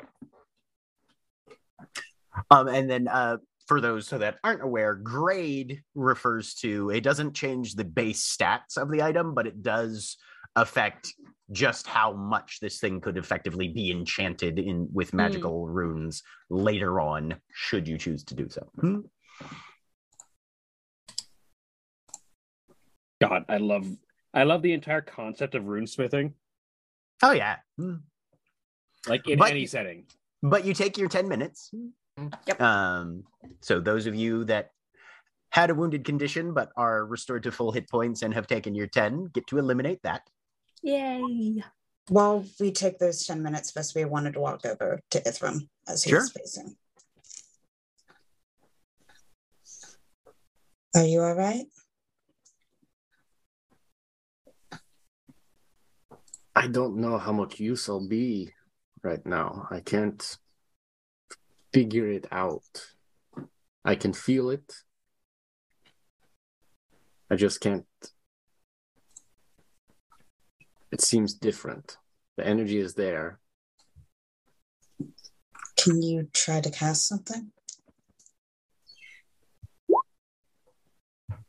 Um, 2.50 2.68
and 2.68 2.88
then 2.88 3.08
uh, 3.08 3.38
for 3.66 3.80
those 3.80 4.06
so 4.06 4.18
that 4.18 4.38
aren't 4.44 4.62
aware, 4.62 4.94
grade 4.94 5.82
refers 5.94 6.54
to 6.56 6.90
it 6.90 7.02
doesn't 7.02 7.34
change 7.34 7.74
the 7.74 7.84
base 7.84 8.36
stats 8.36 8.76
of 8.76 8.90
the 8.90 9.02
item, 9.02 9.34
but 9.34 9.46
it 9.46 9.62
does 9.62 10.16
affect 10.56 11.12
just 11.50 11.86
how 11.86 12.12
much 12.12 12.58
this 12.60 12.78
thing 12.78 13.00
could 13.00 13.16
effectively 13.16 13.68
be 13.68 13.90
enchanted 13.90 14.58
in 14.58 14.88
with 14.92 15.14
magical 15.14 15.66
runes 15.66 16.22
later 16.50 17.00
on, 17.00 17.34
should 17.52 17.88
you 17.88 17.96
choose 17.96 18.22
to 18.24 18.34
do 18.34 18.48
so. 18.48 18.68
Hmm. 18.80 19.00
God, 23.20 23.44
I 23.48 23.56
love 23.58 23.86
I 24.34 24.44
love 24.44 24.62
the 24.62 24.72
entire 24.72 25.00
concept 25.00 25.54
of 25.54 25.64
runesmithing, 25.64 26.32
Oh 27.22 27.32
yeah. 27.32 27.56
Hmm. 27.76 27.96
like 29.08 29.26
in 29.28 29.38
But- 29.38 29.50
any 29.50 29.66
setting. 29.66 30.06
But 30.42 30.64
you 30.64 30.72
take 30.74 30.96
your 30.96 31.08
10 31.08 31.26
minutes. 31.28 31.70
Yep. 32.46 32.60
Um, 32.60 33.24
so 33.60 33.80
those 33.80 34.06
of 34.06 34.14
you 34.14 34.44
that 34.44 34.70
had 35.50 35.70
a 35.70 35.74
wounded 35.74 36.04
condition 36.04 36.52
but 36.54 36.70
are 36.76 37.04
restored 37.06 37.42
to 37.44 37.50
full 37.50 37.72
hit 37.72 37.88
points 37.90 38.22
and 38.22 38.32
have 38.34 38.46
taken 38.46 38.74
your 38.74 38.86
10 38.86 39.30
get 39.34 39.46
to 39.48 39.58
eliminate 39.58 40.00
that. 40.02 40.22
Yay. 40.82 41.62
While 42.08 42.44
we 42.60 42.70
take 42.70 42.98
those 42.98 43.26
10 43.26 43.42
minutes, 43.42 43.72
Vespia 43.72 44.06
wanted 44.08 44.34
to 44.34 44.40
walk 44.40 44.64
over 44.64 45.00
to 45.10 45.20
Ithrim 45.22 45.68
as 45.88 46.04
he 46.04 46.10
Sure. 46.10 46.20
was 46.20 46.30
facing. 46.32 46.76
Are 50.94 51.04
you 51.04 51.20
all 51.22 51.34
right? 51.34 51.66
I 56.58 56.66
don't 56.66 56.96
know 56.96 57.18
how 57.18 57.30
much 57.30 57.60
use 57.60 57.88
I'll 57.88 58.08
be 58.08 58.50
right 59.04 59.24
now. 59.24 59.68
I 59.70 59.78
can't 59.78 60.38
figure 61.72 62.10
it 62.10 62.26
out. 62.32 62.64
I 63.84 63.94
can 63.94 64.12
feel 64.12 64.50
it. 64.50 64.74
I 67.30 67.36
just 67.36 67.60
can't. 67.60 67.86
It 70.90 71.00
seems 71.00 71.32
different. 71.32 71.96
The 72.36 72.44
energy 72.44 72.78
is 72.78 72.94
there. 72.94 73.38
Can 75.76 76.02
you 76.02 76.28
try 76.32 76.60
to 76.60 76.70
cast 76.72 77.06
something? 77.06 77.52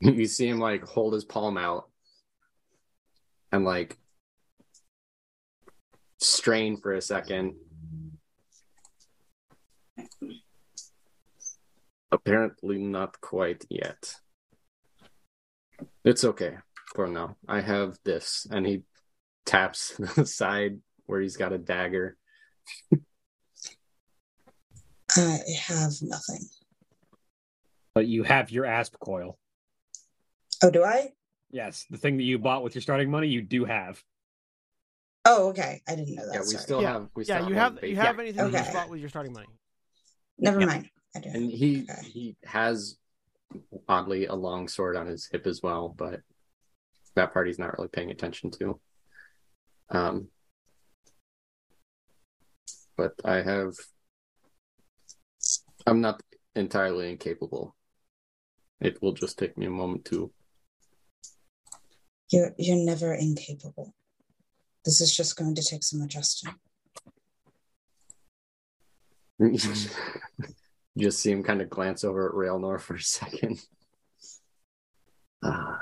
you 0.00 0.26
see 0.26 0.46
him 0.46 0.60
like 0.60 0.84
hold 0.84 1.14
his 1.14 1.24
palm 1.24 1.58
out 1.58 1.88
and 3.50 3.64
like 3.64 3.98
strain 6.20 6.76
for 6.76 6.92
a 6.92 7.00
second. 7.00 7.54
Apparently, 12.12 12.78
not 12.78 13.20
quite 13.20 13.64
yet. 13.70 14.14
It's 16.04 16.24
okay 16.24 16.56
for 16.94 17.06
now. 17.06 17.36
I 17.48 17.60
have 17.60 17.98
this, 18.04 18.46
and 18.50 18.66
he 18.66 18.82
taps 19.46 19.94
the 20.16 20.26
side 20.26 20.80
where 21.06 21.20
he's 21.20 21.36
got 21.36 21.52
a 21.52 21.58
dagger. 21.58 22.16
I 25.16 25.38
have 25.66 25.92
nothing. 26.02 26.48
But 27.94 28.06
you 28.06 28.22
have 28.22 28.50
your 28.50 28.64
asp 28.64 28.94
coil. 29.00 29.38
Oh, 30.62 30.70
do 30.70 30.84
I? 30.84 31.10
Yes, 31.50 31.86
the 31.90 31.96
thing 31.96 32.16
that 32.18 32.22
you 32.22 32.38
bought 32.38 32.62
with 32.62 32.74
your 32.74 32.82
starting 32.82 33.10
money, 33.10 33.28
you 33.28 33.42
do 33.42 33.64
have. 33.64 34.00
Oh, 35.24 35.48
okay. 35.48 35.82
I 35.86 35.96
didn't 35.96 36.14
know 36.14 36.26
that. 36.26 36.34
Yeah, 36.34 36.40
we 36.40 36.46
sorry. 36.46 36.62
still 36.62 36.82
Yeah. 36.82 36.92
have. 36.92 37.08
We 37.14 37.24
yeah, 37.24 37.36
still 37.36 37.48
you 37.50 37.54
one 37.56 37.62
have 37.62 37.84
you 37.84 37.96
have 37.96 38.16
yeah. 38.16 38.22
anything 38.22 38.46
you 38.46 38.50
can 38.52 38.60
Okay. 38.60 38.70
spot 38.70 38.88
with 38.90 39.00
your 39.00 39.08
starting 39.08 39.32
money. 39.32 39.48
Never 40.38 40.60
Yeah. 40.60 40.66
mind. 40.66 40.90
I 41.14 41.20
do. 41.20 41.30
and 41.30 41.50
he 41.50 41.86
Okay. 41.90 42.02
he 42.08 42.36
has 42.44 42.96
oddly 43.88 44.26
a 44.26 44.34
long 44.34 44.68
sword 44.68 44.96
on 44.96 45.06
his 45.06 45.28
hip 45.30 45.46
as 45.46 45.60
well, 45.62 45.88
but 45.88 46.20
that 47.16 47.32
part 47.32 47.48
he's 47.48 47.58
not 47.58 47.76
really 47.76 47.88
paying 47.88 48.10
attention 48.10 48.50
to. 48.52 48.80
Um, 49.90 50.28
but 52.96 53.12
I 53.24 53.42
have. 53.42 53.74
I'm 55.86 56.00
not 56.00 56.22
entirely 56.54 57.10
incapable. 57.10 57.74
It 58.80 59.02
will 59.02 59.12
just 59.12 59.38
take 59.38 59.58
me 59.58 59.66
a 59.66 59.70
moment 59.70 60.04
to. 60.06 60.32
You're 62.30 62.54
you're 62.56 62.76
never 62.76 63.12
incapable. 63.12 63.94
This 64.84 65.00
is 65.00 65.14
just 65.14 65.36
going 65.36 65.54
to 65.54 65.62
take 65.62 65.84
some 65.84 66.00
adjusting. 66.00 66.54
just 70.98 71.20
see 71.20 71.30
him 71.30 71.42
kind 71.42 71.62
of 71.62 71.70
glance 71.70 72.04
over 72.04 72.28
at 72.28 72.34
Railnor 72.34 72.80
for 72.80 72.94
a 72.94 73.00
second. 73.00 73.60
Ah, 75.42 75.78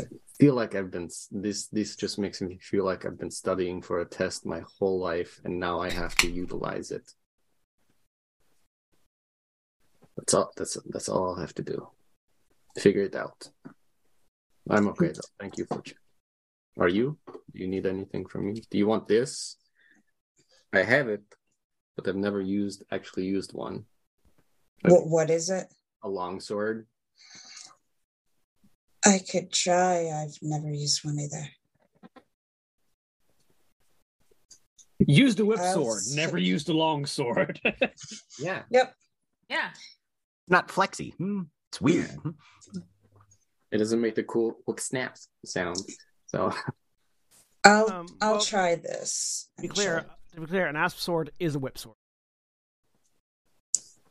I 0.00 0.04
feel 0.38 0.54
like 0.54 0.74
I've 0.74 0.90
been 0.90 1.08
this. 1.30 1.68
This 1.68 1.94
just 1.94 2.18
makes 2.18 2.40
me 2.40 2.58
feel 2.60 2.84
like 2.84 3.04
I've 3.04 3.18
been 3.18 3.30
studying 3.30 3.80
for 3.80 4.00
a 4.00 4.04
test 4.04 4.44
my 4.44 4.62
whole 4.78 4.98
life, 4.98 5.40
and 5.44 5.60
now 5.60 5.80
I 5.80 5.90
have 5.90 6.16
to 6.16 6.30
utilize 6.30 6.90
it. 6.90 7.08
That's 10.16 10.34
all. 10.34 10.52
That's 10.56 10.76
that's 10.86 11.08
all 11.08 11.28
I'll 11.28 11.40
have 11.40 11.54
to 11.54 11.62
do. 11.62 11.88
Figure 12.76 13.02
it 13.02 13.14
out. 13.14 13.48
I'm 14.68 14.88
okay 14.88 15.08
though. 15.08 15.20
Thank 15.38 15.58
you 15.58 15.66
for. 15.66 15.82
Are 16.78 16.88
you? 16.88 17.18
Do 17.26 17.58
you 17.60 17.68
need 17.68 17.86
anything 17.86 18.26
from 18.26 18.46
me? 18.46 18.62
Do 18.70 18.78
you 18.78 18.86
want 18.86 19.06
this? 19.08 19.56
I 20.72 20.82
have 20.82 21.08
it, 21.08 21.22
but 21.96 22.08
I've 22.08 22.16
never 22.16 22.40
used 22.40 22.82
actually 22.90 23.24
used 23.26 23.52
one. 23.52 23.84
What 24.82 25.06
what 25.06 25.30
is 25.30 25.50
it? 25.50 25.66
A 26.02 26.08
long 26.08 26.40
sword. 26.40 26.86
I 29.04 29.18
could 29.30 29.52
try. 29.52 30.08
I've 30.10 30.36
never 30.40 30.70
used 30.70 31.04
one 31.04 31.18
either. 31.20 31.46
Used 35.04 35.40
a 35.40 35.44
whip 35.44 35.58
I'll 35.58 35.74
sword, 35.74 35.98
s- 35.98 36.14
never 36.14 36.38
used 36.38 36.68
a 36.68 36.72
long 36.72 37.06
sword. 37.06 37.60
Yeah. 38.38 38.62
Yep. 38.70 38.94
Yeah. 39.50 39.70
Not 40.48 40.70
flexy. 40.70 41.10
Hmm. 41.18 41.42
It's 41.70 41.80
weird. 41.80 42.10
It 43.70 43.78
doesn't 43.78 44.00
make 44.00 44.14
the 44.14 44.22
cool 44.22 44.56
hook 44.66 44.80
snaps 44.80 45.28
sound. 45.44 45.76
So 46.32 46.52
I'll 47.64 47.90
Um, 47.92 48.06
I'll 48.20 48.32
well, 48.32 48.40
try 48.40 48.74
this. 48.76 49.48
To 49.56 49.62
be 49.62 49.68
clear, 49.68 50.00
show- 50.00 50.34
to 50.34 50.40
be 50.40 50.46
clear, 50.46 50.66
an 50.66 50.76
asp 50.76 50.98
sword 50.98 51.30
is 51.38 51.54
a 51.54 51.58
whip 51.58 51.78
sword. 51.78 51.96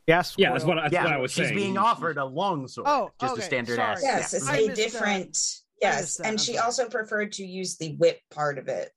Yes. 0.06 0.34
yeah, 0.36 0.52
that's 0.52 0.64
what, 0.64 0.78
I- 0.78 0.82
that's 0.82 0.92
yeah, 0.94 1.04
what 1.04 1.12
I 1.12 1.18
was 1.18 1.32
saying. 1.32 1.48
she's 1.50 1.56
saying. 1.56 1.66
being 1.74 1.78
offered 1.78 2.16
a 2.18 2.24
long 2.24 2.66
sword. 2.66 2.88
Oh, 2.88 3.10
just 3.20 3.34
okay, 3.34 3.42
a 3.42 3.44
standard 3.44 3.76
sorry. 3.76 3.92
ass. 3.92 4.00
Yes, 4.02 4.32
yeah. 4.32 4.36
it's 4.38 4.48
I 4.48 4.56
a 4.56 4.66
missed 4.66 4.68
that. 4.68 4.76
different. 4.76 5.38
Yes, 5.80 6.20
and 6.20 6.40
she 6.40 6.54
sorry. 6.54 6.58
also 6.64 6.88
preferred 6.88 7.32
to 7.32 7.44
use 7.44 7.76
the 7.76 7.96
whip 7.96 8.20
part 8.30 8.58
of 8.58 8.68
it, 8.68 8.92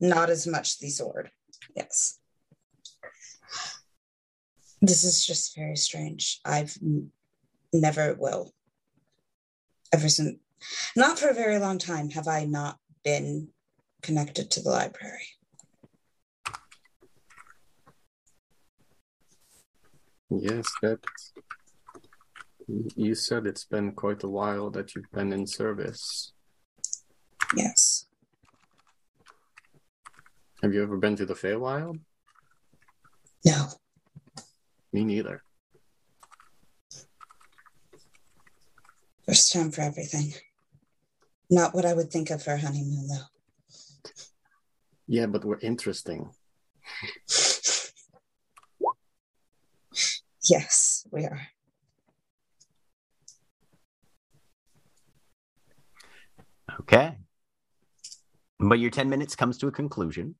not 0.00 0.30
as 0.30 0.46
much 0.46 0.78
the 0.78 0.90
sword. 0.90 1.30
Yes. 1.76 2.18
This 4.80 5.02
is 5.04 5.24
just 5.24 5.56
very 5.56 5.76
strange. 5.76 6.40
I've 6.44 6.76
never 7.72 8.14
will. 8.14 8.52
Ever 9.92 10.08
since, 10.08 10.38
not 10.96 11.18
for 11.18 11.28
a 11.28 11.34
very 11.34 11.58
long 11.58 11.78
time, 11.78 12.10
have 12.10 12.28
I 12.28 12.44
not 12.44 12.78
been 13.04 13.48
connected 14.02 14.50
to 14.52 14.62
the 14.62 14.70
library. 14.70 15.28
yes, 20.30 20.66
that 20.82 20.98
you 22.96 23.14
said 23.14 23.46
it's 23.46 23.64
been 23.64 23.92
quite 23.92 24.22
a 24.22 24.28
while 24.28 24.70
that 24.70 24.94
you've 24.94 25.10
been 25.12 25.32
in 25.32 25.46
service. 25.46 26.32
Yes. 27.56 28.06
Have 30.62 30.74
you 30.74 30.82
ever 30.82 30.98
been 30.98 31.16
to 31.16 31.24
the 31.24 31.34
Feywild? 31.34 32.00
No. 33.44 33.68
Me 34.92 35.04
neither. 35.04 35.42
First 39.24 39.52
time 39.52 39.70
for 39.70 39.82
everything. 39.82 40.34
Not 41.50 41.74
what 41.74 41.84
I 41.84 41.94
would 41.94 42.10
think 42.10 42.30
of 42.30 42.42
for 42.42 42.52
a 42.52 42.60
honeymoon, 42.60 43.08
though. 43.08 44.10
Yeah, 45.06 45.26
but 45.26 45.44
we're 45.44 45.58
interesting. 45.60 46.30
Yes, 50.44 51.06
we 51.10 51.24
are. 51.24 51.40
Okay. 56.80 57.16
But 58.60 58.78
your 58.78 58.90
10 58.90 59.08
minutes 59.08 59.34
comes 59.36 59.58
to 59.58 59.68
a 59.68 59.72
conclusion 59.72 60.34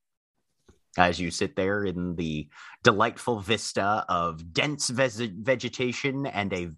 as 0.96 1.20
you 1.20 1.30
sit 1.30 1.54
there 1.56 1.84
in 1.84 2.16
the 2.16 2.48
delightful 2.82 3.40
vista 3.40 4.04
of 4.08 4.52
dense 4.52 4.88
ves- 4.88 5.20
vegetation 5.20 6.26
and 6.26 6.52
a 6.52 6.70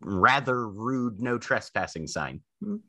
rather 0.00 0.68
rude 0.68 1.20
no 1.20 1.38
trespassing 1.38 2.06
sign. 2.06 2.40
Well, 2.60 2.80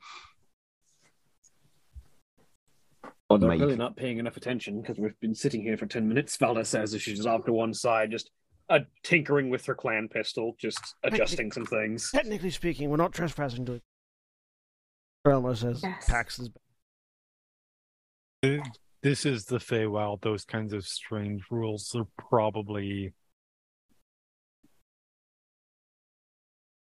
they're 3.35 3.49
really 3.49 3.75
not 3.75 3.97
paying 3.97 4.19
enough 4.19 4.37
attention 4.37 4.81
because 4.81 4.97
we've 4.97 5.19
been 5.19 5.35
sitting 5.35 5.61
here 5.61 5.75
for 5.77 5.85
10 5.85 6.07
minutes. 6.07 6.37
Valda 6.37 6.65
says 6.65 6.93
as 6.93 7.01
she's 7.01 7.25
off 7.25 7.43
to 7.45 7.51
one 7.53 7.73
side, 7.73 8.09
just 8.11 8.31
uh, 8.69 8.79
tinkering 9.03 9.49
with 9.49 9.65
her 9.65 9.75
clan 9.75 10.07
pistol, 10.07 10.55
just 10.59 10.79
adjusting 11.03 11.51
some 11.51 11.65
things. 11.65 12.09
Technically 12.11 12.49
speaking, 12.49 12.89
we're 12.89 12.95
not 12.97 13.11
trespassing 13.13 13.65
to 13.65 13.73
it. 13.73 13.81
Elmo 15.25 15.53
says 15.53 15.81
Yes. 15.83 16.05
tax 16.05 16.39
is 16.39 16.49
Uh, 18.43 18.63
This 19.03 19.25
is 19.25 19.45
the 19.45 19.57
Feywild. 19.57 20.21
Those 20.21 20.45
kinds 20.45 20.71
of 20.71 20.85
strange 20.85 21.43
rules 21.51 21.93
are 21.95 22.07
probably. 22.17 23.13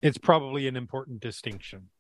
It's 0.00 0.18
probably 0.18 0.66
an 0.66 0.76
important 0.76 1.20
distinction. 1.20 1.90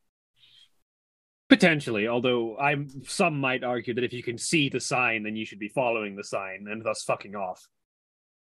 Potentially, 1.52 2.08
although 2.08 2.56
I'm 2.56 2.88
some 3.04 3.38
might 3.38 3.62
argue 3.62 3.92
that 3.92 4.04
if 4.04 4.14
you 4.14 4.22
can 4.22 4.38
see 4.38 4.70
the 4.70 4.80
sign, 4.80 5.22
then 5.22 5.36
you 5.36 5.44
should 5.44 5.58
be 5.58 5.68
following 5.68 6.16
the 6.16 6.24
sign 6.24 6.66
and 6.66 6.82
thus 6.82 7.02
fucking 7.02 7.36
off. 7.36 7.68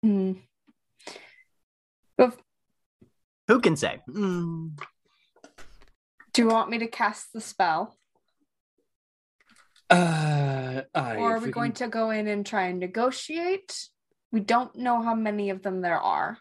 Bef- 0.03 0.39
Who 3.47 3.59
can 3.61 3.75
say? 3.75 4.01
Mm, 4.09 4.71
Do 6.33 6.41
you 6.41 6.47
want 6.47 6.71
me 6.71 6.79
to 6.79 6.87
cast 6.87 7.31
the 7.31 7.41
spell? 7.41 7.95
Uh, 9.87 10.81
I, 10.95 11.17
or 11.17 11.35
are 11.35 11.39
we 11.39 11.51
going 11.51 11.73
to 11.73 11.87
go 11.87 12.09
in 12.09 12.27
and 12.27 12.43
try 12.43 12.69
and 12.69 12.79
negotiate? 12.79 13.87
We 14.31 14.39
don't 14.39 14.75
know 14.77 15.03
how 15.03 15.13
many 15.13 15.51
of 15.51 15.61
them 15.61 15.81
there 15.81 15.99
are. 15.99 16.39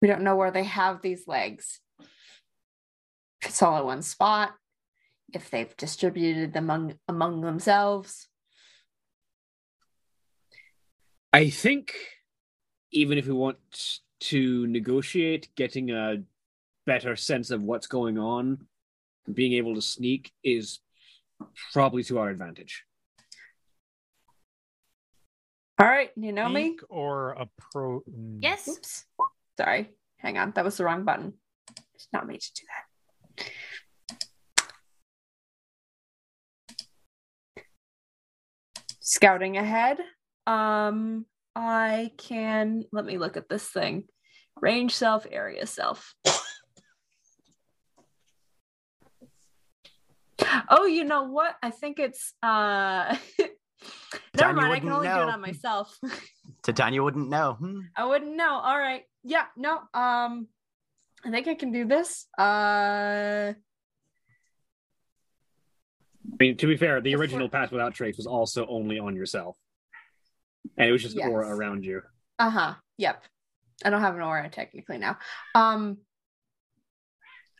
We 0.00 0.08
don't 0.08 0.22
know 0.22 0.36
where 0.36 0.50
they 0.50 0.64
have 0.64 1.02
these 1.02 1.28
legs. 1.28 1.81
If 3.52 3.56
it's 3.56 3.62
all 3.64 3.80
in 3.80 3.84
one 3.84 4.00
spot, 4.00 4.54
if 5.34 5.50
they've 5.50 5.76
distributed 5.76 6.54
them 6.54 6.70
among, 6.70 6.94
among 7.06 7.42
themselves. 7.42 8.26
I 11.34 11.50
think 11.50 11.92
even 12.92 13.18
if 13.18 13.26
we 13.26 13.34
want 13.34 13.58
to 14.20 14.66
negotiate, 14.68 15.54
getting 15.54 15.90
a 15.90 16.22
better 16.86 17.14
sense 17.14 17.50
of 17.50 17.62
what's 17.62 17.86
going 17.86 18.16
on, 18.16 18.68
being 19.30 19.52
able 19.52 19.74
to 19.74 19.82
sneak 19.82 20.32
is 20.42 20.78
probably 21.74 22.02
to 22.04 22.20
our 22.20 22.30
advantage. 22.30 22.84
All 25.78 25.86
right, 25.86 26.10
you 26.16 26.32
know 26.32 26.48
me? 26.48 26.78
Or 26.88 27.32
a 27.32 27.46
pro. 27.70 28.00
mm, 28.00 28.38
Yes. 28.40 28.66
Oops. 28.66 29.04
Sorry. 29.58 29.90
Hang 30.16 30.38
on. 30.38 30.52
That 30.52 30.64
was 30.64 30.78
the 30.78 30.84
wrong 30.84 31.04
button. 31.04 31.34
It's 31.94 32.08
not 32.14 32.26
me 32.26 32.38
to 32.38 32.52
do 32.54 32.62
that. 32.68 32.91
Scouting 39.00 39.56
ahead. 39.56 39.98
Um, 40.46 41.26
I 41.54 42.12
can 42.16 42.84
let 42.92 43.04
me 43.04 43.18
look 43.18 43.36
at 43.36 43.48
this 43.48 43.68
thing. 43.68 44.04
Range 44.60 44.94
self, 44.94 45.26
area 45.30 45.66
self. 45.66 46.14
oh, 50.70 50.86
you 50.86 51.04
know 51.04 51.24
what? 51.24 51.56
I 51.62 51.70
think 51.70 51.98
it's 51.98 52.34
uh 52.42 53.16
never 54.36 54.52
mind, 54.54 54.72
I 54.72 54.80
can 54.80 54.90
only 54.90 55.08
do 55.08 55.14
it 55.14 55.28
on 55.28 55.40
myself. 55.40 55.98
Titania 56.62 57.02
wouldn't 57.02 57.28
know. 57.28 57.54
Hmm. 57.54 57.80
I 57.96 58.04
wouldn't 58.06 58.36
know. 58.36 58.54
All 58.54 58.78
right. 58.78 59.02
Yeah, 59.24 59.46
no. 59.56 59.80
Um 59.94 60.48
I 61.24 61.30
think 61.30 61.46
I 61.48 61.54
can 61.54 61.70
do 61.72 61.84
this. 61.86 62.26
Uh 62.38 63.52
I 66.32 66.36
mean, 66.38 66.56
to 66.58 66.66
be 66.66 66.76
fair, 66.76 67.00
the 67.00 67.14
original. 67.14 67.48
Pass 67.48 67.70
Without 67.70 67.94
Trace 67.94 68.16
was 68.16 68.26
also 68.26 68.66
only 68.66 68.98
on 68.98 69.14
yourself. 69.16 69.56
And 70.76 70.88
it 70.88 70.92
was 70.92 71.02
just 71.02 71.16
Yes. 71.16 71.28
aura 71.28 71.48
around 71.48 71.84
you. 71.84 72.02
uh-huh. 72.38 72.74
Yep. 72.98 73.22
I 73.84 73.90
don't 73.90 74.00
have 74.00 74.14
an 74.14 74.22
aura 74.22 74.48
technically 74.48 74.98
now. 74.98 75.18
Um 75.54 75.98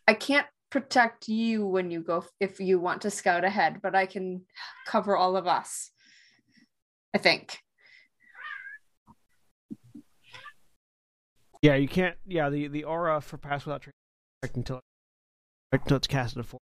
I 0.07 0.15
can't 0.15 0.47
protect 0.71 1.29
you 1.29 1.67
when 1.67 1.91
you 1.91 2.01
go 2.01 2.25
if 2.41 2.59
you 2.61 2.79
want 2.81 3.03
to 3.03 3.11
scout 3.11 3.45
ahead, 3.45 3.81
but 3.83 3.95
I 3.95 4.07
can 4.07 4.43
cover 4.87 5.17
all 5.17 5.37
of 5.37 5.47
us. 5.47 5.91
I 7.15 7.19
think. 7.19 7.59
Yeah, 11.63 11.77
you 11.77 11.89
can't. 11.89 12.17
Yeah, 12.27 12.51
the, 12.51 12.67
the 12.69 12.85
aura 12.85 13.21
for 13.21 13.39
pass 13.39 13.65
without 13.65 13.83
trace 13.83 13.95
until 14.55 14.81
until 15.71 15.97
it's 15.97 16.07
casted 16.09 16.41
a 16.41 16.43
four. 16.43 16.59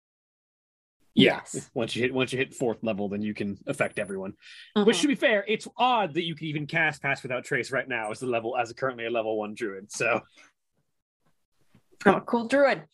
Yeah. 1.14 1.40
Yes. 1.44 1.70
Once 1.74 1.94
you 1.94 2.02
hit 2.02 2.12
once 2.14 2.32
you 2.32 2.38
hit 2.38 2.54
fourth 2.54 2.82
level, 2.82 3.08
then 3.08 3.22
you 3.22 3.34
can 3.34 3.58
affect 3.66 3.98
everyone. 3.98 4.32
Mhm. 4.76 4.86
Which 4.86 5.00
to 5.02 5.08
be 5.08 5.14
fair, 5.14 5.44
it's 5.46 5.68
odd 5.76 6.14
that 6.14 6.24
you 6.24 6.34
can 6.34 6.46
even 6.46 6.66
cast 6.66 7.00
Pass 7.02 7.22
Without 7.22 7.44
Trace 7.44 7.70
right 7.70 7.88
now 7.88 8.10
as 8.10 8.20
the 8.20 8.26
level 8.26 8.56
as 8.56 8.72
currently 8.72 9.06
a 9.06 9.10
level 9.10 9.38
one 9.38 9.54
druid. 9.54 9.90
So 9.92 10.20
I'm 12.04 12.14
a 12.16 12.20
cool 12.22 12.48
druid. 12.48 12.82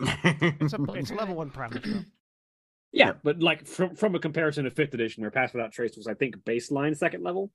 It's 0.00 0.72
a, 0.74 0.78
it's 0.94 1.10
a 1.10 1.14
level 1.14 1.34
one 1.34 1.50
private. 1.50 1.82
though. 1.82 2.00
yeah, 2.92 3.12
but 3.24 3.40
like 3.40 3.66
from 3.66 3.96
from 3.96 4.14
a 4.14 4.18
comparison 4.20 4.64
to 4.64 4.70
fifth 4.70 4.94
edition, 4.94 5.22
where 5.22 5.30
Pass 5.30 5.52
Without 5.52 5.72
Trace 5.72 5.96
was 5.96 6.06
I 6.06 6.14
think 6.14 6.36
baseline 6.44 6.96
second 6.96 7.22
level 7.24 7.50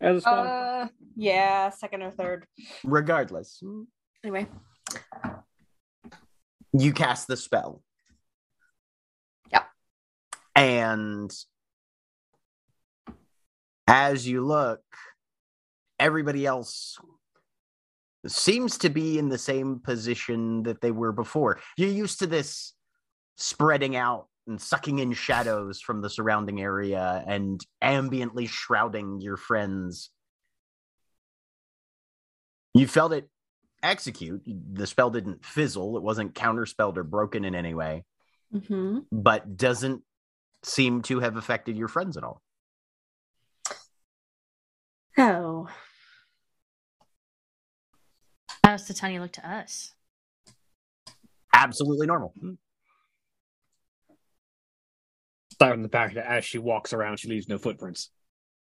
as 0.00 0.18
a 0.18 0.20
spell. 0.20 0.46
Uh 0.46 0.88
yeah, 1.16 1.70
second 1.70 2.02
or 2.02 2.10
third. 2.10 2.46
Regardless, 2.84 3.62
Anyway. 4.22 4.46
you 6.72 6.92
cast 6.92 7.26
the 7.28 7.36
spell. 7.36 7.82
Yep. 9.52 9.66
And 10.54 11.32
as 13.86 14.26
you 14.28 14.44
look, 14.44 14.80
everybody 15.98 16.44
else 16.44 16.98
seems 18.26 18.78
to 18.78 18.90
be 18.90 19.18
in 19.18 19.28
the 19.28 19.38
same 19.38 19.78
position 19.78 20.64
that 20.64 20.80
they 20.80 20.90
were 20.90 21.12
before. 21.12 21.60
You're 21.76 21.90
used 21.90 22.18
to 22.18 22.26
this 22.26 22.74
spreading 23.36 23.94
out 23.96 24.26
and 24.46 24.60
sucking 24.60 24.98
in 25.00 25.12
shadows 25.12 25.80
from 25.80 26.02
the 26.02 26.10
surrounding 26.10 26.60
area 26.60 27.24
and 27.26 27.60
ambiently 27.82 28.48
shrouding 28.48 29.20
your 29.20 29.36
friends. 29.36 30.10
You 32.74 32.86
felt 32.86 33.12
it 33.12 33.28
execute. 33.82 34.42
The 34.46 34.86
spell 34.86 35.10
didn't 35.10 35.44
fizzle, 35.44 35.96
it 35.96 36.02
wasn't 36.02 36.34
counterspelled 36.34 36.96
or 36.96 37.04
broken 37.04 37.44
in 37.44 37.54
any 37.54 37.74
way, 37.74 38.04
Mm-hmm. 38.54 39.00
but 39.10 39.56
doesn't 39.56 40.02
seem 40.62 41.02
to 41.02 41.18
have 41.20 41.36
affected 41.36 41.76
your 41.76 41.88
friends 41.88 42.16
at 42.16 42.22
all. 42.22 42.40
Oh. 45.18 45.68
How 48.62 48.72
does 48.72 48.86
Titania 48.86 49.20
look 49.20 49.32
to 49.32 49.48
us? 49.50 49.92
Absolutely 51.54 52.06
normal. 52.06 52.34
Aside 55.60 55.72
from 55.72 55.82
the 55.82 55.88
fact 55.88 56.14
that 56.14 56.26
as 56.30 56.44
she 56.44 56.58
walks 56.58 56.92
around, 56.92 57.18
she 57.18 57.28
leaves 57.28 57.48
no 57.48 57.56
footprints. 57.58 58.10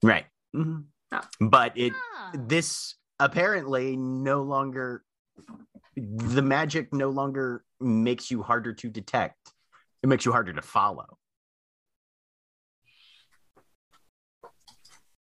Right. 0.02 0.26
Mhm. 0.54 0.86
Oh. 1.12 1.20
But 1.40 1.76
it 1.78 1.92
Ah. 1.94 2.32
this 2.34 2.96
apparently 3.18 3.96
no 3.96 4.42
longer 4.42 5.04
the 5.96 6.42
magic 6.42 6.92
no 6.92 7.10
longer 7.10 7.64
makes 7.80 8.30
you 8.30 8.42
harder 8.42 8.72
to 8.72 8.88
detect. 8.88 9.52
It 10.02 10.08
makes 10.08 10.24
you 10.24 10.32
harder 10.32 10.52
to 10.52 10.62
follow. 10.62 11.18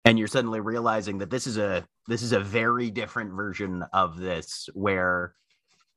And 0.06 0.18
you're 0.18 0.28
suddenly 0.28 0.60
realizing 0.60 1.18
that 1.20 1.30
this 1.30 1.46
is 1.48 1.58
a 1.58 1.88
this 2.08 2.22
is 2.22 2.32
a 2.32 2.40
very 2.40 2.90
different 2.90 3.34
version 3.34 3.84
of 3.94 4.18
this 4.18 4.70
where 4.74 5.36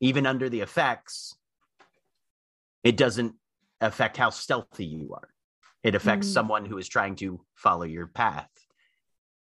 even 0.01 0.26
under 0.26 0.48
the 0.48 0.60
effects 0.60 1.36
it 2.82 2.97
doesn't 2.97 3.34
affect 3.80 4.16
how 4.16 4.30
stealthy 4.30 4.84
you 4.84 5.14
are. 5.14 5.28
It 5.83 5.95
affects 5.95 6.29
Mm. 6.29 6.33
someone 6.33 6.65
who 6.67 6.79
is 6.79 6.89
trying 6.89 7.17
to 7.17 7.45
follow 7.55 7.85
your 7.85 8.07
path. 8.07 8.51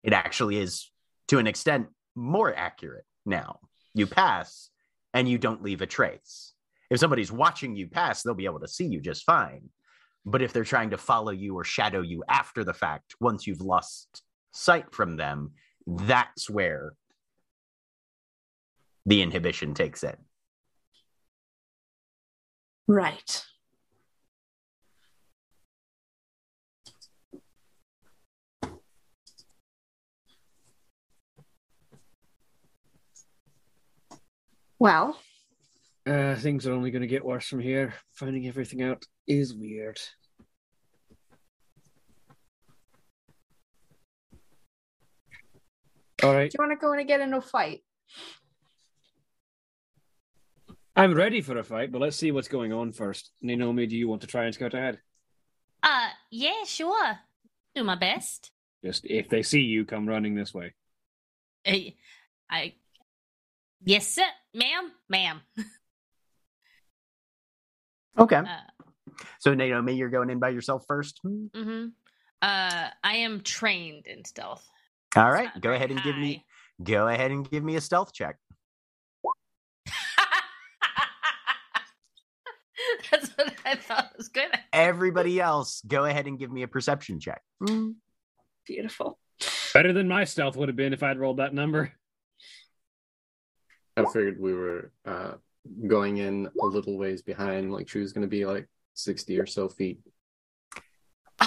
It 0.03 0.13
actually 0.13 0.57
is, 0.57 0.91
to 1.29 1.39
an 1.39 1.47
extent, 1.47 1.89
more 2.15 2.55
accurate 2.55 3.05
now. 3.27 3.61
You 3.95 4.07
pass 4.07 4.71
and 5.13 5.29
you 5.29 5.37
don't 5.39 5.63
leave 5.63 5.83
a 5.83 5.87
trace. 5.87 6.55
If 6.89 6.99
somebody's 7.01 7.31
watching 7.31 7.77
you 7.77 7.89
pass, 7.89 8.23
they'll 8.23 8.35
be 8.35 8.47
able 8.47 8.61
to 8.61 8.69
see 8.69 8.87
you 8.87 9.01
just 9.01 9.25
fine. 9.25 9.71
But 10.25 10.43
if 10.43 10.53
they're 10.53 10.65
trying 10.65 10.91
to 10.91 10.99
follow 10.99 11.33
you 11.33 11.57
or 11.57 11.65
shadow 11.65 12.01
you 12.01 12.25
after 12.29 12.65
the 12.65 12.75
fact, 12.75 13.15
once 13.21 13.47
you've 13.47 13.61
lost 13.61 14.23
sight 14.53 14.93
from 14.95 15.17
them, 15.17 15.55
that's 15.87 16.49
where 16.51 16.95
the 19.07 19.23
inhibition 19.23 19.75
takes 19.75 20.03
in. 20.05 20.17
Right. 22.87 23.45
Well, 34.81 35.17
Uh, 36.07 36.35
things 36.37 36.67
are 36.67 36.73
only 36.73 36.91
going 36.91 37.03
to 37.03 37.07
get 37.07 37.25
worse 37.25 37.47
from 37.47 37.61
here. 37.61 37.93
Finding 38.13 38.49
everything 38.49 38.83
out 38.83 39.05
is 39.27 39.55
weird. 39.55 40.01
All 46.23 46.35
right, 46.35 46.51
do 46.51 46.57
you 46.59 46.67
want 46.67 46.79
to 46.79 46.85
go 46.85 46.93
in 46.95 46.99
and 46.99 47.07
get 47.09 47.21
in 47.21 47.35
a 47.35 47.41
fight? 47.43 47.83
I'm 50.97 51.15
ready 51.15 51.43
for 51.43 51.59
a 51.59 51.63
fight, 51.63 51.93
but 51.93 52.01
let's 52.01 52.17
see 52.17 52.33
what's 52.33 52.49
going 52.49 52.73
on 52.73 52.93
first. 52.93 53.31
Naomi, 53.43 53.87
do 53.87 53.97
you 53.97 54.09
want 54.09 54.23
to 54.23 54.27
try 54.27 54.45
and 54.45 54.55
scout 54.55 54.75
ahead? 54.75 54.99
Uh, 55.83 56.09
yeah, 56.31 56.65
sure. 56.65 57.19
Do 57.75 57.85
my 57.85 57.95
best. 57.97 58.51
Just 58.85 59.05
if 59.05 59.29
they 59.29 59.43
see 59.43 59.61
you, 59.61 59.85
come 59.85 60.09
running 60.09 60.35
this 60.35 60.53
way. 60.53 60.75
I, 61.67 61.95
I 62.51 62.75
yes, 63.85 64.09
sir, 64.09 64.27
ma'am, 64.55 64.91
ma'am. 65.09 65.41
Okay. 68.19 68.37
Uh, 68.37 68.47
So, 69.39 69.55
Naomi, 69.55 69.95
you're 69.95 70.11
going 70.11 70.31
in 70.31 70.39
by 70.39 70.51
yourself 70.51 70.85
first. 70.87 71.21
mm-hmm. 71.25 71.87
Uh, 72.43 72.89
I 73.05 73.17
am 73.17 73.43
trained 73.43 74.07
in 74.07 74.25
stealth. 74.25 74.67
All 75.17 75.27
It's 75.27 75.35
right. 75.35 75.61
Go 75.61 75.73
ahead 75.73 75.91
and 75.91 76.03
give 76.03 76.17
me 76.17 76.45
go 76.83 77.09
ahead 77.09 77.31
and 77.31 77.49
give 77.51 77.63
me 77.63 77.77
a 77.77 77.81
stealth 77.81 78.13
check. 78.15 78.37
That's 83.11 83.29
what 83.37 83.53
I 83.65 83.75
thought 83.77 84.13
was 84.17 84.29
good. 84.29 84.49
Everybody 84.73 85.39
else, 85.41 85.83
go 85.87 86.05
ahead 86.07 86.27
and 86.27 86.39
give 86.39 86.51
me 86.51 86.63
a 86.63 86.69
perception 86.69 87.21
check. 87.21 87.43
Beautiful. 88.67 89.19
Better 89.75 89.93
than 89.93 90.09
my 90.09 90.25
stealth 90.25 90.57
would 90.57 90.69
have 90.69 90.77
been 90.77 90.93
if 90.95 91.03
I'd 91.03 91.19
rolled 91.19 91.39
that 91.39 91.53
number. 91.55 91.93
I 93.97 94.05
figured 94.05 94.41
we 94.41 94.55
were 94.55 94.93
uh, 95.05 95.33
going 95.87 96.19
in 96.19 96.49
a 96.61 96.67
little 96.67 96.99
ways 96.99 97.23
behind, 97.23 97.73
like 97.73 97.89
she 97.89 97.99
was 97.99 98.13
going 98.13 98.23
to 98.23 98.29
be 98.29 98.45
like 98.47 98.69
60 98.95 99.39
or 99.39 99.47
so 99.47 99.69
feet. 99.69 100.01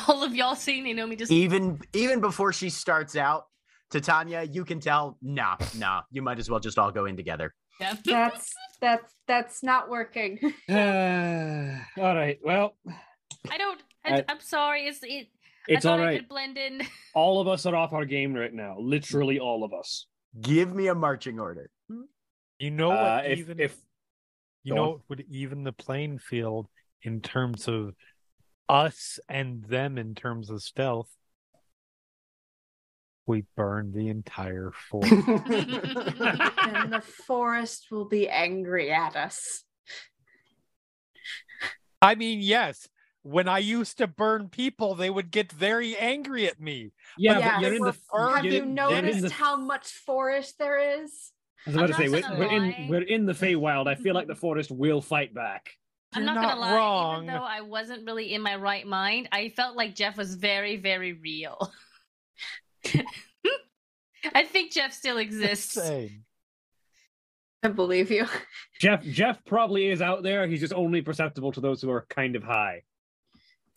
All 0.07 0.23
of 0.23 0.35
y'all 0.35 0.55
see 0.55 0.81
Naomi 0.81 1.15
just 1.15 1.31
Even 1.31 1.79
even 1.93 2.19
before 2.19 2.51
she 2.51 2.69
starts 2.69 3.15
out, 3.15 3.45
Titania, 3.91 4.43
you 4.43 4.65
can 4.65 4.79
tell, 4.79 5.17
nah, 5.21 5.55
nah, 5.77 6.01
you 6.11 6.21
might 6.21 6.39
as 6.39 6.49
well 6.49 6.59
just 6.59 6.79
all 6.79 6.91
go 6.91 7.05
in 7.05 7.15
together. 7.15 7.53
yeah. 7.79 7.95
That's 8.03 8.53
that's 8.81 9.13
that's 9.27 9.63
not 9.63 9.89
working. 9.89 10.39
all 10.69 10.75
right. 12.15 12.39
Well, 12.43 12.75
I 13.49 13.57
don't. 13.57 13.81
I, 14.03 14.17
I- 14.17 14.25
I'm 14.29 14.39
sorry. 14.41 14.87
It's 14.87 14.99
it. 15.03 15.27
it's 15.67 15.85
I 15.85 15.91
all 15.91 16.01
I 16.01 16.17
could 16.17 16.27
blend 16.27 16.57
in. 16.57 16.81
All 17.15 17.39
of 17.39 17.47
us 17.47 17.67
are 17.67 17.75
off 17.75 17.93
our 17.93 18.05
game 18.05 18.33
right 18.33 18.53
now. 18.53 18.75
Literally 18.79 19.39
all 19.39 19.63
of 19.63 19.71
us. 19.71 20.07
Give 20.41 20.73
me 20.73 20.87
a 20.87 20.95
marching 20.95 21.39
order. 21.39 21.69
You 22.63 22.71
know 22.71 22.89
what? 22.89 22.97
Uh, 22.97 23.21
if 23.25 23.39
even 23.39 23.59
if 23.59 23.75
you 24.63 24.73
go 24.73 24.79
on. 24.79 24.85
know 24.85 24.91
what 24.93 25.01
would 25.09 25.25
even 25.29 25.65
the 25.65 25.73
playing 25.73 26.17
field 26.19 26.69
in 27.01 27.19
terms 27.19 27.67
of 27.67 27.93
us 28.69 29.19
and 29.27 29.65
them 29.65 29.97
in 29.97 30.15
terms 30.15 30.49
of 30.49 30.63
stealth. 30.63 31.09
We 33.25 33.43
burn 33.57 33.91
the 33.93 34.07
entire 34.07 34.71
forest. 34.89 35.11
and 35.11 36.93
the 36.93 37.03
forest 37.27 37.87
will 37.91 38.07
be 38.07 38.29
angry 38.29 38.93
at 38.93 39.17
us. 39.17 39.65
I 42.01 42.15
mean, 42.15 42.39
yes. 42.39 42.87
When 43.23 43.49
I 43.49 43.57
used 43.59 43.97
to 43.97 44.07
burn 44.07 44.47
people, 44.47 44.95
they 44.95 45.09
would 45.09 45.31
get 45.31 45.51
very 45.51 45.97
angry 45.97 46.47
at 46.47 46.61
me. 46.61 46.91
yeah, 47.17 47.39
Yeah, 47.39 47.51
but 47.55 47.61
you're 47.61 47.73
in 47.75 47.81
the 47.81 47.97
Have 48.17 48.45
you're- 48.45 48.57
in 48.59 48.73
noticed 48.73 49.21
the- 49.21 49.29
how 49.33 49.57
much 49.57 49.87
forest 49.89 50.55
there 50.59 51.01
is? 51.03 51.31
I 51.65 51.69
was 51.69 51.75
about 51.75 51.83
I'm 51.83 51.87
to 51.89 51.93
say 51.95 52.09
we're, 52.09 52.37
we're 52.37 52.51
in 52.51 52.63
lie. 52.63 52.87
we're 52.89 53.01
in 53.01 53.25
the 53.25 53.33
Feywild. 53.33 53.87
I 53.87 53.95
feel 53.95 54.13
like 54.13 54.27
the 54.27 54.35
forest 54.35 54.71
will 54.71 55.01
fight 55.01 55.33
back. 55.33 55.69
I'm 56.13 56.23
You're 56.23 56.33
not, 56.33 56.41
gonna 56.41 56.59
lie. 56.61 56.75
wrong. 56.75 57.23
Even 57.23 57.35
though 57.35 57.43
I 57.43 57.61
wasn't 57.61 58.05
really 58.05 58.33
in 58.33 58.41
my 58.41 58.55
right 58.55 58.85
mind, 58.85 59.29
I 59.31 59.49
felt 59.49 59.75
like 59.75 59.95
Jeff 59.95 60.17
was 60.17 60.35
very, 60.35 60.77
very 60.77 61.13
real. 61.13 61.71
I 64.35 64.43
think 64.45 64.71
Jeff 64.71 64.93
still 64.93 65.17
exists. 65.17 65.75
Insane. 65.77 66.23
I 67.63 67.69
believe 67.69 68.11
you. 68.11 68.25
Jeff 68.79 69.03
Jeff 69.03 69.43
probably 69.45 69.87
is 69.87 70.01
out 70.01 70.21
there. 70.23 70.45
He's 70.47 70.59
just 70.59 70.73
only 70.73 71.01
perceptible 71.01 71.51
to 71.53 71.61
those 71.61 71.81
who 71.81 71.89
are 71.91 72.05
kind 72.09 72.35
of 72.35 72.43
high. 72.43 72.83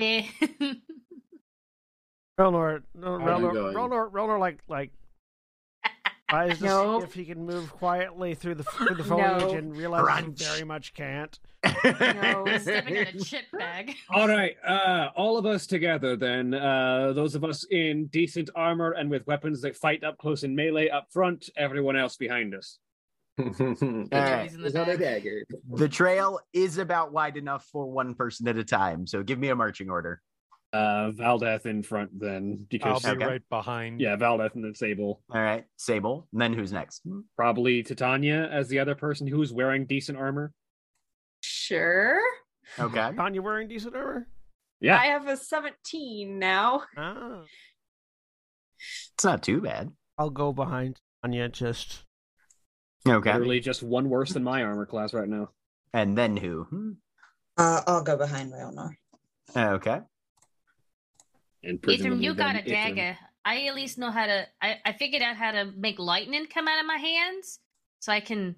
Eh. 0.01 0.27
Relnor, 2.39 2.83
no, 2.95 3.19
How 3.19 3.27
Relnor. 3.39 3.73
Relnor, 3.73 4.11
Relnor, 4.11 4.39
like 4.39 4.59
like 4.69 4.91
tries 6.29 6.59
to 6.59 6.65
No. 6.65 7.01
see 7.01 7.05
if 7.05 7.15
he 7.15 7.25
can 7.25 7.45
move 7.47 7.71
quietly 7.73 8.35
through 8.35 8.57
the 8.57 8.65
through 8.65 8.97
the 8.97 9.05
No. 9.09 9.39
foliage 9.39 9.53
and 9.59 9.77
realizes 9.77 10.07
Crunch. 10.07 10.39
he 10.41 10.45
very 10.47 10.65
much 10.65 10.95
can't. 10.95 11.39
No. 11.85 12.45
Stepping 12.61 12.97
in 12.97 13.07
a 13.09 13.13
chip 13.19 13.45
bag. 13.53 13.95
All 14.11 14.29
right, 14.29 14.57
uh, 14.67 15.09
all 15.17 15.37
of 15.37 15.47
us 15.47 15.67
together 15.67 16.17
then. 16.17 16.55
Uh, 16.55 17.13
those 17.13 17.35
of 17.35 17.43
us 17.45 17.65
in 17.71 18.07
decent 18.07 18.51
armor 18.55 18.93
and 18.93 19.11
with 19.11 19.27
weapons 19.27 19.61
that 19.63 19.77
fight 19.77 20.05
up 20.05 20.19
close 20.19 20.45
in 20.45 20.55
melee 20.55 20.89
up 20.89 21.09
front. 21.13 21.51
Everyone 21.57 21.97
else 21.97 22.17
behind 22.17 22.55
us. 22.55 22.79
right. 23.39 23.51
The 23.59 24.63
Is 24.65 24.73
that 24.73 24.99
dagger? 24.99 25.43
The 25.75 25.89
trail 25.89 26.41
is 26.53 26.79
about 26.79 27.13
wide 27.13 27.37
enough 27.37 27.67
for 27.67 27.91
one 27.91 28.15
person 28.15 28.49
at 28.49 28.57
a 28.57 28.65
time. 28.65 29.07
So 29.07 29.23
give 29.23 29.39
me 29.39 29.49
a 29.49 29.57
marching 29.57 29.91
order. 29.91 30.23
Uh, 30.73 31.11
Valdeth 31.13 31.65
in 31.65 31.83
front 31.83 32.11
then, 32.19 32.59
I'll 32.61 32.67
because 32.69 33.03
be 33.05 33.11
Okay. 33.11 33.25
right 33.25 33.49
behind. 33.49 34.01
yeah, 34.01 34.17
Valdeth 34.17 34.55
and 34.55 34.65
then 34.65 34.75
Sable. 34.75 35.23
All 35.31 35.41
right. 35.41 35.65
Sable. 35.77 36.29
And 36.33 36.41
then 36.43 36.53
who's 36.53 36.73
next? 36.73 37.03
Probably 37.37 37.83
Titania 37.83 38.49
as 38.51 38.69
the 38.69 38.79
other 38.81 38.95
person 38.95 39.27
who's 39.27 39.53
wearing 39.53 39.87
decent 39.87 40.19
armor. 40.19 40.53
Sure. 41.41 42.21
Okay. 42.79 43.13
Tanya 43.17 43.41
wearing 43.41 43.69
decent 43.69 43.95
armor? 43.97 44.29
Yeah, 44.81 44.99
I 44.99 45.07
have 45.07 45.27
a 45.29 45.37
17 45.37 46.39
now. 46.39 46.83
Ah. 46.97 47.43
It's 49.15 49.25
not 49.25 49.43
too 49.43 49.61
bad. 49.63 49.93
I'll 50.19 50.29
go 50.31 50.53
behind 50.53 51.01
Tanya 51.23 51.49
just 51.49 52.03
Okay. 53.09 53.33
literally 53.33 53.61
just 53.61 53.83
one 53.83 54.11
worse 54.11 54.33
than 54.33 54.43
my 54.43 54.63
armor 54.63 54.85
class 54.85 55.15
right 55.15 55.29
now. 55.29 55.51
And 55.95 56.19
then 56.19 56.37
who? 56.37 56.97
Uh, 57.57 57.81
I'll 57.87 58.03
go 58.03 58.17
behind 58.17 58.53
Railnor. 58.53 58.91
Okay. 59.57 60.01
And 61.67 61.83
Ithrim, 61.83 62.23
you 62.23 62.33
got 62.33 62.55
a 62.55 62.63
dagger. 62.63 63.19
I 63.45 63.67
at 63.67 63.75
least 63.75 63.99
know 63.99 64.13
how 64.13 64.27
to. 64.27 64.47
I, 64.63 64.77
I 64.85 64.93
figured 64.93 65.21
out 65.23 65.37
how 65.37 65.51
to 65.51 65.73
make 65.77 65.99
lightning 65.99 66.47
come 66.47 66.69
out 66.69 66.79
of 66.79 66.87
my 66.87 66.97
hands, 66.97 67.59
so 67.99 68.13
I 68.13 68.21
can 68.21 68.55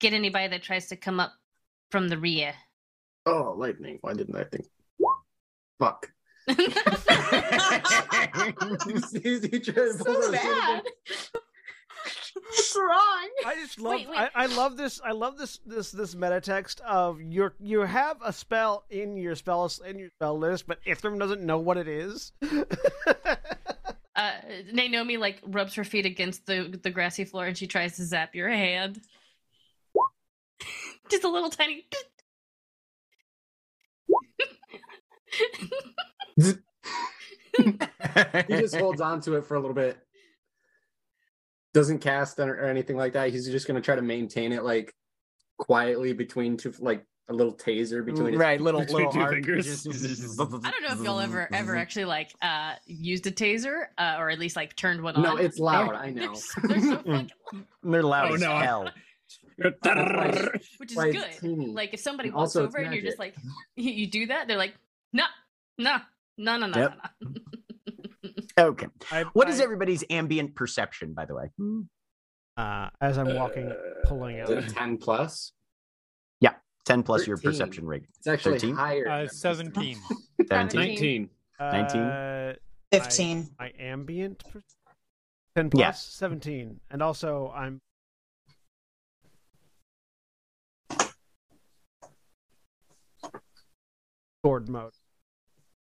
get 0.00 0.12
anybody 0.12 0.48
that 0.48 0.62
tries 0.62 0.88
to 0.88 0.96
come 0.96 1.18
up 1.18 1.32
from 1.90 2.08
the 2.08 2.18
rear. 2.18 2.52
Oh, 3.24 3.54
lightning. 3.56 3.98
Why 4.02 4.12
didn't 4.12 4.36
I 4.36 4.44
think? 4.44 4.66
Fuck. 5.78 6.12
So 9.98 10.32
bad. 10.32 10.82
What's 12.34 12.76
wrong? 12.76 13.28
I 13.46 13.54
just 13.56 13.80
love 13.80 13.94
Wait, 13.94 14.08
wait. 14.08 14.18
I, 14.18 14.30
I 14.34 14.46
love 14.46 14.76
this 14.76 15.00
I 15.04 15.12
love 15.12 15.38
this 15.38 15.60
this 15.66 15.90
this 15.90 16.14
meta 16.14 16.40
text 16.40 16.80
of 16.80 17.20
your 17.20 17.54
you 17.60 17.80
have 17.80 18.18
a 18.24 18.32
spell 18.32 18.84
in 18.90 19.16
your 19.16 19.34
spell 19.34 19.70
in 19.86 19.98
your 19.98 20.10
spell 20.16 20.38
list, 20.38 20.66
but 20.66 20.78
Ithrim 20.84 21.18
doesn't 21.18 21.42
know 21.42 21.58
what 21.58 21.76
it 21.76 21.88
is. 21.88 22.32
uh, 24.16 24.32
Naomi 24.72 25.16
like 25.16 25.40
rubs 25.46 25.74
her 25.74 25.84
feet 25.84 26.06
against 26.06 26.46
the 26.46 26.78
the 26.82 26.90
grassy 26.90 27.24
floor 27.24 27.46
and 27.46 27.56
she 27.56 27.66
tries 27.66 27.96
to 27.96 28.04
zap 28.04 28.34
your 28.34 28.48
hand. 28.48 29.00
Just 31.10 31.24
a 31.24 31.28
little 31.28 31.50
tiny. 31.50 31.84
he 36.38 36.54
just 38.48 38.76
holds 38.76 39.00
on 39.00 39.20
to 39.20 39.34
it 39.34 39.44
for 39.44 39.56
a 39.56 39.60
little 39.60 39.74
bit. 39.74 39.98
Doesn't 41.74 42.00
cast 42.00 42.38
or 42.38 42.54
or 42.54 42.66
anything 42.66 42.96
like 42.96 43.14
that. 43.14 43.30
He's 43.30 43.46
just 43.46 43.66
going 43.66 43.76
to 43.76 43.84
try 43.84 43.96
to 43.96 44.02
maintain 44.02 44.52
it 44.52 44.62
like 44.62 44.94
quietly 45.58 46.12
between 46.12 46.56
two, 46.56 46.72
like 46.80 47.04
a 47.28 47.32
little 47.32 47.54
taser 47.54 48.04
between 48.04 48.32
his 48.32 48.36
right, 48.36 48.60
little 48.60 48.80
between 48.84 49.06
little 49.06 49.12
two 49.12 49.20
arc, 49.20 49.32
fingers. 49.34 49.84
just- 49.84 50.40
I 50.40 50.70
don't 50.70 50.82
know 50.82 50.88
if 50.92 51.00
y'all 51.02 51.20
ever 51.20 51.48
ever 51.52 51.76
actually 51.82 52.04
like 52.06 52.34
uh 52.42 52.74
used 52.86 53.26
a 53.26 53.30
taser 53.30 53.86
uh, 53.96 54.16
or 54.18 54.28
at 54.28 54.38
least 54.38 54.56
like 54.56 54.76
turned 54.76 55.00
one 55.02 55.16
on. 55.16 55.22
No, 55.22 55.36
it's 55.36 55.58
loud, 55.58 55.90
They're- 55.90 55.96
I 55.96 56.10
know. 56.10 56.34
They're, 56.64 56.80
so 56.80 56.96
fucking, 56.96 57.30
They're 57.82 58.02
loud 58.02 58.32
Oh, 58.32 58.34
as 58.34 58.40
no, 58.40 58.52
I- 58.52 58.64
hell. 58.64 58.90
which 60.78 60.90
is 60.90 60.96
Why 60.96 61.12
good. 61.12 61.24
teeny. 61.40 61.66
Like 61.68 61.94
if 61.94 62.00
somebody 62.00 62.28
And 62.28 62.36
walks 62.36 62.56
over 62.56 62.78
and 62.78 62.92
you're 62.92 63.02
just 63.04 63.18
like 63.18 63.34
you, 63.76 63.92
you 63.92 64.06
do 64.08 64.26
that, 64.26 64.48
they're 64.48 64.56
like, 64.58 64.74
no, 65.12 65.24
no, 65.78 65.96
no, 66.38 66.56
no, 66.56 66.66
no, 66.66 66.78
Yep. 66.80 66.98
no, 67.20 67.28
no. 67.30 67.40
Okay. 68.58 68.86
I, 69.10 69.22
What 69.32 69.48
is 69.48 69.60
I- 69.60 69.64
everybody's 69.64 70.04
ambient 70.10 70.54
perception, 70.54 71.14
by 71.14 71.24
the 71.24 71.34
way? 71.34 71.50
Uh, 72.56 72.90
as 73.00 73.16
I'm 73.18 73.34
walking, 73.34 73.72
pulling 74.04 74.40
out. 74.40 74.48
10 74.68 74.98
plus? 74.98 75.52
Yeah, 76.40 76.54
10 76.84 77.02
plus 77.02 77.26
your 77.26 77.36
perception 77.38 77.86
rig. 77.86 78.06
It's 78.18 78.26
actually 78.26 78.58
13? 78.58 78.74
higher. 78.76 79.08
Uh, 79.08 79.26
17. 79.28 79.96
17. 80.48 80.80
19. 80.80 81.30
19? 81.60 82.00
Uh, 82.00 82.54
15. 82.92 83.48
my 83.58 83.72
ambient 83.78 84.42
per- 84.52 84.62
10 85.56 85.70
plus 85.70 85.80
Yeah. 85.80 85.92
17 85.92 86.80
and 86.90 87.02
also 87.02 87.52
i'm 87.54 87.80
sword 94.44 94.68
mode 94.68 94.92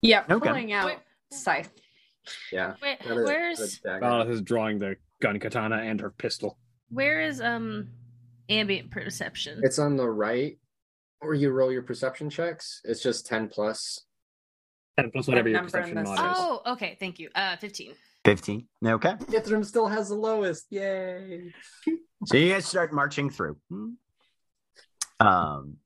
Yeah, 0.01 0.23
Okay. 0.29 0.47
pulling 0.49 0.73
out 0.73 0.85
Wait. 0.87 0.99
scythe. 1.31 1.71
Yeah. 2.51 2.73
Wait, 2.81 2.99
that 3.03 3.17
is- 3.17 3.25
where's 3.25 3.59
that's 3.59 3.79
dagger. 3.79 4.29
Is 4.31 4.41
drawing 4.41 4.77
the 4.79 4.95
gun 5.21 5.39
katana 5.39 5.77
and 5.77 5.99
her 6.01 6.09
pistol. 6.11 6.57
where 6.89 7.21
is 7.21 7.41
um 7.41 7.89
ambient 8.49 8.91
perception? 8.91 9.59
It's 9.63 9.79
on 9.79 9.95
the 9.97 10.09
right 10.09 10.57
where 11.19 11.33
you 11.33 11.49
roll 11.51 11.71
your 11.71 11.81
perception 11.81 12.29
checks. 12.29 12.81
It's 12.83 13.01
just 13.01 13.25
10 13.25 13.49
plus. 13.49 14.05
10 14.99 15.11
plus 15.11 15.27
whatever 15.27 15.49
your 15.49 15.63
perception 15.63 15.95
mod 16.03 16.13
is. 16.13 16.37
oh, 16.39 16.61
okay, 16.73 16.95
thank 16.99 17.19
you. 17.19 17.29
Uh, 17.35 17.55
fifteen. 17.57 17.93
15. 18.25 18.67
Okay. 18.85 19.13
Ithrim 19.13 19.63
still 19.65 19.87
has 19.87 20.09
the 20.09 20.15
lowest. 20.15 20.65
Yay. 20.69 21.53
So 22.25 22.35
you 22.37 22.51
guys 22.51 22.65
start 22.65 22.91
marching 22.93 23.29
through. 23.29 23.57
Um 25.19 25.77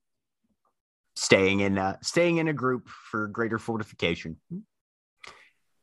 staying 1.15 1.59
in 1.59 1.77
uh, 1.77 1.97
staying 2.01 2.38
in 2.38 2.47
a 2.47 2.53
group 2.53 2.88
for 2.89 3.27
greater 3.27 3.57
fortification. 3.59 4.38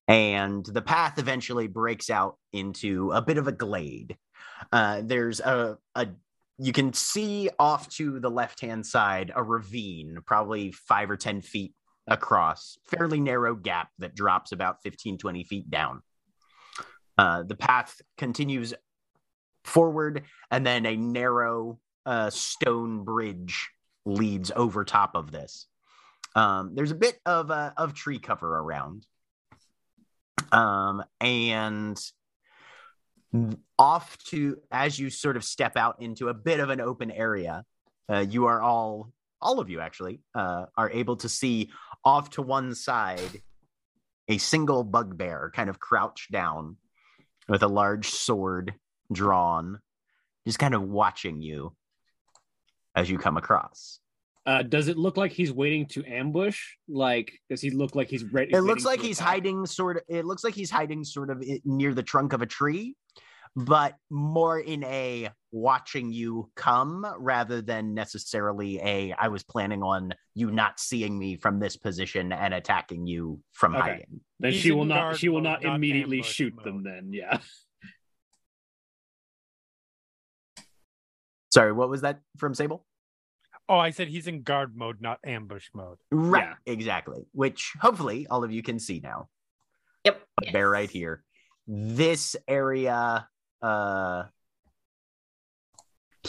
And 0.08 0.64
the 0.64 0.82
path 0.82 1.18
eventually 1.18 1.68
breaks 1.68 2.08
out 2.08 2.38
into 2.52 3.12
a 3.12 3.20
bit 3.20 3.36
of 3.36 3.46
a 3.46 3.52
glade. 3.52 4.16
Uh, 4.72 5.02
there's 5.04 5.38
a, 5.40 5.78
a 5.94 6.08
you 6.58 6.72
can 6.72 6.92
see 6.92 7.48
off 7.58 7.88
to 7.90 8.18
the 8.18 8.30
left 8.30 8.60
hand 8.60 8.84
side 8.84 9.30
a 9.34 9.42
ravine, 9.42 10.18
probably 10.26 10.72
five 10.72 11.10
or 11.10 11.16
10 11.16 11.42
feet 11.42 11.74
across, 12.08 12.78
fairly 12.84 13.20
narrow 13.20 13.54
gap 13.54 13.90
that 13.98 14.14
drops 14.14 14.50
about 14.50 14.82
15, 14.82 15.18
20 15.18 15.44
feet 15.44 15.70
down. 15.70 16.02
Uh, 17.16 17.42
the 17.42 17.54
path 17.54 18.00
continues 18.16 18.74
forward, 19.64 20.24
and 20.50 20.66
then 20.66 20.86
a 20.86 20.96
narrow 20.96 21.78
uh, 22.06 22.30
stone 22.30 23.04
bridge 23.04 23.68
leads 24.04 24.50
over 24.56 24.84
top 24.84 25.14
of 25.14 25.30
this. 25.30 25.66
Um, 26.34 26.72
there's 26.74 26.92
a 26.92 26.96
bit 26.96 27.18
of 27.26 27.50
uh, 27.50 27.72
of 27.76 27.94
tree 27.94 28.18
cover 28.18 28.58
around, 28.58 29.06
um, 30.52 31.02
and 31.20 31.98
off 33.78 34.16
to 34.24 34.58
as 34.70 34.98
you 34.98 35.10
sort 35.10 35.36
of 35.36 35.44
step 35.44 35.76
out 35.76 36.00
into 36.00 36.28
a 36.28 36.34
bit 36.34 36.60
of 36.60 36.70
an 36.70 36.80
open 36.80 37.10
area, 37.10 37.64
uh, 38.10 38.24
you 38.28 38.46
are 38.46 38.60
all 38.60 39.12
all 39.40 39.60
of 39.60 39.70
you 39.70 39.80
actually 39.80 40.20
uh, 40.34 40.66
are 40.76 40.90
able 40.90 41.16
to 41.16 41.28
see 41.28 41.70
off 42.04 42.30
to 42.30 42.42
one 42.42 42.74
side 42.74 43.42
a 44.28 44.38
single 44.38 44.84
bugbear 44.84 45.52
kind 45.54 45.70
of 45.70 45.78
crouched 45.78 46.30
down 46.30 46.76
with 47.48 47.62
a 47.62 47.68
large 47.68 48.08
sword 48.10 48.74
drawn, 49.12 49.80
just 50.46 50.58
kind 50.58 50.74
of 50.74 50.82
watching 50.82 51.40
you 51.40 51.74
as 52.94 53.08
you 53.08 53.18
come 53.18 53.36
across. 53.36 54.00
Uh, 54.48 54.62
does 54.62 54.88
it 54.88 54.96
look 54.96 55.18
like 55.18 55.30
he's 55.30 55.52
waiting 55.52 55.84
to 55.84 56.02
ambush? 56.06 56.58
Like, 56.88 57.30
does 57.50 57.60
he 57.60 57.68
look 57.70 57.94
like 57.94 58.08
he's 58.08 58.24
ready? 58.24 58.54
It 58.54 58.62
looks 58.62 58.82
like 58.86 58.98
he's 58.98 59.18
attack? 59.18 59.28
hiding 59.28 59.66
sort 59.66 59.98
of 59.98 60.04
it 60.08 60.24
looks 60.24 60.42
like 60.42 60.54
he's 60.54 60.70
hiding 60.70 61.04
sort 61.04 61.28
of 61.28 61.44
near 61.66 61.92
the 61.92 62.02
trunk 62.02 62.32
of 62.32 62.40
a 62.40 62.46
tree, 62.46 62.96
but 63.54 63.94
more 64.08 64.58
in 64.58 64.84
a 64.84 65.28
watching 65.52 66.10
you 66.10 66.50
come 66.56 67.04
rather 67.18 67.60
than 67.60 67.92
necessarily 67.92 68.80
a 68.82 69.12
I 69.12 69.28
was 69.28 69.42
planning 69.42 69.82
on 69.82 70.14
you 70.34 70.50
not 70.50 70.80
seeing 70.80 71.18
me 71.18 71.36
from 71.36 71.60
this 71.60 71.76
position 71.76 72.32
and 72.32 72.54
attacking 72.54 73.06
you 73.06 73.42
from 73.52 73.74
Okay. 73.76 73.82
hiding. 73.90 74.20
Then 74.40 74.52
He's 74.52 74.62
she 74.62 74.72
will 74.72 74.86
not. 74.86 75.18
She 75.18 75.28
will 75.28 75.42
not 75.42 75.62
not 75.62 75.74
immediately 75.74 76.20
ambush 76.20 76.32
shoot 76.32 76.54
mode. 76.56 76.64
them. 76.64 76.82
Then, 76.84 77.12
yeah. 77.12 77.38
Sorry, 81.52 81.72
what 81.72 81.90
was 81.90 82.00
that 82.00 82.20
from 82.38 82.54
Sable? 82.54 82.86
Oh, 83.68 83.78
I 83.78 83.90
said 83.90 84.08
he's 84.08 84.26
in 84.26 84.42
guard 84.42 84.76
mode, 84.76 85.00
not 85.00 85.18
ambush 85.24 85.68
mode. 85.74 85.98
Right, 86.10 86.54
exactly. 86.64 87.26
Which 87.32 87.72
hopefully 87.80 88.26
all 88.30 88.42
of 88.44 88.50
you 88.50 88.62
can 88.62 88.78
see 88.78 89.00
now. 89.02 89.28
Yep. 90.04 90.22
But 90.36 90.52
Bear 90.52 90.70
right 90.70 90.90
here. 90.90 91.22
This 91.66 92.34
area 92.46 93.28
uh 93.60 94.22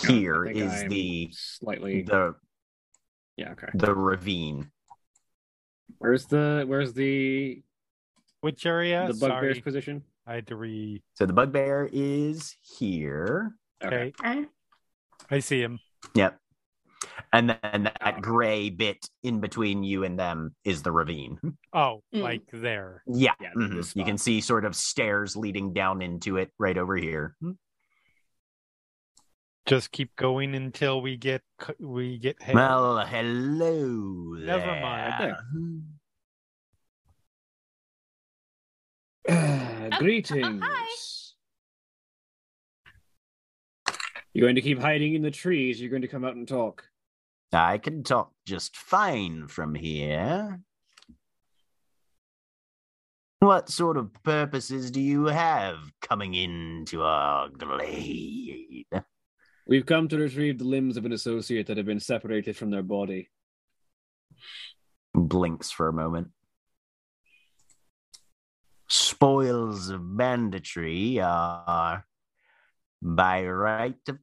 here 0.01 0.47
I 0.47 0.51
is 0.51 0.81
I'm 0.83 0.89
the 0.89 1.29
slightly. 1.31 2.01
the 2.01 2.35
yeah. 3.37 3.51
Okay. 3.51 3.67
the 3.73 3.93
ravine. 3.93 4.71
Where's 5.99 6.25
the? 6.25 6.65
Where's 6.67 6.93
the? 6.93 7.61
Which 8.41 8.65
area? 8.65 9.07
the 9.07 9.13
bugbear's 9.13 9.59
position. 9.59 10.03
I 10.27 10.35
had 10.35 10.47
to 10.47 10.55
re. 10.55 11.01
So 11.15 11.25
the 11.25 11.33
bugbear 11.33 11.89
is 11.91 12.55
here. 12.61 13.53
Okay, 13.83 14.13
Okay. 14.19 14.45
I 15.31 15.39
see 15.39 15.61
him. 15.61 15.79
Yep. 16.15 16.37
And 17.33 17.49
then 17.49 17.83
that 17.83 18.15
Oh. 18.17 18.21
gray 18.21 18.69
bit 18.69 19.09
in 19.23 19.39
between 19.41 19.83
you 19.83 20.03
and 20.03 20.17
them 20.19 20.55
is 20.63 20.81
the 20.83 20.91
ravine. 20.91 21.39
Oh, 21.73 22.03
Mm. 22.13 22.21
like 22.21 22.43
there. 22.51 23.03
Yeah. 23.07 23.33
Yeah, 23.39 23.51
mhm. 23.55 23.95
You 23.95 24.03
can 24.05 24.17
see 24.17 24.41
sort 24.41 24.65
of 24.65 24.75
stairs 24.75 25.35
leading 25.35 25.73
down 25.73 26.01
into 26.01 26.37
it 26.37 26.51
right 26.57 26.77
over 26.77 26.95
here. 26.95 27.35
Just 29.65 29.91
keep 29.91 30.15
going 30.15 30.55
until 30.55 31.01
we 31.01 31.15
get 31.17 31.43
we 31.79 32.17
get 32.17 32.41
hit. 32.41 32.55
Well, 32.55 33.05
hello. 33.05 34.33
Never 34.39 34.65
there. 34.65 34.81
mind. 34.81 35.83
Ah, 39.29 39.89
greetings. 39.99 40.61
hi. 40.63 40.85
You're 44.33 44.45
going 44.47 44.55
to 44.55 44.61
keep 44.61 44.79
hiding 44.79 45.13
in 45.15 45.21
the 45.21 45.31
trees. 45.31 45.79
You're 45.81 45.89
going 45.89 46.01
to 46.03 46.07
come 46.07 46.23
out 46.23 46.35
and 46.35 46.47
talk. 46.47 46.83
I 47.51 47.77
can 47.77 48.03
talk 48.03 48.31
just 48.45 48.77
fine 48.77 49.47
from 49.47 49.75
here. 49.75 50.59
What 53.39 53.69
sort 53.69 53.97
of 53.97 54.11
purposes 54.23 54.91
do 54.91 54.99
you 54.99 55.25
have 55.25 55.77
coming 56.01 56.35
into 56.35 57.01
our 57.03 57.49
glade? 57.49 58.85
We've 59.65 59.85
come 59.85 60.07
to 60.09 60.17
retrieve 60.17 60.57
the 60.57 60.65
limbs 60.65 60.97
of 60.97 61.05
an 61.05 61.13
associate 61.13 61.67
that 61.67 61.77
have 61.77 61.85
been 61.85 61.99
separated 61.99 62.57
from 62.57 62.69
their 62.69 62.83
body. 62.83 63.29
Blinks 65.13 65.71
for 65.71 65.87
a 65.87 65.93
moment. 65.93 66.29
Spoils 68.89 69.89
of 69.89 70.17
banditry 70.17 71.19
are 71.19 72.05
by 73.01 73.45
right 73.45 73.95
of 74.07 74.17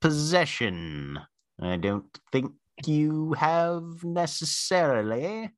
possession. 0.00 1.18
I 1.60 1.76
don't 1.76 2.06
think 2.32 2.52
you 2.84 3.32
have 3.34 4.04
necessarily 4.04 5.50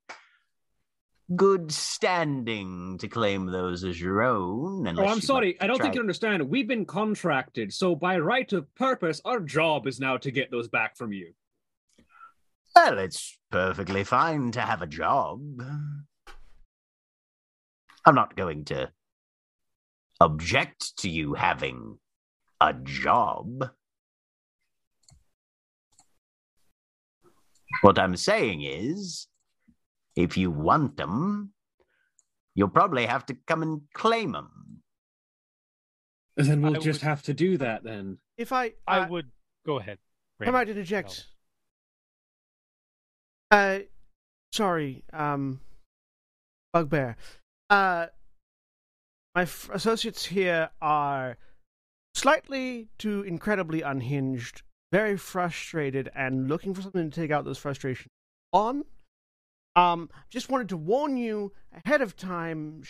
good 1.34 1.70
standing 1.70 2.96
to 2.98 3.08
claim 3.08 3.46
those 3.46 3.84
as 3.84 4.00
your 4.00 4.22
own. 4.22 4.86
Oh, 4.98 5.06
I'm 5.06 5.20
sorry. 5.20 5.60
I 5.60 5.66
don't 5.66 5.80
think 5.80 5.94
you 5.94 6.00
understand. 6.00 6.48
We've 6.48 6.68
been 6.68 6.86
contracted, 6.86 7.72
so 7.72 7.94
by 7.94 8.18
right 8.18 8.50
of 8.52 8.72
purpose, 8.74 9.20
our 9.24 9.40
job 9.40 9.86
is 9.86 10.00
now 10.00 10.16
to 10.18 10.30
get 10.30 10.50
those 10.50 10.68
back 10.68 10.96
from 10.96 11.12
you. 11.12 11.32
Well, 12.74 12.98
it's 12.98 13.36
perfectly 13.50 14.04
fine 14.04 14.52
to 14.52 14.60
have 14.60 14.82
a 14.82 14.86
job. 14.86 15.40
I'm 18.06 18.14
not 18.14 18.36
going 18.36 18.64
to 18.66 18.90
object 20.20 20.96
to 20.98 21.10
you 21.10 21.34
having 21.34 21.98
a 22.60 22.72
job. 22.72 23.70
What 27.82 27.98
I'm 27.98 28.16
saying 28.16 28.62
is, 28.62 29.28
if 30.16 30.36
you 30.36 30.50
want 30.50 30.96
them, 30.96 31.52
you'll 32.54 32.68
probably 32.68 33.06
have 33.06 33.26
to 33.26 33.34
come 33.46 33.62
and 33.62 33.82
claim 33.94 34.32
them. 34.32 34.82
Then 36.36 36.62
we'll 36.62 36.76
I 36.76 36.78
just 36.78 37.02
would- 37.02 37.08
have 37.08 37.22
to 37.22 37.34
do 37.34 37.56
that 37.58 37.82
then. 37.84 38.18
if 38.36 38.52
i 38.52 38.72
I 38.86 39.00
uh, 39.00 39.08
would 39.08 39.30
go 39.66 39.78
ahead. 39.78 39.98
I 40.40 40.46
might 40.46 40.52
Randy. 40.68 40.72
interject 40.72 41.26
Uh, 43.50 43.80
sorry, 44.52 45.04
um, 45.12 45.60
Bugbear. 46.72 47.16
Uh, 47.70 48.06
my 49.34 49.42
f- 49.42 49.70
associates 49.72 50.26
here 50.26 50.70
are 50.80 51.38
slightly 52.14 52.88
to 52.98 53.22
incredibly 53.22 53.82
unhinged, 53.82 54.62
very 54.92 55.16
frustrated, 55.16 56.10
and 56.14 56.48
looking 56.48 56.74
for 56.74 56.82
something 56.82 57.10
to 57.10 57.20
take 57.20 57.30
out 57.30 57.44
those 57.44 57.58
frustrations 57.58 58.10
on. 58.52 58.84
Um, 59.76 60.10
just 60.30 60.48
wanted 60.48 60.68
to 60.70 60.76
warn 60.76 61.16
you 61.16 61.52
ahead 61.84 62.00
of 62.00 62.16
time, 62.16 62.82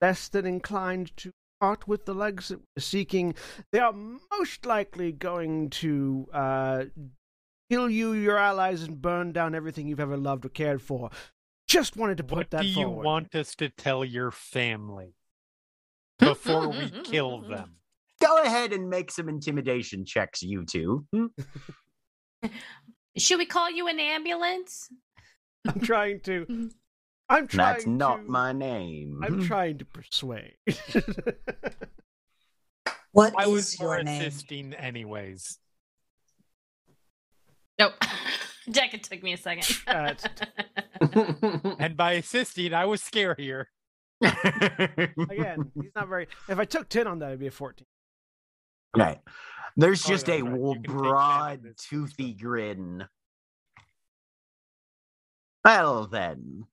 less 0.00 0.28
than 0.28 0.46
inclined 0.46 1.16
to 1.18 1.32
part 1.60 1.88
with 1.88 2.04
the 2.04 2.14
legs 2.14 2.48
that 2.48 2.58
we're 2.60 2.80
seeking. 2.80 3.34
They 3.72 3.80
are 3.80 3.92
most 3.92 4.64
likely 4.64 5.10
going 5.10 5.70
to 5.70 6.28
uh, 6.32 6.84
kill 7.70 7.90
you, 7.90 8.12
your 8.12 8.38
allies, 8.38 8.82
and 8.82 9.02
burn 9.02 9.32
down 9.32 9.54
everything 9.54 9.88
you've 9.88 9.98
ever 9.98 10.16
loved 10.16 10.44
or 10.44 10.50
cared 10.50 10.80
for. 10.80 11.10
Just 11.66 11.96
wanted 11.96 12.18
to 12.18 12.24
put 12.24 12.36
What 12.38 12.50
that 12.50 12.62
do 12.62 12.68
you 12.68 12.74
forward. 12.84 13.04
want 13.04 13.34
us 13.34 13.54
to 13.56 13.68
tell 13.68 14.04
your 14.04 14.30
family 14.30 15.14
before 16.18 16.68
we 16.68 16.90
kill 17.02 17.40
them? 17.40 17.76
Go 18.20 18.42
ahead 18.42 18.72
and 18.72 18.88
make 18.90 19.10
some 19.10 19.28
intimidation 19.28 20.04
checks, 20.04 20.42
you 20.42 20.64
two. 20.64 21.06
Hmm? 21.12 21.26
Should 23.16 23.38
we 23.38 23.46
call 23.46 23.70
you 23.70 23.88
an 23.88 23.98
ambulance? 24.00 24.88
I'm 25.66 25.80
trying 25.80 26.20
to. 26.20 26.70
I'm 27.28 27.46
trying. 27.46 27.74
That's 27.74 27.86
not 27.86 28.24
to, 28.24 28.30
my 28.30 28.52
name. 28.52 29.20
I'm 29.22 29.44
trying 29.46 29.78
to 29.78 29.84
persuade. 29.84 30.56
What 33.12 33.32
I 33.38 33.44
is 33.44 33.48
was 33.48 33.80
more 33.80 33.94
your 33.96 34.04
name? 34.04 34.20
assisting 34.20 34.74
anyways. 34.74 35.58
Nope. 37.78 37.94
Jack, 38.70 38.92
it 38.92 39.02
took 39.02 39.22
me 39.22 39.32
a 39.32 39.36
second. 39.38 39.66
Uh, 39.86 40.14
And 41.80 41.96
by 41.96 42.12
assisting, 42.12 42.74
I 42.74 42.84
was 42.84 43.00
scarier. 43.00 43.64
Again, 44.22 45.72
he's 45.74 45.90
not 45.96 46.08
very. 46.08 46.28
If 46.48 46.58
I 46.58 46.64
took 46.66 46.88
ten 46.90 47.06
on 47.06 47.18
that, 47.20 47.28
it'd 47.28 47.40
be 47.40 47.46
a 47.46 47.50
fourteen. 47.50 47.86
Right. 48.96 49.20
There's 49.76 50.04
Oh, 50.06 50.08
just 50.08 50.28
a 50.28 50.42
right. 50.42 50.50
You 50.50 50.72
can 50.74 50.82
take 50.82 50.86
broad, 50.86 51.60
toothy 51.78 52.32
grin. 52.34 53.06
Well, 55.64 56.06
then, 56.06 56.64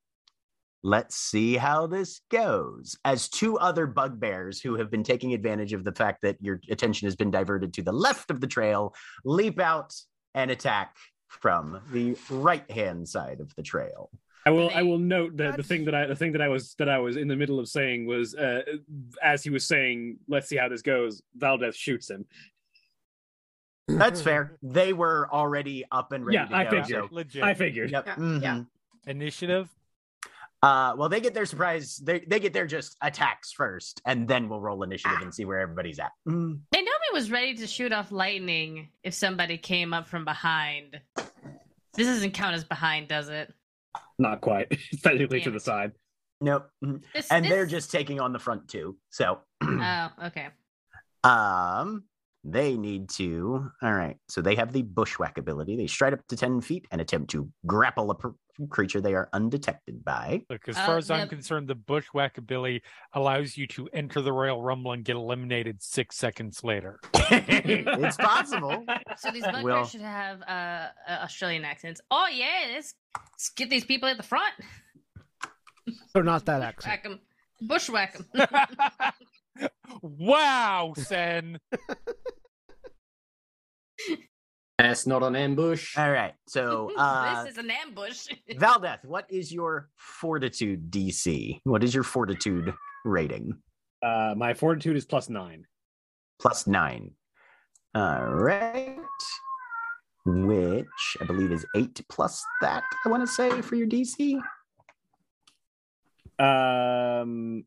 let's 0.83 1.15
see 1.15 1.57
how 1.57 1.87
this 1.87 2.21
goes. 2.31 2.97
As 3.03 3.27
two 3.27 3.57
other 3.57 3.87
bugbears 3.87 4.61
who 4.61 4.75
have 4.75 4.89
been 4.89 5.03
taking 5.03 5.33
advantage 5.33 5.73
of 5.73 5.83
the 5.83 5.91
fact 5.91 6.21
that 6.21 6.37
your 6.39 6.61
attention 6.69 7.05
has 7.07 7.15
been 7.15 7.31
diverted 7.31 7.73
to 7.73 7.81
the 7.83 7.91
left 7.91 8.31
of 8.31 8.41
the 8.41 8.47
trail 8.47 8.93
leap 9.23 9.59
out 9.59 9.93
and 10.33 10.49
attack 10.51 10.95
from 11.27 11.81
the 11.91 12.15
right 12.29 12.69
hand 12.71 13.07
side 13.09 13.39
of 13.41 13.53
the 13.55 13.63
trail. 13.63 14.09
I 14.45 14.51
will. 14.51 14.69
I 14.73 14.83
will 14.83 14.99
note 14.99 15.37
that 15.37 15.57
the 15.57 15.63
thing 15.63 15.85
that 15.85 15.95
I 15.95 16.05
the 16.05 16.15
thing 16.15 16.31
that 16.33 16.41
I 16.41 16.47
was 16.49 16.75
that 16.75 16.87
I 16.89 16.99
was 16.99 17.17
in 17.17 17.27
the 17.27 17.35
middle 17.35 17.59
of 17.59 17.67
saying 17.67 18.05
was 18.05 18.35
uh, 18.35 18.61
as 19.23 19.43
he 19.43 19.49
was 19.49 19.65
saying, 19.65 20.17
"Let's 20.27 20.47
see 20.47 20.55
how 20.57 20.69
this 20.69 20.81
goes." 20.83 21.21
Valdeth 21.37 21.75
shoots 21.75 22.09
him. 22.09 22.25
That's 23.87 24.21
fair. 24.21 24.57
They 24.63 24.93
were 24.93 25.29
already 25.31 25.85
up 25.91 26.11
and 26.11 26.25
ready 26.25 26.37
Yeah, 26.37 26.45
to 26.45 26.55
I 26.55 26.63
go. 26.65 26.69
figured. 26.83 27.09
so- 27.09 27.15
Legit. 27.15 27.43
I 27.43 27.53
figured. 27.53 27.91
Yep. 27.91 28.05
Yeah, 28.07 28.15
mhm. 28.15 28.41
yeah. 28.41 28.61
Initiative. 29.07 29.69
Uh, 30.63 30.95
well, 30.97 31.09
they 31.09 31.21
get 31.21 31.35
their 31.35 31.45
surprise. 31.45 31.97
They 31.97 32.19
they 32.21 32.39
get 32.39 32.51
their 32.53 32.65
just 32.65 32.97
attacks 33.01 33.51
first, 33.51 34.01
and 34.05 34.27
then 34.27 34.49
we'll 34.49 34.61
roll 34.61 34.81
initiative 34.83 35.19
and 35.21 35.33
see 35.33 35.45
where 35.45 35.59
everybody's 35.59 35.99
at. 35.99 36.11
Mm. 36.27 36.59
Naomi 36.73 36.89
was 37.13 37.29
ready 37.29 37.53
to 37.55 37.67
shoot 37.67 37.91
off 37.91 38.11
lightning 38.11 38.89
if 39.03 39.13
somebody 39.13 39.57
came 39.59 39.93
up 39.93 40.07
from 40.07 40.25
behind. 40.25 40.99
This 41.93 42.07
doesn't 42.07 42.31
count 42.31 42.55
as 42.55 42.63
behind, 42.63 43.07
does 43.07 43.29
it? 43.29 43.53
Not 44.17 44.41
quite. 44.41 44.67
It's 44.71 45.01
technically 45.03 45.41
to 45.41 45.51
the 45.51 45.59
side. 45.59 45.91
Nope. 46.41 46.69
Mhm. 46.83 47.01
This, 47.13 47.31
And 47.31 47.45
they're 47.45 47.65
just 47.65 47.91
taking 47.91 48.19
on 48.19 48.33
the 48.33 48.39
front 48.39 48.67
too. 48.67 48.97
So, 49.09 49.39
Oh, 49.63 50.09
okay. 50.25 50.49
um, 51.23 52.03
they 52.43 52.77
need 52.77 53.09
to. 53.11 53.69
All 53.81 53.93
right. 53.93 54.17
So 54.27 54.41
they 54.41 54.55
have 54.55 54.71
the 54.71 54.83
bushwhack 54.83 55.37
ability. 55.37 55.77
They 55.77 55.87
stride 55.87 56.13
up 56.13 56.19
to 56.27 56.35
ten 56.37 56.61
feet 56.61 56.85
and 56.91 57.01
attempt 57.01 57.31
to 57.31 57.49
grapple 57.65 58.11
a 58.11 58.15
pr- 58.15 58.29
creature 58.69 59.01
they 59.01 59.13
are 59.13 59.29
undetected 59.33 60.03
by. 60.03 60.41
Look, 60.49 60.67
as 60.67 60.77
Uh, 60.77 60.85
far 60.85 60.97
as 60.97 61.11
I'm 61.11 61.19
yep. 61.19 61.29
concerned, 61.29 61.67
the 61.67 61.75
bushwhack 61.75 62.37
ability 62.37 62.81
allows 63.13 63.57
you 63.57 63.67
to 63.67 63.87
enter 63.93 64.21
the 64.21 64.31
Royal 64.33 64.61
Rumble 64.61 64.91
and 64.93 65.03
get 65.03 65.15
eliminated 65.15 65.81
six 65.83 66.15
seconds 66.17 66.63
later. 66.63 66.99
it's 67.13 68.17
possible. 68.17 68.85
So 69.17 69.31
these 69.31 69.43
bugbears 69.43 69.63
Well- 69.63 69.85
should 69.87 70.01
have 70.01 70.41
uh, 70.41 70.45
uh, 71.07 71.11
Australian 71.23 71.65
accents. 71.65 72.01
Oh 72.11 72.27
yeah, 72.27 72.71
let's, 72.73 72.95
let's 73.33 73.49
get 73.49 73.69
these 73.69 73.85
people 73.85 74.09
at 74.09 74.17
the 74.17 74.23
front. 74.23 74.53
So 76.13 76.21
not 76.21 76.45
that 76.45 76.61
accent. 76.61 77.19
Bushwhack 77.61 78.17
them. 78.17 78.47
wow, 80.01 80.93
Sen. 80.97 81.59
That's 84.77 85.07
not 85.07 85.23
an 85.23 85.35
ambush. 85.35 85.97
All 85.97 86.11
right. 86.11 86.33
So, 86.47 86.91
uh, 86.97 87.43
this 87.43 87.53
is 87.53 87.57
an 87.57 87.71
ambush. 87.71 88.27
Valdeth, 88.51 89.05
what 89.05 89.25
is 89.29 89.51
your 89.51 89.89
fortitude 89.95 90.91
DC? 90.91 91.59
What 91.63 91.83
is 91.83 91.93
your 91.93 92.03
fortitude 92.03 92.73
rating? 93.05 93.57
Uh, 94.03 94.33
my 94.35 94.53
fortitude 94.53 94.97
is 94.97 95.05
plus 95.05 95.29
nine. 95.29 95.65
plus 96.39 96.67
nine. 96.67 97.11
All 97.95 98.25
right. 98.25 98.97
Which 100.25 101.17
I 101.21 101.23
believe 101.25 101.51
is 101.51 101.65
eight 101.75 102.01
plus 102.09 102.43
that, 102.59 102.83
I 103.05 103.09
want 103.09 103.23
to 103.23 103.27
say, 103.27 103.61
for 103.61 103.75
your 103.75 103.87
DC. 103.87 104.35
Um, 106.37 107.63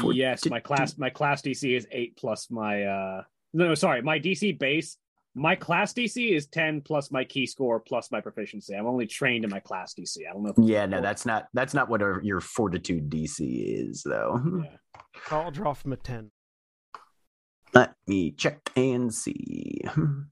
For- 0.00 0.14
yes, 0.14 0.46
my 0.46 0.60
class 0.60 0.96
my 0.96 1.10
class 1.10 1.42
DC 1.42 1.76
is 1.76 1.86
eight 1.92 2.16
plus 2.16 2.50
my 2.50 2.84
uh 2.84 3.22
no 3.52 3.74
sorry 3.74 4.00
my 4.00 4.18
DC 4.18 4.58
base 4.58 4.96
my 5.34 5.54
class 5.54 5.92
DC 5.92 6.30
is 6.30 6.46
ten 6.46 6.80
plus 6.80 7.10
my 7.10 7.24
key 7.24 7.46
score 7.46 7.80
plus 7.80 8.10
my 8.10 8.20
proficiency. 8.20 8.74
I'm 8.74 8.86
only 8.86 9.06
trained 9.06 9.44
in 9.44 9.50
my 9.50 9.60
class 9.60 9.94
DC. 9.94 10.18
I 10.28 10.32
don't 10.32 10.42
know. 10.42 10.54
If 10.56 10.56
Yeah, 10.58 10.86
no, 10.86 11.00
that's 11.00 11.24
not 11.24 11.46
that's 11.54 11.74
not 11.74 11.88
what 11.88 12.02
our, 12.02 12.20
your 12.22 12.40
fortitude 12.40 13.10
DC 13.10 13.38
is, 13.38 14.02
though. 14.04 14.38
Hmm. 14.42 14.64
Yeah. 14.64 15.00
I'll 15.30 15.50
draw 15.50 15.74
from 15.74 15.92
a 15.92 15.96
ten. 15.96 16.30
Let 17.74 17.94
me 18.06 18.32
check 18.32 18.70
and 18.76 19.12
see. 19.12 19.82
Hmm. 19.86 20.22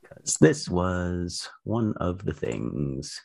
Because 0.00 0.36
this 0.40 0.68
was 0.68 1.48
one 1.64 1.94
of 1.98 2.24
the 2.24 2.34
things. 2.34 3.20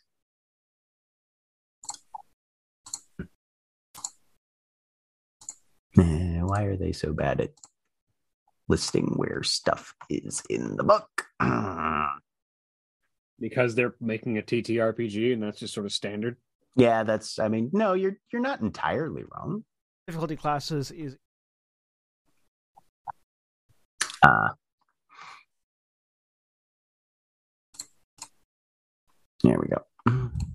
Why 5.96 6.64
are 6.64 6.78
they 6.78 6.92
so 6.92 7.14
bad 7.14 7.42
at 7.42 7.52
listing 8.68 9.14
where 9.16 9.44
stuff 9.44 9.94
is 10.10 10.42
in 10.50 10.76
the 10.76 10.84
book? 10.84 11.26
because 13.40 13.76
they're 13.76 13.96
making 14.00 14.38
a 14.38 14.42
TTRPG 14.42 15.34
and 15.34 15.44
that's 15.44 15.60
just 15.60 15.74
sort 15.74 15.86
of 15.86 15.92
standard. 15.92 16.38
yeah, 16.76 17.04
that's. 17.04 17.40
I 17.40 17.48
mean, 17.50 17.70
no, 17.74 17.94
you're 17.94 18.18
you're 18.32 18.42
not 18.42 18.62
entirely 18.62 19.24
wrong. 19.36 19.64
Difficulty 20.08 20.36
classes 20.36 20.92
is 20.92 21.18
Uh, 24.24 24.50
there 29.44 29.60
we 29.60 29.68
go. 29.68 30.30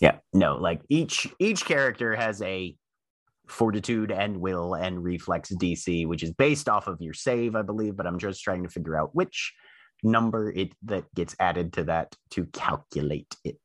Yeah, 0.00 0.18
no, 0.34 0.56
like 0.56 0.82
each 0.90 1.26
each 1.38 1.64
character 1.64 2.14
has 2.14 2.42
a 2.42 2.76
fortitude 3.48 4.10
and 4.10 4.38
will 4.38 4.74
and 4.74 5.02
reflex 5.02 5.52
DC, 5.54 6.06
which 6.06 6.22
is 6.22 6.32
based 6.32 6.68
off 6.68 6.86
of 6.86 7.00
your 7.00 7.14
save, 7.14 7.54
I 7.56 7.62
believe, 7.62 7.96
but 7.96 8.06
I'm 8.06 8.18
just 8.18 8.42
trying 8.42 8.62
to 8.64 8.68
figure 8.68 8.96
out 8.96 9.14
which 9.14 9.54
number 10.02 10.50
it 10.50 10.72
that 10.84 11.04
gets 11.14 11.34
added 11.40 11.72
to 11.74 11.84
that 11.84 12.14
to 12.30 12.44
calculate 12.46 13.34
it. 13.44 13.58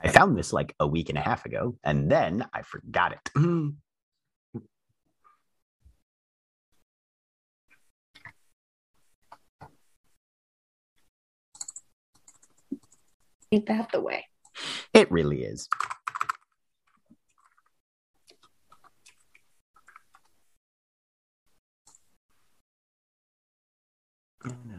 I 0.00 0.06
found 0.08 0.38
this 0.38 0.52
like 0.52 0.74
a 0.78 0.86
week 0.86 1.08
and 1.08 1.18
a 1.18 1.22
half 1.22 1.44
ago, 1.44 1.76
and 1.82 2.10
then 2.10 2.46
I 2.52 2.62
forgot 2.62 3.12
it. 3.12 3.30
Ain't 13.50 13.66
that 13.66 13.90
the 13.92 14.00
way? 14.00 14.26
It 14.92 15.10
really 15.10 15.42
is. 15.42 15.68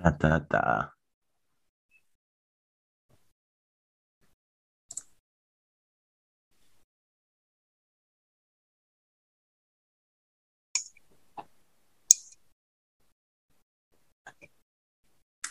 Da, 0.03 0.11
da, 0.11 0.39
da. 0.39 0.98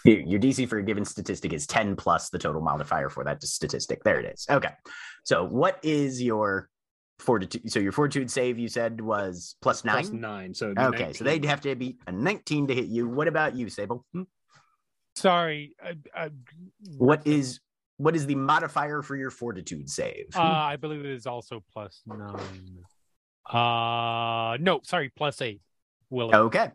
Your 0.08 0.20
your 0.20 0.40
DC 0.40 0.68
for 0.68 0.78
a 0.78 0.82
given 0.82 1.04
statistic 1.04 1.52
is 1.52 1.66
10 1.66 1.96
plus 1.96 2.30
the 2.30 2.38
total 2.38 2.60
modifier 2.60 3.08
for 3.08 3.24
that 3.24 3.42
statistic. 3.42 4.02
There 4.04 4.18
it 4.18 4.32
is. 4.32 4.46
Okay. 4.48 4.70
So 5.24 5.44
what 5.44 5.78
is 5.82 6.22
your 6.22 6.70
fortitude? 7.18 7.70
So 7.70 7.78
your 7.80 7.92
fortitude 7.92 8.30
save 8.30 8.58
you 8.58 8.68
said 8.68 9.00
was 9.00 9.56
plus 9.60 9.84
nine? 9.84 9.96
Plus 9.96 10.10
nine. 10.10 10.54
So 10.54 10.66
it'd 10.66 10.76
be 10.76 10.82
Okay, 10.84 11.12
so 11.12 11.24
they'd 11.24 11.44
have 11.44 11.60
to 11.62 11.74
be 11.74 11.98
a 12.06 12.12
19 12.12 12.68
to 12.68 12.74
hit 12.74 12.86
you. 12.86 13.08
What 13.08 13.28
about 13.28 13.54
you, 13.54 13.68
Sable? 13.68 14.06
Hmm? 14.12 14.22
Sorry. 15.16 15.74
Uh, 15.84 15.94
uh, 16.16 16.28
What 16.96 17.26
is 17.26 17.60
what 17.96 18.14
is 18.14 18.26
the 18.26 18.36
modifier 18.36 19.02
for 19.02 19.16
your 19.16 19.30
fortitude 19.30 19.90
save? 19.90 20.26
Uh, 20.34 20.40
I 20.40 20.76
believe 20.76 21.00
it 21.00 21.10
is 21.10 21.26
also 21.26 21.64
plus 21.72 22.02
nine. 22.06 22.84
Uh, 23.44 24.56
no, 24.60 24.80
sorry, 24.84 25.10
plus 25.14 25.42
eight. 25.42 25.60
Will 26.10 26.34
Okay. 26.34 26.70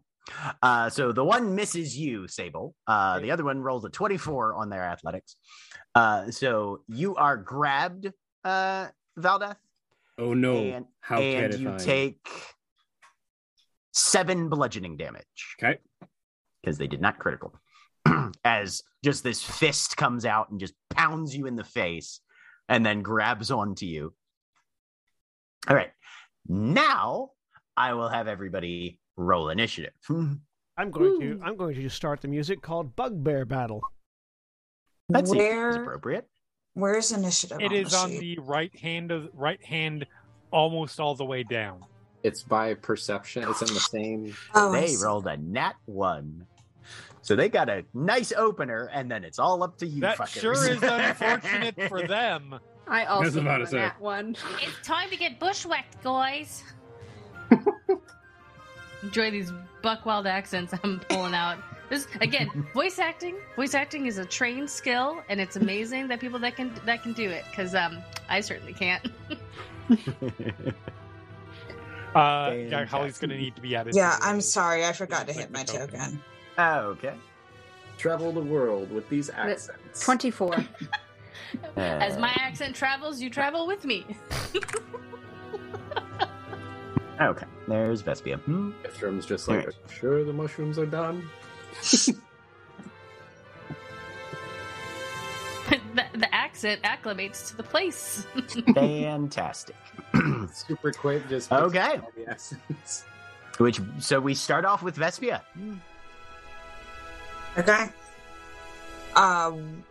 Uh, 0.61 0.89
so 0.89 1.11
the 1.11 1.23
one 1.23 1.53
misses 1.55 1.97
you, 1.97 2.27
Sable. 2.27 2.75
Uh, 2.87 3.19
the 3.19 3.31
other 3.31 3.43
one 3.43 3.59
rolls 3.61 3.83
a 3.85 3.89
24 3.89 4.55
on 4.55 4.69
their 4.69 4.83
athletics. 4.83 5.35
Uh, 5.95 6.31
so 6.31 6.81
you 6.87 7.15
are 7.15 7.35
grabbed, 7.37 8.07
uh, 8.43 8.87
Valdeth, 9.19 9.57
Oh 10.17 10.33
no! 10.33 10.55
and, 10.57 10.85
How 11.01 11.19
and 11.19 11.53
you 11.55 11.75
take 11.77 12.25
seven 13.93 14.49
bludgeoning 14.49 14.97
damage 14.97 15.55
Okay. 15.61 15.79
because 16.61 16.77
they 16.77 16.87
did 16.87 17.01
not 17.01 17.19
critical. 17.19 17.53
As 18.45 18.81
just 19.03 19.23
this 19.23 19.41
fist 19.43 19.97
comes 19.97 20.25
out 20.25 20.49
and 20.49 20.59
just 20.59 20.73
pounds 20.89 21.35
you 21.35 21.45
in 21.47 21.55
the 21.55 21.63
face 21.63 22.21
and 22.69 22.85
then 22.85 23.01
grabs 23.01 23.51
onto 23.51 23.85
you. 23.85 24.13
All 25.67 25.75
right. 25.75 25.91
Now 26.47 27.31
I 27.77 27.93
will 27.93 28.09
have 28.09 28.27
everybody 28.27 28.99
roll 29.17 29.49
initiative. 29.49 29.93
I'm 30.09 30.89
going 30.91 31.19
to 31.21 31.39
I'm 31.43 31.55
going 31.55 31.75
to 31.75 31.89
start 31.89 32.21
the 32.21 32.27
music 32.27 32.61
called 32.61 32.95
Bugbear 32.95 33.45
Battle. 33.45 33.81
That 35.09 35.27
seems 35.27 35.37
Where 35.37 35.81
appropriate. 35.81 36.27
where's 36.73 37.11
initiative? 37.11 37.59
It 37.61 37.65
on 37.67 37.73
is 37.73 37.91
the 37.91 37.97
on 37.97 38.09
the 38.11 38.39
right 38.39 38.75
hand 38.79 39.11
of 39.11 39.29
right 39.33 39.63
hand, 39.63 40.07
almost 40.51 40.99
all 40.99 41.13
the 41.15 41.25
way 41.25 41.43
down. 41.43 41.85
It's 42.23 42.41
by 42.41 42.73
perception. 42.73 43.43
It's 43.49 43.61
in 43.61 43.67
the 43.73 43.79
same. 43.79 44.33
Oh, 44.55 44.71
they 44.71 44.87
see. 44.87 45.03
rolled 45.03 45.27
a 45.27 45.37
nat 45.37 45.73
one. 45.85 46.47
So 47.21 47.35
they 47.35 47.49
got 47.49 47.69
a 47.69 47.85
nice 47.93 48.31
opener, 48.33 48.89
and 48.93 49.11
then 49.11 49.23
it's 49.23 49.39
all 49.39 49.61
up 49.63 49.77
to 49.77 49.85
you. 49.85 50.01
that 50.01 50.17
fuckers. 50.17 50.41
sure 50.41 50.69
is 50.71 50.79
unfortunate 50.83 51.81
for 51.89 52.01
them. 52.07 52.59
I 52.87 53.05
also 53.05 53.39
about 53.41 53.57
to 53.57 53.59
have 53.63 53.69
say. 53.69 53.77
that 53.77 54.01
one. 54.01 54.35
It's 54.61 54.87
time 54.87 55.09
to 55.09 55.17
get 55.17 55.39
bushwhacked, 55.39 56.03
guys. 56.03 56.63
Enjoy 59.03 59.29
these 59.31 59.51
buckwild 59.81 60.25
accents 60.27 60.73
I'm 60.83 60.99
pulling 61.09 61.33
out. 61.35 61.57
This 61.89 62.07
again, 62.21 62.49
voice 62.73 62.97
acting. 62.99 63.35
Voice 63.55 63.73
acting 63.73 64.05
is 64.07 64.17
a 64.17 64.25
trained 64.25 64.69
skill, 64.69 65.21
and 65.29 65.39
it's 65.39 65.55
amazing 65.57 66.07
that 66.07 66.19
people 66.19 66.39
that 66.39 66.55
can 66.55 66.73
that 66.85 67.03
can 67.03 67.13
do 67.13 67.29
it. 67.29 67.43
Because 67.49 67.75
um, 67.75 67.99
I 68.29 68.39
certainly 68.41 68.73
can't. 68.73 69.05
Uh, 72.15 72.53
yeah, 72.69 72.85
Holly's 72.85 73.17
going 73.17 73.31
to 73.31 73.37
need 73.37 73.55
to 73.55 73.61
be 73.61 73.75
added. 73.75 73.95
Yeah, 73.95 74.17
I'm 74.21 74.39
sorry, 74.39 74.85
I 74.85 74.93
forgot 74.93 75.25
to 75.25 75.33
hit 75.33 75.49
my 75.51 75.61
Like 75.61 75.67
the 75.67 75.73
token. 75.79 75.99
token. 75.99 76.21
okay. 76.59 77.13
Travel 77.97 78.31
the 78.31 78.39
world 78.41 78.91
with 78.91 79.09
these 79.09 79.31
accents. 79.31 79.99
24. 80.05 80.53
As 81.75 82.15
Uh, 82.15 82.19
my 82.19 82.31
accent 82.39 82.75
travels, 82.75 83.19
you 83.19 83.31
travel 83.31 83.65
with 83.65 83.83
me. 83.83 84.05
okay, 87.19 87.45
there's 87.67 88.01
Vespia. 88.03 88.39
Hmm. 88.41 88.71
Ithrim's 88.83 89.25
just 89.25 89.47
like, 89.47 89.59
Alright. 89.59 89.75
"Are 89.75 89.79
you 89.89 89.95
sure 89.95 90.23
the 90.23 90.33
mushrooms 90.33 90.77
are 90.77 90.85
done? 90.85 91.27
the, 95.69 96.05
the 96.13 96.33
accent 96.35 96.81
acclimates 96.83 97.49
to 97.49 97.57
the 97.57 97.63
place. 97.63 98.25
Fantastic. 98.73 99.75
Super 100.53 100.91
quick, 100.91 101.27
just 101.29 101.51
Okay. 101.51 101.97
all 102.01 102.11
the 102.15 102.29
accents. 102.29 103.05
Which 103.59 103.79
so 103.99 104.19
we 104.19 104.33
start 104.33 104.65
off 104.65 104.81
with 104.81 104.95
Vespia. 104.97 105.41
Okay. 107.57 107.87
Um. 109.15 109.83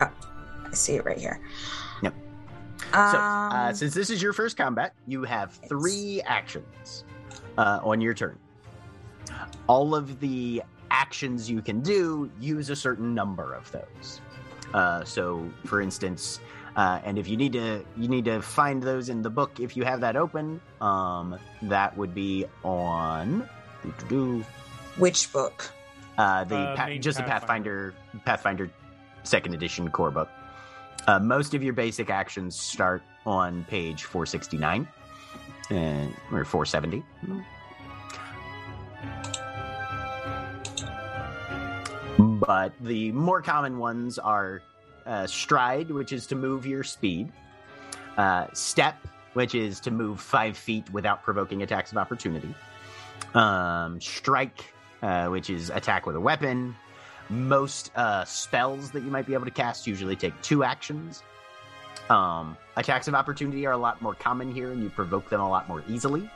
oh, 0.00 0.10
I 0.66 0.74
see 0.74 0.94
it 0.96 1.04
right 1.04 1.18
here. 1.18 1.40
Yep. 2.02 2.14
Um, 2.94 3.10
So, 3.10 3.18
uh, 3.18 3.72
since 3.72 3.94
this 3.94 4.10
is 4.10 4.22
your 4.22 4.32
first 4.32 4.56
combat, 4.56 4.92
you 5.06 5.24
have 5.24 5.52
three 5.68 6.22
actions 6.24 7.04
uh, 7.58 7.80
on 7.82 8.00
your 8.00 8.14
turn. 8.14 8.38
All 9.66 9.94
of 9.94 10.20
the 10.20 10.62
actions 10.90 11.50
you 11.50 11.62
can 11.62 11.80
do 11.80 12.30
use 12.40 12.70
a 12.70 12.76
certain 12.76 13.14
number 13.14 13.54
of 13.54 13.70
those. 13.72 14.20
Uh, 14.74 15.04
so, 15.04 15.48
for 15.66 15.80
instance, 15.80 16.40
uh, 16.76 17.00
and 17.04 17.18
if 17.18 17.28
you 17.28 17.36
need 17.36 17.52
to, 17.52 17.84
you 17.96 18.08
need 18.08 18.24
to 18.26 18.40
find 18.42 18.82
those 18.82 19.08
in 19.08 19.22
the 19.22 19.30
book. 19.30 19.60
If 19.60 19.76
you 19.76 19.84
have 19.84 20.00
that 20.00 20.16
open, 20.16 20.60
um, 20.80 21.38
that 21.62 21.96
would 21.96 22.14
be 22.14 22.46
on 22.64 23.48
which 24.98 25.32
book? 25.32 25.70
uh, 26.18 26.44
the 26.44 26.56
Uh, 26.56 26.76
pa- 26.76 26.86
main 26.86 27.00
just 27.02 27.16
the 27.18 27.24
Pathfinder 27.24 27.94
Pathfinder 28.26 28.70
Second 29.22 29.54
Edition 29.54 29.90
core 29.90 30.10
book. 30.10 30.28
Uh, 31.06 31.18
most 31.18 31.54
of 31.54 31.62
your 31.62 31.72
basic 31.72 32.10
actions 32.10 32.54
start 32.54 33.02
on 33.26 33.64
page 33.64 34.04
469 34.04 34.86
uh, 35.70 36.06
or 36.30 36.44
470. 36.44 37.02
But 42.18 42.72
the 42.80 43.10
more 43.12 43.42
common 43.42 43.78
ones 43.78 44.18
are 44.18 44.62
uh, 45.06 45.26
stride, 45.26 45.90
which 45.90 46.12
is 46.12 46.26
to 46.28 46.36
move 46.36 46.66
your 46.66 46.84
speed, 46.84 47.32
uh, 48.16 48.46
step, 48.52 48.96
which 49.32 49.54
is 49.54 49.80
to 49.80 49.90
move 49.90 50.20
five 50.20 50.56
feet 50.56 50.88
without 50.90 51.22
provoking 51.22 51.62
attacks 51.62 51.90
of 51.90 51.98
opportunity, 51.98 52.54
um, 53.34 54.00
strike, 54.00 54.72
uh, 55.02 55.26
which 55.28 55.50
is 55.50 55.70
attack 55.70 56.06
with 56.06 56.14
a 56.14 56.20
weapon. 56.20 56.76
Most 57.32 57.90
uh, 57.96 58.26
spells 58.26 58.90
that 58.90 59.02
you 59.02 59.10
might 59.10 59.26
be 59.26 59.32
able 59.32 59.46
to 59.46 59.50
cast 59.50 59.86
usually 59.86 60.16
take 60.16 60.38
two 60.42 60.64
actions. 60.64 61.22
Um, 62.10 62.58
attacks 62.76 63.08
of 63.08 63.14
opportunity 63.14 63.64
are 63.64 63.72
a 63.72 63.78
lot 63.78 64.02
more 64.02 64.14
common 64.14 64.52
here, 64.52 64.70
and 64.70 64.82
you 64.82 64.90
provoke 64.90 65.30
them 65.30 65.40
a 65.40 65.48
lot 65.48 65.66
more 65.66 65.82
easily. 65.88 66.30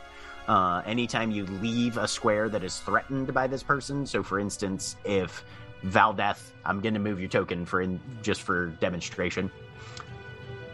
Uh, 0.48 0.81
anytime 0.86 1.31
you 1.31 1.44
leave 1.44 1.98
a 1.98 2.09
square 2.09 2.48
that 2.48 2.64
is 2.64 2.78
threatened 2.78 3.35
by 3.35 3.47
this 3.47 3.62
person, 3.62 4.06
so 4.06 4.23
for 4.23 4.40
instance, 4.40 4.97
if 5.05 5.44
Valdeth, 5.85 6.52
I'm 6.64 6.81
going 6.81 6.94
to 6.94 7.01
move 7.01 7.20
your 7.20 7.28
token 7.28 7.66
for 7.66 7.82
in, 7.82 8.01
just 8.23 8.43
for 8.43 8.68
demonstration. 8.81 9.51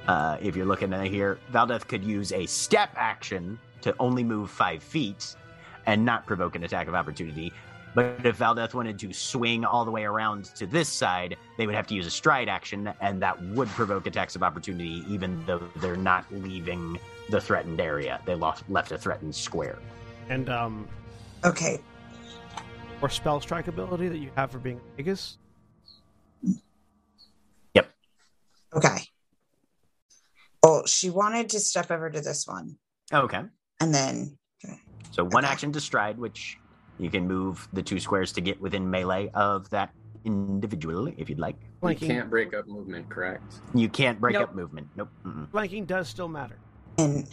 Uh, 0.07 0.37
if 0.41 0.55
you're 0.55 0.67
looking 0.67 0.93
at 0.93 1.07
here, 1.07 1.39
Valdeth 1.53 1.89
could 1.89 2.05
use 2.05 2.31
a 2.33 2.47
step 2.47 2.91
action 2.95 3.59
to 3.81 3.93
only 3.99 4.23
move 4.23 4.51
five 4.51 4.85
feet 4.85 5.35
and 5.87 6.05
not 6.05 6.27
provoke 6.27 6.55
an 6.55 6.63
attack 6.63 6.87
of 6.87 6.95
opportunity. 6.95 7.53
But 7.95 8.25
if 8.25 8.39
Valdeth 8.39 8.73
wanted 8.73 8.99
to 9.01 9.13
swing 9.13 9.65
all 9.65 9.85
the 9.85 9.91
way 9.91 10.05
around 10.05 10.47
to 10.57 10.67
this 10.67 10.89
side, 10.89 11.37
they 11.59 11.67
would 11.67 11.75
have 11.75 11.87
to 11.89 11.95
use 11.95 12.07
a 12.07 12.11
stride 12.11 12.49
action, 12.49 12.93
and 13.01 13.21
that 13.21 13.41
would 13.43 13.69
provoke 13.69 14.07
attacks 14.07 14.35
of 14.35 14.43
opportunity, 14.43 15.05
even 15.09 15.45
though 15.45 15.61
they're 15.77 15.97
not 15.97 16.25
leaving 16.33 16.99
the 17.29 17.41
threatened 17.41 17.81
area. 17.81 18.21
They 18.25 18.35
lost, 18.35 18.65
left 18.71 18.93
a 18.93 18.99
threatened 18.99 19.35
square. 19.35 19.79
And 20.29 20.49
um, 20.49 20.89
Okay. 21.45 21.81
or 23.03 23.11
spell 23.11 23.41
strike 23.41 23.69
ability 23.69 24.09
that 24.09 24.19
you 24.19 24.31
have 24.37 24.51
for 24.51 24.59
being 24.59 24.81
Magus. 24.97 25.37
Yep. 27.75 27.91
Okay. 28.75 28.99
Well, 30.63 30.87
she 30.87 31.11
wanted 31.11 31.51
to 31.51 31.61
step 31.61 31.91
over 31.91 32.09
to 32.09 32.21
this 32.21 32.47
one, 32.47 32.79
Okay. 33.13 33.43
and 33.81 33.95
then 33.95 34.39
So 35.11 35.25
one 35.25 35.45
Okay. 35.45 35.53
action 35.53 35.73
to 35.73 35.81
stride, 35.81 36.17
which 36.19 36.57
you 37.03 37.11
can 37.11 37.27
move 37.27 37.67
the 37.73 37.83
two 37.83 37.99
squares 37.99 38.31
to 38.33 38.41
get 38.41 38.61
within 38.61 38.89
melee 38.89 39.29
of 39.35 39.69
that 39.71 39.93
individually, 40.25 41.15
if 41.19 41.29
you'd 41.29 41.41
like. 41.41 41.57
You 41.61 41.69
Flanking, 41.81 42.09
can't 42.09 42.31
break 42.31 42.55
up 42.55 42.69
movement, 42.69 43.09
correct? 43.09 43.57
You 43.75 43.89
can't 43.89 44.21
break 44.21 44.35
Nope. 44.35 44.51
up 44.51 44.55
movement. 44.55 44.87
Nope. 44.97 45.09
Mm-mm. 45.27 45.51
flanking 45.51 45.85
does 45.85 46.09
still 46.09 46.29
matter. 46.29 46.57
and 46.99 47.27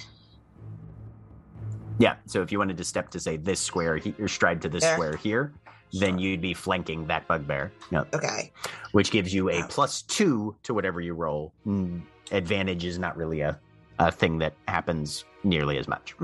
Yeah. 2.00 2.16
So 2.26 2.42
if 2.42 2.52
you 2.52 2.58
wanted 2.58 2.78
to 2.78 2.84
step 2.84 3.10
to 3.12 3.20
say 3.20 3.38
this 3.38 3.60
square 3.60 3.98
he- 3.98 4.16
or 4.20 4.28
stride 4.28 4.62
to 4.64 4.70
this 4.70 4.84
There. 4.84 4.94
square 4.96 5.16
here, 5.18 5.54
then 5.94 6.18
you'd 6.18 6.42
be 6.42 6.54
flanking 6.56 7.06
that 7.08 7.28
bugbear. 7.28 7.72
No. 7.92 8.06
okay. 8.14 8.52
which 8.92 9.12
gives 9.12 9.32
you 9.32 9.50
a 9.52 9.62
plus 9.68 10.02
two 10.02 10.56
to 10.64 10.74
whatever 10.74 11.00
you 11.00 11.14
roll. 11.14 11.54
Mm, 11.68 12.02
advantage 12.32 12.86
is 12.86 12.98
not 12.98 13.16
really 13.18 13.42
a, 13.42 13.60
a 14.00 14.12
thing 14.12 14.40
that 14.40 14.54
happens 14.68 15.26
nearly 15.44 15.78
as 15.78 15.88
much. 15.88 16.16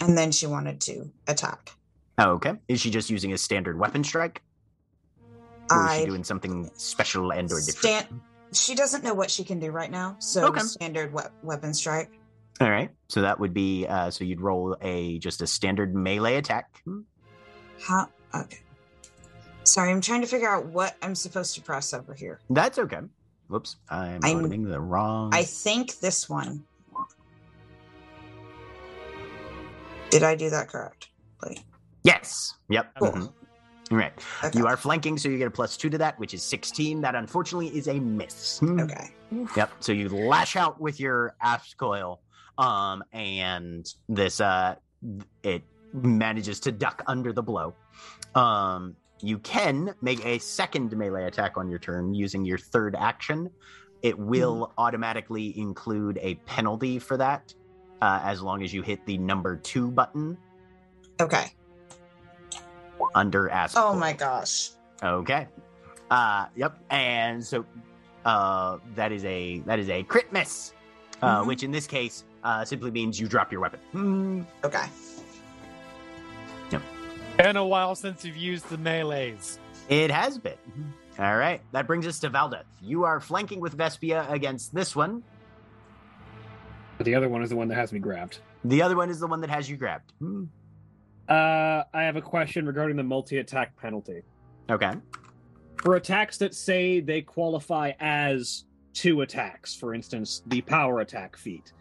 And 0.00 0.16
then 0.18 0.32
she 0.32 0.46
wanted 0.46 0.80
to 0.82 1.10
attack. 1.28 1.72
Okay. 2.20 2.54
Is 2.68 2.80
she 2.80 2.90
just 2.90 3.08
using 3.10 3.32
a 3.32 3.38
standard 3.38 3.78
weapon 3.78 4.04
strike? 4.04 4.42
Or 5.70 5.86
is 5.90 5.98
she 6.00 6.04
doing 6.06 6.24
something 6.24 6.70
special 6.74 7.32
and 7.32 7.50
or 7.50 7.60
different? 7.60 8.06
Stan- 8.06 8.20
she 8.52 8.74
doesn't 8.74 9.02
know 9.02 9.14
what 9.14 9.30
she 9.30 9.44
can 9.44 9.58
do 9.58 9.70
right 9.70 9.90
now, 9.90 10.16
so 10.18 10.46
Okay. 10.48 10.60
standard 10.60 11.12
we- 11.14 11.22
weapon 11.42 11.72
strike. 11.72 12.10
All 12.60 12.70
right. 12.70 12.90
So 13.08 13.22
that 13.22 13.40
would 13.40 13.54
be 13.54 13.86
uh 13.86 14.10
so 14.10 14.24
you'd 14.24 14.40
roll 14.42 14.76
a 14.82 15.18
just 15.18 15.40
a 15.40 15.46
standard 15.46 15.94
melee 15.94 16.36
attack. 16.36 16.82
How? 17.80 18.08
Okay. 18.34 18.58
Sorry, 19.64 19.90
I'm 19.90 20.00
trying 20.02 20.20
to 20.20 20.26
figure 20.26 20.48
out 20.48 20.66
what 20.66 20.96
I'm 21.02 21.14
supposed 21.14 21.54
to 21.54 21.62
press 21.62 21.94
over 21.94 22.12
here. 22.12 22.40
That's 22.50 22.78
okay. 22.78 22.98
Whoops. 23.48 23.76
I'm, 23.88 24.20
I'm- 24.24 24.38
opening 24.38 24.64
the 24.64 24.80
wrong 24.80 25.30
I 25.32 25.44
think 25.44 25.98
this 26.00 26.28
one. 26.28 26.64
Did 30.12 30.22
I 30.22 30.34
do 30.36 30.50
that 30.50 30.68
correct? 30.68 31.08
Like, 31.42 31.58
Yes. 32.04 32.54
Yep. 32.68 32.92
Cool. 32.98 33.12
Mhm. 33.12 33.32
All 33.90 33.98
right. 33.98 34.12
okay. 34.44 34.58
You 34.58 34.66
are 34.66 34.76
flanking, 34.76 35.18
so 35.18 35.28
you 35.28 35.38
get 35.38 35.46
a 35.48 35.50
plus 35.50 35.76
two 35.76 35.90
to 35.90 35.98
that, 35.98 36.18
which 36.18 36.34
is 36.34 36.42
16. 36.42 37.00
That 37.00 37.14
unfortunately 37.14 37.68
is 37.68 37.88
a 37.88 37.98
miss. 38.00 38.62
okay. 38.62 39.10
Yep. 39.56 39.70
So 39.80 39.92
you 39.92 40.08
lash 40.08 40.56
out 40.56 40.80
with 40.80 40.98
your 41.00 41.34
axe 41.40 41.74
coil, 41.74 42.20
um, 42.58 43.02
and 43.12 43.86
this 44.08 44.40
uh, 44.40 44.76
it 45.42 45.62
manages 45.92 46.60
to 46.60 46.72
duck 46.72 47.02
under 47.06 47.32
the 47.32 47.42
blow. 47.42 47.74
Um, 48.34 48.96
you 49.20 49.38
can 49.38 49.94
make 50.02 50.24
a 50.24 50.38
second 50.38 50.96
melee 50.96 51.24
attack 51.26 51.56
on 51.56 51.68
your 51.70 51.78
turn 51.78 52.14
using 52.14 52.44
your 52.44 52.58
third 52.58 52.96
action. 52.98 53.50
It 54.02 54.18
will 54.18 54.72
automatically 54.78 55.56
include 55.58 56.18
a 56.22 56.34
penalty 56.46 56.98
for 56.98 57.16
that, 57.18 57.54
uh, 58.02 58.20
as 58.24 58.42
long 58.42 58.62
as 58.62 58.74
you 58.74 58.82
hit 58.82 59.04
the 59.06 59.16
number 59.16 59.56
two 59.56 59.90
button 59.90 60.36
Okay. 61.20 61.46
under 63.14 63.48
ask. 63.48 63.76
Oh 63.78 63.94
my 63.94 64.12
gosh. 64.12 64.70
Okay. 65.02 65.46
Uh 66.10 66.46
yep. 66.56 66.76
And 66.90 67.42
so 67.42 67.64
uh 68.24 68.78
that 68.94 69.12
is 69.12 69.24
a 69.24 69.60
that 69.60 69.78
is 69.78 69.88
a 69.88 70.02
crit 70.02 70.30
miss. 70.32 70.74
Uh 71.22 71.40
Mhm. 71.42 71.46
which 71.46 71.62
in 71.62 71.70
this 71.70 71.86
case 71.86 72.24
uh 72.44 72.64
simply 72.64 72.90
means 72.90 73.18
you 73.20 73.26
drop 73.28 73.50
your 73.52 73.60
weapon. 73.60 73.80
Hmm. 73.92 74.42
Okay. 74.64 74.84
Been 77.38 77.56
a 77.56 77.66
while 77.66 77.94
since 77.94 78.24
you've 78.26 78.36
used 78.36 78.68
the 78.68 78.76
melees. 78.76 79.58
It 79.88 80.10
has 80.10 80.36
been. 80.38 80.58
All 81.18 81.36
right. 81.36 81.60
That 81.72 81.86
brings 81.86 82.06
us 82.06 82.20
to 82.20 82.30
Valdeth. 82.30 82.64
You 82.82 83.04
are 83.04 83.20
flanking 83.20 83.58
with 83.58 83.76
Vespia 83.76 84.30
against 84.30 84.74
this 84.74 84.94
one. 84.94 85.22
But 87.02 87.06
the 87.06 87.16
other 87.16 87.28
one 87.28 87.42
is 87.42 87.50
the 87.50 87.56
one 87.56 87.66
that 87.66 87.74
has 87.74 87.92
me 87.92 87.98
grabbed. 87.98 88.38
The 88.64 88.80
other 88.80 88.94
one 88.94 89.10
is 89.10 89.18
the 89.18 89.26
one 89.26 89.40
that 89.40 89.50
has 89.50 89.68
you 89.68 89.76
grabbed. 89.76 90.12
Hmm. 90.20 90.44
Uh, 91.28 91.82
I 91.92 92.04
have 92.04 92.14
a 92.14 92.22
question 92.22 92.64
regarding 92.64 92.96
the 92.96 93.02
multi-attack 93.02 93.76
penalty. 93.76 94.22
Okay. 94.70 94.92
For 95.82 95.96
attacks 95.96 96.38
that 96.38 96.54
say 96.54 97.00
they 97.00 97.20
qualify 97.20 97.90
as 97.98 98.66
two 98.94 99.22
attacks, 99.22 99.74
for 99.74 99.94
instance, 99.94 100.44
the 100.46 100.60
power 100.60 101.00
attack 101.00 101.36
feat, 101.36 101.72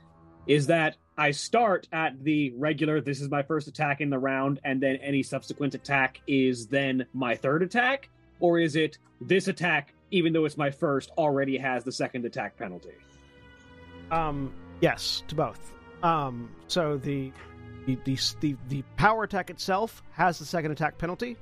is 0.47 0.65
that 0.65 0.97
I 1.19 1.29
start 1.29 1.87
at 1.91 2.23
the 2.23 2.55
regular, 2.57 2.99
this 2.99 3.21
is 3.21 3.29
my 3.29 3.43
first 3.43 3.67
attack 3.67 4.01
in 4.01 4.09
the 4.09 4.17
round, 4.17 4.59
and 4.63 4.81
then 4.81 4.95
any 4.95 5.21
subsequent 5.21 5.75
attack 5.75 6.19
is 6.25 6.65
then 6.65 7.05
my 7.13 7.35
third 7.35 7.61
attack? 7.61 8.09
Or 8.39 8.57
is 8.57 8.75
it 8.75 8.97
this 9.19 9.47
attack, 9.47 9.93
even 10.09 10.33
though 10.33 10.45
it's 10.45 10.57
my 10.57 10.71
first, 10.71 11.11
already 11.15 11.59
has 11.59 11.83
the 11.83 11.91
second 11.91 12.25
attack 12.25 12.57
penalty? 12.57 12.95
Um, 14.09 14.51
yes, 14.81 15.23
to 15.27 15.35
both. 15.35 15.73
Um, 16.03 16.49
so 16.67 16.97
the 16.97 17.31
the, 17.85 17.97
the 18.03 18.17
the 18.39 18.55
the 18.69 18.83
power 18.97 19.23
attack 19.23 19.49
itself 19.49 20.03
has 20.11 20.39
the 20.39 20.45
second 20.45 20.71
attack 20.71 20.97
penalty 20.97 21.37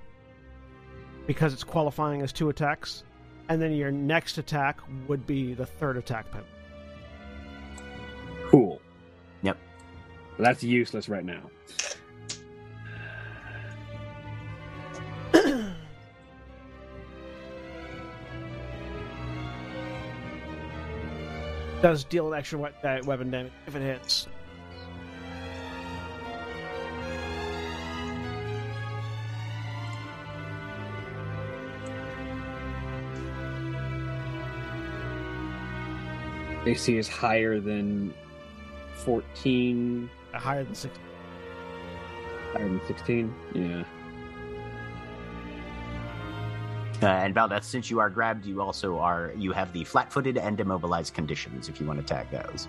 because 1.27 1.53
it's 1.53 1.63
qualifying 1.63 2.21
as 2.21 2.31
two 2.33 2.49
attacks, 2.49 3.03
and 3.49 3.61
then 3.61 3.71
your 3.73 3.91
next 3.91 4.37
attack 4.37 4.79
would 5.07 5.25
be 5.25 5.53
the 5.53 5.65
third 5.65 5.97
attack 5.97 6.29
penalty. 6.31 6.51
Cool. 8.49 8.81
Yep. 9.43 9.57
That's 10.39 10.63
useless 10.63 11.07
right 11.07 11.23
now. 11.23 11.49
Does 21.81 22.03
deal 22.03 22.31
an 22.33 22.37
extra 22.37 22.59
we- 22.59 22.69
uh, 22.89 23.01
weapon 23.05 23.31
damage 23.31 23.53
if 23.65 23.75
it 23.75 23.81
hits. 23.81 24.27
AC 36.65 36.97
is 36.97 37.07
higher 37.07 37.59
than 37.59 38.13
14, 38.95 40.09
Uh, 40.33 40.39
higher 40.39 40.63
than 40.63 40.75
six. 40.75 40.97
higher 42.53 42.67
than 42.67 42.81
16. 42.87 43.33
Yeah. 43.53 43.83
Uh, 47.01 47.05
and 47.07 47.33
Valdeth, 47.33 47.63
since 47.63 47.89
you 47.89 47.99
are 47.99 48.09
grabbed, 48.09 48.45
you 48.45 48.61
also 48.61 48.97
are 48.99 49.31
you 49.37 49.53
have 49.53 49.71
the 49.71 49.85
flat-footed 49.85 50.37
and 50.37 50.59
immobilized 50.59 51.13
conditions 51.13 51.69
if 51.69 51.79
you 51.79 51.87
want 51.87 51.99
to 51.99 52.05
tag 52.05 52.29
those. 52.29 52.67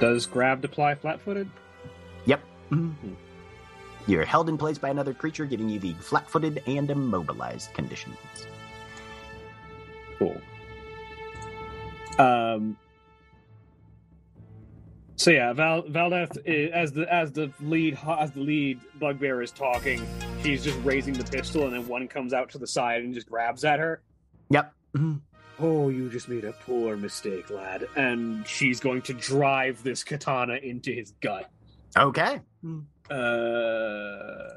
Does 0.00 0.26
grabbed 0.26 0.64
apply 0.64 0.94
flat 0.94 1.20
footed? 1.20 1.50
Yep. 2.26 2.40
Mhm. 2.70 3.16
You're 4.06 4.24
held 4.24 4.48
in 4.48 4.56
place 4.56 4.78
by 4.78 4.90
another 4.90 5.12
creature, 5.12 5.44
giving 5.44 5.68
you 5.68 5.80
the 5.80 5.92
flat-footed 5.94 6.62
and 6.66 6.88
immobilized 6.88 7.74
conditions. 7.74 8.16
Cool. 10.18 10.40
Um. 12.18 12.76
So 15.16 15.32
yeah, 15.32 15.52
Val 15.52 15.82
Valdeth 15.82 16.46
as 16.70 16.92
the 16.92 17.12
as 17.12 17.32
the 17.32 17.50
lead 17.60 17.98
as 18.06 18.30
the 18.30 18.40
lead 18.40 18.80
bugbear 19.00 19.42
is 19.42 19.50
talking, 19.50 20.00
she's 20.42 20.64
just 20.64 20.78
raising 20.84 21.14
the 21.14 21.24
pistol, 21.24 21.64
and 21.64 21.72
then 21.72 21.86
one 21.86 22.08
comes 22.08 22.32
out 22.32 22.50
to 22.50 22.58
the 22.58 22.66
side 22.66 23.02
and 23.02 23.14
just 23.14 23.28
grabs 23.28 23.64
at 23.64 23.78
her. 23.78 24.02
Yep. 24.50 24.72
Mhm. 24.96 25.20
Oh, 25.60 25.88
you 25.88 26.08
just 26.08 26.28
made 26.28 26.44
a 26.44 26.52
poor 26.52 26.96
mistake, 26.96 27.50
lad. 27.50 27.88
And 27.96 28.46
she's 28.46 28.78
going 28.80 29.02
to 29.02 29.12
drive 29.12 29.82
this 29.82 30.04
katana 30.04 30.54
into 30.54 30.92
his 30.92 31.10
gut. 31.20 31.50
Okay. 31.96 32.40
Uh, 33.10 34.48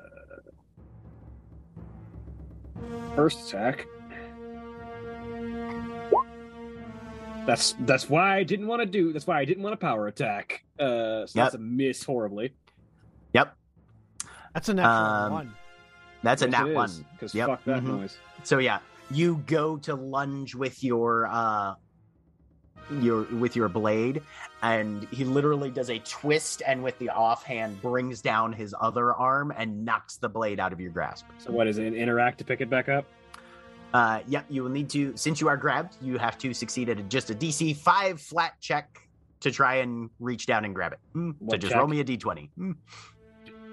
first 3.15 3.47
attack. 3.49 3.87
That's 7.47 7.73
that's 7.79 8.07
why 8.07 8.37
I 8.37 8.43
didn't 8.43 8.67
want 8.67 8.81
to 8.81 8.85
do. 8.85 9.11
That's 9.11 9.25
why 9.25 9.39
I 9.39 9.45
didn't 9.45 9.63
want 9.63 9.73
a 9.73 9.77
power 9.77 10.07
attack. 10.07 10.63
Uh, 10.77 11.25
so 11.25 11.31
that's 11.39 11.55
a 11.55 11.57
miss 11.57 12.03
horribly. 12.03 12.53
Yep. 13.33 13.55
That's 14.53 14.69
a 14.69 14.73
natural 14.75 15.25
Um, 15.25 15.31
one. 15.31 15.53
That's 16.23 16.41
a 16.41 16.45
Yes, 16.45 16.51
nat 16.51 16.73
one. 16.75 16.89
is, 16.89 17.03
'cause 17.19 17.35
Yep. 17.35 17.47
fuck 17.47 17.63
that 17.65 17.83
Mhm. 17.83 17.99
noise. 17.99 18.17
So 18.43 18.59
yeah, 18.59 18.79
you 19.09 19.37
go 19.47 19.77
to 19.77 19.95
lunge 19.95 20.55
with 20.55 20.83
your 20.83 21.27
uh 21.27 21.75
your 22.99 23.23
with 23.37 23.55
your 23.55 23.69
blade, 23.69 24.21
and 24.61 25.03
he 25.11 25.23
literally 25.23 25.71
does 25.71 25.89
a 25.89 25.99
twist, 25.99 26.61
and 26.65 26.83
with 26.83 26.97
the 26.99 27.09
offhand 27.09 27.81
brings 27.81 28.21
down 28.21 28.51
his 28.53 28.75
other 28.79 29.13
arm 29.13 29.53
and 29.55 29.85
knocks 29.85 30.17
the 30.17 30.27
blade 30.27 30.59
out 30.59 30.73
of 30.73 30.79
your 30.81 30.91
grasp. 30.91 31.25
So 31.37 31.51
what 31.51 31.67
is 31.67 31.77
it? 31.77 31.93
Interact 31.93 32.37
to 32.39 32.43
pick 32.43 32.59
it 32.59 32.69
back 32.69 32.89
up. 32.89 33.05
Uh, 33.93 34.21
yep, 34.27 34.45
you 34.49 34.63
will 34.63 34.69
need 34.69 34.89
to 34.89 35.15
since 35.15 35.39
you 35.41 35.47
are 35.47 35.57
grabbed, 35.57 35.95
you 36.01 36.17
have 36.17 36.37
to 36.39 36.53
succeed 36.53 36.89
at 36.89 36.99
a, 36.99 37.03
just 37.03 37.29
a 37.29 37.35
DC 37.35 37.75
five 37.77 38.19
flat 38.21 38.53
check 38.61 38.87
to 39.41 39.51
try 39.51 39.75
and 39.75 40.09
reach 40.19 40.45
down 40.45 40.65
and 40.65 40.73
grab 40.75 40.93
it. 40.93 40.99
Mm, 41.15 41.35
so 41.49 41.57
just 41.57 41.71
check? 41.71 41.77
roll 41.79 41.87
me 41.87 41.99
a 41.99 42.03
d20. 42.03 42.49
Mm, 42.59 42.75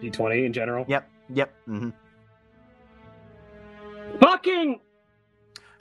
D 0.01 0.11
twenty 0.11 0.45
in 0.45 0.53
general. 0.53 0.85
Yep, 0.89 1.09
yep, 1.31 1.55
hmm 1.67 1.91
Fucking! 4.21 4.81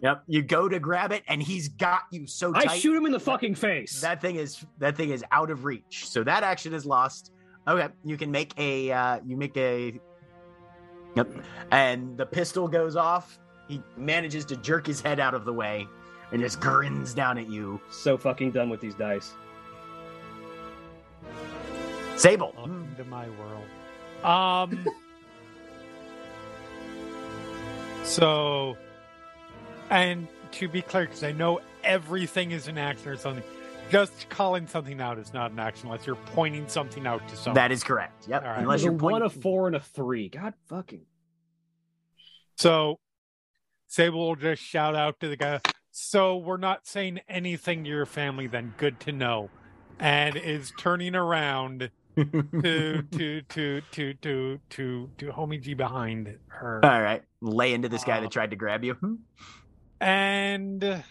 yep. 0.02 0.24
You 0.28 0.42
go 0.42 0.70
to 0.70 0.80
grab 0.80 1.12
it, 1.12 1.24
and 1.28 1.42
he's 1.42 1.70
got 1.70 2.02
you 2.12 2.28
so 2.28 2.54
tight. 2.54 2.70
I 2.70 2.78
shoot 2.78 2.96
him 2.96 3.06
in 3.06 3.12
the 3.12 3.20
fucking 3.20 3.56
face. 3.56 4.02
That 4.02 4.22
thing 4.22 4.36
is 4.36 4.64
that 4.80 4.96
thing 4.96 5.10
is 5.10 5.24
out 5.32 5.50
of 5.50 5.66
reach. 5.66 6.08
So 6.08 6.24
that 6.24 6.44
action 6.44 6.74
is 6.74 6.86
lost. 6.86 7.32
Okay, 7.68 7.92
you 8.06 8.18
can 8.18 8.32
make 8.32 8.54
a 8.58 8.92
uh 8.92 9.20
you 9.26 9.36
make 9.38 9.58
a 9.58 10.00
Yep. 11.16 11.30
And 11.72 12.18
the 12.18 12.26
pistol 12.26 12.68
goes 12.68 12.96
off. 12.96 13.40
He 13.68 13.82
manages 13.98 14.46
to 14.46 14.56
jerk 14.58 14.86
his 14.86 15.02
head 15.02 15.20
out 15.20 15.34
of 15.34 15.46
the 15.46 15.54
way 15.54 15.88
and 16.32 16.42
just 16.42 16.60
grins 16.60 17.14
down 17.14 17.38
at 17.38 17.50
you. 17.50 17.82
so 17.90 18.18
fucking 18.18 18.52
done 18.52 18.70
with 18.70 18.82
these 18.82 18.96
dice. 18.96 19.34
Sable. 22.16 22.54
Welcome 22.56 22.94
to 22.98 23.04
my 23.06 23.28
world. 23.30 23.66
Um. 24.24 24.86
so, 28.08 28.78
and 29.90 30.28
to 30.54 30.68
be 30.68 30.82
clear, 30.82 31.06
because 31.06 31.24
I 31.24 31.32
know 31.34 31.60
everything 31.84 32.52
is 32.52 32.68
an 32.68 32.78
action 32.78 33.10
or 33.10 33.18
something, 33.18 33.44
Just 33.90 34.28
calling 34.30 34.68
something 34.68 35.00
out 35.00 35.18
is 35.18 35.34
not 35.34 35.52
an 35.52 35.60
action 35.60 35.88
unless 35.88 36.06
you're 36.06 36.18
pointing 36.18 36.68
something 36.68 37.08
out 37.08 37.26
to 37.30 37.36
someone. 37.38 37.56
That 37.56 37.72
is 37.72 37.84
correct. 37.84 38.28
Yep. 38.28 38.44
All 38.44 38.50
right. 38.50 38.60
Unless 38.60 38.82
There's 38.82 38.82
a 38.82 38.86
you're 38.86 38.94
one, 38.94 39.22
pointing. 39.22 39.40
a 39.40 39.42
four, 39.42 39.68
and 39.68 39.76
a 39.78 39.80
three. 39.80 40.28
God 40.30 40.54
fucking. 40.68 41.06
So 42.58 43.00
Sable 43.88 44.28
will 44.28 44.36
just 44.36 44.62
shout 44.62 44.96
out 44.96 45.20
to 45.22 45.30
the 45.30 45.38
guy. 45.38 45.62
So 45.92 46.36
we're 46.38 46.58
not 46.58 46.86
saying 46.86 47.22
anything 47.30 47.86
to 47.86 47.90
your 47.90 48.06
family 48.06 48.48
then. 48.48 48.74
Good 48.78 49.00
to 49.02 49.12
know. 49.14 49.50
And 50.00 50.36
is 50.36 50.74
turning 50.78 51.16
around 51.16 51.90
to 52.64 53.04
to 53.12 53.42
to 53.44 53.82
to 53.92 54.14
to 54.16 54.60
to 54.70 55.10
to 55.18 55.26
homie 55.28 55.62
G 55.62 55.76
behind 55.76 56.36
her. 56.48 56.84
All 56.84 57.02
right. 57.02 57.22
Lay 57.42 57.74
into 57.74 57.90
this 57.90 58.04
guy 58.04 58.20
that 58.20 58.32
tried 58.32 58.50
to 58.50 58.56
grab 58.56 58.84
you. 58.84 58.94
Hmm. 58.94 59.16
And 60.02 61.04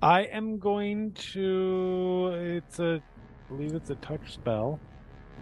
I 0.00 0.22
am 0.22 0.58
going 0.58 1.12
to 1.32 2.32
it's 2.34 2.78
a 2.78 3.02
I 3.02 3.48
believe 3.48 3.74
it's 3.74 3.90
a 3.90 3.96
touch 3.96 4.32
spell. 4.32 4.78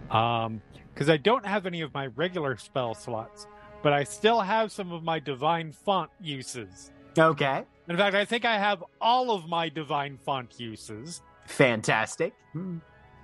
Um 0.09 0.61
because 0.91 1.07
I 1.07 1.17
don't 1.17 1.45
have 1.45 1.67
any 1.67 1.81
of 1.81 1.93
my 1.93 2.07
regular 2.07 2.57
spell 2.57 2.95
slots, 2.95 3.45
but 3.83 3.93
I 3.93 4.03
still 4.03 4.41
have 4.41 4.71
some 4.71 4.91
of 4.91 5.03
my 5.03 5.19
divine 5.19 5.71
font 5.71 6.09
uses. 6.19 6.91
Okay. 7.17 7.63
In 7.87 7.97
fact, 7.97 8.15
I 8.15 8.25
think 8.25 8.45
I 8.45 8.57
have 8.57 8.83
all 8.99 9.31
of 9.31 9.47
my 9.47 9.69
divine 9.69 10.17
font 10.17 10.59
uses. 10.59 11.21
Fantastic. 11.45 12.33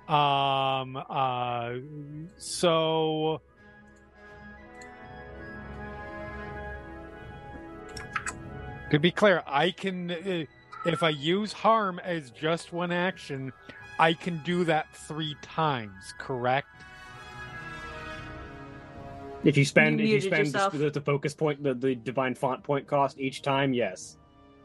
Um 0.08 0.96
uh 0.96 1.74
so 2.38 3.42
To 8.90 8.98
be 8.98 9.10
clear, 9.10 9.42
I 9.46 9.70
can 9.70 10.10
uh, 10.10 10.44
if 10.86 11.02
I 11.02 11.10
use 11.10 11.52
harm 11.52 11.98
as 11.98 12.30
just 12.30 12.72
one 12.72 12.90
action, 12.90 13.52
I 13.98 14.14
can 14.14 14.40
do 14.44 14.64
that 14.64 14.86
3 14.94 15.36
times, 15.42 16.14
correct? 16.18 16.68
If 19.44 19.56
you 19.56 19.64
spend, 19.64 20.00
You 20.00 20.16
if 20.16 20.24
you 20.24 20.30
spend 20.30 20.52
the, 20.52 20.90
the 20.90 21.00
focus 21.00 21.34
point, 21.34 21.62
the, 21.62 21.74
the 21.74 21.94
divine 21.94 22.34
font 22.34 22.62
point 22.62 22.86
cost 22.86 23.18
each 23.20 23.42
time, 23.42 23.72
yes. 23.72 24.16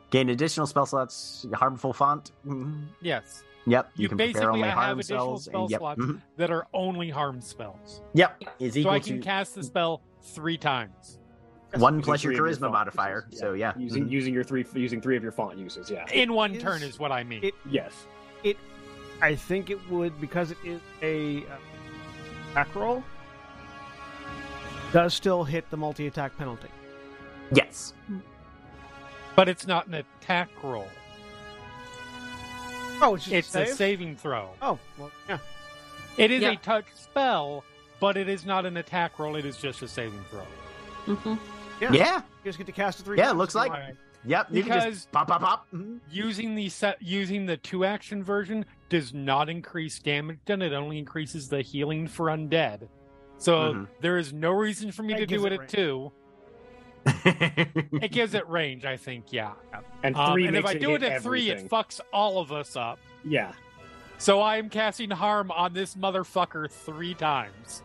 Gain 0.09 0.29
additional 0.29 0.67
spell 0.67 0.85
slots. 0.85 1.45
Harmful 1.53 1.93
font. 1.93 2.31
Hmm. 2.43 2.83
Yes. 3.01 3.43
Yep. 3.65 3.91
You, 3.95 4.03
You 4.03 4.09
can 4.09 4.17
basically 4.17 4.33
prepare 4.41 4.51
only 4.51 4.67
have 4.67 4.77
harm 4.77 4.99
additional 4.99 5.37
spells. 5.37 5.45
spell 5.45 5.61
and 5.63 5.71
yep. 5.71 5.79
slots. 5.79 6.01
mhm. 6.01 6.21
That 6.37 6.51
are 6.51 6.67
only 6.73 7.09
harm 7.09 7.39
spells. 7.41 8.01
Yep. 8.13 8.43
Is 8.59 8.73
So 8.73 8.79
equal 8.79 8.91
I 8.91 8.99
can 8.99 9.17
to 9.17 9.21
cast 9.23 9.55
the 9.55 9.63
spell 9.63 10.01
3 10.21 10.57
times. 10.57 11.19
one 11.77 12.01
plus 12.01 12.23
your 12.23 12.33
charisma 12.33 12.59
font 12.61 12.73
modifier. 12.73 13.25
uses, 13.29 13.39
So 13.39 13.53
yeah. 13.53 13.73
using 13.77 14.05
Mhm. 14.05 14.11
using 14.11 14.33
your 14.33 14.43
three 14.43 14.65
using 14.75 15.01
three 15.01 15.17
of 15.17 15.23
your 15.23 15.31
font 15.31 15.57
uses, 15.57 15.89
yeah. 15.89 16.05
In 16.13 16.33
one 16.33 16.53
is- 16.55 16.61
turn 16.61 16.83
is 16.83 16.99
what 16.99 17.11
I 17.11 17.23
mean. 17.23 17.43
it- 17.43 17.55
Yes. 17.69 18.05
It. 18.43 18.57
I 19.21 19.33
think 19.35 19.69
it 19.69 19.79
would 19.89 20.19
because 20.21 20.51
it 20.51 20.57
is 20.65 20.81
a 21.01 21.37
uh, 21.45 21.55
attack 22.51 22.75
roll. 22.75 23.03
Does 24.91 25.13
still 25.15 25.43
hit 25.43 25.69
the 25.71 25.77
multi 25.77 26.05
attack 26.07 26.37
penalty. 26.37 26.67
Yes. 27.53 27.93
but 29.35 29.49
it's 29.49 29.65
not 29.65 29.87
an 29.87 29.95
attack 29.95 30.49
roll. 30.63 30.87
Oh, 33.03 33.15
it's 33.15 33.27
It's 33.27 33.55
a 33.55 33.63
a 33.63 33.67
saving 33.67 34.15
throw. 34.15 34.49
Oh, 34.61 34.79
well, 34.97 35.11
yeah. 35.27 35.37
It 36.17 36.31
is 36.31 36.41
Yeah. 36.41 36.51
a 36.51 36.55
touch 36.57 36.85
spell, 36.93 37.63
but 37.99 38.15
it 38.17 38.29
is 38.29 38.45
not 38.45 38.65
an 38.65 38.77
attack 38.77 39.19
roll. 39.19 39.35
It 39.35 39.45
is 39.45 39.57
just 39.57 39.81
a 39.81 39.87
saving 39.87 40.23
throw. 40.29 40.45
Mhm. 41.05 41.37
Yeah. 41.81 41.91
Yeah. 41.91 42.15
You 42.17 42.21
just 42.49 42.57
get 42.57 42.65
to 42.67 42.71
cast 42.73 42.99
it 42.99 43.03
three 43.03 43.17
Yeah, 43.17 43.31
it 43.31 43.35
looks 43.35 43.55
like- 43.55 43.71
Alright. 43.71 43.95
Yep. 44.25 44.47
You 44.51 44.63
can 44.63 44.71
Because- 44.71 44.93
just 44.93 45.11
pop, 45.11 45.27
pop, 45.27 45.41
pop. 45.41 45.67
Mhm. 45.73 45.99
Using 46.09 46.55
the 46.55 46.69
set, 46.69 47.01
using 47.01 47.45
the 47.45 47.57
two 47.57 47.83
action 47.83 48.23
version 48.23 48.65
does 48.87 49.13
not 49.13 49.49
increase 49.49 49.99
damage 49.99 50.39
done. 50.45 50.61
It 50.61 50.71
only 50.71 50.97
increases 50.97 51.49
the 51.49 51.61
healing 51.61 52.07
for 52.07 52.27
undead. 52.27 52.87
So 53.37 53.73
Mhm. 53.73 53.87
there 53.99 54.17
is 54.17 54.31
no 54.31 54.51
reason 54.51 54.93
for 54.93 55.03
me 55.03 55.13
That 55.13 55.19
to 55.21 55.25
do 55.25 55.45
it 55.45 55.51
it 55.51 55.53
at 55.55 55.59
range. 55.59 55.71
two. 55.71 56.11
It 57.05 58.11
gives 58.11 58.33
it 58.33 58.47
range, 58.49 58.85
I 58.85 58.97
think. 58.97 59.31
Yeah. 59.31 59.53
And 60.03 60.15
Um, 60.15 60.33
three 60.33 60.47
and 60.47 60.55
if 60.55 60.63
makes 60.63 60.75
I 60.75 60.79
do 60.79 60.95
it 60.95 61.01
hit 61.01 61.11
at 61.13 61.21
three, 61.21 61.49
it 61.49 61.69
fucks 61.69 61.99
all 62.11 62.39
of 62.39 62.51
us 62.51 62.75
up. 62.75 62.99
yeah. 63.25 63.51
So 64.19 64.39
I 64.39 64.55
am 64.57 64.69
casting 64.69 65.09
harm 65.09 65.51
on 65.51 65.73
this 65.73 65.95
motherfucker 65.95 66.69
three 66.71 67.13
times. 67.13 67.83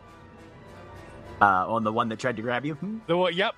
uh, 1.41 1.65
on 1.67 1.83
the 1.83 1.91
one 1.91 2.07
that 2.09 2.19
tried 2.19 2.35
to 2.37 2.41
grab 2.41 2.65
you. 2.65 2.75
Hmm. 2.75 2.99
The 3.07 3.17
one, 3.17 3.33
yep. 3.33 3.55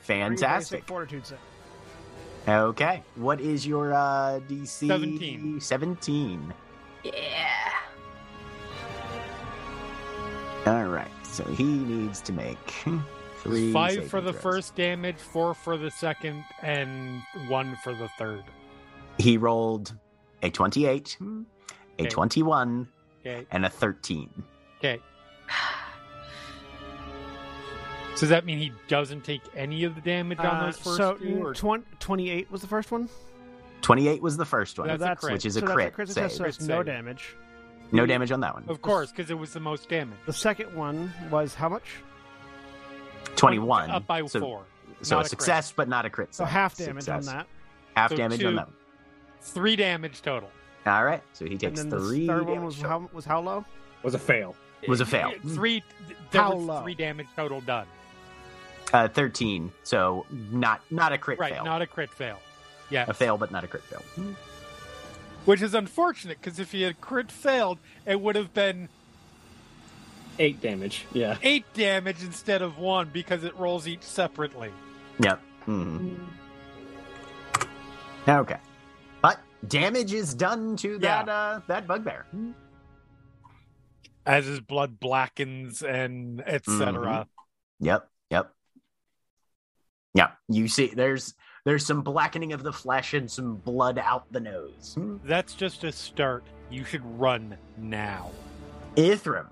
Fantastic. 0.00 0.84
fortitude 0.86 1.26
save. 1.26 1.38
Okay. 2.48 3.02
What 3.16 3.40
is 3.40 3.66
your 3.66 3.92
uh, 3.92 4.40
DC? 4.48 4.86
17. 4.88 5.60
17. 5.60 6.54
Yeah. 7.04 7.12
All 10.66 10.84
right. 10.84 11.08
So 11.24 11.44
he 11.44 11.64
needs 11.64 12.20
to 12.22 12.32
make 12.32 12.84
three. 13.42 13.72
Five 13.72 14.08
for 14.08 14.20
the 14.20 14.32
throws. 14.32 14.42
first 14.42 14.76
damage, 14.76 15.16
four 15.16 15.54
for 15.54 15.76
the 15.76 15.90
second, 15.90 16.44
and 16.62 17.22
one 17.48 17.76
for 17.82 17.94
the 17.94 18.08
third. 18.18 18.44
He 19.18 19.36
rolled 19.36 19.94
a 20.42 20.50
28, 20.50 21.18
a 21.20 22.02
Okay. 22.02 22.08
21, 22.08 22.88
Okay. 23.20 23.46
and 23.50 23.64
a 23.66 23.68
13. 23.70 24.30
Okay. 24.78 25.00
So 28.14 28.20
does 28.20 28.28
that 28.28 28.44
mean 28.44 28.58
he 28.58 28.72
doesn't 28.88 29.24
take 29.24 29.40
any 29.56 29.84
of 29.84 29.94
the 29.94 30.00
damage 30.00 30.38
on 30.38 30.46
Uh, 30.46 30.66
those 30.66 30.76
first 30.76 30.96
so 30.96 31.14
two? 31.14 31.42
Or... 31.46 31.54
twen- 31.54 31.84
28 31.98 32.50
was 32.50 32.60
the 32.60 32.66
first 32.66 32.90
one? 32.92 33.08
28 33.80 34.22
was 34.22 34.36
the 34.36 34.44
first 34.44 34.78
one, 34.78 34.86
That's 34.86 35.24
a 35.24 35.32
which 35.32 35.44
is 35.46 35.56
a 35.56 35.60
so 35.60 35.66
that's 35.66 35.74
crit, 35.74 35.94
crit 35.94 36.08
save. 36.08 36.14
success, 36.30 36.36
so 36.36 36.44
it's 36.44 36.56
Crit 36.58 36.68
no 36.68 36.78
save. 36.78 36.86
damage. 36.86 37.36
No 37.90 38.06
damage 38.06 38.30
on 38.30 38.40
that 38.40 38.54
one. 38.54 38.64
Of 38.68 38.80
course, 38.80 39.10
because 39.10 39.30
it 39.30 39.34
was 39.38 39.52
the 39.52 39.60
most 39.60 39.88
damage. 39.88 40.18
The 40.26 40.32
second 40.32 40.74
one 40.76 41.12
was 41.30 41.54
how 41.54 41.68
much? 41.68 41.84
21. 43.46 43.90
Up 43.90 44.06
by 44.06 44.24
so, 44.26 44.38
four. 44.40 44.62
So 45.02 45.16
Not 45.16 45.18
a 45.18 45.26
a 45.26 45.28
crit. 45.28 45.30
success, 45.30 45.72
but 45.74 45.88
not 45.88 46.04
a 46.04 46.10
crit. 46.10 46.32
So 46.34 46.44
half 46.44 46.76
damage 46.76 47.04
Success. 47.04 47.26
on 47.28 47.36
that. 47.38 47.46
Half 47.96 48.10
So 48.10 48.16
damage 48.16 48.44
on 48.44 48.54
that. 48.54 48.68
Three 49.40 49.74
damage 49.74 50.22
total. 50.22 50.48
All 50.86 51.04
right. 51.04 51.22
So 51.32 51.44
he 51.44 51.52
And 51.52 51.60
takes 51.60 51.80
then 51.82 51.90
three. 51.90 52.20
the 52.20 52.26
third 52.32 52.46
one 52.46 52.64
was 52.64 52.80
how, 52.80 53.08
was 53.12 53.24
how 53.24 53.40
low? 53.40 53.64
Was 54.04 54.14
a 54.14 54.18
fail. 54.18 54.54
Was 54.86 55.00
a 55.00 55.06
fail. 55.06 55.32
Three. 55.48 55.82
There 56.30 56.40
How 56.42 56.54
was 56.54 56.64
low? 56.64 56.82
three 56.82 56.94
damage 56.94 57.26
total 57.36 57.60
done. 57.62 57.86
Uh, 58.92 59.08
13. 59.08 59.72
So 59.84 60.24
not 60.50 60.80
not 60.90 61.12
a 61.12 61.18
crit 61.18 61.38
Right, 61.38 61.52
fail. 61.54 61.64
not 61.64 61.82
a 61.82 61.86
crit 61.86 62.10
fail. 62.12 62.38
Yeah, 62.90 63.06
a 63.08 63.14
fail, 63.14 63.36
but 63.38 63.50
not 63.50 63.64
a 63.64 63.68
crit 63.68 63.82
fail. 63.84 64.02
which 65.46 65.62
is 65.62 65.74
unfortunate 65.74 66.38
because 66.40 66.58
if 66.60 66.70
he 66.72 66.82
had 66.82 67.00
crit 67.00 67.30
failed, 67.32 67.78
it 68.06 68.20
would 68.20 68.36
have 68.36 68.52
been 68.54 68.88
Eight 70.38 70.60
damage. 70.60 71.06
Yeah. 71.12 71.36
eight 71.42 71.64
damage 71.74 72.22
instead 72.22 72.62
of 72.62 72.78
one 72.78 73.10
because 73.12 73.44
it 73.44 73.56
rolls 73.56 73.86
each 73.86 74.02
separately. 74.02 74.70
Yep. 75.20 75.40
Mhm. 75.66 76.18
Okay. 78.28 78.58
But 79.20 79.40
damage 79.68 80.12
is 80.12 80.34
done 80.34 80.76
to 80.76 80.98
that 80.98 81.28
uh 81.28 81.60
that 81.66 81.86
bugbear. 81.86 82.26
as 84.26 84.46
his 84.46 84.60
blood 84.60 84.98
blackens 85.00 85.82
and 85.82 86.42
etc. 86.46 87.26
Yep. 87.80 88.08
Yep. 88.30 88.52
Yep. 90.14 90.36
You 90.48 90.68
see 90.68 90.86
there's 90.94 91.34
there's 91.64 91.84
some 91.86 92.02
blackening 92.02 92.52
of 92.52 92.62
the 92.62 92.72
flesh 92.72 93.14
and 93.14 93.30
some 93.30 93.56
blood 93.56 93.98
out 93.98 94.30
the 94.32 94.40
nose. 94.40 94.96
That's 95.24 95.54
just 95.54 95.84
a 95.84 95.92
start. 95.92 96.44
You 96.70 96.84
should 96.84 97.04
run 97.20 97.56
now. 97.76 98.30
Ithrim. 98.96 99.46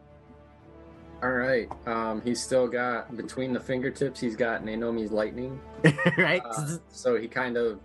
All 1.22 1.32
right. 1.32 1.68
Um, 1.86 2.22
he's 2.22 2.42
still 2.42 2.66
got 2.66 3.14
between 3.16 3.52
the 3.52 3.60
fingertips. 3.60 4.20
He's 4.20 4.36
got 4.36 4.64
Naomi's 4.64 5.12
lightning. 5.12 5.60
right? 6.16 6.42
Uh, 6.44 6.78
so 6.90 7.16
he 7.16 7.28
kind 7.28 7.56
of 7.56 7.80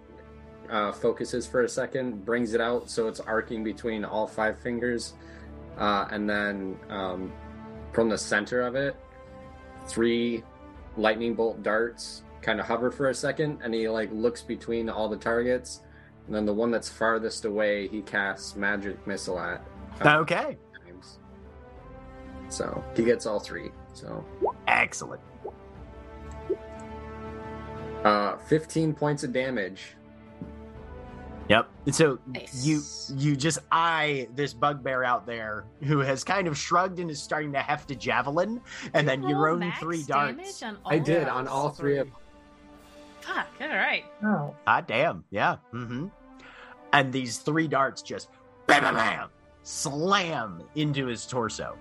uh, 0.70 0.92
focuses 0.92 1.46
for 1.46 1.64
a 1.64 1.70
second, 1.70 2.26
brings 2.26 2.54
it 2.54 2.62
out 2.62 2.90
so 2.90 3.08
it's 3.08 3.20
arcing 3.20 3.64
between 3.64 4.06
all 4.06 4.28
five 4.28 4.60
fingers, 4.60 5.14
uh, 5.78 6.08
and 6.12 6.30
then 6.30 6.78
um, 6.90 7.32
from 7.92 8.10
the 8.10 8.18
center 8.18 8.62
of 8.62 8.76
it, 8.76 8.96
three 9.88 10.44
lightning 10.98 11.34
bolt 11.34 11.62
darts 11.62 12.24
kind 12.42 12.60
of 12.60 12.66
hover 12.66 12.92
for 12.92 13.10
a 13.10 13.14
second, 13.14 13.60
and 13.64 13.74
he 13.74 13.90
like 13.90 14.10
looks 14.12 14.42
between 14.42 14.90
all 14.90 15.10
the 15.10 15.18
targets, 15.18 15.82
and 16.26 16.36
then 16.36 16.46
the 16.46 16.54
one 16.54 16.72
that's 16.72 16.90
farthest 16.90 17.46
away, 17.46 17.88
he 17.88 18.02
casts 18.02 18.56
magic 18.56 19.06
missile 19.06 19.40
at. 19.40 19.64
okay. 20.06 20.58
Times. 22.46 22.56
So 22.56 22.84
he 22.96 23.04
gets 23.04 23.26
all 23.26 23.40
three. 23.40 23.72
So 23.94 24.24
Excellent. 24.68 25.22
uh, 28.04 28.38
15 28.38 28.94
points 28.94 29.24
of 29.24 29.34
damage. 29.34 29.96
Yep. 31.48 31.70
So 31.92 32.18
Nice. 32.26 32.66
you 32.66 32.82
you 33.20 33.36
just 33.36 33.60
eye 33.72 34.28
this 34.34 34.52
bugbear 34.54 35.04
out 35.04 35.28
there 35.28 35.66
who 35.84 36.00
has 36.00 36.24
kind 36.24 36.48
of 36.48 36.58
shrugged 36.58 36.98
and 36.98 37.12
is 37.12 37.22
starting 37.22 37.54
to 37.54 37.60
heft 37.60 37.92
a 37.92 37.96
javelin, 37.96 38.60
and 38.96 39.08
then 39.08 39.22
you 39.22 39.36
Roll 39.36 39.64
own 39.64 39.72
three 39.80 40.02
darts. 40.04 40.64
I 40.88 40.98
did 40.98 41.28
on 41.28 41.46
those? 41.46 41.54
all 41.54 41.70
three 41.70 42.00
of 42.00 42.08
Fuck. 43.22 43.48
All 43.62 43.68
right. 43.68 44.06
Oh. 44.24 44.56
Ah, 44.66 44.82
damn. 44.82 45.24
Yeah. 45.32 45.58
Mm-hmm. 45.74 46.08
and 46.94 47.14
these 47.14 47.38
three 47.38 47.68
darts 47.68 48.02
just 48.02 48.30
bam, 48.68 48.82
bam, 48.84 48.96
bam, 48.96 49.30
slam 49.64 50.64
into 50.76 51.06
his 51.08 51.26
torso. 51.28 51.78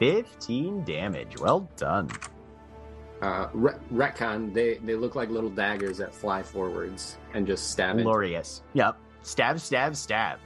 15 0.00 0.82
damage. 0.84 1.38
Well 1.38 1.68
done. 1.76 2.10
Uh, 3.22 3.48
re- 3.52 3.74
retcon. 3.92 4.52
They 4.52 4.78
they 4.78 4.94
look 4.94 5.14
like 5.14 5.28
little 5.28 5.50
daggers 5.50 5.98
that 5.98 6.14
fly 6.14 6.42
forwards 6.42 7.18
and 7.34 7.46
just 7.46 7.70
stab 7.70 7.98
it. 7.98 8.02
Glorious. 8.02 8.62
Yep. 8.72 8.96
Stab, 9.22 9.60
stab, 9.60 9.94
stab. 9.94 10.38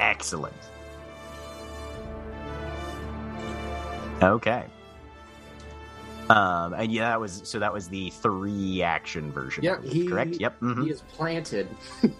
Excellent. 0.00 0.52
Okay. 4.22 4.64
Um, 6.28 6.74
and 6.74 6.90
yeah, 6.90 7.10
that 7.10 7.20
was 7.20 7.42
so 7.44 7.60
that 7.60 7.72
was 7.72 7.88
the 7.88 8.10
three 8.10 8.82
action 8.82 9.30
version. 9.30 9.62
Believe, 9.62 9.92
he- 9.92 10.08
correct. 10.08 10.36
Yep. 10.40 10.60
mhm. 10.60 10.84
He 10.84 10.90
is 10.90 11.02
planted. 11.02 11.68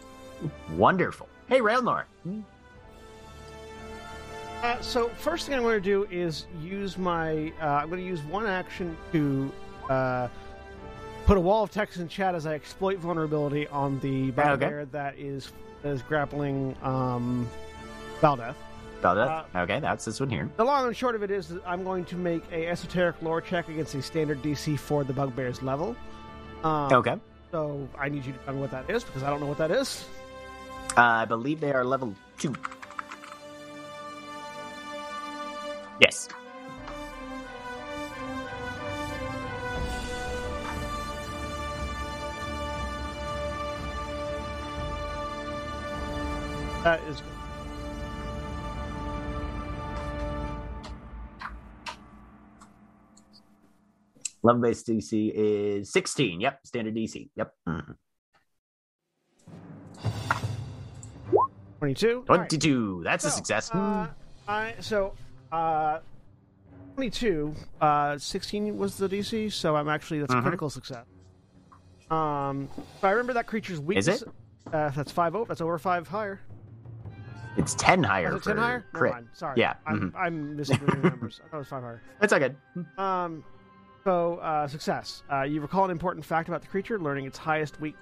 Wonderful. 0.76 1.28
Hey, 1.48 1.60
Railnor. 1.60 2.04
Uh, 4.62 4.80
so 4.80 5.08
first 5.10 5.46
thing 5.46 5.54
I'm 5.54 5.62
going 5.62 5.76
to 5.76 5.80
do 5.80 6.06
is 6.10 6.46
use 6.60 6.96
my. 6.98 7.52
Uh, 7.60 7.66
I'm 7.66 7.88
going 7.88 8.00
to 8.00 8.06
use 8.06 8.22
one 8.22 8.46
action 8.46 8.96
to 9.12 9.52
uh, 9.90 10.28
put 11.26 11.36
a 11.36 11.40
wall 11.40 11.62
of 11.62 11.70
text 11.70 11.98
in 11.98 12.08
chat 12.08 12.34
as 12.34 12.46
I 12.46 12.54
exploit 12.54 12.98
vulnerability 12.98 13.66
on 13.68 14.00
the 14.00 14.30
bugbear 14.30 14.86
that 14.86 15.18
is 15.18 15.52
that 15.82 15.90
is 15.90 16.02
grappling 16.02 16.74
um, 16.82 17.48
Valdeth. 18.20 18.54
Valdeth? 19.02 19.44
okay, 19.54 19.78
that's 19.78 20.04
this 20.04 20.20
one 20.20 20.30
here. 20.30 20.50
The 20.56 20.64
long 20.64 20.86
and 20.86 20.96
short 20.96 21.14
of 21.14 21.22
it 21.22 21.30
is 21.30 21.48
that 21.48 21.62
I'm 21.66 21.84
going 21.84 22.04
to 22.06 22.16
make 22.16 22.42
a 22.50 22.66
esoteric 22.66 23.20
lore 23.20 23.40
check 23.40 23.68
against 23.68 23.94
a 23.94 24.02
standard 24.02 24.42
DC 24.42 24.78
for 24.78 25.04
the 25.04 25.12
bugbear's 25.12 25.62
level. 25.62 25.94
Um, 26.64 26.92
Okay. 26.92 27.16
So 27.52 27.88
I 27.98 28.08
need 28.08 28.24
you 28.24 28.32
to 28.32 28.38
tell 28.40 28.54
me 28.54 28.60
what 28.60 28.70
that 28.72 28.90
is 28.90 29.04
because 29.04 29.22
I 29.22 29.30
don't 29.30 29.40
know 29.40 29.46
what 29.46 29.58
that 29.58 29.70
is. 29.70 30.04
Uh, 30.96 31.02
I 31.02 31.24
believe 31.24 31.60
they 31.60 31.72
are 31.72 31.84
level 31.84 32.14
two. 32.38 32.54
Yes. 36.00 36.28
That 46.84 47.02
is 47.08 47.20
good. 47.20 47.32
Level 54.42 54.62
base 54.62 54.84
DC 54.84 55.32
is 55.34 55.90
16. 55.90 56.40
Yep. 56.40 56.60
Standard 56.64 56.94
DC. 56.94 57.28
Yep. 57.34 57.54
Mhm. 57.68 57.96
22. 61.78 62.24
All 62.28 62.38
right. 62.38 62.48
22. 62.48 63.02
That's 63.02 63.24
a 63.24 63.30
success. 63.30 63.70
Uh, 63.72 64.06
I 64.46 64.74
so 64.78 65.14
uh, 65.52 65.98
22. 66.94 67.54
Uh, 67.80 68.18
16 68.18 68.76
was 68.76 68.96
the 68.96 69.08
DC, 69.08 69.52
so 69.52 69.76
I'm 69.76 69.88
actually 69.88 70.20
that's 70.20 70.32
a 70.34 70.40
critical 70.42 70.70
success. 70.70 71.04
Um, 72.10 72.68
so 73.00 73.08
I 73.08 73.10
remember 73.10 73.32
that 73.34 73.46
creature's 73.46 73.80
weakness. 73.80 74.08
Is 74.08 74.22
it? 74.22 74.28
Uh, 74.72 74.90
that's 74.90 75.12
five 75.12 75.34
oh. 75.34 75.44
That's 75.44 75.60
over 75.60 75.78
five 75.78 76.06
higher. 76.08 76.40
it's 77.56 77.74
10 77.74 78.02
higher 78.02 78.36
it 78.36 78.42
ten 78.42 78.56
higher? 78.56 78.84
Never 78.92 78.98
crit. 78.98 79.12
mind. 79.12 79.28
Sorry. 79.32 79.54
Yeah. 79.58 79.74
I'm, 79.86 80.12
mhm. 80.12 80.18
I'm 80.18 80.56
missing 80.56 80.78
the 80.86 80.96
numbers. 80.96 81.40
I 81.44 81.48
thought 81.48 81.56
it 81.56 81.60
was 81.60 81.68
five 81.68 81.82
higher. 81.82 82.02
That's 82.20 82.32
good. 82.32 82.56
Um, 82.98 83.44
so 84.04 84.36
uh, 84.36 84.68
success. 84.68 85.22
Uh, 85.32 85.42
you 85.42 85.60
recall 85.60 85.84
an 85.84 85.90
important 85.90 86.24
fact 86.24 86.48
about 86.48 86.62
the 86.62 86.68
creature, 86.68 86.98
learning 86.98 87.26
its 87.26 87.38
highest 87.38 87.80
weak, 87.80 87.96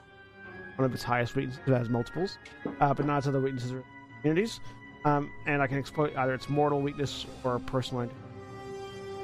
one 0.77 0.85
of 0.85 0.93
its 0.95 1.03
highest 1.03 1.35
weaknesses 1.35 1.61
it 1.66 1.73
has 1.73 1.89
multiples, 1.89 2.39
uh, 2.81 2.93
but 2.93 3.07
not 3.07 3.19
its 3.19 3.27
other 3.27 3.41
weaknesses 3.41 3.73
or 3.73 3.83
immunities. 4.23 4.61
Um, 5.05 5.31
and 5.47 5.60
I 5.60 5.66
can 5.66 5.78
exploit 5.78 6.16
either 6.16 6.32
its 6.35 6.48
mortal 6.48 6.81
weakness 6.81 7.26
or 7.44 7.59
personal. 7.59 8.09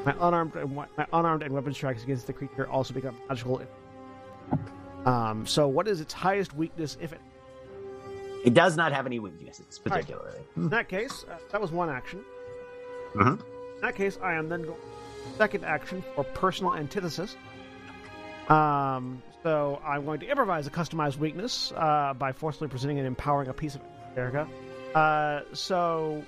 My 0.04 0.14
unarmed 0.20 0.54
and 0.56 0.74
my 0.76 0.86
unarmed 1.12 1.42
and 1.42 1.52
weapon 1.54 1.72
strikes 1.74 2.02
against 2.02 2.26
the 2.26 2.32
creature 2.32 2.68
also 2.68 2.92
become 2.94 3.16
magical. 3.28 3.62
Um, 5.04 5.46
so 5.46 5.68
what 5.68 5.88
is 5.88 6.00
its 6.00 6.12
highest 6.12 6.54
weakness, 6.54 6.96
if 7.00 7.12
it? 7.12 7.20
It 8.44 8.54
does 8.54 8.76
not 8.76 8.92
have 8.92 9.06
any 9.06 9.18
weaknesses, 9.18 9.80
All 9.86 9.90
right. 9.92 10.00
particularly. 10.00 10.38
In 10.56 10.68
that 10.70 10.88
case, 10.88 11.24
uh, 11.30 11.36
that 11.52 11.60
was 11.60 11.70
one 11.70 11.90
action. 11.90 12.20
Mhm. 13.14 13.38
In 13.40 13.80
that 13.82 13.94
case, 13.94 14.18
I 14.22 14.34
am 14.34 14.48
then 14.48 14.62
going 14.62 14.78
second 15.36 15.64
action 15.64 16.02
for 16.14 16.24
personal 16.24 16.74
antithesis. 16.74 17.36
Um, 18.48 19.22
so 19.42 19.80
I'm 19.84 20.04
going 20.04 20.20
to 20.20 20.26
improvise 20.28 20.66
a 20.66 20.70
customized 20.70 21.16
weakness 21.18 21.72
uh, 21.76 22.14
by 22.14 22.32
forcefully 22.32 22.68
presenting 22.68 22.98
and 22.98 23.06
empowering 23.06 23.48
a 23.48 23.52
piece 23.54 23.74
of 23.74 23.80
Erica. 24.16 24.48
Uh, 24.94 25.40
so 25.52 26.22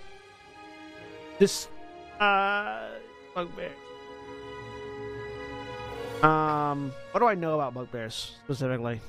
this 1.38 1.68
uh, 2.20 2.88
bugbear. 3.34 3.70
Um, 6.22 6.92
what 7.10 7.20
do 7.20 7.26
I 7.26 7.34
know 7.34 7.54
about 7.56 7.74
bugbears 7.74 8.36
specifically? 8.44 9.00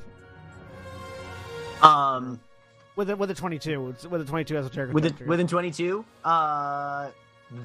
Um, 1.84 2.40
With 2.96 3.10
it, 3.12 3.18
with 3.18 3.30
a 3.30 3.36
22, 3.36 3.96
with 4.10 4.22
a 4.22 4.26
22 4.26 4.58
esoteric. 4.58 4.94
within 4.94 5.14
attack. 5.14 5.28
within 5.28 5.48
22 5.48 6.06
uh 6.24 7.10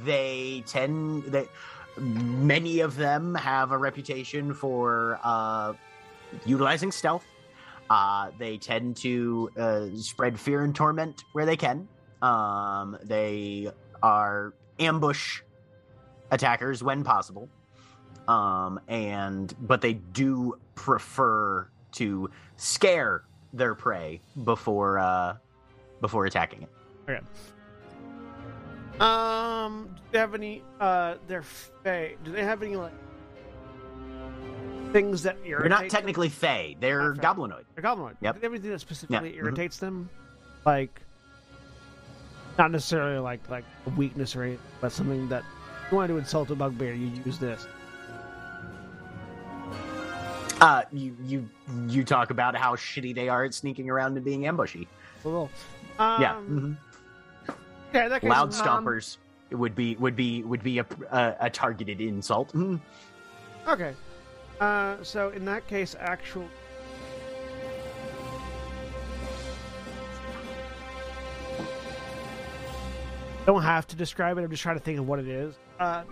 they 0.04 0.62
tend 0.66 1.22
they 1.24 1.46
many 1.98 2.80
of 2.80 2.96
them 2.96 3.34
have 3.34 3.70
a 3.72 3.78
reputation 3.78 4.52
for 4.52 5.18
uh 5.22 5.72
utilizing 6.44 6.90
stealth 6.92 7.24
uh 7.90 8.30
they 8.38 8.56
tend 8.58 8.96
to 8.96 9.50
uh, 9.58 9.86
spread 9.96 10.38
fear 10.38 10.62
and 10.64 10.74
torment 10.74 11.24
where 11.32 11.46
they 11.46 11.56
can 11.56 11.88
um 12.22 12.96
they 13.04 13.70
are 14.02 14.52
ambush 14.78 15.40
attackers 16.30 16.82
when 16.82 17.02
possible 17.04 17.48
um 18.28 18.78
and 18.88 19.54
but 19.60 19.80
they 19.80 19.94
do 19.94 20.58
prefer 20.74 21.68
to 21.92 22.30
scare 22.56 23.22
their 23.52 23.74
prey 23.74 24.20
before 24.44 24.98
uh 24.98 25.34
before 26.00 26.26
attacking 26.26 26.62
it 26.62 26.68
Okay. 27.10 27.20
Um, 29.00 29.88
do 29.94 30.02
they 30.12 30.18
have 30.18 30.34
any? 30.34 30.62
Uh, 30.80 31.14
their 31.26 31.42
fa- 31.42 32.10
Do 32.24 32.32
they 32.32 32.42
have 32.44 32.62
any 32.62 32.76
like 32.76 32.92
things 34.92 35.22
that 35.22 35.36
irritate? 35.44 35.60
They're 35.60 35.68
not 35.68 35.80
them? 35.80 35.88
technically 35.88 36.28
Fey. 36.28 36.76
They're 36.80 37.14
Not 37.14 37.36
goblinoid. 37.36 37.64
They're 37.74 37.84
goblinoid. 37.84 38.16
Yep. 38.20 38.34
Do 38.34 38.40
they 38.40 38.46
have 38.46 38.52
anything 38.52 38.70
that 38.70 38.80
specifically 38.80 39.32
mhm. 39.32 39.36
irritates 39.36 39.78
them? 39.78 40.08
Like, 40.64 41.00
not 42.58 42.70
necessarily 42.70 43.18
like 43.18 43.48
like 43.48 43.64
a 43.86 43.90
weakness 43.90 44.34
or 44.34 44.42
anything, 44.42 44.60
but 44.80 44.92
something 44.92 45.28
that 45.28 45.44
you 45.90 45.96
want 45.96 46.08
to 46.08 46.18
insult 46.18 46.50
a 46.50 46.54
bugbear, 46.54 46.92
you 46.92 47.10
use 47.24 47.38
this. 47.38 47.66
Uh, 50.60 50.82
you 50.92 51.16
you 51.24 51.48
you 51.86 52.04
talk 52.04 52.30
about 52.30 52.56
how 52.56 52.74
shitty 52.74 53.14
they 53.14 53.28
are 53.28 53.44
at 53.44 53.54
sneaking 53.54 53.88
around 53.88 54.16
and 54.16 54.24
being 54.24 54.46
ambushy. 54.46 54.88
Cool. 55.22 55.48
Um, 55.98 56.22
yeah, 56.22 56.34
mhm. 56.34 56.76
Okay. 57.90 58.04
in 58.04 58.10
That 58.10 58.24
loud 58.24 58.52
um, 58.54 58.84
stompers 58.84 59.18
would 59.52 59.74
be 59.74 59.94
would 59.96 60.16
be 60.16 60.42
would 60.42 60.62
be 60.62 60.80
a 60.80 60.86
a, 61.12 61.36
a 61.42 61.50
targeted 61.50 62.00
insult. 62.00 62.52
Mhm. 62.52 62.80
Okay. 63.68 63.94
Uh, 64.60 64.96
so 65.02 65.30
in 65.30 65.44
that 65.44 65.66
case, 65.66 65.94
actual. 65.98 66.48
Don't 73.46 73.62
have 73.62 73.86
to 73.86 73.96
describe 73.96 74.36
it. 74.36 74.42
I'm 74.42 74.50
just 74.50 74.62
trying 74.62 74.76
to 74.76 74.82
think 74.82 74.98
of 74.98 75.08
what 75.08 75.18
it 75.18 75.28
is. 75.28 75.54
Uh, 75.80 76.02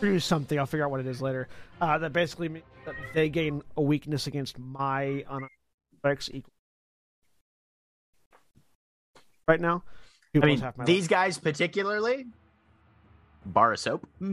produce 0.00 0.24
something. 0.24 0.58
I'll 0.58 0.66
figure 0.66 0.84
out 0.84 0.90
what 0.90 1.00
it 1.00 1.06
is 1.06 1.22
later. 1.22 1.48
Uh, 1.80 1.98
that 1.98 2.12
basically 2.12 2.48
means 2.48 2.64
that 2.84 2.94
they 3.14 3.28
gain 3.28 3.62
a 3.76 3.82
weakness 3.82 4.26
against 4.26 4.58
my 4.58 5.24
equal. 6.32 6.52
Right 9.48 9.60
now, 9.60 9.84
I 10.34 10.38
mean, 10.38 10.62
these 10.84 11.06
guys 11.06 11.38
particularly, 11.38 12.26
bar 13.44 13.72
of 13.72 13.78
soap. 13.78 14.08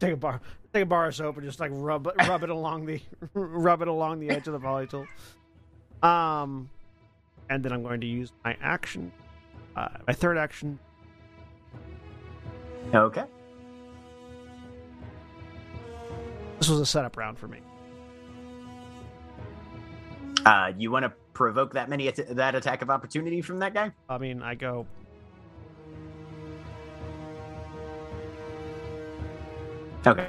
Take 0.00 0.12
a 0.14 0.16
bar, 0.16 0.40
take 0.72 0.82
a 0.84 0.86
bar 0.86 1.06
of 1.08 1.14
soap 1.14 1.36
and 1.36 1.44
just 1.46 1.60
like 1.60 1.70
rub 1.74 2.06
it- 2.06 2.14
rub 2.28 2.42
it 2.42 2.50
along 2.50 2.86
the 2.86 3.00
rub 3.34 3.82
it 3.82 3.88
along 3.88 4.20
the 4.20 4.30
edge 4.30 4.46
of 4.46 4.52
the 4.52 4.58
volley 4.58 4.86
tool. 4.86 5.06
Um, 6.02 6.70
and 7.48 7.62
then 7.64 7.72
I'm 7.72 7.82
going 7.82 8.00
to 8.00 8.06
use 8.06 8.32
my 8.44 8.56
action, 8.62 9.12
uh, 9.76 9.88
my 10.06 10.12
third 10.12 10.38
action. 10.38 10.78
Okay. 12.94 13.24
This 16.58 16.68
was 16.68 16.80
a 16.80 16.86
setup 16.86 17.16
round 17.16 17.38
for 17.38 17.48
me. 17.48 17.58
Uh, 20.46 20.72
you 20.78 20.90
want 20.90 21.04
to 21.04 21.12
provoke 21.34 21.74
that 21.74 21.88
many 21.88 22.08
at- 22.08 22.36
that 22.36 22.54
attack 22.54 22.82
of 22.82 22.90
opportunity 22.90 23.42
from 23.42 23.58
that 23.58 23.74
guy? 23.74 23.92
I 24.08 24.18
mean, 24.18 24.42
I 24.42 24.54
go. 24.54 24.86
Okay. 30.06 30.28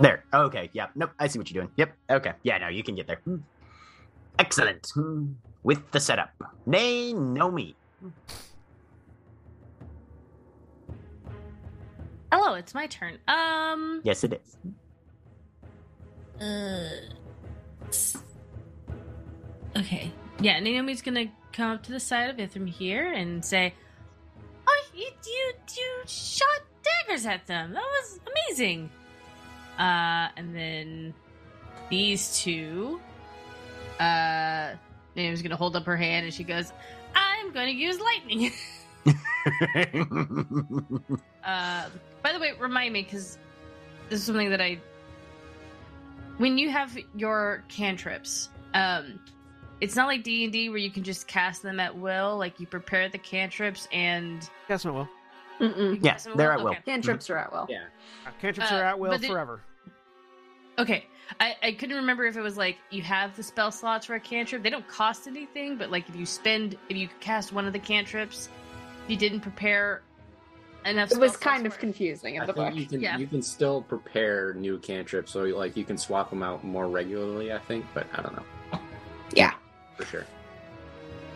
There. 0.00 0.24
Okay. 0.32 0.70
Yeah. 0.72 0.86
Nope. 0.94 1.10
I 1.18 1.26
see 1.26 1.38
what 1.38 1.50
you're 1.50 1.62
doing. 1.62 1.72
Yep. 1.76 1.92
Okay. 2.10 2.32
Yeah. 2.42 2.58
No, 2.58 2.68
you 2.68 2.82
can 2.82 2.94
get 2.94 3.06
there. 3.06 3.20
Hmm. 3.24 3.36
Excellent. 4.38 4.86
Hmm. 4.94 5.32
With 5.62 5.90
the 5.90 6.00
setup. 6.00 6.30
Nay, 6.66 7.12
no 7.12 7.50
me. 7.50 7.74
Hello, 12.30 12.54
it's 12.54 12.74
my 12.74 12.86
turn. 12.86 13.18
Um. 13.26 14.00
Yes, 14.04 14.22
it 14.22 14.34
is. 14.34 14.56
Uh, 16.40 16.88
okay. 19.76 20.12
Yeah, 20.40 20.60
Naomi's 20.60 21.02
gonna 21.02 21.26
come 21.52 21.72
up 21.72 21.82
to 21.84 21.92
the 21.92 21.98
side 21.98 22.30
of 22.30 22.36
Ithrim 22.36 22.68
here 22.68 23.12
and 23.12 23.44
say, 23.44 23.74
"Oh, 24.68 24.84
you 24.94 25.08
you 25.26 25.52
you 25.76 26.02
shot 26.06 26.62
daggers 27.06 27.26
at 27.26 27.46
them. 27.46 27.72
That 27.72 27.82
was 27.82 28.20
amazing." 28.48 28.90
Uh, 29.78 30.28
and 30.36 30.54
then 30.54 31.14
these 31.90 32.38
two. 32.40 33.00
Uh, 34.00 34.74
Naomi's 35.16 35.42
gonna 35.42 35.56
hold 35.56 35.74
up 35.74 35.84
her 35.86 35.96
hand 35.96 36.24
and 36.24 36.32
she 36.34 36.44
goes, 36.44 36.72
"I'm 37.14 37.52
gonna 37.52 37.70
use 37.70 37.98
lightning." 38.00 38.52
Uh, 41.44 41.88
by 42.22 42.32
the 42.32 42.38
way, 42.38 42.52
remind 42.58 42.92
me 42.92 43.02
because 43.02 43.38
this 44.10 44.20
is 44.20 44.26
something 44.26 44.50
that 44.50 44.60
I. 44.60 44.78
When 46.36 46.58
you 46.58 46.68
have 46.68 46.96
your 47.16 47.64
cantrips, 47.68 48.50
um, 48.74 49.18
it's 49.80 49.96
not 49.96 50.08
like 50.08 50.24
D 50.24 50.44
and 50.44 50.52
D 50.52 50.68
where 50.68 50.78
you 50.78 50.90
can 50.90 51.02
just 51.02 51.26
cast 51.26 51.62
them 51.62 51.80
at 51.80 51.96
will. 51.96 52.36
Like 52.36 52.60
you 52.60 52.66
prepare 52.66 53.08
the 53.08 53.16
cantrips 53.16 53.88
and 53.92 54.48
Yes, 54.68 54.84
no 54.84 54.92
will. 54.92 55.08
You 55.60 55.68
Mm-mm. 55.68 55.94
can 55.96 56.04
Yeah, 56.04 56.18
they're 56.36 56.52
at 56.52 56.60
will. 56.60 56.70
Okay. 56.70 56.80
Cantrips 56.84 57.30
are 57.30 57.38
at 57.38 57.52
will. 57.52 57.66
Yeah. 57.68 57.84
Uh, 58.26 58.30
Cantrips 58.40 58.70
Uh, 58.72 58.76
are 58.76 58.84
at 58.84 58.98
will 58.98 59.10
but 59.10 59.22
it- 59.22 59.28
forever. 59.28 59.60
Okay. 60.78 61.06
I, 61.40 61.56
I 61.62 61.72
couldn't 61.72 61.96
remember 61.96 62.24
if 62.24 62.36
it 62.36 62.40
was 62.40 62.56
like 62.56 62.78
you 62.90 63.02
have 63.02 63.36
the 63.36 63.42
spell 63.42 63.70
slots 63.70 64.06
for 64.06 64.14
a 64.14 64.20
cantrip. 64.20 64.62
They 64.62 64.70
don't 64.70 64.88
cost 64.88 65.26
anything, 65.26 65.76
but 65.76 65.90
like 65.90 66.08
if 66.08 66.16
you 66.16 66.24
spend, 66.24 66.76
if 66.88 66.96
you 66.96 67.08
cast 67.20 67.52
one 67.52 67.66
of 67.66 67.72
the 67.74 67.78
cantrips, 67.78 68.48
if 69.04 69.10
you 69.10 69.16
didn't 69.16 69.40
prepare 69.40 70.00
enough. 70.86 71.10
It 71.12 71.18
was 71.18 71.32
spell 71.32 71.42
slots 71.42 71.56
kind 71.56 71.66
of 71.66 71.78
confusing 71.78 72.36
in 72.36 72.42
I 72.42 72.46
the 72.46 72.52
book. 72.54 72.74
you 72.74 72.86
can 72.86 73.00
Yeah. 73.02 73.18
you 73.18 73.26
can 73.26 73.42
still 73.42 73.82
prepare 73.82 74.54
new 74.54 74.78
cantrips, 74.78 75.32
so 75.32 75.42
like 75.42 75.76
you 75.76 75.84
can 75.84 75.98
swap 75.98 76.30
them 76.30 76.42
out 76.42 76.64
more 76.64 76.88
regularly. 76.88 77.52
I 77.52 77.58
think, 77.58 77.84
but 77.92 78.06
I 78.14 78.22
don't 78.22 78.34
know 78.36 78.78
Yeah. 79.34 79.52
for 79.98 80.06
sure. 80.06 80.24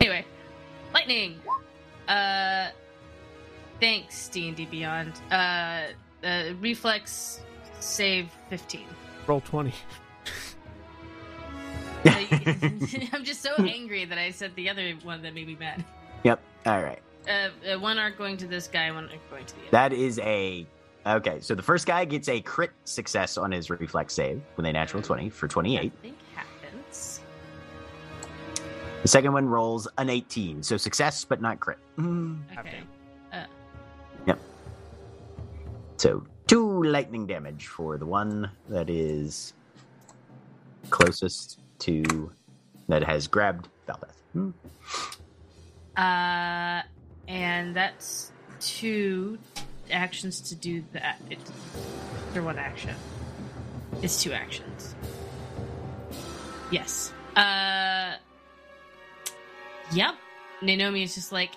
Anyway, 0.01 0.25
lightning. 0.93 1.39
Uh, 2.07 2.69
thanks 3.79 4.27
D 4.29 4.47
and 4.47 4.57
D 4.57 4.65
Beyond. 4.65 5.13
Uh, 5.31 5.87
uh, 6.23 6.43
reflex 6.59 7.41
save 7.79 8.29
fifteen. 8.49 8.87
Roll 9.27 9.41
twenty. 9.41 9.73
I'm 12.05 13.23
just 13.23 13.41
so 13.41 13.55
angry 13.57 14.03
that 14.05 14.17
I 14.17 14.31
said 14.31 14.53
the 14.55 14.69
other 14.69 14.93
one 15.03 15.21
that 15.21 15.33
made 15.33 15.47
me 15.47 15.55
mad. 15.55 15.85
Yep. 16.23 16.41
All 16.65 16.81
right. 16.81 17.01
Uh, 17.27 17.49
uh, 17.71 17.79
one 17.79 17.97
arc 17.97 18.17
going 18.17 18.35
to 18.37 18.47
this 18.47 18.67
guy, 18.67 18.91
one 18.91 19.09
arc 19.09 19.29
going 19.29 19.45
to 19.45 19.55
the 19.55 19.61
other. 19.61 19.71
That 19.71 19.93
is 19.93 20.19
a. 20.19 20.67
Okay, 21.05 21.39
so 21.41 21.53
the 21.55 21.61
first 21.61 21.85
guy 21.85 22.05
gets 22.05 22.29
a 22.29 22.41
crit 22.41 22.71
success 22.85 23.37
on 23.37 23.51
his 23.51 23.69
reflex 23.69 24.13
save 24.13 24.41
with 24.55 24.65
a 24.65 24.71
natural 24.71 25.03
20 25.03 25.29
for 25.29 25.47
28. 25.49 25.79
I 25.79 26.01
think 26.01 26.15
happens. 26.33 27.19
The 29.01 29.07
second 29.09 29.33
one 29.33 29.47
rolls 29.47 29.87
an 29.97 30.09
18, 30.09 30.63
so 30.63 30.77
success 30.77 31.25
but 31.25 31.41
not 31.41 31.59
crit. 31.59 31.77
Mm. 31.97 32.41
Okay. 32.57 32.83
So 36.03 36.21
two 36.47 36.83
lightning 36.83 37.27
damage 37.27 37.67
for 37.67 37.97
the 37.97 38.05
one 38.05 38.51
that 38.67 38.89
is 38.89 39.53
closest 40.89 41.61
to 41.79 42.29
that 42.89 43.05
has 43.05 43.25
grabbed 43.25 43.69
Valdeth. 43.87 44.19
Hmm. 44.33 44.49
Uh, 45.95 46.81
and 47.29 47.73
that's 47.73 48.33
two 48.59 49.37
actions 49.89 50.41
to 50.41 50.55
do 50.55 50.83
that. 50.91 51.21
It, 51.29 51.39
or 52.35 52.41
one 52.41 52.59
action. 52.59 52.95
It's 54.01 54.21
two 54.21 54.33
actions. 54.33 54.95
Yes. 56.69 57.13
Uh. 57.33 58.15
Yep. 59.93 60.15
Naomi 60.61 61.03
is 61.03 61.15
just 61.15 61.31
like, 61.31 61.51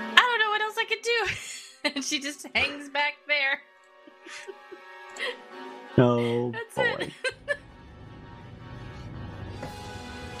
I 0.00 0.16
don't 0.16 0.40
know 0.40 0.48
what 0.48 0.60
else 0.60 0.74
I 0.76 0.84
could 0.86 1.02
do, 1.02 1.26
and 1.84 2.04
she 2.04 2.20
just 2.20 2.46
hangs 2.54 2.88
back 2.90 3.14
there. 3.26 3.60
Oh 5.96 6.50
That's 6.50 6.74
boy. 6.74 7.12
it. 7.46 7.58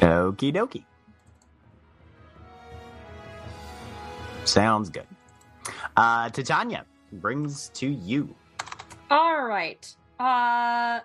Okie 0.00 0.52
dokie. 0.52 0.84
Sounds 4.44 4.90
good. 4.90 5.06
Uh, 5.96 6.28
Titania 6.30 6.84
brings 7.12 7.68
to 7.74 7.88
you. 7.88 8.34
All 9.12 9.44
right. 9.44 9.94
Uh 10.18 11.00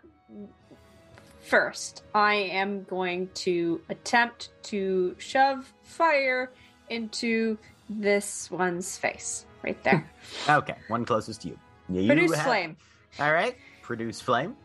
first, 1.42 2.04
I 2.16 2.34
am 2.36 2.84
going 2.86 3.30
to 3.46 3.82
attempt 3.90 4.50
to 4.64 5.16
shove 5.20 5.72
fire 5.84 6.52
into 6.90 7.60
this 7.88 8.50
one's 8.50 8.98
face 8.98 9.46
right 9.64 9.82
there. 9.84 10.10
Okay, 10.50 10.76
one 10.88 11.06
closest 11.06 11.42
to 11.42 11.50
you. 11.50 11.60
you 11.90 12.08
Produce 12.08 12.36
have- 12.36 12.46
flame. 12.46 12.78
All 13.20 13.34
right, 13.34 13.56
produce 13.82 14.22
flame. 14.22 14.56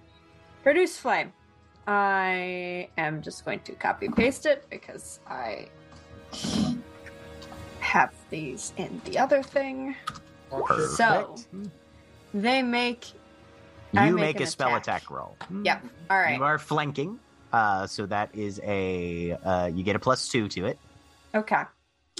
Produce 0.62 0.96
flame. 0.98 1.32
I 1.86 2.88
am 2.96 3.20
just 3.22 3.44
going 3.44 3.60
to 3.60 3.72
copy 3.74 4.08
paste 4.08 4.46
it 4.46 4.64
because 4.70 5.20
I 5.26 5.68
have 7.80 8.12
these 8.30 8.72
in 8.76 9.00
the 9.04 9.18
other 9.18 9.42
thing. 9.42 9.94
Perfect. 10.50 10.96
So 10.96 11.34
they 12.32 12.62
make 12.62 13.12
you 13.92 14.00
make 14.00 14.14
make, 14.14 14.40
a 14.40 14.46
spell 14.46 14.74
attack. 14.74 15.02
attack, 15.02 15.10
roll. 15.10 15.36
Yep. 15.62 15.84
All 16.10 16.18
right. 16.18 16.36
You 16.36 16.44
are 16.44 16.58
flanking, 16.58 17.18
uh, 17.52 17.86
so 17.86 18.06
that 18.06 18.30
is 18.34 18.60
a 18.64 19.32
uh, 19.32 19.66
you 19.66 19.82
get 19.84 19.96
a 19.96 19.98
plus 19.98 20.28
two 20.28 20.48
to 20.48 20.66
it. 20.66 20.78
Okay. 21.34 21.62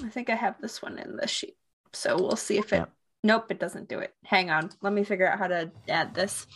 I 0.03 0.09
think 0.09 0.29
I 0.31 0.35
have 0.35 0.61
this 0.61 0.83
one 0.83 0.99
in 0.99 1.17
the 1.17 1.27
sheet. 1.27 1.57
So 1.95 2.17
we'll 2.17 2.37
see 2.37 2.59
if 2.59 2.73
it. 2.73 2.77
Yep. 2.77 2.91
Nope, 3.23 3.51
it 3.51 3.59
doesn't 3.59 3.89
do 3.89 4.01
it. 4.01 4.15
Hang 4.25 4.51
on. 4.51 4.71
Let 4.83 4.93
me 4.93 5.03
figure 5.05 5.27
out 5.29 5.39
how 5.39 5.47
to 5.47 5.71
add 5.89 6.15
this. 6.15 6.47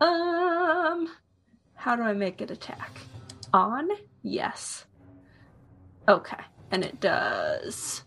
Um, 0.00 1.08
how 1.74 1.96
do 1.96 2.02
I 2.02 2.12
make 2.12 2.40
it 2.40 2.50
attack? 2.50 2.90
On? 3.52 3.88
Yes. 4.22 4.86
Okay. 6.08 6.38
And 6.70 6.84
it 6.84 7.00
does 7.00 8.04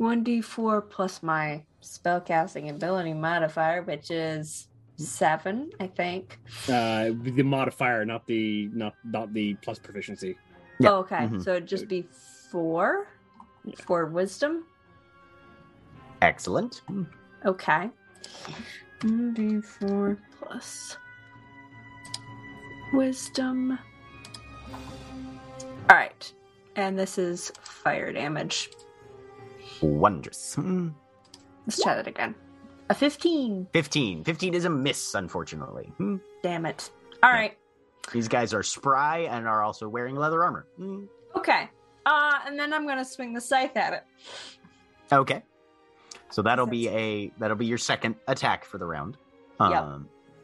1d4 0.00 0.90
plus 0.90 1.22
my 1.22 1.62
spellcasting 1.82 2.70
ability 2.70 3.14
modifier, 3.14 3.82
which 3.82 4.10
is 4.10 4.68
seven, 4.96 5.70
I 5.80 5.86
think. 5.86 6.38
Uh, 6.68 7.10
the 7.22 7.42
modifier, 7.42 8.04
not 8.04 8.26
the 8.26 8.68
not 8.72 8.94
not 9.04 9.32
the 9.32 9.54
plus 9.54 9.78
proficiency. 9.78 10.36
Yeah. 10.80 10.90
Oh, 10.90 10.96
okay. 11.00 11.26
Mhm. 11.28 11.42
So 11.42 11.52
it'd 11.52 11.68
just 11.68 11.88
be 11.88 12.06
four 12.50 13.06
for 13.86 14.06
wisdom. 14.06 14.64
Excellent. 16.24 16.80
Okay. 17.44 17.90
1d4 19.00 20.16
plus 20.40 20.96
wisdom. 22.94 23.78
All 25.90 25.96
right. 25.96 26.32
And 26.76 26.98
this 26.98 27.18
is 27.18 27.52
fire 27.60 28.10
damage. 28.10 28.70
Wondrous. 29.82 30.54
Hmm. 30.54 30.88
Let's 31.66 31.82
try 31.82 31.94
that 31.94 32.06
again. 32.06 32.34
A 32.88 32.94
15. 32.94 33.68
15. 33.74 34.24
15 34.24 34.54
is 34.54 34.64
a 34.64 34.70
miss, 34.70 35.14
unfortunately. 35.14 35.92
Hmm. 35.98 36.16
Damn 36.42 36.64
it. 36.64 36.90
All 37.22 37.30
Yeah. 37.30 37.36
right. 37.36 37.58
These 38.12 38.28
guys 38.28 38.54
are 38.54 38.62
spry 38.62 39.18
and 39.30 39.46
are 39.46 39.62
also 39.62 39.88
wearing 39.90 40.16
leather 40.16 40.42
armor. 40.42 40.66
Hmm. 40.78 41.04
Okay. 41.36 41.68
Uh, 42.06 42.38
and 42.46 42.58
then 42.58 42.72
I'm 42.72 42.86
gonna 42.86 43.04
swing 43.04 43.34
the 43.34 43.40
scythe 43.42 43.76
at 43.76 43.92
it. 43.92 44.04
Okay. 45.12 45.42
So 46.34 46.42
that'll 46.42 46.66
be 46.66 46.88
a 46.88 47.30
that'll 47.38 47.56
be 47.56 47.66
your 47.66 47.78
second 47.78 48.16
attack 48.26 48.64
for 48.64 48.76
the 48.76 48.84
round. 48.84 49.16
Um, 49.60 49.70
Yep. 49.70 49.84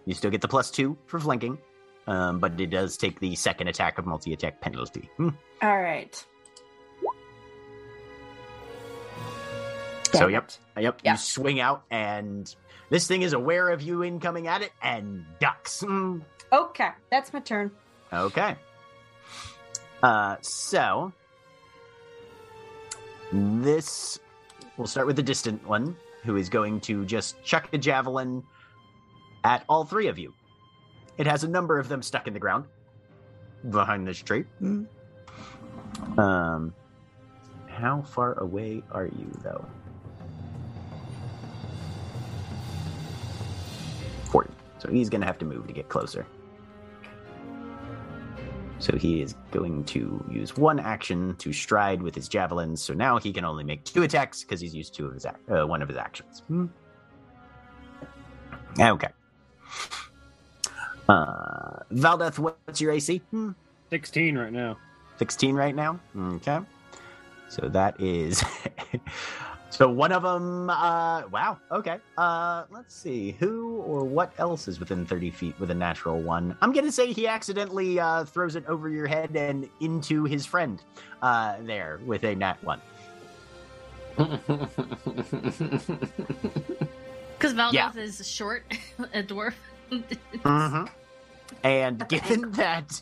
You 0.05 0.15
still 0.15 0.31
get 0.31 0.41
the 0.41 0.47
plus 0.47 0.71
two 0.71 0.97
for 1.07 1.19
flanking, 1.19 1.59
um, 2.07 2.39
but 2.39 2.61
it 2.61 2.69
does 2.71 2.97
take 2.97 3.19
the 3.19 3.35
second 3.35 3.67
attack 3.67 3.99
of 3.99 4.07
multi 4.07 4.33
attack 4.33 4.61
penalty. 4.61 5.11
Hmm. 5.17 5.31
All 5.61 5.83
right. 5.83 6.25
So 10.13 10.29
yep, 10.29 10.53
yep. 10.79 11.01
You 11.05 11.17
swing 11.17 11.59
out, 11.59 11.83
and 11.91 12.55
this 12.89 13.09
thing 13.09 13.23
is 13.23 13.33
aware 13.33 13.69
of 13.69 13.83
you 13.83 14.05
incoming 14.05 14.47
at 14.47 14.63
it 14.63 14.71
and 14.81 15.25
ducks. 15.41 15.81
Hmm. 15.81 16.21
Okay, 16.53 16.91
that's 17.11 17.33
my 17.33 17.41
turn. 17.41 17.73
Okay. 18.13 18.55
Uh, 20.05 20.37
so 20.41 21.13
this 23.33 24.21
we'll 24.81 24.87
start 24.87 25.07
with 25.07 25.17
the 25.17 25.23
distant 25.23 25.63
one, 25.69 25.95
who 26.25 26.37
is 26.37 26.49
going 26.49 26.81
to 26.81 27.05
just 27.05 27.43
chuck 27.45 27.69
a 27.75 27.79
javelin 27.79 28.43
at 29.45 29.63
all 29.69 29.85
three 29.85 30.07
of 30.07 30.19
you. 30.19 30.33
It 31.19 31.27
has 31.27 31.45
a 31.45 31.49
number 31.49 31.79
of 31.79 31.87
them 31.87 32.01
stuck 32.01 32.27
in 32.27 32.33
the 32.33 32.41
ground. 32.41 32.65
behind 33.69 34.09
this 34.09 34.23
tree. 34.23 34.47
Um, 36.17 36.73
how 37.67 38.01
far 38.01 38.39
away 38.39 38.83
are 38.91 39.05
you, 39.05 39.31
though? 39.43 39.67
40. 44.25 44.51
So 44.79 44.89
he's 44.89 45.11
going 45.11 45.21
to 45.21 45.27
have 45.27 45.39
to 45.41 45.45
move 45.45 45.67
to 45.67 45.75
get 45.75 45.91
closer. 45.91 46.25
So 48.81 48.97
he 48.97 49.21
is 49.21 49.35
going 49.51 49.85
to 49.85 50.25
use 50.31 50.57
one 50.57 50.81
action 50.81 51.37
to 51.37 51.53
stride 51.53 52.03
with 52.03 52.15
his 52.15 52.29
javelins. 52.29 52.83
So 52.83 52.95
now 52.95 53.19
he 53.19 53.33
can 53.33 53.45
only 53.45 53.63
make 53.63 53.85
two 53.85 54.03
attacks 54.03 54.43
because 54.43 54.61
he's 54.61 54.75
used 54.75 54.95
two 54.95 55.07
of 55.07 55.15
his 55.15 55.27
ac- 55.27 55.37
uh, 55.53 55.67
one 55.67 55.83
of 55.83 55.89
his 55.89 55.99
actions. 55.99 56.43
Hmm. 56.49 56.67
Okay. 58.81 59.09
Uh, 61.09 61.81
Valdeth, 61.93 62.39
what's 62.39 62.81
your 62.81 62.93
AC? 62.93 63.19
Hmm. 63.31 63.51
16 63.91 64.39
right 64.39 64.53
now. 64.53 64.79
16 65.19 65.55
right 65.55 65.75
now. 65.75 66.01
Okay. 66.17 66.61
So 67.49 67.69
that 67.69 68.01
is. 68.01 68.43
so 69.71 69.89
one 69.89 70.13
of 70.13 70.23
them. 70.23 70.69
Uh, 70.71 71.23
wow. 71.29 71.59
Okay. 71.71 71.99
Uh, 72.19 72.65
let's 72.71 72.95
see. 72.95 73.33
Who 73.39 73.77
or 73.87 74.05
what 74.05 74.33
else 74.39 74.69
is 74.69 74.79
within 74.81 75.07
30 75.07 75.31
feet 75.31 75.59
with 75.59 75.71
a 75.71 75.75
natural 75.75 76.21
one? 76.21 76.57
I'm 76.61 76.73
going 76.73 76.85
to 76.85 76.93
say 76.93 77.13
he 77.13 77.27
accidentally 77.27 77.99
uh, 77.99 78.25
throws 78.25 78.57
it 78.57 78.67
over 78.67 78.89
your 78.89 79.07
head 79.07 79.35
and 79.37 79.69
into 79.81 80.25
his 80.25 80.45
friend 80.45 80.83
uh, 81.23 81.57
there 81.63 82.01
with 82.05 82.25
a 82.25 82.35
nat 82.35 82.57
one. 82.63 82.81
Because 87.39 87.55
Valdeth 87.55 87.73
Yeah. 87.73 87.93
is 87.97 88.27
short, 88.29 88.65
a 89.15 89.23
dwarf. 89.23 89.55
Mm-hmm. 89.91 90.85
And 91.65 92.07
given 92.09 92.51
that 92.53 93.01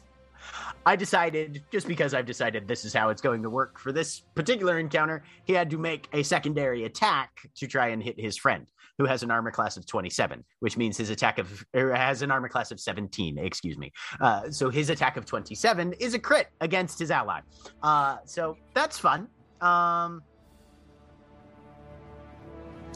I 0.86 0.96
decided, 0.96 1.62
just 1.70 1.86
because 1.86 2.14
I've 2.14 2.26
decided 2.26 2.66
this 2.66 2.84
is 2.84 2.94
how 2.94 3.10
it's 3.10 3.20
going 3.20 3.42
to 3.42 3.50
work 3.50 3.78
for 3.78 3.92
this 3.92 4.20
particular 4.34 4.78
encounter, 4.78 5.22
he 5.44 5.52
had 5.52 5.70
to 5.70 5.78
make 5.78 6.08
a 6.12 6.22
secondary 6.22 6.84
attack 6.84 7.30
to 7.56 7.66
try 7.66 7.88
and 7.88 8.02
hit 8.02 8.18
his 8.18 8.36
friend, 8.36 8.66
who 8.96 9.04
has 9.04 9.22
an 9.22 9.30
armor 9.30 9.50
class 9.50 9.76
of 9.76 9.86
27, 9.86 10.44
which 10.60 10.76
means 10.76 10.96
his 10.96 11.10
attack 11.10 11.38
of, 11.38 11.64
or 11.74 11.92
has 11.94 12.22
an 12.22 12.30
armor 12.30 12.48
class 12.48 12.70
of 12.70 12.80
17, 12.80 13.38
excuse 13.38 13.76
me. 13.76 13.92
Uh, 14.20 14.50
so 14.50 14.70
his 14.70 14.90
attack 14.90 15.16
of 15.16 15.26
27 15.26 15.92
is 15.94 16.14
a 16.14 16.18
crit 16.18 16.48
against 16.60 16.98
his 16.98 17.10
ally. 17.10 17.40
Uh, 17.82 18.16
so 18.24 18.56
that's 18.74 18.98
fun. 18.98 19.28
Um, 19.60 20.22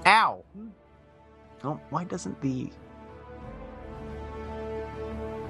ow. 0.06 0.44
Why 1.90 2.04
doesn't 2.04 2.40
the 2.40 2.70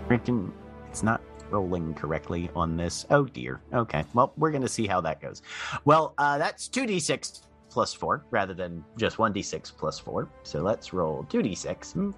freaking 0.09 0.53
it's 0.93 1.03
not 1.03 1.23
rolling 1.53 1.95
correctly 1.95 2.51
on 2.57 2.77
this. 2.77 3.05
Oh 3.11 3.25
dear. 3.25 3.61
Okay. 3.73 4.05
Well 4.15 4.33
we're 4.37 4.51
gonna 4.51 4.67
see 4.69 4.87
how 4.87 5.01
that 5.03 5.21
goes. 5.21 5.43
Well 5.85 6.15
uh 6.19 6.39
that's 6.39 6.69
2d6 6.69 7.43
plus 7.71 7.95
4 7.95 8.25
rather 8.31 8.55
than 8.55 8.85
just 8.99 9.17
1d6 9.19 9.77
plus 9.77 9.99
4 9.99 10.29
so 10.43 10.61
let's 10.63 10.93
roll 10.93 11.25
2d6 11.31 11.93
Hmm. 11.93 12.11